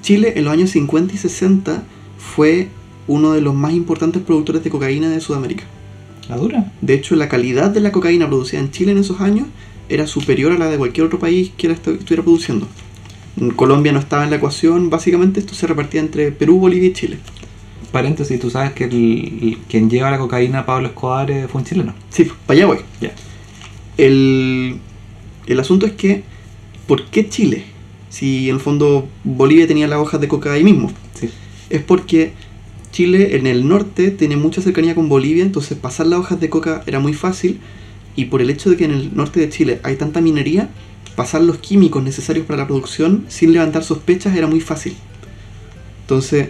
Chile 0.00 0.34
en 0.36 0.44
los 0.44 0.52
años 0.52 0.70
50 0.70 1.14
y 1.14 1.18
60 1.18 1.82
fue 2.18 2.68
uno 3.08 3.32
de 3.32 3.40
los 3.40 3.54
más 3.54 3.72
importantes 3.72 4.22
productores 4.22 4.62
de 4.64 4.70
cocaína 4.70 5.08
de 5.08 5.20
Sudamérica. 5.20 5.64
¿La 6.28 6.36
dura? 6.36 6.72
De 6.80 6.94
hecho, 6.94 7.14
la 7.16 7.28
calidad 7.28 7.70
de 7.70 7.80
la 7.80 7.92
cocaína 7.92 8.26
producida 8.26 8.60
en 8.60 8.70
Chile 8.72 8.92
en 8.92 8.98
esos 8.98 9.20
años 9.20 9.46
era 9.88 10.06
superior 10.06 10.52
a 10.52 10.58
la 10.58 10.66
de 10.68 10.76
cualquier 10.78 11.06
otro 11.06 11.18
país 11.20 11.52
que 11.56 11.68
la 11.68 11.74
estu- 11.74 11.96
estuviera 11.98 12.22
produciendo. 12.24 12.66
Colombia 13.54 13.92
no 13.92 13.98
estaba 14.00 14.24
en 14.24 14.30
la 14.30 14.36
ecuación, 14.36 14.90
básicamente 14.90 15.40
esto 15.40 15.54
se 15.54 15.66
repartía 15.66 16.00
entre 16.00 16.32
Perú, 16.32 16.58
Bolivia 16.58 16.88
y 16.88 16.92
Chile. 16.94 17.18
Paréntesis, 17.92 18.40
tú 18.40 18.50
sabes 18.50 18.72
que 18.72 18.84
el, 18.84 18.94
el- 18.94 19.58
quien 19.68 19.88
lleva 19.88 20.10
la 20.10 20.18
cocaína 20.18 20.66
Pablo 20.66 20.88
Escobar 20.88 21.30
eh, 21.30 21.46
fue 21.46 21.60
un 21.60 21.66
chileno. 21.66 21.94
Sí, 22.10 22.24
para 22.46 22.58
allá 22.58 22.66
voy. 22.66 22.78
Ya. 23.00 23.12
El, 23.96 24.78
el 25.46 25.60
asunto 25.60 25.86
es 25.86 25.92
que, 25.92 26.24
¿por 26.86 27.04
qué 27.06 27.28
Chile? 27.28 27.64
Si 28.08 28.48
en 28.48 28.56
el 28.56 28.60
fondo 28.60 29.08
Bolivia 29.24 29.66
tenía 29.66 29.86
las 29.86 29.98
hojas 29.98 30.20
de 30.20 30.28
coca 30.28 30.52
ahí 30.52 30.64
mismo. 30.64 30.90
Sí. 31.14 31.28
Es 31.70 31.82
porque 31.82 32.32
Chile 32.96 33.36
en 33.36 33.46
el 33.46 33.68
norte 33.68 34.10
tiene 34.10 34.36
mucha 34.36 34.62
cercanía 34.62 34.94
con 34.94 35.10
Bolivia, 35.10 35.42
entonces 35.42 35.76
pasar 35.76 36.06
las 36.06 36.18
hojas 36.18 36.40
de 36.40 36.48
coca 36.48 36.82
era 36.86 36.98
muy 36.98 37.12
fácil. 37.12 37.60
Y 38.14 38.24
por 38.24 38.40
el 38.40 38.48
hecho 38.48 38.70
de 38.70 38.78
que 38.78 38.86
en 38.86 38.92
el 38.92 39.14
norte 39.14 39.38
de 39.38 39.50
Chile 39.50 39.80
hay 39.82 39.96
tanta 39.96 40.22
minería, 40.22 40.70
pasar 41.14 41.42
los 41.42 41.58
químicos 41.58 42.02
necesarios 42.02 42.46
para 42.46 42.56
la 42.60 42.66
producción 42.66 43.26
sin 43.28 43.52
levantar 43.52 43.84
sospechas 43.84 44.34
era 44.34 44.46
muy 44.46 44.62
fácil. 44.62 44.94
Entonces, 46.04 46.48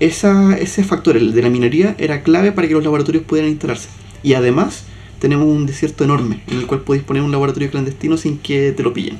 esa, 0.00 0.56
ese 0.56 0.84
factor, 0.84 1.18
el 1.18 1.34
de 1.34 1.42
la 1.42 1.50
minería, 1.50 1.94
era 1.98 2.22
clave 2.22 2.50
para 2.52 2.66
que 2.66 2.72
los 2.72 2.82
laboratorios 2.82 3.24
pudieran 3.24 3.50
instalarse. 3.50 3.90
Y 4.22 4.32
además, 4.32 4.84
tenemos 5.18 5.46
un 5.46 5.66
desierto 5.66 6.02
enorme 6.02 6.40
en 6.46 6.56
el 6.60 6.66
cual 6.66 6.80
podéis 6.80 7.04
poner 7.04 7.22
un 7.22 7.30
laboratorio 7.30 7.70
clandestino 7.70 8.16
sin 8.16 8.38
que 8.38 8.72
te 8.72 8.82
lo 8.82 8.94
pillen. 8.94 9.18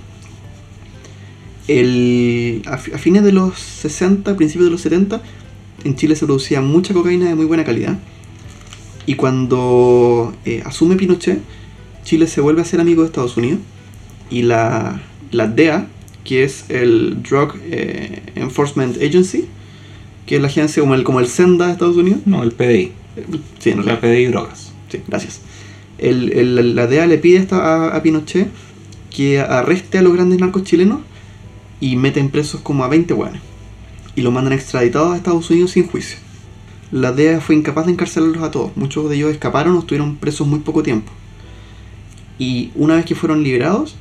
El, 1.69 2.63
a, 2.65 2.79
fi- 2.79 2.93
a 2.93 2.99
fines 2.99 3.23
de 3.23 3.33
los 3.33 3.59
60, 3.59 4.35
principios 4.37 4.65
de 4.67 4.71
los 4.71 4.81
70, 4.81 5.21
en 5.85 5.97
Chile 5.97 6.17
se 6.17 6.27
producía 6.27 6.61
mucha 6.61 6.95
cocaína 6.95 7.27
de 7.29 7.35
muy 7.35 7.45
buena 7.47 7.65
calidad. 7.65 7.99
Y 9.07 9.15
cuando 9.17 10.35
eh, 10.45 10.63
asume 10.65 10.97
Pinochet, 10.97 11.41
Chile 12.05 12.27
se 12.27 12.41
vuelve 12.41 12.63
a 12.63 12.65
ser 12.65 12.81
amigo 12.81 13.03
de 13.03 13.07
Estados 13.09 13.37
Unidos. 13.37 13.61
Y 14.31 14.43
la, 14.43 15.01
la 15.31 15.47
DEA, 15.47 15.87
que 16.25 16.43
es 16.45 16.65
el 16.71 17.23
Drug 17.23 17.55
eh, 17.71 18.23
Enforcement 18.37 18.97
Agency, 18.97 19.45
que 20.27 20.37
es 20.37 20.41
la 20.41 20.49
agencia 20.49 20.81
como 20.83 20.95
el, 20.95 21.05
como 21.05 21.21
el 21.21 21.27
SENDA 21.27 21.67
de 21.67 21.73
Estados 21.73 21.97
Unidos. 21.97 22.21
No, 22.25 22.43
el 22.43 22.53
PDI. 22.53 22.93
Sí, 23.59 23.71
en 23.71 23.83
realidad. 23.85 23.95
La 23.95 24.01
PDI 24.01 24.25
drogas. 24.27 24.73
Sí, 24.91 25.01
gracias. 25.07 25.41
El, 25.99 26.33
el- 26.33 26.75
la 26.75 26.87
DEA 26.87 27.07
le 27.07 27.19
pide 27.19 27.47
a, 27.51 27.95
a 27.95 28.03
Pinochet 28.03 28.49
que 29.11 29.39
arreste 29.41 29.99
a 29.99 30.03
los 30.03 30.13
grandes 30.15 30.41
narcos 30.41 30.65
chilenos 30.65 31.01
y 31.81 31.97
meten 31.97 32.31
presos 32.31 32.61
como 32.63 32.85
a 32.85 32.89
20 32.89 33.13
hueones. 33.15 33.41
Y 34.17 34.23
los 34.23 34.33
mandan 34.33 34.53
extraditados 34.53 35.13
a 35.13 35.17
Estados 35.17 35.51
Unidos 35.51 35.73
sin 35.73 35.87
juicio. 35.87 36.19
La 36.93 37.13
DEA 37.13 37.41
fue 37.41 37.57
incapaz 37.57 37.87
de 37.87 37.93
encarcelarlos 37.93 38.43
a 38.43 38.51
todos. 38.51 38.77
Muchos 38.77 39.09
de 39.11 39.17
ellos 39.17 39.33
escaparon 39.33 39.75
o 39.77 39.81
estuvieron 39.81 40.17
presos 40.17 40.47
muy 40.47 40.61
poco 40.61 40.83
tiempo. 40.83 41.11
Y 42.39 42.71
una 42.75 42.97
vez 42.97 43.05
que 43.05 43.15
fueron 43.15 43.43
liberados, 43.43 43.97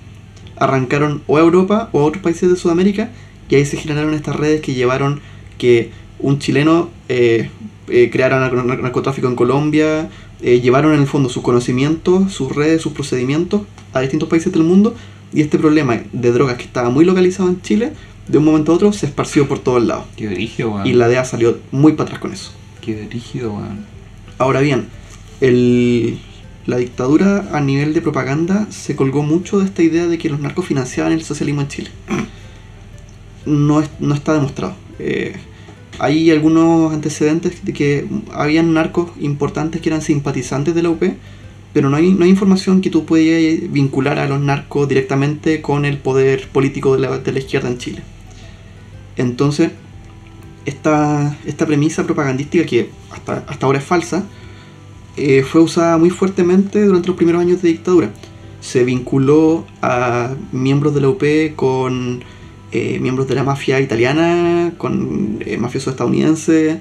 arrancaron 0.58 1.22
o 1.28 1.38
a 1.38 1.42
Europa 1.42 1.90
o 1.92 2.00
a 2.02 2.04
otros 2.04 2.24
países 2.24 2.50
de 2.50 2.56
Sudamérica 2.56 3.12
y 3.50 3.56
ahí 3.56 3.66
se 3.66 3.78
generaron 3.78 4.14
estas 4.14 4.36
redes 4.36 4.62
que 4.62 4.74
llevaron 4.74 5.20
que 5.58 5.92
un 6.20 6.40
chileno 6.40 6.90
eh, 7.10 7.50
eh, 7.88 8.10
creara 8.12 8.40
narco- 8.40 8.64
nar- 8.64 8.82
narcotráfico 8.82 9.28
en 9.28 9.36
Colombia, 9.36 10.10
eh, 10.42 10.60
llevaron 10.62 10.94
en 10.94 11.02
el 11.02 11.08
fondo 11.08 11.30
sus 11.30 11.44
conocimientos, 11.44 12.32
sus 12.34 12.56
redes, 12.56 12.82
sus 12.82 12.94
procedimientos 12.94 13.62
a 13.94 14.02
distintos 14.02 14.30
países 14.30 14.52
del 14.54 14.64
mundo 14.64 14.96
y 15.34 15.42
este 15.42 15.58
problema 15.60 16.00
de 16.12 16.32
drogas 16.32 16.58
que 16.58 16.64
estaba 16.64 16.90
muy 16.90 17.06
localizado 17.06 17.50
en 17.50 17.62
Chile, 17.62 17.94
de 18.28 18.38
un 18.38 18.46
momento 18.46 18.72
a 18.72 18.76
otro 18.76 18.94
se 18.94 19.06
esparció 19.06 19.48
por 19.48 19.60
todos 19.60 19.84
lados. 19.84 20.06
Qué 20.16 20.28
brígido, 20.28 20.72
weón. 20.72 20.88
Y 20.88 20.94
la 20.94 21.08
DEA 21.08 21.26
salió 21.26 21.58
muy 21.72 21.94
para 21.94 22.06
atrás 22.08 22.22
con 22.22 22.34
eso. 22.34 22.52
Qué 22.82 23.06
brígido, 23.06 23.54
weón. 23.54 23.86
Ahora 24.38 24.62
bien, 24.62 24.88
el- 25.42 26.20
la 26.66 26.78
dictadura 26.78 27.50
a 27.52 27.60
nivel 27.60 27.94
de 27.94 28.02
propaganda 28.02 28.68
se 28.72 28.96
colgó 28.96 29.22
mucho 29.24 29.60
de 29.60 29.66
esta 29.66 29.84
idea 29.84 30.08
de 30.08 30.18
que 30.18 30.30
los 30.30 30.40
narcos 30.40 30.66
financiaban 30.66 31.12
el 31.12 31.24
socialismo 31.24 31.62
en 31.62 31.68
Chile. 31.68 31.90
No, 33.46 33.82
es- 33.82 33.90
no 34.00 34.14
está 34.16 34.34
demostrado. 34.34 34.74
Eh, 35.00 35.34
hay 36.00 36.32
algunos 36.32 36.94
antecedentes 36.94 37.66
de 37.66 37.74
que 37.74 38.08
habían 38.34 38.74
narcos 38.74 39.12
importantes 39.20 39.82
que 39.82 39.90
eran 39.90 40.02
simpatizantes 40.02 40.74
de 40.74 40.82
la 40.84 40.90
UP, 40.90 41.04
pero 41.74 41.90
no 41.90 41.98
hay, 41.98 42.12
no 42.14 42.24
hay 42.24 42.30
información 42.30 42.80
que 42.82 42.90
tú 42.90 43.04
puedas 43.06 43.70
vincular 43.72 44.18
a 44.20 44.28
los 44.28 44.40
narcos 44.40 44.88
directamente 44.88 45.62
con 45.62 45.84
el 45.86 45.98
poder 45.98 46.48
político 46.50 46.94
de 46.96 47.02
la, 47.02 47.18
de 47.18 47.32
la 47.34 47.40
izquierda 47.40 47.68
en 47.68 47.78
Chile. 47.80 48.02
Entonces, 49.18 49.72
esta, 50.66 51.38
esta 51.46 51.66
premisa 51.66 52.04
propagandística 52.04 52.66
que 52.66 52.90
hasta, 53.12 53.44
hasta 53.48 53.66
ahora 53.66 53.80
es 53.80 53.86
falsa, 53.86 54.26
eh, 55.16 55.44
fue 55.44 55.62
usada 55.62 55.98
muy 55.98 56.10
fuertemente 56.10 56.84
durante 56.84 57.08
los 57.08 57.18
primeros 57.18 57.42
años 57.42 57.62
de 57.62 57.70
dictadura. 57.70 58.12
Se 58.62 58.84
vinculó 58.84 59.66
a 59.82 60.36
miembros 60.52 60.96
de 60.96 61.02
la 61.02 61.10
UP 61.10 61.24
con 61.56 62.24
eh, 62.72 62.98
miembros 63.00 63.28
de 63.28 63.36
la 63.36 63.44
mafia 63.44 63.80
italiana, 63.80 64.74
con 64.78 65.38
eh, 65.46 65.58
mafiosos 65.58 65.94
estadounidenses, 65.94 66.80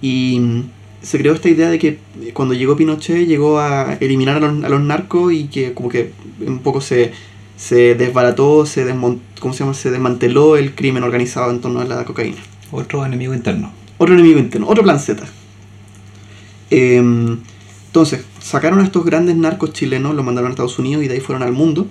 y 0.00 0.62
se 1.02 1.18
creó 1.18 1.32
esta 1.34 1.48
idea 1.48 1.70
de 1.70 1.78
que 1.78 1.98
cuando 2.34 2.54
llegó 2.54 2.76
Pinochet 2.76 3.26
llegó 3.26 3.58
a 3.58 3.94
eliminar 4.00 4.36
a 4.36 4.40
los, 4.40 4.64
a 4.64 4.68
los 4.68 4.80
narcos 4.80 5.32
y 5.32 5.48
que 5.48 5.72
como 5.72 5.88
que 5.88 6.12
un 6.46 6.60
poco 6.60 6.80
se, 6.80 7.12
se 7.58 7.94
desbarató, 7.96 8.64
se, 8.64 8.86
desmon- 8.86 9.18
¿cómo 9.40 9.52
se, 9.52 9.60
llama? 9.60 9.74
se 9.74 9.90
desmanteló 9.90 10.56
el 10.56 10.74
crimen 10.74 11.02
organizado 11.02 11.50
en 11.50 11.60
torno 11.60 11.80
a 11.80 11.84
la 11.84 12.04
cocaína. 12.04 12.38
Otro 12.70 13.04
enemigo 13.04 13.34
interno. 13.34 13.70
Otro 13.98 14.14
enemigo 14.14 14.38
interno, 14.38 14.66
otro 14.68 14.82
plan 14.84 14.98
Z. 15.00 15.24
Em, 16.70 17.38
entonces, 17.86 18.24
sacaron 18.40 18.80
a 18.80 18.84
estos 18.84 19.04
grandes 19.04 19.36
narcos 19.36 19.72
chilenos, 19.72 20.14
los 20.14 20.24
mandaron 20.24 20.48
a 20.50 20.52
Estados 20.52 20.78
Unidos 20.78 21.02
y 21.04 21.08
de 21.08 21.14
ahí 21.14 21.20
fueron 21.20 21.42
al 21.42 21.52
mundo. 21.52 21.86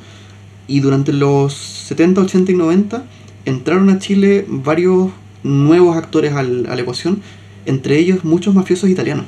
Y 0.68 0.80
durante 0.82 1.12
los 1.14 1.54
70, 1.54 2.22
80 2.22 2.52
y 2.52 2.56
90 2.56 3.04
entraron 3.46 3.90
a 3.90 4.00
Chile 4.00 4.46
varios 4.48 5.10
nuevos 5.44 5.98
actores 5.98 6.34
al- 6.34 6.68
a 6.70 6.76
la 6.76 6.82
ecuación, 6.82 7.22
entre 7.66 7.98
ellos 7.98 8.24
muchos 8.24 8.54
mafiosos 8.54 8.90
italianos. 8.90 9.26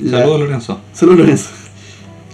La- 0.00 0.20
Saludos, 0.20 0.40
Lorenzo. 0.40 0.80
Solo 0.94 1.14
Lorenzo. 1.14 1.50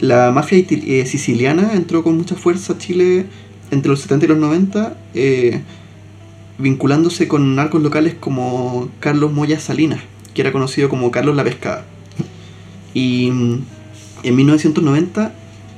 La 0.00 0.32
mafia 0.32 0.58
eh, 0.58 1.06
siciliana 1.06 1.74
entró 1.74 2.02
con 2.02 2.16
mucha 2.16 2.34
fuerza 2.34 2.72
a 2.72 2.78
Chile 2.78 3.26
entre 3.70 3.90
los 3.90 4.00
70 4.00 4.24
y 4.24 4.28
los 4.28 4.38
90, 4.38 4.96
eh, 5.14 5.60
vinculándose 6.58 7.28
con 7.28 7.54
narcos 7.54 7.82
locales 7.82 8.14
como 8.18 8.88
Carlos 9.00 9.32
Moya 9.32 9.60
Salinas, 9.60 10.00
que 10.34 10.42
era 10.42 10.52
conocido 10.52 10.88
como 10.88 11.10
Carlos 11.10 11.36
la 11.36 11.44
Pescada. 11.44 11.84
Y 12.92 13.30
mm, 13.30 13.62
en 14.24 14.36
1990 14.36 15.32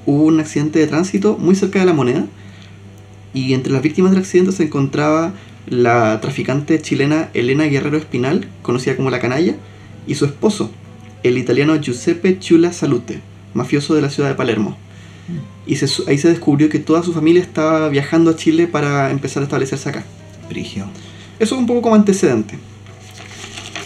hubo 0.07 0.25
un 0.25 0.41
accidente 0.41 0.79
de 0.79 0.87
tránsito 0.87 1.37
muy 1.39 1.55
cerca 1.55 1.81
de 1.81 1.87
la 1.87 1.93
moneda, 1.93 2.27
y 3.35 3.53
entre 3.53 3.73
las 3.73 3.83
víctimas 3.83 4.13
del 4.13 4.21
accidente 4.21 4.53
se 4.53 4.65
encontraba 4.65 5.35
la 5.67 6.21
traficante 6.23 6.81
chilena 6.81 7.29
Elena 7.35 7.65
Guerrero 7.65 7.99
Espinal, 7.99 8.49
conocida 8.63 8.97
como 8.97 9.11
la 9.11 9.21
canalla, 9.21 9.57
y 10.07 10.15
su 10.15 10.25
esposo, 10.25 10.71
el 11.23 11.37
italiano 11.37 11.77
Giuseppe 11.77 12.39
Chula 12.39 12.73
Salute, 12.73 13.21
mafioso 13.57 13.95
de 13.95 14.03
la 14.03 14.11
ciudad 14.11 14.29
de 14.29 14.35
Palermo. 14.35 14.77
Y 15.67 15.75
se 15.77 15.87
ahí 16.09 16.19
se 16.19 16.29
descubrió 16.29 16.69
que 16.69 16.79
toda 16.79 17.03
su 17.03 17.13
familia 17.13 17.43
estaba 17.43 17.89
viajando 17.89 18.31
a 18.31 18.37
Chile 18.37 18.69
para 18.69 19.11
empezar 19.11 19.43
a 19.43 19.47
establecerse 19.47 19.89
acá. 19.89 20.05
Brígido. 20.49 20.87
Eso 21.41 21.55
es 21.57 21.61
un 21.61 21.67
poco 21.67 21.83
como 21.83 21.97
antecedente. 21.97 22.57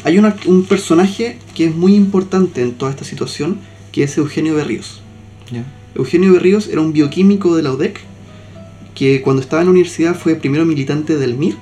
Hay 0.05 0.19
una- 0.19 0.37
un 0.47 0.65
personaje 0.65 1.39
que 1.55 1.65
es 1.67 1.75
muy 1.75 1.95
importante 1.95 2.61
en 2.63 2.73
toda 2.73 2.91
esta 2.91 3.05
situación, 3.05 3.59
que 3.93 4.03
es 4.03 4.17
Eugenio 4.19 4.55
Berríos. 4.55 5.01
Eugenio 5.95 6.33
Berríos 6.33 6.69
era 6.69 6.81
un 6.81 6.93
bioquímico 6.93 7.57
de 7.57 7.63
la 7.63 7.73
UDEC, 7.73 8.01
que 8.95 9.23
cuando 9.23 9.41
estaba 9.43 9.63
en 9.63 9.67
la 9.67 9.73
universidad 9.73 10.15
fue 10.15 10.35
primero 10.37 10.65
militante 10.67 11.17
del 11.17 11.35
MIR. 11.37 11.57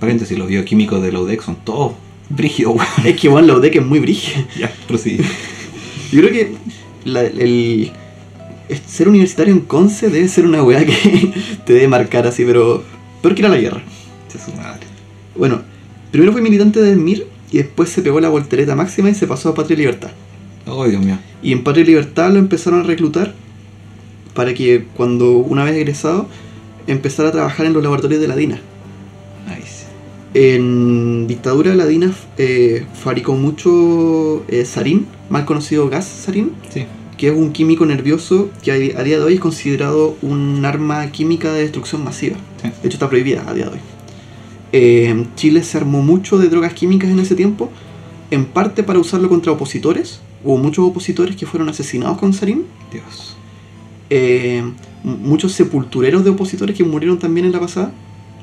Paréntesis, 0.00 0.38
los 0.38 0.48
bioquímicos 0.48 1.02
de 1.02 1.12
la 1.12 1.20
UDEC 1.20 1.42
son 1.42 1.56
todos 1.56 1.92
brígidos. 2.28 2.76
Es 3.04 3.18
que 3.18 3.28
bueno, 3.28 3.48
la 3.48 3.54
UDEC 3.58 3.76
es 3.76 3.86
muy 3.86 3.98
brígida. 4.00 4.46
Ya, 4.58 4.72
prosigue. 4.86 5.24
Yo 6.12 6.20
creo 6.20 6.30
que 6.32 6.52
la- 7.04 7.22
el, 7.22 7.90
ser 8.86 9.08
universitario 9.08 9.52
en 9.52 9.60
Conce 9.60 10.08
debe 10.08 10.28
ser 10.28 10.46
una 10.46 10.62
weá 10.62 10.84
que 10.84 11.32
te 11.66 11.72
debe 11.74 11.88
marcar 11.88 12.26
así, 12.26 12.44
pero 12.44 12.82
peor 13.22 13.34
que 13.34 13.42
ir 13.42 13.46
a 13.46 13.50
la 13.50 13.58
guerra. 13.58 13.82
Su 14.44 14.52
madre. 14.56 14.80
Bueno, 15.36 15.62
primero 16.10 16.32
fue 16.32 16.40
militante 16.40 16.82
del 16.82 16.98
MIR 16.98 17.26
y 17.52 17.58
después 17.58 17.88
se 17.88 18.02
pegó 18.02 18.18
la 18.20 18.28
voltereta 18.28 18.74
máxima 18.74 19.10
y 19.10 19.14
se 19.14 19.28
pasó 19.28 19.50
a 19.50 19.54
Patria 19.54 19.74
y 19.74 19.78
Libertad. 19.78 20.10
Oh, 20.66 20.84
Dios 20.88 21.02
mío. 21.04 21.18
Y 21.42 21.52
en 21.52 21.62
Patria 21.62 21.82
y 21.84 21.86
Libertad 21.86 22.32
lo 22.32 22.40
empezaron 22.40 22.80
a 22.80 22.82
reclutar 22.82 23.32
para 24.34 24.52
que 24.54 24.86
cuando 24.96 25.32
una 25.36 25.62
vez 25.62 25.74
egresado 25.76 26.26
empezara 26.88 27.28
a 27.28 27.32
trabajar 27.32 27.66
en 27.66 27.74
los 27.74 27.82
laboratorios 27.82 28.20
de 28.20 28.26
la 28.28 28.34
DINA. 28.34 28.58
Nice. 29.48 29.84
En 30.34 31.28
dictadura 31.28 31.74
ladina 31.76 32.12
eh, 32.38 32.84
fabricó 33.02 33.34
mucho 33.34 34.44
eh, 34.48 34.64
sarín, 34.64 35.06
mal 35.34 35.44
conocido 35.44 35.88
gas 35.90 36.06
sarín, 36.06 36.52
Sí. 36.72 36.84
que 37.18 37.28
es 37.28 37.34
un 37.36 37.52
químico 37.52 37.84
nervioso 37.86 38.48
que 38.62 38.70
a, 38.72 38.76
día 38.76 39.18
de 39.18 39.22
hoy 39.22 39.34
es 39.34 39.40
considerado 39.40 40.16
un 40.22 40.64
arma 40.64 41.06
química 41.10 41.52
de 41.52 41.60
destrucción 41.62 42.02
masiva. 42.04 42.36
Sí. 42.62 42.68
De 42.68 42.86
hecho 42.88 42.96
está 42.96 43.08
prohibida 43.10 43.44
a 43.46 43.52
día 43.52 43.64
de 43.66 43.70
hoy. 43.72 43.78
Eh, 44.72 45.26
Chile 45.36 45.62
se 45.62 45.76
armó 45.76 46.02
mucho 46.02 46.38
de 46.38 46.48
drogas 46.48 46.72
químicas 46.74 47.10
en 47.10 47.18
ese 47.20 47.34
tiempo, 47.34 47.70
en 48.30 48.44
parte 48.46 48.82
para 48.82 48.98
usarlo 48.98 49.28
contra 49.28 49.52
opositores. 49.52 50.20
Hubo 50.42 50.56
muchos 50.58 50.84
opositores 50.84 51.36
que 51.36 51.46
fueron 51.46 51.68
asesinados 51.68 52.18
con 52.18 52.32
sarín. 52.32 52.64
Dios. 52.92 53.36
Eh, 54.10 54.58
m- 54.58 55.16
muchos 55.22 55.52
sepultureros 55.52 56.24
de 56.24 56.30
opositores 56.30 56.76
que 56.76 56.84
murieron 56.84 57.18
también 57.18 57.46
en 57.46 57.52
la 57.52 57.60
pasada. 57.60 57.92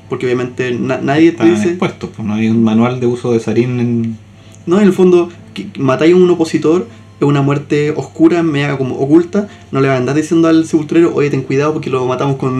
Porque 0.08 0.26
obviamente 0.26 0.72
na- 0.72 0.98
nadie 0.98 1.30
te 1.32 1.36
Están 1.36 1.54
dice... 1.54 1.68
expuestos, 1.70 2.10
pues 2.14 2.26
no 2.26 2.34
hay 2.34 2.48
un 2.48 2.62
manual 2.62 3.00
de 3.00 3.06
uso 3.06 3.32
de 3.32 3.40
sarín 3.40 3.80
en. 3.80 4.18
No, 4.66 4.78
en 4.78 4.86
el 4.86 4.92
fondo, 4.92 5.28
que 5.54 5.66
matáis 5.78 6.14
a 6.14 6.16
un 6.16 6.28
opositor 6.30 6.86
es 7.20 7.26
una 7.26 7.40
muerte 7.42 7.92
oscura, 7.96 8.42
mega 8.42 8.76
como 8.78 8.96
oculta. 8.96 9.48
No 9.70 9.80
le 9.80 9.88
van 9.88 9.96
a 9.96 10.00
andar 10.00 10.16
diciendo 10.16 10.48
al 10.48 10.66
sepulturero, 10.66 11.14
oye, 11.14 11.30
ten 11.30 11.42
cuidado 11.42 11.72
porque 11.72 11.88
lo 11.90 12.04
matamos 12.06 12.36
con 12.36 12.52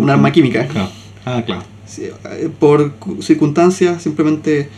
un 0.00 0.10
arma 0.10 0.30
química. 0.32 0.66
Claro. 0.68 0.90
Ah, 1.24 1.42
claro. 1.46 1.62
Sí, 1.86 2.02
eh, 2.04 2.48
por 2.58 2.92
cu- 2.92 3.20
circunstancias, 3.22 4.02
simplemente 4.02 4.68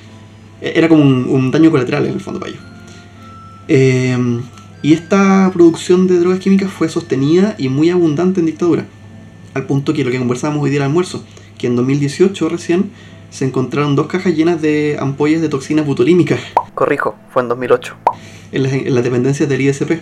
eh, 0.60 0.72
era 0.76 0.88
como 0.88 1.02
un, 1.02 1.26
un 1.28 1.50
daño 1.50 1.70
colateral 1.70 2.06
en 2.06 2.12
el 2.14 2.20
fondo 2.20 2.38
para 2.40 2.52
ellos. 2.52 2.62
Eh, 3.68 4.16
y 4.82 4.92
esta 4.92 5.50
producción 5.52 6.06
de 6.08 6.18
drogas 6.18 6.40
químicas 6.40 6.70
fue 6.70 6.88
sostenida 6.88 7.54
y 7.58 7.68
muy 7.68 7.90
abundante 7.90 8.40
en 8.40 8.46
dictadura, 8.46 8.86
al 9.54 9.64
punto 9.66 9.92
que 9.92 10.04
lo 10.04 10.10
que 10.10 10.18
conversábamos 10.18 10.62
hoy 10.64 10.70
día 10.70 10.80
al 10.80 10.86
almuerzo, 10.86 11.24
que 11.58 11.68
en 11.68 11.76
2018 11.76 12.48
recién 12.48 12.90
se 13.30 13.44
encontraron 13.44 13.94
dos 13.94 14.08
cajas 14.08 14.34
llenas 14.34 14.60
de 14.60 14.96
ampollas 15.00 15.40
de 15.40 15.48
toxinas 15.48 15.86
butolímicas. 15.86 16.40
Corrijo, 16.74 17.16
fue 17.32 17.42
en 17.42 17.48
2008. 17.48 17.94
En 18.52 18.62
las, 18.62 18.72
en 18.72 18.94
las 18.94 19.04
dependencias 19.04 19.48
del 19.48 19.60
ISP. 19.60 19.92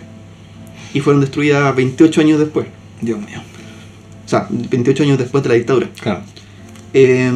Y 0.93 0.99
fueron 0.99 1.21
destruidas 1.21 1.75
28 1.75 2.21
años 2.21 2.39
después. 2.39 2.67
Dios 3.01 3.19
mío. 3.19 3.41
O 4.25 4.29
sea, 4.29 4.47
28 4.49 5.03
años 5.03 5.17
después 5.17 5.43
de 5.43 5.49
la 5.49 5.55
dictadura. 5.55 5.89
Claro. 6.01 6.21
Eh, 6.93 7.31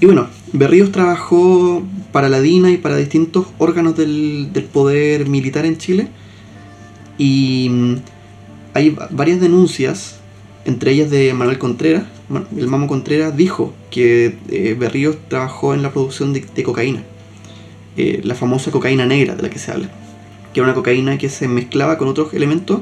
y 0.00 0.06
bueno, 0.06 0.28
Berríos 0.52 0.90
trabajó 0.92 1.82
para 2.12 2.28
la 2.28 2.40
DINA 2.40 2.70
y 2.70 2.76
para 2.76 2.96
distintos 2.96 3.46
órganos 3.58 3.96
del, 3.96 4.50
del 4.52 4.64
poder 4.64 5.28
militar 5.28 5.64
en 5.64 5.78
Chile. 5.78 6.08
Y 7.18 7.68
mm, 7.70 7.94
hay 8.74 8.90
va- 8.90 9.08
varias 9.10 9.40
denuncias, 9.40 10.16
entre 10.64 10.92
ellas 10.92 11.10
de 11.10 11.32
Manuel 11.34 11.58
Contreras. 11.58 12.04
El 12.56 12.66
Mamo 12.68 12.86
Contreras 12.86 13.36
dijo 13.36 13.74
que 13.90 14.36
eh, 14.48 14.74
Berríos 14.78 15.16
trabajó 15.28 15.74
en 15.74 15.82
la 15.82 15.92
producción 15.92 16.32
de, 16.32 16.40
de 16.54 16.62
cocaína. 16.62 17.02
Eh, 17.96 18.20
la 18.24 18.34
famosa 18.34 18.70
cocaína 18.70 19.06
negra 19.06 19.34
de 19.34 19.42
la 19.42 19.50
que 19.50 19.58
se 19.58 19.70
habla. 19.70 19.88
Que 20.52 20.60
era 20.60 20.64
una 20.64 20.74
cocaína 20.74 21.18
que 21.18 21.28
se 21.28 21.48
mezclaba 21.48 21.98
con 21.98 22.08
otros 22.08 22.32
elementos 22.34 22.80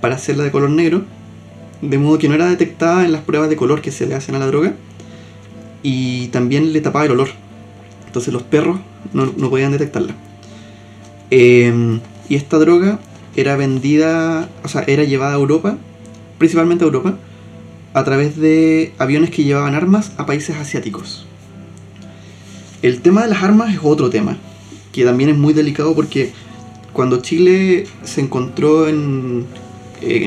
para 0.00 0.16
hacerla 0.16 0.44
de 0.44 0.50
color 0.50 0.70
negro 0.70 1.04
de 1.80 1.98
modo 1.98 2.18
que 2.18 2.28
no 2.28 2.34
era 2.34 2.46
detectada 2.46 3.04
en 3.04 3.12
las 3.12 3.22
pruebas 3.22 3.50
de 3.50 3.56
color 3.56 3.80
que 3.82 3.90
se 3.90 4.06
le 4.06 4.14
hacen 4.14 4.34
a 4.34 4.38
la 4.38 4.46
droga 4.46 4.74
y 5.82 6.28
también 6.28 6.72
le 6.72 6.80
tapaba 6.80 7.04
el 7.04 7.12
olor. 7.12 7.28
Entonces 8.06 8.32
los 8.32 8.42
perros 8.42 8.78
no, 9.12 9.32
no 9.36 9.50
podían 9.50 9.72
detectarla. 9.72 10.14
Eh, 11.30 12.00
y 12.28 12.36
esta 12.36 12.58
droga 12.58 12.98
era 13.36 13.56
vendida, 13.56 14.48
o 14.62 14.68
sea, 14.68 14.84
era 14.86 15.04
llevada 15.04 15.32
a 15.32 15.38
Europa, 15.38 15.76
principalmente 16.38 16.84
a 16.84 16.86
Europa, 16.86 17.16
a 17.92 18.04
través 18.04 18.36
de 18.36 18.92
aviones 18.98 19.30
que 19.30 19.44
llevaban 19.44 19.74
armas 19.74 20.12
a 20.16 20.26
países 20.26 20.56
asiáticos. 20.56 21.26
El 22.84 23.00
tema 23.00 23.22
de 23.22 23.28
las 23.28 23.42
armas 23.42 23.72
es 23.72 23.80
otro 23.82 24.10
tema, 24.10 24.36
que 24.92 25.06
también 25.06 25.30
es 25.30 25.38
muy 25.38 25.54
delicado 25.54 25.94
porque 25.94 26.32
cuando 26.92 27.22
Chile 27.22 27.86
se 28.02 28.20
encontró 28.20 28.86
en, 28.88 29.46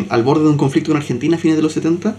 al 0.09 0.23
borde 0.23 0.45
de 0.45 0.49
un 0.49 0.57
conflicto 0.57 0.89
con 0.89 0.97
Argentina 0.97 1.37
a 1.37 1.39
fines 1.39 1.55
de 1.55 1.61
los 1.61 1.73
70, 1.73 2.17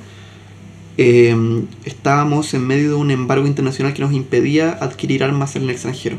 eh, 0.97 1.37
estábamos 1.85 2.55
en 2.55 2.65
medio 2.65 2.91
de 2.91 2.95
un 2.95 3.11
embargo 3.11 3.49
internacional 3.49 3.95
que 3.95 4.01
nos 4.01 4.13
impedía 4.13 4.79
adquirir 4.81 5.25
armas 5.25 5.57
en 5.57 5.65
el 5.65 5.71
extranjero. 5.71 6.19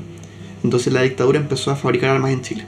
Entonces 0.65 0.91
la 0.91 1.01
dictadura 1.01 1.39
empezó 1.39 1.71
a 1.71 1.77
fabricar 1.77 2.09
armas 2.09 2.31
en 2.31 2.41
Chile. 2.41 2.65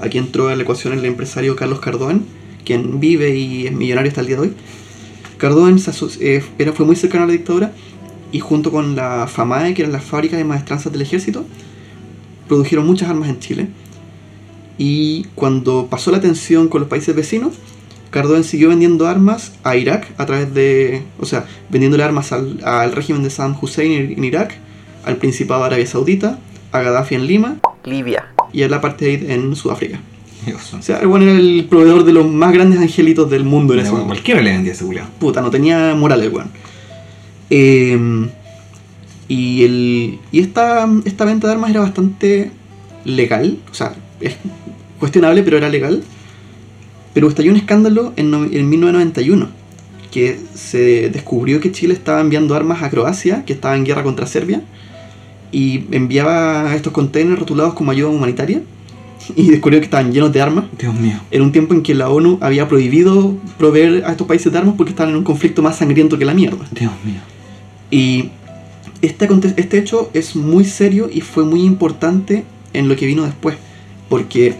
Aquí 0.00 0.16
entró 0.16 0.48
a 0.48 0.56
la 0.56 0.62
ecuación 0.62 0.94
el 0.94 1.04
empresario 1.04 1.54
Carlos 1.54 1.80
Cardoen, 1.80 2.24
quien 2.64 2.98
vive 2.98 3.36
y 3.36 3.66
es 3.66 3.72
millonario 3.74 4.08
hasta 4.08 4.22
el 4.22 4.26
día 4.26 4.36
de 4.36 4.42
hoy. 4.42 4.52
Cardoen 5.36 5.76
eh, 6.20 6.42
fue 6.74 6.86
muy 6.86 6.96
cercano 6.96 7.24
a 7.24 7.26
la 7.26 7.32
dictadura 7.32 7.74
y 8.32 8.40
junto 8.40 8.70
con 8.72 8.96
la 8.96 9.26
FAMAE, 9.28 9.74
que 9.74 9.82
eran 9.82 9.92
las 9.92 10.04
fábricas 10.04 10.38
de 10.38 10.44
maestranzas 10.44 10.90
del 10.92 11.02
ejército, 11.02 11.44
produjeron 12.48 12.86
muchas 12.86 13.08
armas 13.10 13.28
en 13.28 13.38
Chile. 13.38 13.68
Y 14.78 15.24
cuando 15.34 15.86
pasó 15.88 16.10
la 16.10 16.20
tensión 16.20 16.68
con 16.68 16.80
los 16.80 16.88
países 16.88 17.14
vecinos, 17.14 17.54
Cardoen 18.10 18.44
siguió 18.44 18.68
vendiendo 18.70 19.06
armas 19.06 19.52
a 19.64 19.76
Irak 19.76 20.08
a 20.18 20.26
través 20.26 20.52
de. 20.54 21.02
O 21.20 21.26
sea, 21.26 21.46
vendiéndole 21.70 22.02
armas 22.04 22.32
al, 22.32 22.60
al 22.64 22.92
régimen 22.92 23.22
de 23.22 23.30
Saddam 23.30 23.56
Hussein 23.60 24.14
en, 24.16 24.24
Irak, 24.24 24.54
al 25.04 25.16
Principado 25.16 25.60
de 25.60 25.66
Arabia 25.68 25.86
Saudita, 25.86 26.38
a 26.72 26.80
Gaddafi 26.80 27.14
en 27.14 27.26
Lima 27.26 27.56
Libia. 27.84 28.28
y 28.52 28.62
al 28.62 28.74
apartheid 28.74 29.30
en 29.30 29.54
Sudáfrica. 29.56 30.00
Dios. 30.44 30.74
O 30.74 30.82
sea, 30.82 30.98
el 30.98 31.06
bueno 31.06 31.24
era 31.26 31.38
el 31.38 31.66
proveedor 31.70 32.04
de 32.04 32.12
los 32.12 32.26
más 32.26 32.52
grandes 32.52 32.80
angelitos 32.80 33.30
del 33.30 33.44
mundo 33.44 33.74
en 33.74 33.80
ese 33.80 33.90
Bueno, 33.90 34.04
momento. 34.06 34.14
cualquiera 34.20 34.42
le 34.42 34.50
vendía 34.52 34.72
ese. 34.72 34.84
Puta, 35.20 35.40
no 35.40 35.50
tenía 35.50 35.94
moral 35.94 36.20
el 36.22 36.30
weón. 36.30 36.50
Eh, 37.54 37.98
y 39.28 39.62
el, 39.64 40.18
y 40.32 40.40
esta, 40.40 40.88
esta 41.04 41.24
venta 41.26 41.46
de 41.46 41.52
armas 41.52 41.70
era 41.70 41.80
bastante 41.80 42.50
legal. 43.04 43.58
O 43.70 43.74
sea, 43.74 43.94
es 44.20 44.36
cuestionable, 44.98 45.42
pero 45.42 45.58
era 45.58 45.68
legal. 45.68 46.02
Pero 47.14 47.28
estalló 47.28 47.50
un 47.50 47.56
escándalo 47.58 48.12
en, 48.16 48.30
no- 48.30 48.44
en 48.44 48.68
1991. 48.68 49.48
Que 50.10 50.38
se 50.54 51.08
descubrió 51.10 51.60
que 51.60 51.72
Chile 51.72 51.94
estaba 51.94 52.20
enviando 52.20 52.54
armas 52.54 52.82
a 52.82 52.90
Croacia, 52.90 53.44
que 53.44 53.52
estaba 53.52 53.76
en 53.76 53.84
guerra 53.84 54.02
contra 54.02 54.26
Serbia. 54.26 54.62
Y 55.50 55.84
enviaba 55.90 56.74
estos 56.74 56.92
containers 56.92 57.38
rotulados 57.38 57.74
como 57.74 57.90
ayuda 57.90 58.08
humanitaria. 58.10 58.62
Y 59.36 59.50
descubrió 59.50 59.78
que 59.78 59.84
estaban 59.84 60.12
llenos 60.12 60.32
de 60.32 60.40
armas 60.42 60.64
Dios 60.76 60.92
mío. 60.98 61.14
en 61.30 61.42
un 61.42 61.52
tiempo 61.52 61.74
en 61.74 61.82
que 61.84 61.94
la 61.94 62.08
ONU 62.10 62.38
había 62.40 62.66
prohibido 62.66 63.36
proveer 63.56 64.02
a 64.04 64.10
estos 64.10 64.26
países 64.26 64.50
de 64.52 64.58
armas 64.58 64.74
porque 64.76 64.90
estaban 64.90 65.10
en 65.12 65.18
un 65.18 65.22
conflicto 65.22 65.62
más 65.62 65.76
sangriento 65.76 66.18
que 66.18 66.24
la 66.24 66.34
mierda. 66.34 66.66
Dios 66.72 66.90
mío. 67.04 67.20
Y 67.92 68.30
este, 69.02 69.28
este 69.56 69.78
hecho 69.78 70.10
es 70.14 70.34
muy 70.34 70.64
serio 70.64 71.10
y 71.12 71.20
fue 71.20 71.44
muy 71.44 71.62
importante 71.62 72.44
en 72.72 72.88
lo 72.88 72.96
que 72.96 73.04
vino 73.04 73.22
después, 73.24 73.56
porque 74.08 74.56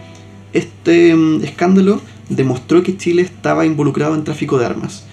este 0.53 1.15
mm, 1.15 1.43
escándalo 1.43 1.99
demostró 2.29 2.83
que 2.83 2.95
Chile 2.95 3.23
estaba 3.23 3.65
involucrado 3.65 4.13
en 4.13 4.23
tráfico 4.23 4.59
de 4.59 4.67
armas. 4.67 5.05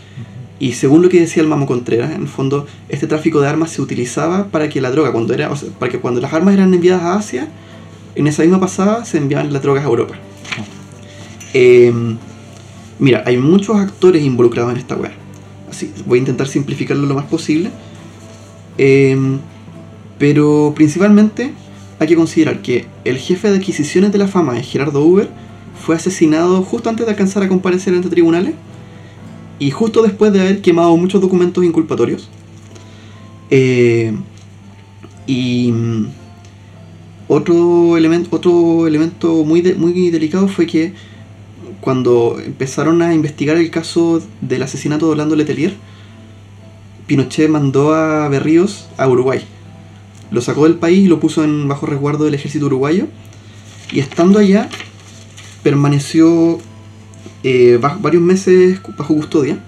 Y 0.58 0.74
según 0.74 1.00
lo 1.00 1.08
que 1.08 1.18
decía 1.18 1.42
el 1.42 1.48
Mamo 1.48 1.64
Contreras, 1.64 2.10
en 2.10 2.20
el 2.20 2.28
fondo, 2.28 2.66
este 2.90 3.06
tráfico 3.06 3.40
de 3.40 3.48
armas 3.48 3.70
se 3.70 3.80
utilizaba 3.80 4.48
para 4.48 4.68
que 4.68 4.82
la 4.82 4.90
droga, 4.90 5.12
cuando 5.12 5.32
era, 5.32 5.50
o 5.50 5.56
sea, 5.56 5.70
para 5.78 5.90
que 5.90 5.98
cuando 5.98 6.20
las 6.20 6.34
armas 6.34 6.52
eran 6.52 6.74
enviadas 6.74 7.02
a 7.02 7.14
Asia, 7.14 7.48
en 8.14 8.26
esa 8.26 8.42
misma 8.42 8.60
pasada 8.60 9.06
se 9.06 9.16
enviaban 9.16 9.50
las 9.50 9.62
drogas 9.62 9.82
a 9.82 9.88
Europa. 9.88 10.16
Eh, 11.54 11.90
mira, 12.98 13.22
hay 13.24 13.38
muchos 13.38 13.76
actores 13.76 14.22
involucrados 14.22 14.72
en 14.72 14.76
esta 14.76 14.96
web. 14.96 15.12
Así, 15.70 15.90
voy 16.04 16.18
a 16.18 16.20
intentar 16.20 16.46
simplificarlo 16.46 17.06
lo 17.06 17.14
más 17.14 17.24
posible. 17.24 17.70
Eh, 18.82 19.14
pero 20.18 20.72
principalmente 20.74 21.52
hay 21.98 22.08
que 22.08 22.16
considerar 22.16 22.62
que 22.62 22.86
el 23.04 23.18
jefe 23.18 23.50
de 23.50 23.58
adquisiciones 23.58 24.10
de 24.10 24.16
la 24.16 24.26
fama, 24.26 24.54
Gerardo 24.62 25.04
Uber, 25.04 25.28
fue 25.84 25.96
asesinado 25.96 26.62
justo 26.62 26.88
antes 26.88 27.04
de 27.04 27.12
alcanzar 27.12 27.42
a 27.42 27.48
comparecer 27.48 27.94
ante 27.94 28.08
tribunales 28.08 28.54
y 29.58 29.70
justo 29.70 30.00
después 30.02 30.32
de 30.32 30.40
haber 30.40 30.62
quemado 30.62 30.96
muchos 30.96 31.20
documentos 31.20 31.62
inculpatorios. 31.62 32.30
Eh, 33.50 34.14
y 35.26 35.72
mm, 35.72 36.06
otro 37.28 37.96
elemento, 37.98 38.28
otro 38.34 38.86
elemento 38.86 39.44
muy, 39.44 39.60
de- 39.60 39.74
muy 39.74 40.08
delicado 40.10 40.48
fue 40.48 40.66
que 40.66 40.94
cuando 41.82 42.38
empezaron 42.44 43.02
a 43.02 43.12
investigar 43.14 43.56
el 43.58 43.70
caso 43.70 44.22
del 44.40 44.62
asesinato 44.62 45.04
de 45.06 45.12
Orlando 45.12 45.36
Letelier, 45.36 45.74
Pinochet 47.10 47.48
mandó 47.50 47.92
a 47.92 48.28
Berríos 48.28 48.86
a 48.96 49.08
Uruguay. 49.08 49.40
Lo 50.30 50.40
sacó 50.40 50.62
del 50.62 50.76
país 50.76 51.00
y 51.00 51.08
lo 51.08 51.18
puso 51.18 51.42
en 51.42 51.66
bajo 51.66 51.84
resguardo 51.86 52.24
del 52.24 52.34
ejército 52.34 52.66
uruguayo. 52.66 53.08
Y 53.90 53.98
estando 53.98 54.38
allá, 54.38 54.68
permaneció 55.64 56.60
eh, 57.42 57.80
va- 57.82 57.98
varios 58.00 58.22
meses 58.22 58.78
bajo 58.96 59.16
custodia. 59.16 59.58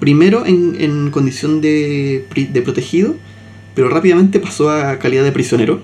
Primero 0.00 0.44
en, 0.44 1.12
condición 1.12 1.60
de, 1.60 2.26
de 2.52 2.62
protegido, 2.62 3.14
pero 3.76 3.88
rápidamente 3.88 4.40
pasó 4.40 4.70
a 4.70 4.98
calidad 4.98 5.22
de 5.22 5.30
prisionero. 5.30 5.78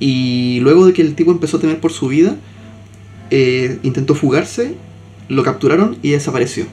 Y 0.00 0.58
luego 0.62 0.84
de 0.84 0.92
que 0.94 1.02
el 1.02 1.14
tipo 1.14 1.30
empezó 1.30 1.58
a 1.58 1.60
temer 1.60 1.78
por 1.78 1.92
su 1.92 2.08
vida, 2.08 2.34
eh, 3.30 3.78
intentó 3.84 4.16
fugarse, 4.16 4.74
lo 5.28 5.44
capturaron 5.44 5.96
y 6.02 6.10
desapareció. 6.10 6.66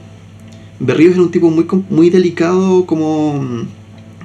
Berríos 0.80 1.14
era 1.14 1.22
un 1.22 1.30
tipo 1.30 1.50
muy, 1.50 1.66
muy 1.90 2.10
delicado 2.10 2.86
como, 2.86 3.64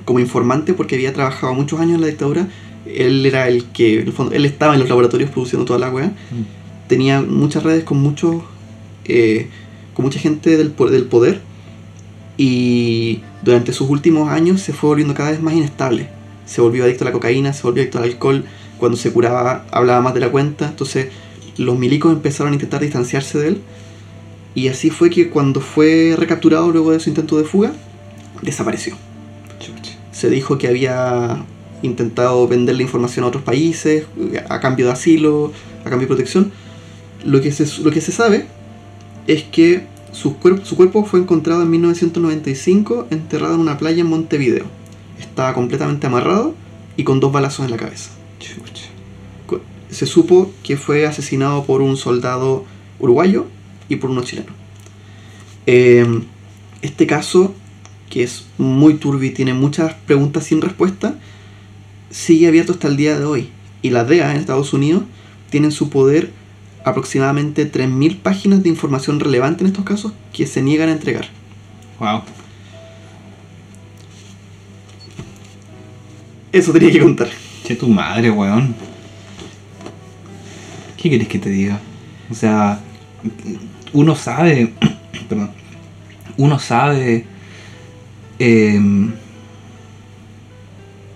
como 0.05 0.19
informante 0.19 0.73
porque 0.73 0.95
había 0.95 1.13
trabajado 1.13 1.53
muchos 1.53 1.79
años 1.79 1.95
en 1.95 2.01
la 2.01 2.07
dictadura. 2.07 2.47
Él 2.85 3.25
era 3.25 3.47
el 3.47 3.65
que, 3.65 4.01
en 4.01 4.07
el 4.07 4.13
fondo, 4.13 4.33
él 4.33 4.45
estaba 4.45 4.73
en 4.73 4.79
los 4.79 4.89
laboratorios 4.89 5.29
produciendo 5.29 5.65
toda 5.65 5.79
la 5.79 5.89
weá. 5.89 6.11
Tenía 6.87 7.21
muchas 7.21 7.63
redes 7.63 7.83
con 7.83 7.99
muchos, 7.99 8.41
eh, 9.05 9.47
con 9.93 10.05
mucha 10.05 10.19
gente 10.19 10.57
del, 10.57 10.73
del 10.75 11.05
poder. 11.05 11.41
Y 12.37 13.21
durante 13.43 13.73
sus 13.73 13.89
últimos 13.89 14.29
años 14.29 14.61
se 14.61 14.73
fue 14.73 14.89
volviendo 14.89 15.13
cada 15.13 15.31
vez 15.31 15.41
más 15.41 15.53
inestable. 15.53 16.09
Se 16.45 16.61
volvió 16.61 16.83
adicto 16.83 17.03
a 17.03 17.07
la 17.07 17.11
cocaína, 17.11 17.53
se 17.53 17.63
volvió 17.63 17.83
adicto 17.83 17.99
al 17.99 18.05
alcohol. 18.05 18.45
Cuando 18.79 18.97
se 18.97 19.11
curaba 19.11 19.65
hablaba 19.71 20.01
más 20.01 20.13
de 20.13 20.21
la 20.21 20.31
cuenta. 20.31 20.67
Entonces 20.67 21.09
los 21.57 21.77
milicos 21.77 22.11
empezaron 22.11 22.53
a 22.53 22.55
intentar 22.55 22.81
distanciarse 22.81 23.37
de 23.37 23.47
él. 23.49 23.61
Y 24.55 24.67
así 24.67 24.89
fue 24.89 25.09
que 25.09 25.29
cuando 25.29 25.61
fue 25.61 26.15
recapturado 26.17 26.71
luego 26.71 26.91
de 26.91 26.99
su 26.99 27.09
intento 27.09 27.37
de 27.37 27.43
fuga, 27.43 27.73
desapareció. 28.41 28.95
Se 30.11 30.29
dijo 30.29 30.57
que 30.57 30.67
había 30.67 31.45
intentado 31.81 32.47
vender 32.47 32.75
la 32.75 32.83
información 32.83 33.23
a 33.23 33.29
otros 33.29 33.43
países 33.43 34.05
a 34.49 34.59
cambio 34.59 34.87
de 34.87 34.91
asilo, 34.91 35.53
a 35.85 35.89
cambio 35.89 36.01
de 36.01 36.07
protección. 36.07 36.51
Lo 37.23 37.41
que 37.41 37.51
se, 37.51 37.81
lo 37.81 37.91
que 37.91 38.01
se 38.01 38.11
sabe 38.11 38.47
es 39.27 39.43
que 39.43 39.85
su, 40.11 40.37
cuerpo 40.37 40.65
su 40.65 40.75
cuerpo 40.75 41.05
fue 41.05 41.19
encontrado 41.19 41.61
en 41.61 41.69
1995 41.69 43.07
enterrado 43.11 43.55
en 43.55 43.61
una 43.61 43.77
playa 43.77 44.01
en 44.01 44.07
Montevideo. 44.07 44.65
Estaba 45.19 45.53
completamente 45.53 46.07
amarrado 46.07 46.53
y 46.97 47.03
con 47.03 47.19
dos 47.19 47.31
balazos 47.31 47.65
en 47.65 47.71
la 47.71 47.77
cabeza. 47.77 48.11
Se 49.89 50.05
supo 50.05 50.51
que 50.63 50.77
fue 50.77 51.05
asesinado 51.05 51.65
por 51.65 51.81
un 51.81 51.97
soldado 51.97 52.65
uruguayo 52.99 53.47
y 53.89 53.97
por 53.97 54.09
uno 54.11 54.23
chileno. 54.23 54.53
Eh, 55.65 56.21
este 56.81 57.07
caso, 57.07 57.53
que 58.09 58.23
es 58.23 58.45
muy 58.57 58.93
turbio 58.95 59.29
y 59.29 59.33
tiene 59.33 59.53
muchas 59.53 59.93
preguntas 59.93 60.45
sin 60.45 60.61
respuesta, 60.61 61.15
sigue 62.09 62.47
abierto 62.47 62.73
hasta 62.73 62.87
el 62.87 62.97
día 62.97 63.19
de 63.19 63.25
hoy. 63.25 63.49
Y 63.81 63.89
la 63.89 64.03
DEA 64.03 64.31
en 64.31 64.37
Estados 64.37 64.73
Unidos 64.73 65.03
tiene 65.49 65.67
en 65.67 65.71
su 65.71 65.89
poder 65.89 66.31
aproximadamente 66.85 67.69
3.000 67.69 68.19
páginas 68.19 68.63
de 68.63 68.69
información 68.69 69.19
relevante 69.19 69.63
en 69.63 69.67
estos 69.67 69.85
casos 69.85 70.13
que 70.33 70.47
se 70.47 70.61
niegan 70.61 70.89
a 70.89 70.93
entregar. 70.93 71.27
Wow. 71.99 72.21
Eso 76.51 76.71
tenía 76.71 76.91
que 76.91 76.99
contar. 76.99 77.29
Che, 77.63 77.75
tu 77.75 77.87
madre, 77.87 78.31
weón. 78.31 78.73
¿Qué 80.97 81.09
querés 81.09 81.27
que 81.27 81.39
te 81.39 81.49
diga? 81.49 81.79
O 82.31 82.33
sea, 82.33 82.81
uno 83.93 84.15
sabe. 84.15 84.73
perdón. 85.29 85.51
Uno 86.37 86.59
sabe. 86.59 87.25
em, 88.39 89.11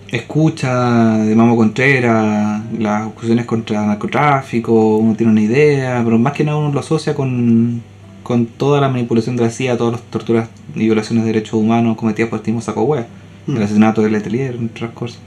escucha 0.08 1.18
de 1.18 1.34
Mamo 1.34 1.56
Contreras 1.56 2.62
las 2.78 3.06
acusaciones 3.08 3.46
contra 3.46 3.84
narcotráfico, 3.86 4.98
uno 4.98 5.14
tiene 5.16 5.32
una 5.32 5.40
idea, 5.40 6.02
pero 6.04 6.18
más 6.18 6.32
que 6.34 6.44
nada 6.44 6.58
uno 6.58 6.72
lo 6.72 6.80
asocia 6.80 7.14
con, 7.14 7.82
con 8.22 8.46
toda 8.46 8.80
la 8.80 8.88
manipulación 8.88 9.36
de 9.36 9.44
la 9.44 9.50
CIA, 9.50 9.76
todas 9.76 9.92
las 9.94 10.02
torturas 10.02 10.48
y 10.74 10.80
violaciones 10.84 11.24
de 11.24 11.32
derechos 11.32 11.54
humanos 11.54 11.96
cometidas 11.96 12.30
por 12.30 12.40
Timo 12.40 12.60
Saco 12.60 12.82
Wea, 12.84 13.06
Mm. 13.46 13.56
el 13.58 13.62
asesinato 13.62 14.00
de 14.00 14.08
Letelier, 14.08 14.54
entre 14.54 14.86
otras 14.86 14.92
cosas. 14.92 15.18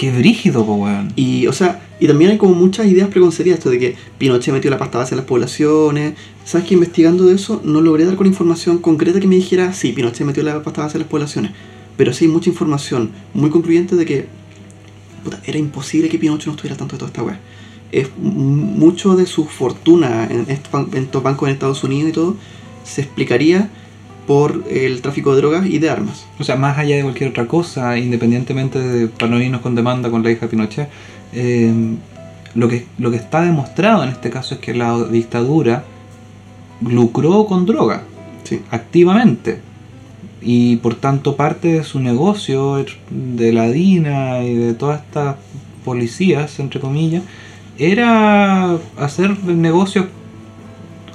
Qué 0.00 0.10
brígido, 0.10 0.64
po, 0.64 0.76
weón. 0.76 1.12
Y, 1.14 1.46
o 1.46 1.52
sea, 1.52 1.82
y 2.00 2.06
también 2.06 2.30
hay 2.30 2.38
como 2.38 2.54
muchas 2.54 2.86
ideas 2.86 3.10
preconcebidas, 3.10 3.58
esto 3.58 3.68
de 3.68 3.78
que 3.78 3.96
Pinochet 4.16 4.54
metió 4.54 4.70
la 4.70 4.78
pasta 4.78 4.96
base 4.96 5.12
en 5.14 5.18
las 5.18 5.26
poblaciones. 5.26 6.14
¿Sabes 6.42 6.66
que 6.66 6.72
investigando 6.72 7.26
de 7.26 7.34
eso 7.34 7.60
no 7.66 7.82
logré 7.82 8.06
dar 8.06 8.16
con 8.16 8.26
información 8.26 8.78
concreta 8.78 9.20
que 9.20 9.26
me 9.26 9.34
dijera, 9.34 9.74
sí, 9.74 9.92
Pinochet 9.92 10.26
metió 10.26 10.42
la 10.42 10.62
pasta 10.62 10.80
base 10.80 10.96
en 10.96 11.02
las 11.02 11.10
poblaciones? 11.10 11.50
Pero 11.98 12.14
sí 12.14 12.28
mucha 12.28 12.48
información 12.48 13.10
muy 13.34 13.50
concluyente 13.50 13.94
de 13.94 14.06
que 14.06 14.26
era 15.44 15.58
imposible 15.58 16.08
que 16.08 16.18
Pinochet 16.18 16.46
no 16.46 16.52
estuviera 16.52 16.78
tanto 16.78 16.94
de 16.94 17.00
toda 17.00 17.10
esta 17.10 17.22
weá. 17.22 17.38
M- 17.92 18.08
mucho 18.16 19.16
de 19.16 19.26
su 19.26 19.44
fortuna 19.44 20.26
en 20.30 20.46
estos 20.48 21.22
bancos 21.22 21.46
en 21.46 21.52
Estados 21.52 21.84
Unidos 21.84 22.08
y 22.08 22.12
todo 22.14 22.36
se 22.84 23.02
explicaría 23.02 23.68
por 24.26 24.64
el 24.70 25.00
tráfico 25.02 25.34
de 25.34 25.40
drogas 25.40 25.66
y 25.66 25.78
de 25.78 25.90
armas. 25.90 26.26
O 26.38 26.44
sea, 26.44 26.56
más 26.56 26.78
allá 26.78 26.96
de 26.96 27.02
cualquier 27.02 27.30
otra 27.30 27.46
cosa, 27.46 27.98
independientemente 27.98 28.78
de 28.78 29.08
para 29.08 29.30
no 29.30 29.40
irnos 29.40 29.60
con 29.60 29.74
demanda 29.74 30.10
con 30.10 30.22
la 30.22 30.30
hija 30.30 30.42
de 30.42 30.48
Pinochet, 30.48 30.88
eh, 31.32 31.72
lo, 32.54 32.68
que, 32.68 32.86
lo 32.98 33.10
que 33.10 33.16
está 33.16 33.42
demostrado 33.42 34.02
en 34.04 34.10
este 34.10 34.30
caso 34.30 34.54
es 34.54 34.60
que 34.60 34.74
la 34.74 35.04
dictadura 35.04 35.84
lucró 36.80 37.46
con 37.46 37.66
droga, 37.66 38.02
Sí. 38.44 38.60
activamente. 38.70 39.60
Y 40.42 40.76
por 40.76 40.94
tanto 40.94 41.36
parte 41.36 41.68
de 41.68 41.84
su 41.84 42.00
negocio, 42.00 42.84
de 43.10 43.52
la 43.52 43.68
DINA 43.70 44.42
y 44.42 44.54
de 44.54 44.74
todas 44.74 45.00
estas 45.02 45.36
policías, 45.84 46.58
entre 46.60 46.80
comillas, 46.80 47.22
era 47.78 48.76
hacer 48.98 49.42
negocios 49.44 50.06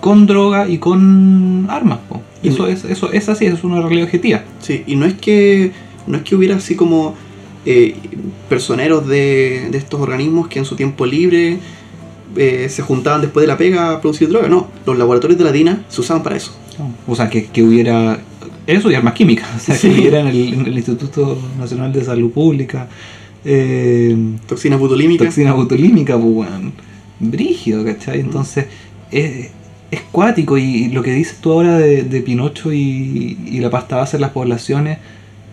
con 0.06 0.28
droga 0.28 0.70
y 0.70 0.78
con 0.78 1.66
armas. 1.68 1.98
po. 2.08 2.22
Eso 2.44 2.68
es, 2.68 2.86
eso 2.86 3.12
es 3.12 3.28
así, 3.28 3.48
eso 3.48 3.56
es 3.56 3.64
una 3.64 3.82
realidad 3.82 4.04
objetiva. 4.04 4.44
Sí, 4.60 4.84
y 4.86 4.96
no 4.98 5.08
es 5.08 5.16
que 5.16 5.72
no 6.06 6.18
es 6.18 6.22
que 6.24 6.36
hubiera 6.36 6.56
así 6.58 6.76
como 6.76 7.16
eh, 7.66 7.96
personeros 8.48 9.08
de, 9.08 9.68
de 9.72 9.78
estos 9.80 10.00
organismos 10.00 10.48
que 10.48 10.60
en 10.60 10.66
su 10.66 10.76
tiempo 10.76 11.08
libre 11.08 11.58
eh, 12.36 12.68
se 12.70 12.84
juntaban 12.84 13.22
después 13.22 13.42
de 13.42 13.48
la 13.48 13.58
pega 13.58 13.94
a 13.94 14.00
producir 14.02 14.30
droga, 14.30 14.48
no. 14.48 14.68
Los 14.86 14.96
laboratorios 14.96 15.40
de 15.40 15.44
la 15.44 15.52
DINA 15.52 15.86
se 15.90 16.02
usaban 16.02 16.22
para 16.22 16.36
eso. 16.38 16.52
O 17.08 17.16
sea, 17.16 17.28
que, 17.32 17.46
que 17.48 17.64
hubiera 17.64 18.20
eso 18.68 18.92
y 18.92 18.94
armas 18.94 19.14
químicas. 19.16 19.48
O 19.56 19.60
sea, 19.60 19.74
Sí. 19.76 19.90
que 19.90 20.02
hubiera 20.02 20.20
en 20.20 20.28
el, 20.28 20.54
en 20.54 20.66
el 20.68 20.76
Instituto 20.76 21.36
Nacional 21.58 21.92
de 21.92 22.04
Salud 22.04 22.30
Pública 22.30 22.88
eh, 23.44 24.16
Toxinas 24.48 24.80
butolímicas. 24.80 25.26
toxina 25.28 25.54
botulímica, 25.54 26.14
pues, 26.16 26.32
weón. 26.32 26.74
Brígido, 27.20 27.84
¿cachai? 27.84 28.20
Entonces, 28.20 28.66
es, 29.12 29.50
es 29.92 30.02
cuático. 30.12 30.58
Y 30.58 30.90
lo 30.90 31.02
que 31.04 31.12
dices 31.12 31.38
tú 31.42 31.52
ahora 31.52 31.78
de, 31.78 32.04
de 32.04 32.22
Pinocho 32.22 32.72
y, 32.74 33.38
y 33.46 33.60
la 33.60 33.70
pasta 33.70 33.98
base 33.98 34.18
en 34.18 34.22
las 34.22 34.32
poblaciones, 34.32 34.98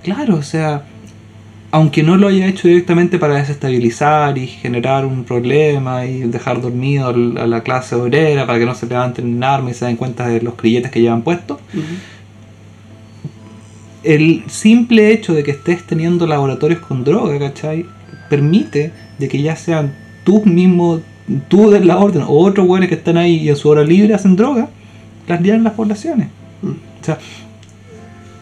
claro, 0.03 0.37
o 0.37 0.43
sea, 0.43 0.85
aunque 1.71 2.03
no 2.03 2.17
lo 2.19 2.29
haya 2.29 2.47
hecho 2.47 2.69
directamente 2.69 3.19
para 3.19 3.37
desestabilizar 3.37 4.37
y 4.37 4.47
generar 4.47 5.07
un 5.07 5.25
problema 5.25 6.05
y 6.05 6.21
dejar 6.21 6.61
dormido 6.61 7.09
a 7.09 7.47
la 7.47 7.63
clase 7.63 7.95
obrera 7.95 8.47
para 8.47 8.59
que 8.59 8.67
no 8.67 8.75
se 8.75 8.87
levanten 8.87 9.27
en 9.27 9.43
armas 9.43 9.73
y 9.73 9.79
se 9.79 9.87
den 9.87 9.97
cuenta 9.97 10.29
de 10.29 10.43
los 10.43 10.55
grilletes 10.57 10.91
que 10.91 11.01
llevan 11.01 11.23
puestos, 11.23 11.59
Ujú. 11.73 11.83
el 14.03 14.43
simple 14.49 15.13
hecho 15.13 15.33
de 15.33 15.45
que 15.45 15.53
estés 15.53 15.87
teniendo 15.87 16.27
laboratorios 16.27 16.81
con 16.81 17.05
droga, 17.05 17.39
¿cachai? 17.39 17.87
Permite 18.29 18.93
de 19.19 19.29
que 19.29 19.41
ya 19.41 19.57
sean 19.57 19.95
tú 20.25 20.43
mismo, 20.45 21.01
tú 21.49 21.71
de 21.71 21.81
la 21.81 21.99
orden 21.99 22.23
o 22.23 22.39
otros 22.39 22.67
güeyes 22.67 22.89
que 22.89 22.95
están 22.95 23.17
ahí 23.17 23.37
y 23.37 23.49
en 23.49 23.57
su 23.57 23.69
hora 23.69 23.85
libre 23.85 24.15
hacen 24.15 24.37
droga, 24.37 24.69
las 25.29 25.45
en 25.45 25.65
las 25.65 25.75
poblaciones. 25.75 26.29
O 26.63 27.05
sea, 27.05 27.19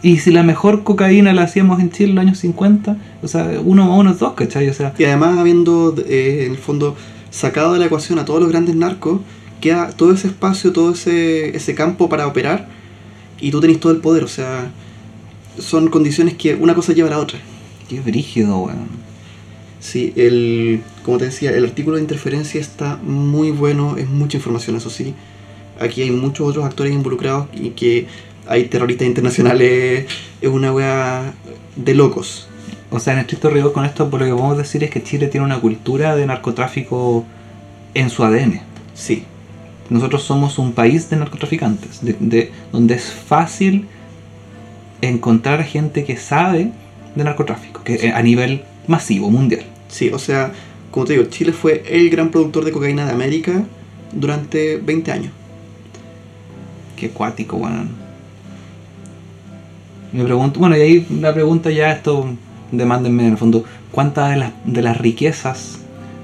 y 0.03 0.17
si 0.17 0.31
la 0.31 0.43
mejor 0.43 0.83
cocaína 0.83 1.33
la 1.33 1.43
hacíamos 1.43 1.79
en 1.79 1.91
Chile 1.91 2.09
en 2.09 2.15
los 2.15 2.21
años 2.23 2.37
50, 2.39 2.97
o 3.21 3.27
sea, 3.27 3.51
uno 3.63 3.85
más 3.85 3.99
uno 3.99 4.11
es 4.11 4.19
dos, 4.19 4.33
¿cachai? 4.33 4.67
O 4.69 4.73
sea, 4.73 4.93
Y 4.97 5.03
además 5.03 5.37
habiendo 5.37 5.95
eh, 6.07 6.45
en 6.45 6.53
el 6.53 6.57
fondo 6.57 6.95
sacado 7.29 7.73
de 7.73 7.79
la 7.79 7.85
ecuación 7.85 8.17
a 8.17 8.25
todos 8.25 8.41
los 8.41 8.49
grandes 8.49 8.75
narcos, 8.75 9.21
queda 9.59 9.89
todo 9.89 10.11
ese 10.11 10.27
espacio, 10.27 10.73
todo 10.73 10.91
ese, 10.91 11.55
ese 11.55 11.75
campo 11.75 12.09
para 12.09 12.25
operar 12.25 12.67
y 13.39 13.51
tú 13.51 13.61
tenés 13.61 13.79
todo 13.79 13.91
el 13.91 13.99
poder. 13.99 14.23
O 14.23 14.27
sea, 14.27 14.71
son 15.59 15.87
condiciones 15.89 16.33
que 16.33 16.55
una 16.55 16.73
cosa 16.73 16.93
lleva 16.93 17.09
a 17.09 17.11
la 17.11 17.19
otra. 17.19 17.39
qué 17.87 17.99
brígido, 17.99 18.57
weón. 18.59 19.01
Sí, 19.79 20.13
el, 20.15 20.81
como 21.03 21.17
te 21.17 21.25
decía, 21.25 21.51
el 21.51 21.63
artículo 21.65 21.95
de 21.97 22.01
interferencia 22.03 22.59
está 22.61 22.97
muy 23.03 23.51
bueno, 23.51 23.97
es 23.97 24.07
mucha 24.09 24.37
información, 24.37 24.75
eso 24.75 24.89
sí. 24.89 25.13
Aquí 25.79 26.01
hay 26.01 26.11
muchos 26.11 26.47
otros 26.47 26.65
actores 26.65 26.93
involucrados 26.93 27.47
y 27.53 27.69
que 27.71 28.07
hay 28.47 28.65
terroristas 28.65 29.07
internacionales, 29.07 30.05
es 30.41 30.49
una 30.49 30.71
wea 30.73 31.33
de 31.75 31.95
locos. 31.95 32.47
O 32.91 32.99
sea, 32.99 33.13
en 33.13 33.19
estricto 33.19 33.49
rigor 33.49 33.71
con 33.73 33.85
esto, 33.85 34.09
por 34.09 34.19
lo 34.19 34.25
que 34.25 34.31
podemos 34.33 34.57
decir 34.57 34.83
es 34.83 34.89
que 34.89 35.01
Chile 35.01 35.27
tiene 35.27 35.45
una 35.45 35.59
cultura 35.61 36.15
de 36.15 36.25
narcotráfico 36.25 37.25
en 37.93 38.09
su 38.09 38.23
ADN. 38.23 38.61
Sí, 38.93 39.23
Nosotros 39.89 40.23
somos 40.23 40.57
un 40.59 40.73
país 40.73 41.09
de 41.09 41.17
narcotraficantes, 41.17 42.03
de, 42.03 42.15
de- 42.19 42.51
donde 42.71 42.95
es 42.95 43.05
fácil 43.11 43.87
encontrar 45.01 45.63
gente 45.63 46.03
que 46.03 46.17
sabe 46.17 46.71
de 47.15 47.23
narcotráfico, 47.23 47.83
que 47.83 48.11
a 48.11 48.21
nivel 48.21 48.63
masivo, 48.87 49.29
mundial. 49.29 49.63
sí, 49.87 50.09
o 50.13 50.19
sea, 50.19 50.51
como 50.91 51.05
te 51.05 51.13
digo, 51.13 51.25
Chile 51.25 51.53
fue 51.53 51.83
el 51.87 52.09
gran 52.09 52.29
productor 52.29 52.65
de 52.65 52.71
cocaína 52.71 53.05
de 53.05 53.11
América 53.11 53.63
durante 54.11 54.77
20 54.77 55.11
años. 55.11 55.33
Qué 56.97 57.09
cuático, 57.09 57.57
weón. 57.57 57.89
Me 60.11 60.23
pregunto, 60.25 60.59
bueno, 60.59 60.75
y 60.77 60.81
ahí 60.81 61.07
la 61.21 61.33
pregunta 61.33 61.71
ya 61.71 61.91
esto, 61.91 62.27
demándenme 62.71 63.25
en 63.25 63.31
el 63.31 63.37
fondo, 63.37 63.63
¿cuántas 63.91 64.31
de 64.31 64.35
las, 64.35 64.51
de 64.65 64.81
las 64.81 64.97
riquezas 64.97 65.79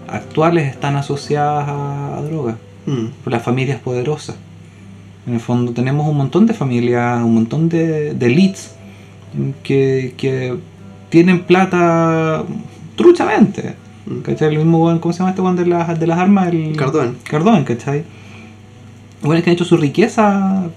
actuales 0.08 0.70
están 0.70 0.98
asociadas 0.98 1.70
a, 1.70 2.18
a 2.18 2.22
droga? 2.22 2.58
Mm, 2.86 3.08
por 3.24 3.32
las 3.34 3.44
familias 3.44 3.80
poderosas. 3.80 4.36
En 5.26 5.36
el 5.36 5.40
fondo 5.40 5.72
tenemos 5.72 6.08
un 6.08 6.18
montón 6.18 6.46
de 6.46 6.54
familias, 6.54 7.24
un 7.24 7.34
montón 7.34 7.70
de, 7.70 8.14
de 8.14 8.26
elites 8.26 8.76
que, 9.64 10.14
que 10.18 10.58
tienen 11.10 11.44
plata 11.44 12.44
truchamente. 12.96 13.76
Mm. 14.08 14.20
¿Cachai? 14.22 14.50
El 14.50 14.58
mismo 14.58 14.84
weón, 14.84 15.00
¿cómo 15.00 15.14
se 15.14 15.20
llama 15.20 15.32
este 15.32 15.42
weón 15.42 15.56
de 15.56 15.66
las, 15.66 16.00
de 16.00 16.08
las 16.08 16.18
armas? 16.18 16.48
El 16.48 16.76
Cardón. 16.76 17.18
Cardón, 17.24 17.64
¿cachai? 17.64 18.04
Bueno, 19.22 19.38
es 19.38 19.44
que 19.44 19.50
han 19.50 19.56
hecho 19.56 19.66
su 19.66 19.78
riqueza 19.78 20.70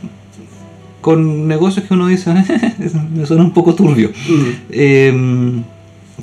con 1.00 1.48
negocios 1.48 1.86
que 1.86 1.94
uno 1.94 2.06
dice, 2.06 2.32
me 3.14 3.26
suena 3.26 3.42
un 3.42 3.52
poco 3.52 3.74
turbio. 3.74 4.10
Mm. 4.10 4.48
Eh, 4.70 5.62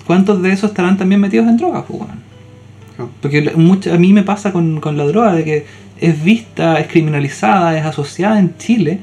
¿Cuántos 0.05 0.41
de 0.41 0.51
esos 0.51 0.69
estarán 0.69 0.97
también 0.97 1.19
metidos 1.21 1.47
en 1.47 1.57
drogas, 1.57 1.83
pues, 1.87 2.01
weón? 2.01 2.27
No. 2.97 3.09
Porque 3.21 3.53
a 3.91 3.97
mí 3.97 4.13
me 4.13 4.23
pasa 4.23 4.51
con, 4.51 4.79
con 4.79 4.97
la 4.97 5.05
droga 5.05 5.33
de 5.33 5.43
que 5.43 5.65
es 5.99 6.23
vista, 6.23 6.79
es 6.79 6.87
criminalizada, 6.87 7.77
es 7.77 7.85
asociada 7.85 8.39
en 8.39 8.57
Chile 8.57 8.99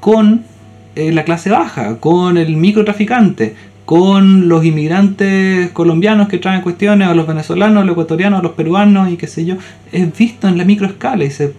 con 0.00 0.44
eh, 0.96 1.12
la 1.12 1.24
clase 1.24 1.50
baja, 1.50 1.98
con 1.98 2.36
el 2.36 2.56
microtraficante, 2.56 3.54
con 3.90 4.48
los 4.48 4.64
inmigrantes 4.64 5.70
colombianos 5.70 6.28
que 6.28 6.38
traen 6.38 6.60
cuestiones, 6.60 7.08
a 7.08 7.14
los 7.14 7.26
venezolanos, 7.26 7.84
los 7.84 7.94
ecuatorianos, 7.94 8.40
los 8.40 8.52
peruanos 8.52 9.10
y 9.10 9.16
qué 9.16 9.26
sé 9.26 9.44
yo. 9.44 9.56
Es 9.90 10.16
visto 10.16 10.46
en 10.46 10.56
la 10.56 10.64
microescala 10.64 11.24
y 11.24 11.30
se, 11.32 11.54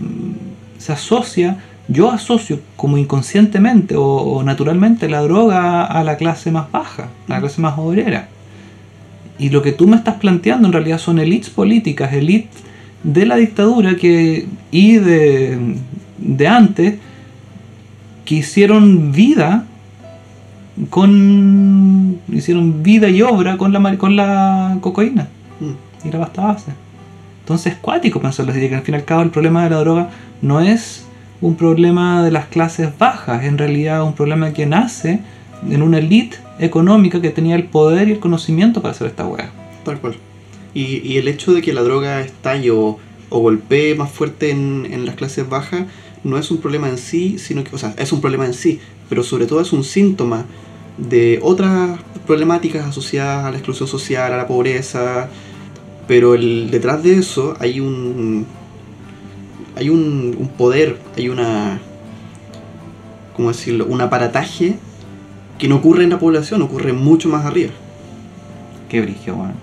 se 0.77 0.93
asocia, 0.93 1.57
yo 1.89 2.09
asocio 2.09 2.61
como 2.77 2.97
inconscientemente 2.97 3.97
o, 3.97 4.05
o 4.05 4.43
naturalmente 4.43 5.09
la 5.09 5.19
droga 5.23 5.83
a 5.83 6.05
la 6.05 6.15
clase 6.15 6.53
más 6.53 6.71
baja, 6.71 7.09
a 7.27 7.33
la 7.33 7.41
clase 7.41 7.59
más 7.59 7.77
obrera. 7.77 8.29
Y 9.37 9.49
lo 9.49 9.61
que 9.61 9.73
tú 9.73 9.85
me 9.85 9.97
estás 9.97 10.15
planteando 10.15 10.69
en 10.69 10.71
realidad 10.71 10.99
son 10.99 11.19
elites 11.19 11.49
políticas, 11.49 12.13
elites 12.13 12.63
de 13.03 13.25
la 13.25 13.35
dictadura 13.35 13.97
que, 13.97 14.47
y 14.71 14.93
de, 14.93 15.75
de 16.17 16.47
antes 16.47 16.95
que 18.23 18.35
hicieron 18.35 19.11
vida 19.11 19.65
con 20.89 22.19
hicieron 22.31 22.81
vida 22.83 23.09
y 23.09 23.21
obra 23.21 23.57
con 23.57 23.71
la 23.73 23.97
con 23.97 24.15
la 24.15 24.77
cocaína 24.81 25.27
Mm. 25.59 26.07
y 26.07 26.11
la 26.11 26.19
pasta 26.19 26.41
base. 26.41 26.71
Entonces 27.41 27.73
es 27.73 27.79
cuático 27.79 28.19
pensarlo 28.19 28.51
así, 28.51 28.67
que 28.67 28.75
al 28.75 28.81
fin 28.81 28.95
y 28.95 28.97
al 28.97 29.05
cabo 29.05 29.21
el 29.21 29.29
problema 29.29 29.63
de 29.63 29.69
la 29.69 29.77
droga 29.77 30.09
no 30.41 30.59
es 30.59 31.05
un 31.39 31.55
problema 31.55 32.23
de 32.23 32.31
las 32.31 32.45
clases 32.47 32.97
bajas, 32.97 33.43
en 33.43 33.59
realidad 33.59 34.03
un 34.03 34.13
problema 34.13 34.53
que 34.53 34.65
nace 34.65 35.19
en 35.69 35.83
una 35.83 35.99
elite 35.99 36.37
económica 36.59 37.21
que 37.21 37.29
tenía 37.29 37.55
el 37.55 37.65
poder 37.65 38.07
y 38.09 38.13
el 38.13 38.19
conocimiento 38.19 38.81
para 38.81 38.93
hacer 38.93 39.07
esta 39.07 39.27
weá. 39.27 39.51
Tal 39.85 39.99
cual. 39.99 40.15
Y, 40.73 41.07
y 41.07 41.17
el 41.17 41.27
hecho 41.27 41.53
de 41.53 41.61
que 41.61 41.73
la 41.73 41.81
droga 41.83 42.21
estalle 42.21 42.71
o, 42.71 42.97
o 43.29 43.39
golpee 43.39 43.93
más 43.93 44.09
fuerte 44.09 44.49
en, 44.49 44.87
en 44.91 45.05
las 45.05 45.15
clases 45.15 45.47
bajas 45.47 45.83
no 46.23 46.37
es 46.39 46.49
un 46.49 46.57
problema 46.57 46.89
en 46.89 46.97
sí, 46.97 47.37
sino 47.37 47.63
que, 47.63 47.75
o 47.75 47.77
sea, 47.77 47.93
es 47.97 48.11
un 48.11 48.21
problema 48.21 48.45
en 48.45 48.53
sí, 48.55 48.79
pero 49.09 49.21
sobre 49.23 49.45
todo 49.45 49.61
es 49.61 49.73
un 49.73 49.83
síntoma 49.83 50.45
de 51.09 51.39
otras 51.41 51.99
problemáticas 52.25 52.85
asociadas 52.85 53.45
a 53.45 53.51
la 53.51 53.57
exclusión 53.57 53.87
social, 53.87 54.33
a 54.33 54.37
la 54.37 54.47
pobreza, 54.47 55.29
pero 56.07 56.35
el, 56.35 56.69
detrás 56.71 57.03
de 57.03 57.15
eso 57.15 57.55
hay 57.59 57.79
un 57.79 58.45
hay 59.75 59.89
un, 59.89 60.35
un 60.37 60.47
poder, 60.49 60.99
hay 61.17 61.29
una 61.29 61.79
¿cómo 63.35 63.49
decirlo? 63.49 63.85
un 63.85 64.01
aparataje 64.01 64.75
que 65.57 65.67
no 65.67 65.77
ocurre 65.77 66.03
en 66.03 66.09
la 66.09 66.19
población, 66.19 66.61
ocurre 66.61 66.93
mucho 66.93 67.29
más 67.29 67.45
arriba. 67.45 67.71
Qué 68.89 69.01
brillo, 69.01 69.35
weón. 69.35 69.53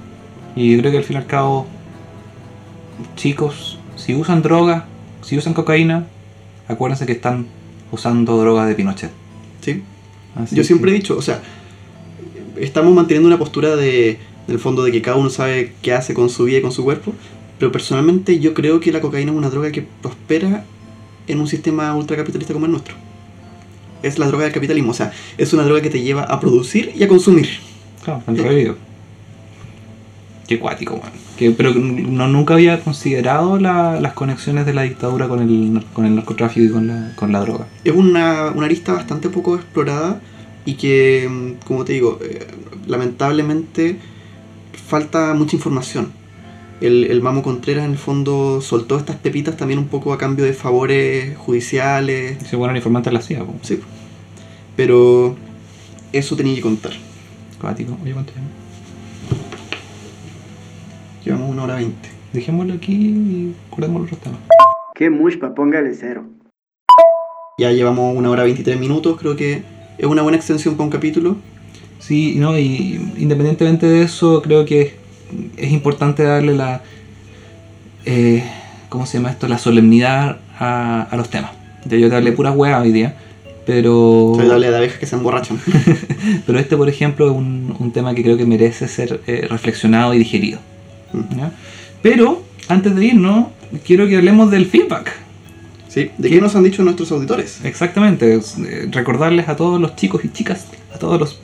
Y 0.57 0.73
yo 0.73 0.79
creo 0.79 0.93
que 0.93 0.99
al 0.99 1.05
fin 1.05 1.15
y 1.15 1.19
al 1.19 1.27
cabo, 1.27 1.67
chicos, 3.17 3.79
si 3.97 4.15
usan 4.15 4.43
droga, 4.43 4.87
si 5.23 5.37
usan 5.37 5.55
cocaína, 5.55 6.07
acuérdense 6.69 7.05
que 7.05 7.13
están 7.13 7.47
usando 7.91 8.39
droga 8.39 8.67
de 8.67 8.75
Pinochet. 8.75 9.11
¿sí? 9.61 9.83
Así 10.39 10.55
Yo 10.57 10.63
que- 10.63 10.67
siempre 10.67 10.91
he 10.91 10.95
dicho, 10.95 11.17
o 11.17 11.23
sea, 11.23 11.43
estamos 12.59 12.95
manteniendo 12.95 13.27
una 13.29 13.39
postura 13.39 13.77
de, 13.77 14.19
del 14.47 14.59
fondo 14.59 14.83
de 14.85 14.93
que 14.93 15.03
cada 15.03 15.17
uno 15.17 15.31
sabe 15.31 15.73
qué 15.83 15.93
hace 15.93 16.15
con 16.15 16.29
su 16.31 16.45
vida 16.45 16.59
y 16.59 16.63
con 16.63 16.73
su 16.73 16.85
cuerpo, 16.85 17.13
pero 17.59 17.73
personalmente 17.73 18.39
yo 18.39 18.55
creo 18.55 18.81
que 18.81 18.93
la 18.93 19.01
cocaína 19.01 19.33
es 19.33 19.37
una 19.37 19.51
droga 19.51 19.71
que 19.73 19.87
prospera 20.03 20.65
en 21.27 21.41
un 21.41 21.47
sistema 21.49 21.95
ultracapitalista 21.95 22.55
como 22.55 22.67
el 22.67 22.73
nuestro. 22.73 22.95
Es 24.03 24.19
la 24.19 24.27
droga 24.29 24.45
del 24.45 24.53
capitalismo, 24.53 24.93
o 24.93 24.95
sea, 24.95 25.13
es 25.37 25.53
una 25.53 25.65
droga 25.65 25.83
que 25.83 25.91
te 25.91 26.01
lleva 26.01 26.23
a 26.23 26.39
producir 26.41 26.93
y 26.95 27.03
a 27.03 27.09
consumir. 27.09 27.49
Claro, 28.05 28.23
en 28.29 28.37
realidad. 28.39 28.75
Qué 30.49 30.59
cuático, 30.59 30.95
weón. 30.95 31.13
Que, 31.37 31.51
pero 31.53 31.73
no, 31.75 32.27
nunca 32.27 32.55
había 32.55 32.81
considerado 32.81 33.59
la- 33.61 34.01
las 34.01 34.15
conexiones 34.15 34.65
de 34.67 34.73
la 34.75 34.83
dictadura 34.83 35.29
con 35.29 35.41
el, 35.41 35.85
con 35.93 36.07
el 36.07 36.17
narcotráfico 36.17 36.65
y 36.67 36.71
con 36.71 36.87
la, 36.89 37.13
con 37.17 37.31
la 37.33 37.41
droga. 37.41 37.67
Es 37.85 37.95
una, 37.95 38.47
una 38.55 38.65
arista 38.67 38.95
bastante 38.95 39.29
poco 39.29 39.55
explorada 39.57 40.21
y 40.65 40.75
que, 40.75 41.29
mm, 41.31 41.67
como 41.67 41.85
te 41.85 41.93
digo, 41.93 42.19
eh, 42.23 42.47
lamentablemente 42.87 43.99
falta 44.89 45.35
mucha 45.35 45.55
información. 45.55 46.13
El, 46.81 47.05
el 47.11 47.21
Mamo 47.21 47.43
Contreras 47.43 47.85
en 47.85 47.91
el 47.93 47.99
fondo 47.99 48.61
soltó 48.63 48.97
estas 48.97 49.17
pepitas 49.17 49.57
también 49.57 49.79
un 49.79 49.89
poco 49.89 50.13
a 50.13 50.19
cambio 50.19 50.45
de 50.45 50.53
favores 50.55 51.37
judiciales, 51.37 52.39
Se 52.49 52.57
fueron 52.57 52.77
informantes 52.77 53.11
de 53.13 53.19
la 53.19 53.23
CIA, 53.23 53.45
po. 53.45 53.55
sí. 53.63 53.81
Pero 54.77 55.37
eso 56.13 56.37
tenía 56.37 56.55
que 56.55 56.61
contar. 56.63 56.93
Cuático. 57.61 57.99
Oye, 58.03 58.13
¿cuánto 58.13 58.33
llevamos? 58.33 58.53
Llevamos 61.29 61.51
una 61.51 61.65
hora 61.65 61.75
veinte. 61.75 62.09
Dejémoslo 62.33 62.73
aquí 62.73 62.95
y 62.95 63.55
curemos 63.69 64.01
los 64.01 64.11
otros 64.11 64.23
temas. 64.23 64.41
Qué 64.95 65.11
mushpa, 65.11 65.55
póngale 65.55 65.93
cero. 65.93 66.25
Ya 67.59 67.71
llevamos 67.71 68.17
una 68.17 68.31
hora 68.31 68.45
23 68.45 68.81
minutos, 68.81 69.19
creo 69.21 69.37
que 69.37 69.63
es 69.99 70.07
una 70.07 70.23
buena 70.23 70.39
extensión 70.39 70.77
para 70.77 70.87
un 70.87 70.91
capítulo. 70.91 71.37
Sí, 71.99 72.37
no, 72.39 72.59
y 72.59 73.13
independientemente 73.19 73.85
de 73.85 74.05
eso, 74.05 74.41
creo 74.41 74.65
que 74.65 74.95
es, 75.59 75.71
importante 75.71 76.23
darle 76.23 76.55
la. 76.55 76.81
eh, 78.07 78.43
¿Cómo 78.89 79.05
se 79.05 79.19
llama 79.19 79.31
esto? 79.31 79.49
La 79.49 79.59
solemnidad 79.59 80.39
a, 80.59 81.03
a 81.03 81.17
los 81.19 81.29
temas. 81.29 81.51
Ya 81.85 81.99
yo 81.99 82.09
te 82.09 82.17
hablé 82.17 82.33
pura 82.33 82.53
hueá 82.53 82.81
hoy 82.81 82.91
día, 82.91 83.17
pero. 83.67 84.33
Soy 84.35 84.49
dale 84.49 84.71
de 84.71 84.77
abejas 84.79 84.99
que 84.99 85.05
se 85.05 85.15
emborrachan. 85.15 85.61
Pero 86.47 86.59
este, 86.59 86.75
por 86.75 86.89
ejemplo, 86.89 87.27
es 87.27 87.37
un, 87.37 87.77
un 87.79 87.93
tema 87.93 88.15
que 88.15 88.23
creo 88.23 88.39
que 88.39 88.47
merece 88.47 88.89
ser 88.89 89.21
eh, 89.27 89.47
reflexionado 89.51 90.15
y 90.15 90.19
digerido. 90.19 90.59
¿Ya? 91.37 91.53
Pero, 92.03 92.43
antes 92.69 92.95
de 92.95 93.05
irnos, 93.07 93.47
quiero 93.87 94.07
que 94.09 94.17
hablemos 94.17 94.51
del 94.51 94.67
feedback. 94.67 95.13
¿Sí? 95.89 96.11
¿De 96.19 96.29
qué 96.29 96.41
nos 96.41 96.55
han 96.55 96.65
dicho 96.65 96.83
nuestros 96.85 97.11
auditores? 97.13 97.61
Exactamente, 97.65 98.35
eh, 98.35 98.41
recordarles 98.91 99.49
a 99.49 99.57
todos 99.57 99.81
los 99.81 99.97
chicos 99.97 100.23
y 100.25 100.29
chicas, 100.29 100.67
a 100.95 100.99
todos 100.99 101.19
los 101.19 101.41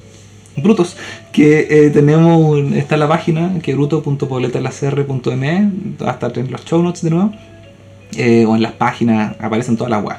brutos, 0.56 0.96
que 1.32 1.66
eh, 1.70 1.90
tenemos, 1.90 2.40
un- 2.40 2.74
está 2.74 2.96
la 2.98 3.08
página, 3.08 3.58
que 3.62 3.74
bruto.pobletalacr.me, 3.74 5.70
va 6.02 6.10
a 6.10 6.12
estar 6.12 6.38
en 6.38 6.50
los 6.50 6.64
show 6.64 6.82
notes 6.82 7.02
de 7.02 7.10
nuevo, 7.10 7.32
eh, 8.16 8.44
o 8.46 8.54
en 8.54 8.62
las 8.62 8.72
páginas, 8.72 9.34
aparecen 9.40 9.76
todas 9.76 9.90
las 9.90 10.04
web. 10.04 10.16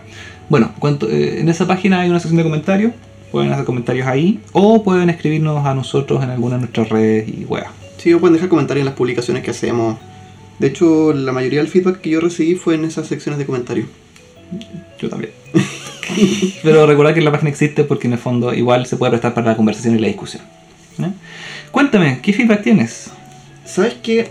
Bueno, 0.49 0.72
cuanto- 0.80 1.07
eh, 1.09 1.39
en 1.39 1.47
esa 1.49 1.67
página 1.67 2.01
hay 2.01 2.09
una 2.09 2.19
sección 2.19 2.38
de 2.38 2.43
comentarios, 2.43 2.93
pueden 3.31 3.51
hacer 3.53 3.63
comentarios 3.65 4.07
ahí, 4.07 4.39
o 4.53 4.84
pueden 4.84 5.09
escribirnos 5.11 5.65
a 5.65 5.73
nosotros 5.76 6.23
en 6.23 6.31
alguna 6.31 6.55
de 6.55 6.61
nuestras 6.61 6.89
redes 6.89 7.27
y 7.30 7.45
weas. 7.45 7.67
Sí, 8.06 8.14
o 8.14 8.19
pueden 8.19 8.36
dejar 8.36 8.49
comentarios 8.49 8.84
en 8.84 8.86
las 8.86 8.94
publicaciones 8.94 9.41
que 9.41 9.49
hacemos. 9.49 9.98
De 10.60 10.68
hecho, 10.68 11.11
la 11.11 11.32
mayoría 11.32 11.57
del 11.57 11.69
feedback 11.69 12.02
que 12.02 12.11
yo 12.11 12.22
recibí 12.22 12.53
fue 12.53 12.76
en 12.76 12.86
esas 12.86 13.07
secciones 13.07 13.40
de 13.40 13.48
comentarios. 13.48 13.88
Yo 14.99 15.10
también. 15.10 15.32
Pero 16.61 16.86
recordad 16.86 17.15
que 17.15 17.22
la 17.22 17.32
página 17.32 17.49
existe 17.49 17.84
porque 17.84 18.06
en 18.06 18.14
el 18.14 18.19
fondo 18.19 18.53
igual 18.53 18.86
se 18.86 18.98
puede 18.98 19.10
prestar 19.10 19.34
para 19.34 19.48
la 19.48 19.57
conversación 19.57 19.95
y 19.95 19.98
la 19.98 20.06
discusión. 20.06 20.44
¿eh? 20.99 21.14
Cuéntame, 21.72 22.19
¿qué 22.22 22.32
feedback 22.32 22.61
tienes? 22.61 23.10
¿Sabes 23.65 23.95
qué? 24.03 24.30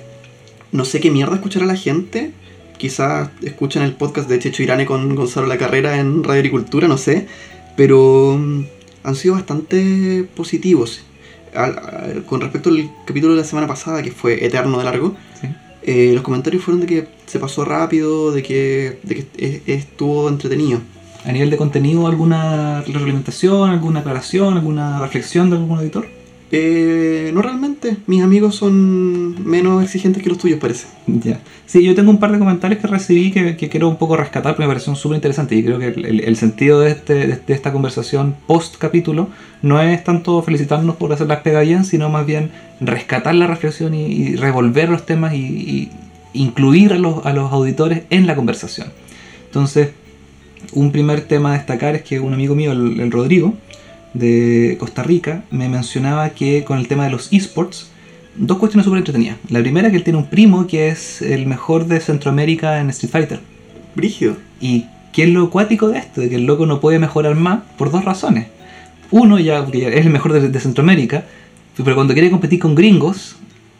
No 0.70 0.84
sé 0.84 1.00
qué 1.00 1.10
mierda 1.10 1.34
escuchará 1.34 1.66
la 1.66 1.74
gente. 1.74 2.30
Quizás 2.78 3.30
escuchan 3.42 3.82
el 3.82 3.94
podcast 3.94 4.28
de 4.28 4.38
Checho 4.38 4.62
Irane 4.62 4.86
con 4.86 5.16
Gonzalo 5.16 5.48
La 5.48 5.58
Carrera 5.58 5.98
en 5.98 6.22
Radio 6.22 6.38
Agricultura, 6.38 6.86
no 6.86 6.96
sé. 6.96 7.26
Pero 7.76 8.38
mm, 8.38 8.66
han 9.02 9.16
sido 9.16 9.34
bastante 9.34 10.28
positivos. 10.36 11.02
Al- 11.54 11.78
al- 11.78 12.24
con 12.24 12.40
respecto 12.40 12.70
al 12.70 12.90
capítulo 13.04 13.34
de 13.34 13.40
la 13.40 13.46
semana 13.46 13.66
pasada, 13.66 14.02
que 14.02 14.10
fue 14.10 14.44
eterno 14.44 14.78
de 14.78 14.84
largo, 14.84 15.14
Sí. 15.40 15.48
eh, 15.82 16.12
los 16.14 16.22
comentarios 16.22 16.62
fueron 16.64 16.80
de 16.80 16.86
que 16.86 17.08
se 17.26 17.38
pasó 17.38 17.64
rápido, 17.64 18.32
de 18.32 18.42
que, 18.42 18.98
de 19.02 19.14
que 19.14 19.26
es- 19.38 19.62
estuvo 19.66 20.28
entretenido. 20.28 20.80
A 21.24 21.32
nivel 21.32 21.48
de 21.50 21.56
contenido, 21.56 22.06
¿alguna 22.06 22.82
retroalimentación, 22.82 23.70
alguna 23.70 24.00
aclaración, 24.00 24.54
alguna 24.54 25.00
reflexión 25.00 25.48
de 25.50 25.56
algún 25.56 25.78
editor? 25.80 26.06
Eh, 26.56 27.30
no 27.32 27.42
realmente, 27.42 27.96
mis 28.06 28.22
amigos 28.22 28.54
son 28.54 29.44
menos 29.44 29.82
exigentes 29.82 30.22
que 30.22 30.28
los 30.28 30.38
tuyos, 30.38 30.60
parece. 30.60 30.86
Ya. 31.06 31.40
Sí, 31.66 31.82
yo 31.82 31.94
tengo 31.94 32.10
un 32.10 32.18
par 32.18 32.32
de 32.32 32.38
comentarios 32.38 32.80
que 32.80 32.86
recibí 32.86 33.32
que, 33.32 33.56
quiero 33.56 33.88
un 33.88 33.96
poco 33.96 34.16
rescatar 34.16 34.52
porque 34.52 34.62
me 34.62 34.68
parecieron 34.68 34.96
súper 34.96 35.16
interesantes 35.16 35.58
y 35.58 35.64
creo 35.64 35.78
que 35.78 35.88
el, 35.88 36.36
sentido 36.36 36.80
de, 36.80 36.90
este, 36.90 37.14
de, 37.14 37.40
esta 37.48 37.72
conversación 37.72 38.36
post 38.46 38.76
capítulo 38.76 39.28
no 39.62 39.80
es 39.80 40.04
tanto 40.04 40.42
felicitarnos 40.42 40.96
por 40.96 41.12
hacer 41.12 41.26
las 41.26 41.40
pegas 41.40 41.66
bien, 41.66 41.84
sino 41.84 42.08
más 42.08 42.26
bien 42.26 42.50
rescatar 42.80 43.34
la 43.34 43.46
reflexión 43.46 43.94
y, 43.94 44.36
revolver 44.36 44.88
los 44.88 45.06
temas 45.06 45.34
y, 45.34 45.90
incluir 46.32 46.92
a 46.92 46.98
los, 46.98 47.24
a 47.26 47.32
los 47.32 47.52
auditores 47.52 48.02
en 48.10 48.26
la 48.26 48.34
conversación. 48.34 48.88
Entonces, 49.46 49.90
un 50.72 50.90
primer 50.90 51.20
tema 51.22 51.50
a 51.50 51.56
destacar 51.56 51.94
es 51.94 52.02
que 52.02 52.18
un 52.18 52.34
amigo 52.34 52.56
mío, 52.56 52.72
el 52.72 53.10
Rodrigo, 53.12 53.54
de 54.14 54.76
Costa 54.78 55.02
Rica 55.02 55.44
me 55.50 55.68
mencionaba 55.68 56.30
que 56.30 56.64
con 56.64 56.78
el 56.78 56.88
tema 56.88 57.04
de 57.04 57.10
los 57.10 57.32
esports, 57.32 57.90
dos 58.36 58.58
cuestiones 58.58 58.84
súper 58.84 58.98
entretenidas. 58.98 59.36
La 59.50 59.60
primera, 59.60 59.90
que 59.90 59.96
él 59.96 60.04
tiene 60.04 60.18
un 60.18 60.26
primo 60.26 60.66
que 60.66 60.88
es 60.88 61.20
el 61.20 61.46
mejor 61.46 61.86
de 61.86 62.00
Centroamérica 62.00 62.80
en 62.80 62.90
Street 62.90 63.10
Fighter. 63.10 63.40
Brígido. 63.94 64.36
¿Y 64.60 64.86
qué 65.12 65.24
es 65.24 65.30
lo 65.30 65.44
acuático 65.44 65.88
de 65.88 65.98
esto? 65.98 66.20
De 66.20 66.28
que 66.28 66.36
el 66.36 66.46
loco 66.46 66.66
no 66.66 66.80
puede 66.80 66.98
mejorar 66.98 67.34
más 67.34 67.60
por 67.76 67.90
dos 67.90 68.04
razones. 68.04 68.46
Uno, 69.10 69.38
ya, 69.38 69.62
porque 69.62 69.80
ya 69.80 69.88
es 69.88 70.06
el 70.06 70.10
mejor 70.10 70.32
de, 70.32 70.48
de 70.48 70.60
Centroamérica, 70.60 71.24
pero 71.76 71.94
cuando 71.94 72.14
quiere 72.14 72.30
competir 72.30 72.58
con 72.58 72.74
gringos, 72.74 73.36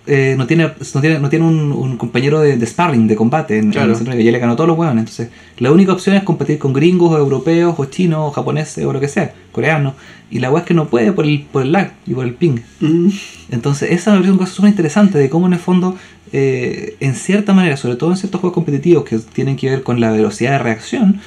eh, 0.06 0.34
no 0.36 0.46
tiene, 0.46 0.64
no 0.94 1.00
tiene, 1.00 1.18
no 1.18 1.28
tiene 1.30 1.44
un, 1.46 1.72
un 1.72 1.96
compañero 1.96 2.40
de, 2.40 2.56
de 2.58 2.66
sparring, 2.66 3.06
de 3.08 3.16
combate 3.16 3.58
en, 3.58 3.66
en 3.66 3.70
Claro. 3.72 3.94
Centroamérica. 3.94 4.24
Y 4.24 4.28
él 4.28 4.32
le 4.34 4.38
ganó 4.38 4.54
todos 4.56 4.68
los 4.68 4.78
hueones. 4.78 5.00
Entonces, 5.02 5.28
la 5.58 5.72
única 5.72 5.92
opción 5.92 6.14
es 6.16 6.22
competir 6.24 6.58
con 6.58 6.72
gringos, 6.72 7.10
o 7.12 7.18
europeos, 7.18 7.74
o 7.78 7.84
chinos, 7.86 8.20
o 8.20 8.30
japoneses, 8.30 8.84
o 8.84 8.92
lo 8.92 9.00
que 9.00 9.08
sea, 9.08 9.32
coreanos. 9.52 9.94
Y 10.30 10.40
la 10.40 10.50
hueá 10.50 10.62
es 10.62 10.66
que 10.66 10.74
no 10.74 10.88
puede 10.88 11.12
por 11.12 11.24
el, 11.26 11.42
por 11.50 11.62
el 11.62 11.72
lag 11.72 11.92
y 12.06 12.14
por 12.14 12.24
el 12.24 12.34
ping. 12.34 12.58
Mm, 12.80 13.08
Entonces, 13.50 13.90
esa 13.92 14.10
me 14.10 14.16
parece 14.18 14.30
una 14.32 14.38
cosa 14.40 14.52
súper 14.52 14.70
interesante 14.70 15.18
de 15.18 15.28
cómo 15.30 15.46
en 15.46 15.52
el 15.54 15.58
fondo, 15.58 15.96
eh, 16.32 16.96
en 17.00 17.14
cierta 17.14 17.52
manera, 17.54 17.76
sobre 17.76 17.96
todo 17.96 18.10
en 18.10 18.16
ciertos 18.16 18.40
juegos 18.40 18.54
competitivos 18.54 19.04
que 19.04 19.18
tienen 19.18 19.56
que 19.56 19.70
ver 19.70 19.82
con 19.82 20.00
la 20.00 20.10
velocidad 20.10 20.52
de 20.52 20.58
reacción, 20.58 21.20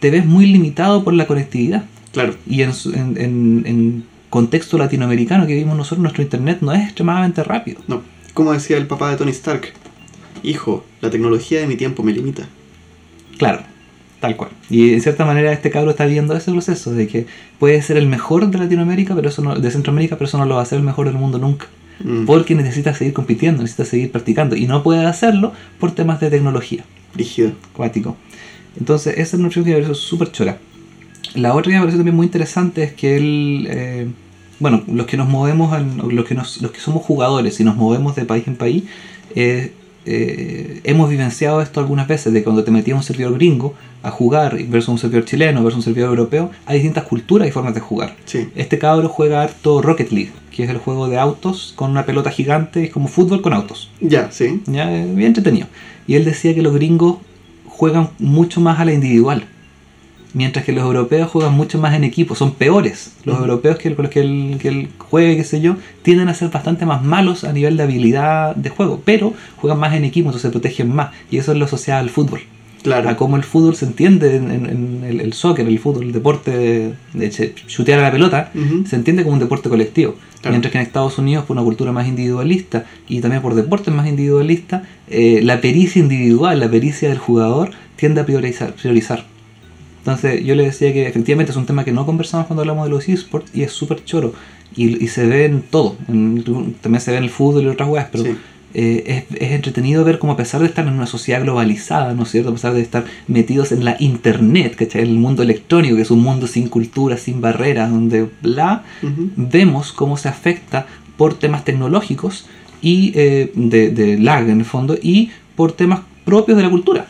te 0.00 0.10
ves 0.10 0.26
muy 0.26 0.46
limitado 0.46 1.02
por 1.04 1.14
la 1.14 1.26
conectividad. 1.26 1.84
claro. 2.12 2.34
Y 2.46 2.62
en, 2.62 2.70
en, 2.94 3.16
en- 3.18 3.62
en 3.66 4.04
contexto 4.34 4.76
latinoamericano 4.78 5.46
que 5.46 5.52
vivimos 5.52 5.76
nosotros, 5.76 6.02
nuestro 6.02 6.24
internet 6.24 6.58
no 6.60 6.72
es 6.72 6.82
extremadamente 6.82 7.44
rápido. 7.44 7.80
No. 7.86 8.02
Como 8.32 8.52
decía 8.52 8.76
el 8.76 8.88
papá 8.88 9.08
de 9.08 9.16
Tony 9.16 9.30
Stark. 9.30 9.72
Hijo, 10.42 10.84
la 11.00 11.08
tecnología 11.08 11.60
de 11.60 11.68
mi 11.68 11.76
tiempo 11.76 12.02
me 12.02 12.12
limita. 12.12 12.48
Claro, 13.38 13.60
tal 14.18 14.34
cual. 14.34 14.50
Y 14.68 14.92
en 14.92 15.00
cierta 15.00 15.24
manera 15.24 15.52
este 15.52 15.70
cabro 15.70 15.92
está 15.92 16.06
viendo 16.06 16.34
ese 16.34 16.50
proceso 16.50 16.92
de 16.92 17.06
que 17.06 17.28
puede 17.60 17.80
ser 17.80 17.96
el 17.96 18.08
mejor 18.08 18.50
de 18.50 18.58
Latinoamérica, 18.58 19.14
pero 19.14 19.28
eso 19.28 19.40
no, 19.40 19.54
de 19.54 19.70
Centroamérica, 19.70 20.16
pero 20.16 20.26
eso 20.26 20.36
no 20.36 20.46
lo 20.46 20.56
va 20.56 20.62
a 20.62 20.66
ser 20.66 20.78
el 20.78 20.84
mejor 20.84 21.06
del 21.06 21.14
mundo 21.14 21.38
nunca. 21.38 21.66
Mm, 22.02 22.26
Porque 22.26 22.56
necesita 22.56 22.92
seguir 22.92 23.14
compitiendo, 23.14 23.62
necesita 23.62 23.84
seguir 23.84 24.10
practicando. 24.10 24.56
Y 24.56 24.66
no 24.66 24.82
puede 24.82 25.06
hacerlo 25.06 25.52
por 25.78 25.92
temas 25.92 26.18
de 26.18 26.30
tecnología. 26.30 26.84
Brígido. 27.14 27.52
acuático. 27.72 28.16
Entonces, 28.76 29.12
esa 29.16 29.36
es 29.36 29.38
una 29.38 29.46
opción 29.46 29.64
que 29.64 29.70
me 29.70 29.76
pareció 29.76 29.94
súper 29.94 30.32
chora. 30.32 30.58
La 31.34 31.54
otra 31.54 31.70
que 31.70 31.76
me 31.76 31.82
pareció 31.82 31.98
también 31.98 32.16
muy 32.16 32.26
interesante 32.26 32.82
es 32.82 32.94
que 32.94 33.16
él, 33.16 33.66
eh, 33.70 34.08
bueno, 34.64 34.82
los 34.90 35.04
que 35.04 35.18
nos 35.18 35.28
movemos, 35.28 35.78
en- 35.78 36.00
los, 36.16 36.24
que 36.24 36.34
nos, 36.34 36.62
los 36.62 36.70
que 36.70 36.80
somos 36.80 37.02
jugadores 37.02 37.60
y 37.60 37.64
nos 37.64 37.76
movemos 37.76 38.16
de 38.16 38.24
país 38.24 38.44
en 38.46 38.56
país, 38.56 38.84
eh, 39.34 39.72
eh, 40.06 40.80
hemos 40.84 41.10
vivenciado 41.10 41.60
esto 41.60 41.80
algunas 41.80 42.08
veces, 42.08 42.32
de 42.32 42.42
cuando 42.42 42.64
te 42.64 42.70
metías 42.70 42.94
a 42.94 42.98
un 43.00 43.02
servidor 43.02 43.34
gringo 43.34 43.74
a 44.02 44.10
jugar 44.10 44.56
versus 44.68 44.88
un 44.88 44.96
servidor 44.98 45.26
chileno 45.26 45.62
versus 45.62 45.76
un 45.80 45.82
servidor 45.82 46.08
europeo, 46.08 46.50
hay 46.64 46.76
distintas 46.76 47.04
culturas 47.04 47.46
y 47.46 47.50
formas 47.50 47.74
de 47.74 47.80
jugar. 47.80 48.16
Sí. 48.24 48.48
Este 48.54 48.78
cabro 48.78 49.10
juega 49.10 49.42
harto 49.42 49.82
Rocket 49.82 50.10
League, 50.12 50.32
que 50.50 50.64
es 50.64 50.70
el 50.70 50.78
juego 50.78 51.08
de 51.08 51.18
autos 51.18 51.74
con 51.76 51.90
una 51.90 52.06
pelota 52.06 52.30
gigante, 52.30 52.84
es 52.84 52.90
como 52.90 53.08
fútbol 53.08 53.42
con 53.42 53.52
autos. 53.52 53.90
Ya, 54.00 54.30
sí. 54.32 54.62
Ya, 54.66 54.90
eh, 54.90 55.04
bien 55.14 55.26
entretenido. 55.28 55.66
Y 56.06 56.14
él 56.14 56.24
decía 56.24 56.54
que 56.54 56.62
los 56.62 56.72
gringos 56.72 57.18
juegan 57.66 58.08
mucho 58.18 58.62
más 58.62 58.80
a 58.80 58.86
la 58.86 58.94
individual. 58.94 59.44
Mientras 60.34 60.64
que 60.64 60.72
los 60.72 60.82
europeos 60.84 61.30
juegan 61.30 61.54
mucho 61.54 61.78
más 61.78 61.94
en 61.94 62.02
equipo, 62.04 62.34
son 62.34 62.54
peores. 62.54 63.12
Los 63.24 63.38
europeos 63.38 63.78
que, 63.78 63.94
con 63.94 64.02
los 64.04 64.12
que 64.12 64.20
él, 64.20 64.58
que 64.60 64.68
él 64.68 64.88
juegue, 64.98 65.36
qué 65.36 65.44
sé 65.44 65.60
yo, 65.60 65.76
tienden 66.02 66.28
a 66.28 66.34
ser 66.34 66.50
bastante 66.50 66.84
más 66.86 67.02
malos 67.04 67.44
a 67.44 67.52
nivel 67.52 67.76
de 67.76 67.84
habilidad 67.84 68.56
de 68.56 68.68
juego, 68.68 69.00
pero 69.04 69.32
juegan 69.56 69.78
más 69.78 69.94
en 69.94 70.04
equipo, 70.04 70.28
entonces 70.30 70.42
se 70.42 70.50
protegen 70.50 70.92
más. 70.94 71.10
Y 71.30 71.38
eso 71.38 71.52
es 71.52 71.58
lo 71.58 71.64
asociado 71.66 72.00
al 72.00 72.10
fútbol. 72.10 72.40
Claro. 72.82 73.08
A 73.08 73.16
cómo 73.16 73.36
el 73.36 73.44
fútbol 73.44 73.76
se 73.76 73.86
entiende 73.86 74.36
en, 74.36 74.50
en- 74.50 74.66
en 74.66 75.04
el, 75.04 75.20
el 75.22 75.32
soccer, 75.32 75.66
el 75.66 75.78
fútbol, 75.78 76.02
el 76.04 76.12
deporte 76.12 76.50
de, 76.50 76.92
de 77.14 77.30
ch- 77.30 77.54
chutear 77.66 78.00
a 78.00 78.02
la 78.02 78.12
pelota, 78.12 78.50
se 78.86 78.96
entiende 78.96 79.22
como 79.22 79.32
un 79.34 79.40
deporte 79.40 79.70
colectivo. 79.70 80.16
Claro. 80.42 80.50
Mientras 80.50 80.70
que 80.72 80.78
en 80.78 80.84
Estados 80.84 81.16
Unidos, 81.16 81.44
por 81.46 81.56
una 81.56 81.64
cultura 81.64 81.92
más 81.92 82.06
individualista 82.08 82.84
y 83.08 83.20
también 83.20 83.40
por 83.40 83.54
deportes 83.54 83.94
más 83.94 84.06
individualistas, 84.06 84.82
eh, 85.08 85.40
la 85.42 85.60
pericia 85.62 86.02
individual, 86.02 86.60
la 86.60 86.68
pericia 86.68 87.08
del 87.08 87.16
jugador, 87.18 87.70
tiende 87.96 88.20
a 88.20 88.26
priorizar. 88.26 88.74
priorizar. 88.74 89.24
Entonces 90.04 90.44
yo 90.44 90.54
le 90.54 90.64
decía 90.64 90.92
que 90.92 91.06
efectivamente 91.08 91.50
es 91.52 91.56
un 91.56 91.64
tema 91.64 91.82
que 91.82 91.90
no 91.92 92.04
conversamos 92.04 92.46
cuando 92.46 92.60
hablamos 92.60 92.84
de 92.84 92.90
los 92.90 93.08
esports 93.08 93.50
y 93.54 93.62
es 93.62 93.72
súper 93.72 94.04
choro. 94.04 94.34
Y, 94.76 95.02
y 95.02 95.08
se 95.08 95.26
ve 95.26 95.46
en 95.46 95.62
todo. 95.62 95.96
En- 96.08 96.74
también 96.82 97.00
se 97.00 97.10
ve 97.10 97.16
en 97.16 97.24
el 97.24 97.30
fútbol 97.30 97.62
y 97.62 97.68
otras 97.68 97.88
weas, 97.88 98.08
pero 98.12 98.24
Sí. 98.24 98.36
eh, 98.74 99.24
es, 99.30 99.40
es 99.40 99.52
entretenido 99.52 100.04
ver 100.04 100.18
cómo 100.18 100.32
a 100.34 100.36
pesar 100.36 100.60
de 100.60 100.66
estar 100.66 100.86
en 100.86 100.92
una 100.92 101.06
sociedad 101.06 101.40
globalizada, 101.42 102.12
¿no 102.12 102.24
es 102.24 102.30
cierto? 102.32 102.50
A 102.50 102.52
pesar 102.52 102.74
de 102.74 102.82
estar 102.82 103.04
metidos 103.28 103.72
en 103.72 103.82
la 103.84 103.96
internet, 103.98 104.74
¿cachai? 104.76 105.02
En 105.02 105.08
el 105.08 105.14
mundo 105.18 105.42
electrónico, 105.42 105.96
que 105.96 106.02
es 106.02 106.10
un 106.10 106.20
mundo 106.22 106.46
sin 106.48 106.68
cultura, 106.68 107.16
sin 107.16 107.40
barreras, 107.40 107.90
donde 107.90 108.28
bla, 108.42 108.82
vemos 109.36 109.92
cómo 109.92 110.16
se 110.18 110.28
afecta 110.28 110.86
por 111.16 111.32
temas 111.34 111.64
tecnológicos 111.64 112.46
y 112.82 113.12
eh, 113.14 113.52
de, 113.54 113.90
de 113.90 114.18
lag 114.18 114.48
en 114.50 114.58
el 114.58 114.64
fondo 114.66 114.98
y 115.00 115.30
por 115.56 115.72
temas 115.72 116.00
propios 116.26 116.56
de 116.58 116.64
la 116.64 116.70
cultura. 116.70 117.06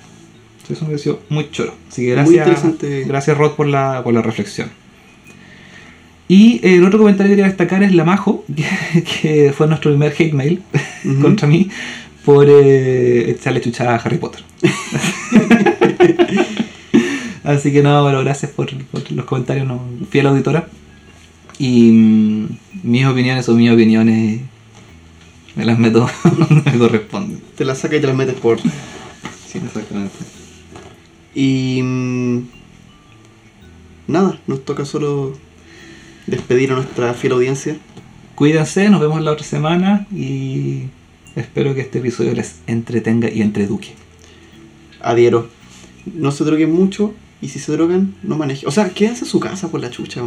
Eso 0.68 0.84
me 0.84 0.90
pareció 0.92 1.20
muy 1.28 1.50
choro. 1.50 1.74
Así 1.90 2.02
que 2.02 2.08
Muy 2.08 2.36
gracias, 2.36 2.36
interesante. 2.36 3.04
gracias 3.04 3.36
Rod 3.36 3.52
por 3.52 3.66
la, 3.66 4.02
por 4.02 4.14
la 4.14 4.22
reflexión. 4.22 4.70
Y 6.26 6.56
eh, 6.62 6.76
el 6.76 6.84
otro 6.84 6.98
comentario 6.98 7.30
que 7.30 7.36
quería 7.36 7.48
destacar 7.48 7.82
es 7.82 7.94
la 7.94 8.04
Majo, 8.04 8.44
que, 8.94 9.02
que 9.02 9.52
fue 9.52 9.66
nuestro 9.66 9.90
primer 9.90 10.14
hate 10.18 10.32
mail 10.32 10.62
contra 11.20 11.46
mí 11.46 11.68
por 12.24 12.46
eh, 12.48 13.30
echarle 13.30 13.60
chuchada 13.60 13.94
a 13.94 13.98
Harry 13.98 14.18
Potter. 14.18 14.42
Así 17.44 17.72
que 17.72 17.82
no, 17.82 18.02
pero 18.06 18.20
gracias 18.24 18.50
por, 18.52 18.74
por 18.86 19.12
los 19.12 19.24
comentarios, 19.26 19.66
no, 19.66 19.82
fiel 20.10 20.26
auditora. 20.26 20.66
Y 21.58 21.90
mm, 21.92 22.48
mis 22.84 23.04
opiniones 23.04 23.44
son 23.44 23.58
mis 23.58 23.70
opiniones, 23.70 24.40
me 25.54 25.64
las 25.66 25.78
meto 25.78 26.08
donde 26.24 26.70
me 26.70 26.78
corresponden. 26.78 27.40
Te 27.54 27.66
la 27.66 27.74
saca 27.74 27.96
y 27.96 28.00
te 28.00 28.06
la 28.06 28.14
metes 28.14 28.34
por. 28.36 28.58
Sí, 28.60 29.58
exactamente. 29.62 30.14
Y. 31.34 31.80
mm, 31.82 32.42
nada, 34.06 34.38
nos 34.46 34.64
toca 34.64 34.84
solo 34.84 35.34
despedir 36.26 36.72
a 36.72 36.76
nuestra 36.76 37.14
fiel 37.14 37.34
audiencia. 37.34 37.76
Cuídense, 38.34 38.88
nos 38.90 39.00
vemos 39.00 39.22
la 39.22 39.32
otra 39.32 39.44
semana 39.44 40.06
y 40.12 40.84
espero 41.36 41.74
que 41.74 41.82
este 41.82 41.98
episodio 41.98 42.32
les 42.34 42.60
entretenga 42.66 43.30
y 43.30 43.42
entreduque. 43.42 43.94
Adhiero. 45.00 45.48
No 46.12 46.32
se 46.32 46.44
droguen 46.44 46.72
mucho 46.72 47.14
y 47.40 47.48
si 47.48 47.58
se 47.58 47.72
drogan, 47.72 48.14
no 48.22 48.36
manejen. 48.36 48.68
O 48.68 48.72
sea, 48.72 48.90
quédense 48.90 49.24
en 49.24 49.30
su 49.30 49.40
casa 49.40 49.68
por 49.68 49.80
la 49.80 49.90
chucha. 49.90 50.20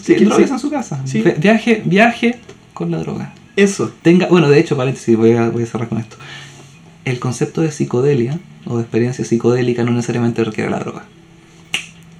Sí, 0.00 0.14
que 0.14 0.24
drogas 0.24 0.48
sí. 0.48 0.52
en 0.52 0.58
su 0.58 0.70
casa. 0.70 1.02
Sí. 1.06 1.24
Viaje, 1.38 1.82
viaje 1.84 2.38
con 2.74 2.90
la 2.90 2.98
droga. 2.98 3.34
Eso. 3.56 3.92
Tenga, 4.02 4.26
bueno, 4.28 4.48
de 4.48 4.60
hecho, 4.60 4.76
paréntesis, 4.76 5.16
voy 5.16 5.32
a, 5.32 5.50
voy 5.50 5.64
a 5.64 5.66
cerrar 5.66 5.88
con 5.88 5.98
esto. 5.98 6.16
El 7.04 7.18
concepto 7.18 7.60
de 7.60 7.72
psicodelia 7.72 8.38
o 8.66 8.76
de 8.76 8.82
experiencia 8.82 9.24
psicodélica 9.24 9.84
no 9.84 9.92
necesariamente 9.92 10.44
requiere 10.44 10.70
la 10.70 10.78
droga. 10.78 11.04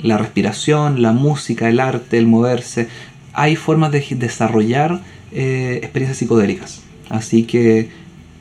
La 0.00 0.18
respiración, 0.18 1.02
la 1.02 1.12
música, 1.12 1.68
el 1.68 1.80
arte, 1.80 2.18
el 2.18 2.26
moverse, 2.26 2.88
hay 3.32 3.56
formas 3.56 3.92
de 3.92 4.04
desarrollar 4.10 5.00
eh, 5.32 5.78
experiencias 5.82 6.18
psicodélicas. 6.18 6.82
Así 7.08 7.44
que 7.44 7.88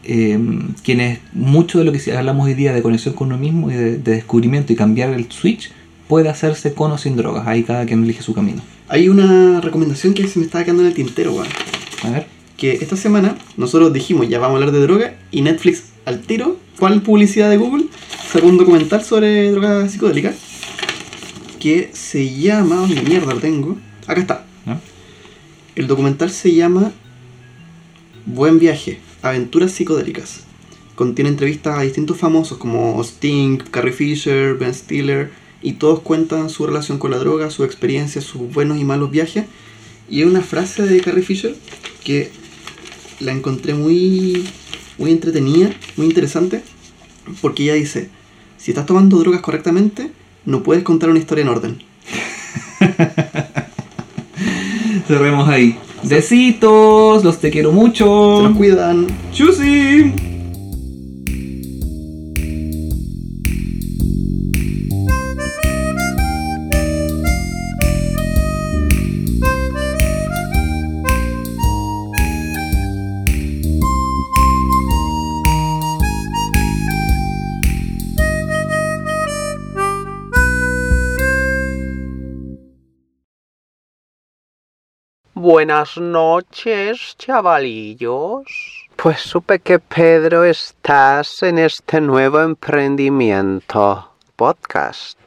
eh, 0.03 0.39
quienes 0.83 1.19
mucho 1.33 1.79
de 1.79 1.85
lo 1.85 1.91
que 1.91 2.17
hablamos 2.17 2.47
hoy 2.47 2.55
día 2.55 2.73
de 2.73 2.81
conexión 2.81 3.13
con 3.13 3.27
uno 3.27 3.37
mismo 3.37 3.69
y 3.69 3.75
de, 3.75 3.97
de 3.97 4.11
descubrimiento 4.13 4.73
y 4.73 4.75
cambiar 4.75 5.11
el 5.11 5.31
switch 5.31 5.71
puede 6.07 6.29
hacerse 6.29 6.73
con 6.73 6.91
o 6.91 6.97
sin 6.97 7.15
drogas. 7.15 7.47
Ahí 7.47 7.63
cada 7.63 7.85
quien 7.85 8.03
elige 8.03 8.21
su 8.21 8.33
camino. 8.33 8.61
Hay 8.89 9.07
una 9.07 9.61
recomendación 9.61 10.13
que 10.13 10.27
se 10.27 10.39
me 10.39 10.45
estaba 10.45 10.65
quedando 10.65 10.83
en 10.83 10.89
el 10.89 10.93
tintero, 10.93 11.31
weón. 11.31 11.47
A 12.03 12.09
ver. 12.09 12.27
Que 12.57 12.73
esta 12.73 12.97
semana 12.97 13.37
nosotros 13.57 13.93
dijimos 13.93 14.27
ya 14.27 14.37
vamos 14.37 14.55
a 14.55 14.57
hablar 14.57 14.73
de 14.73 14.81
droga 14.81 15.15
y 15.31 15.41
Netflix 15.41 15.90
al 16.05 16.21
tiro, 16.21 16.57
¿cuál 16.79 17.01
publicidad 17.01 17.49
de 17.49 17.57
Google? 17.57 17.85
Sacó 18.31 18.47
un 18.47 18.57
documental 18.57 19.03
sobre 19.03 19.51
drogas 19.51 19.91
psicodélicas 19.91 20.35
que 21.59 21.91
se 21.93 22.33
llama. 22.33 22.75
¿Dónde 22.77 23.01
mierda 23.03 23.33
lo 23.33 23.39
tengo? 23.39 23.77
Acá 24.07 24.21
está. 24.21 24.45
El 25.75 25.87
documental 25.87 26.29
se 26.31 26.53
llama 26.53 26.91
Buen 28.25 28.59
viaje, 28.59 28.99
aventuras 29.21 29.71
psicodélicas. 29.71 30.41
Contiene 30.95 31.29
entrevistas 31.29 31.77
a 31.77 31.81
distintos 31.81 32.17
famosos 32.17 32.57
como 32.57 33.01
Sting, 33.03 33.57
Carrie 33.57 33.93
Fisher, 33.93 34.55
Ben 34.55 34.73
Stiller, 34.73 35.31
y 35.61 35.73
todos 35.73 36.01
cuentan 36.01 36.49
su 36.49 36.65
relación 36.65 36.97
con 36.97 37.11
la 37.11 37.17
droga, 37.17 37.49
su 37.49 37.63
experiencia, 37.63 38.21
sus 38.21 38.51
buenos 38.53 38.79
y 38.79 38.83
malos 38.83 39.11
viajes. 39.11 39.45
Y 40.09 40.19
hay 40.19 40.23
una 40.25 40.41
frase 40.41 40.83
de 40.83 40.99
Carrie 41.01 41.23
Fisher 41.23 41.55
que 42.03 42.31
la 43.19 43.31
encontré 43.31 43.73
muy, 43.73 44.47
muy 44.97 45.11
entretenida, 45.11 45.71
muy 45.97 46.07
interesante, 46.07 46.61
porque 47.41 47.63
ella 47.63 47.73
dice, 47.75 48.09
si 48.57 48.71
estás 48.71 48.85
tomando 48.85 49.17
drogas 49.17 49.41
correctamente, 49.41 50.11
no 50.45 50.63
puedes 50.63 50.83
contar 50.83 51.09
una 51.09 51.19
historia 51.19 51.43
en 51.43 51.49
orden. 51.49 51.83
Cerremos 55.07 55.47
ahí. 55.49 55.77
Besitos, 56.03 57.23
los 57.23 57.39
te 57.39 57.51
quiero 57.51 57.69
Se 57.69 57.75
mucho. 57.75 58.41
nos 58.43 58.57
cuidan. 58.57 59.07
Chusi. 59.31 60.30
Buenas 85.53 85.97
noches, 85.97 87.17
chavalillos. 87.17 88.45
Pues 88.95 89.19
supe 89.19 89.59
que 89.59 89.79
Pedro 89.79 90.45
estás 90.45 91.43
en 91.43 91.57
este 91.57 91.99
nuevo 91.99 92.39
emprendimiento, 92.39 94.11
podcast. 94.37 95.19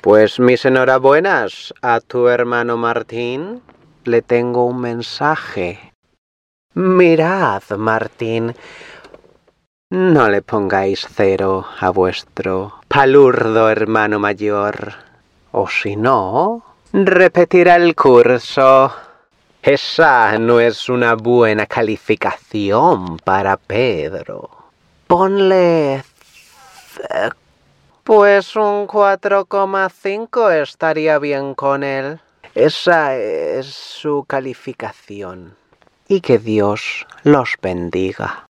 Pues 0.00 0.40
mis 0.40 0.64
enhorabuenas 0.64 1.72
a 1.82 2.00
tu 2.00 2.26
hermano 2.26 2.76
Martín. 2.76 3.62
Le 4.02 4.22
tengo 4.22 4.66
un 4.66 4.80
mensaje. 4.80 5.92
Mirad, 6.74 7.62
Martín, 7.78 8.56
no 9.90 10.28
le 10.28 10.42
pongáis 10.42 11.06
cero 11.14 11.64
a 11.78 11.90
vuestro 11.90 12.80
palurdo 12.88 13.70
hermano 13.70 14.18
mayor, 14.18 14.94
o 15.52 15.68
si 15.68 15.94
no, 15.94 16.64
repetirá 16.92 17.76
el 17.76 17.94
curso. 17.94 18.92
Esa 19.62 20.38
no 20.38 20.58
es 20.58 20.88
una 20.88 21.14
buena 21.14 21.66
calificación 21.66 23.18
para 23.18 23.56
Pedro. 23.56 24.48
Ponle... 25.06 26.02
Pues 28.02 28.56
un 28.56 28.88
4,5 28.88 30.62
estaría 30.62 31.18
bien 31.18 31.54
con 31.54 31.84
él. 31.84 32.20
Esa 32.54 33.16
es 33.16 33.66
su 33.66 34.24
calificación. 34.26 35.54
Y 36.08 36.20
que 36.20 36.38
Dios 36.38 37.06
los 37.22 37.54
bendiga. 37.62 38.49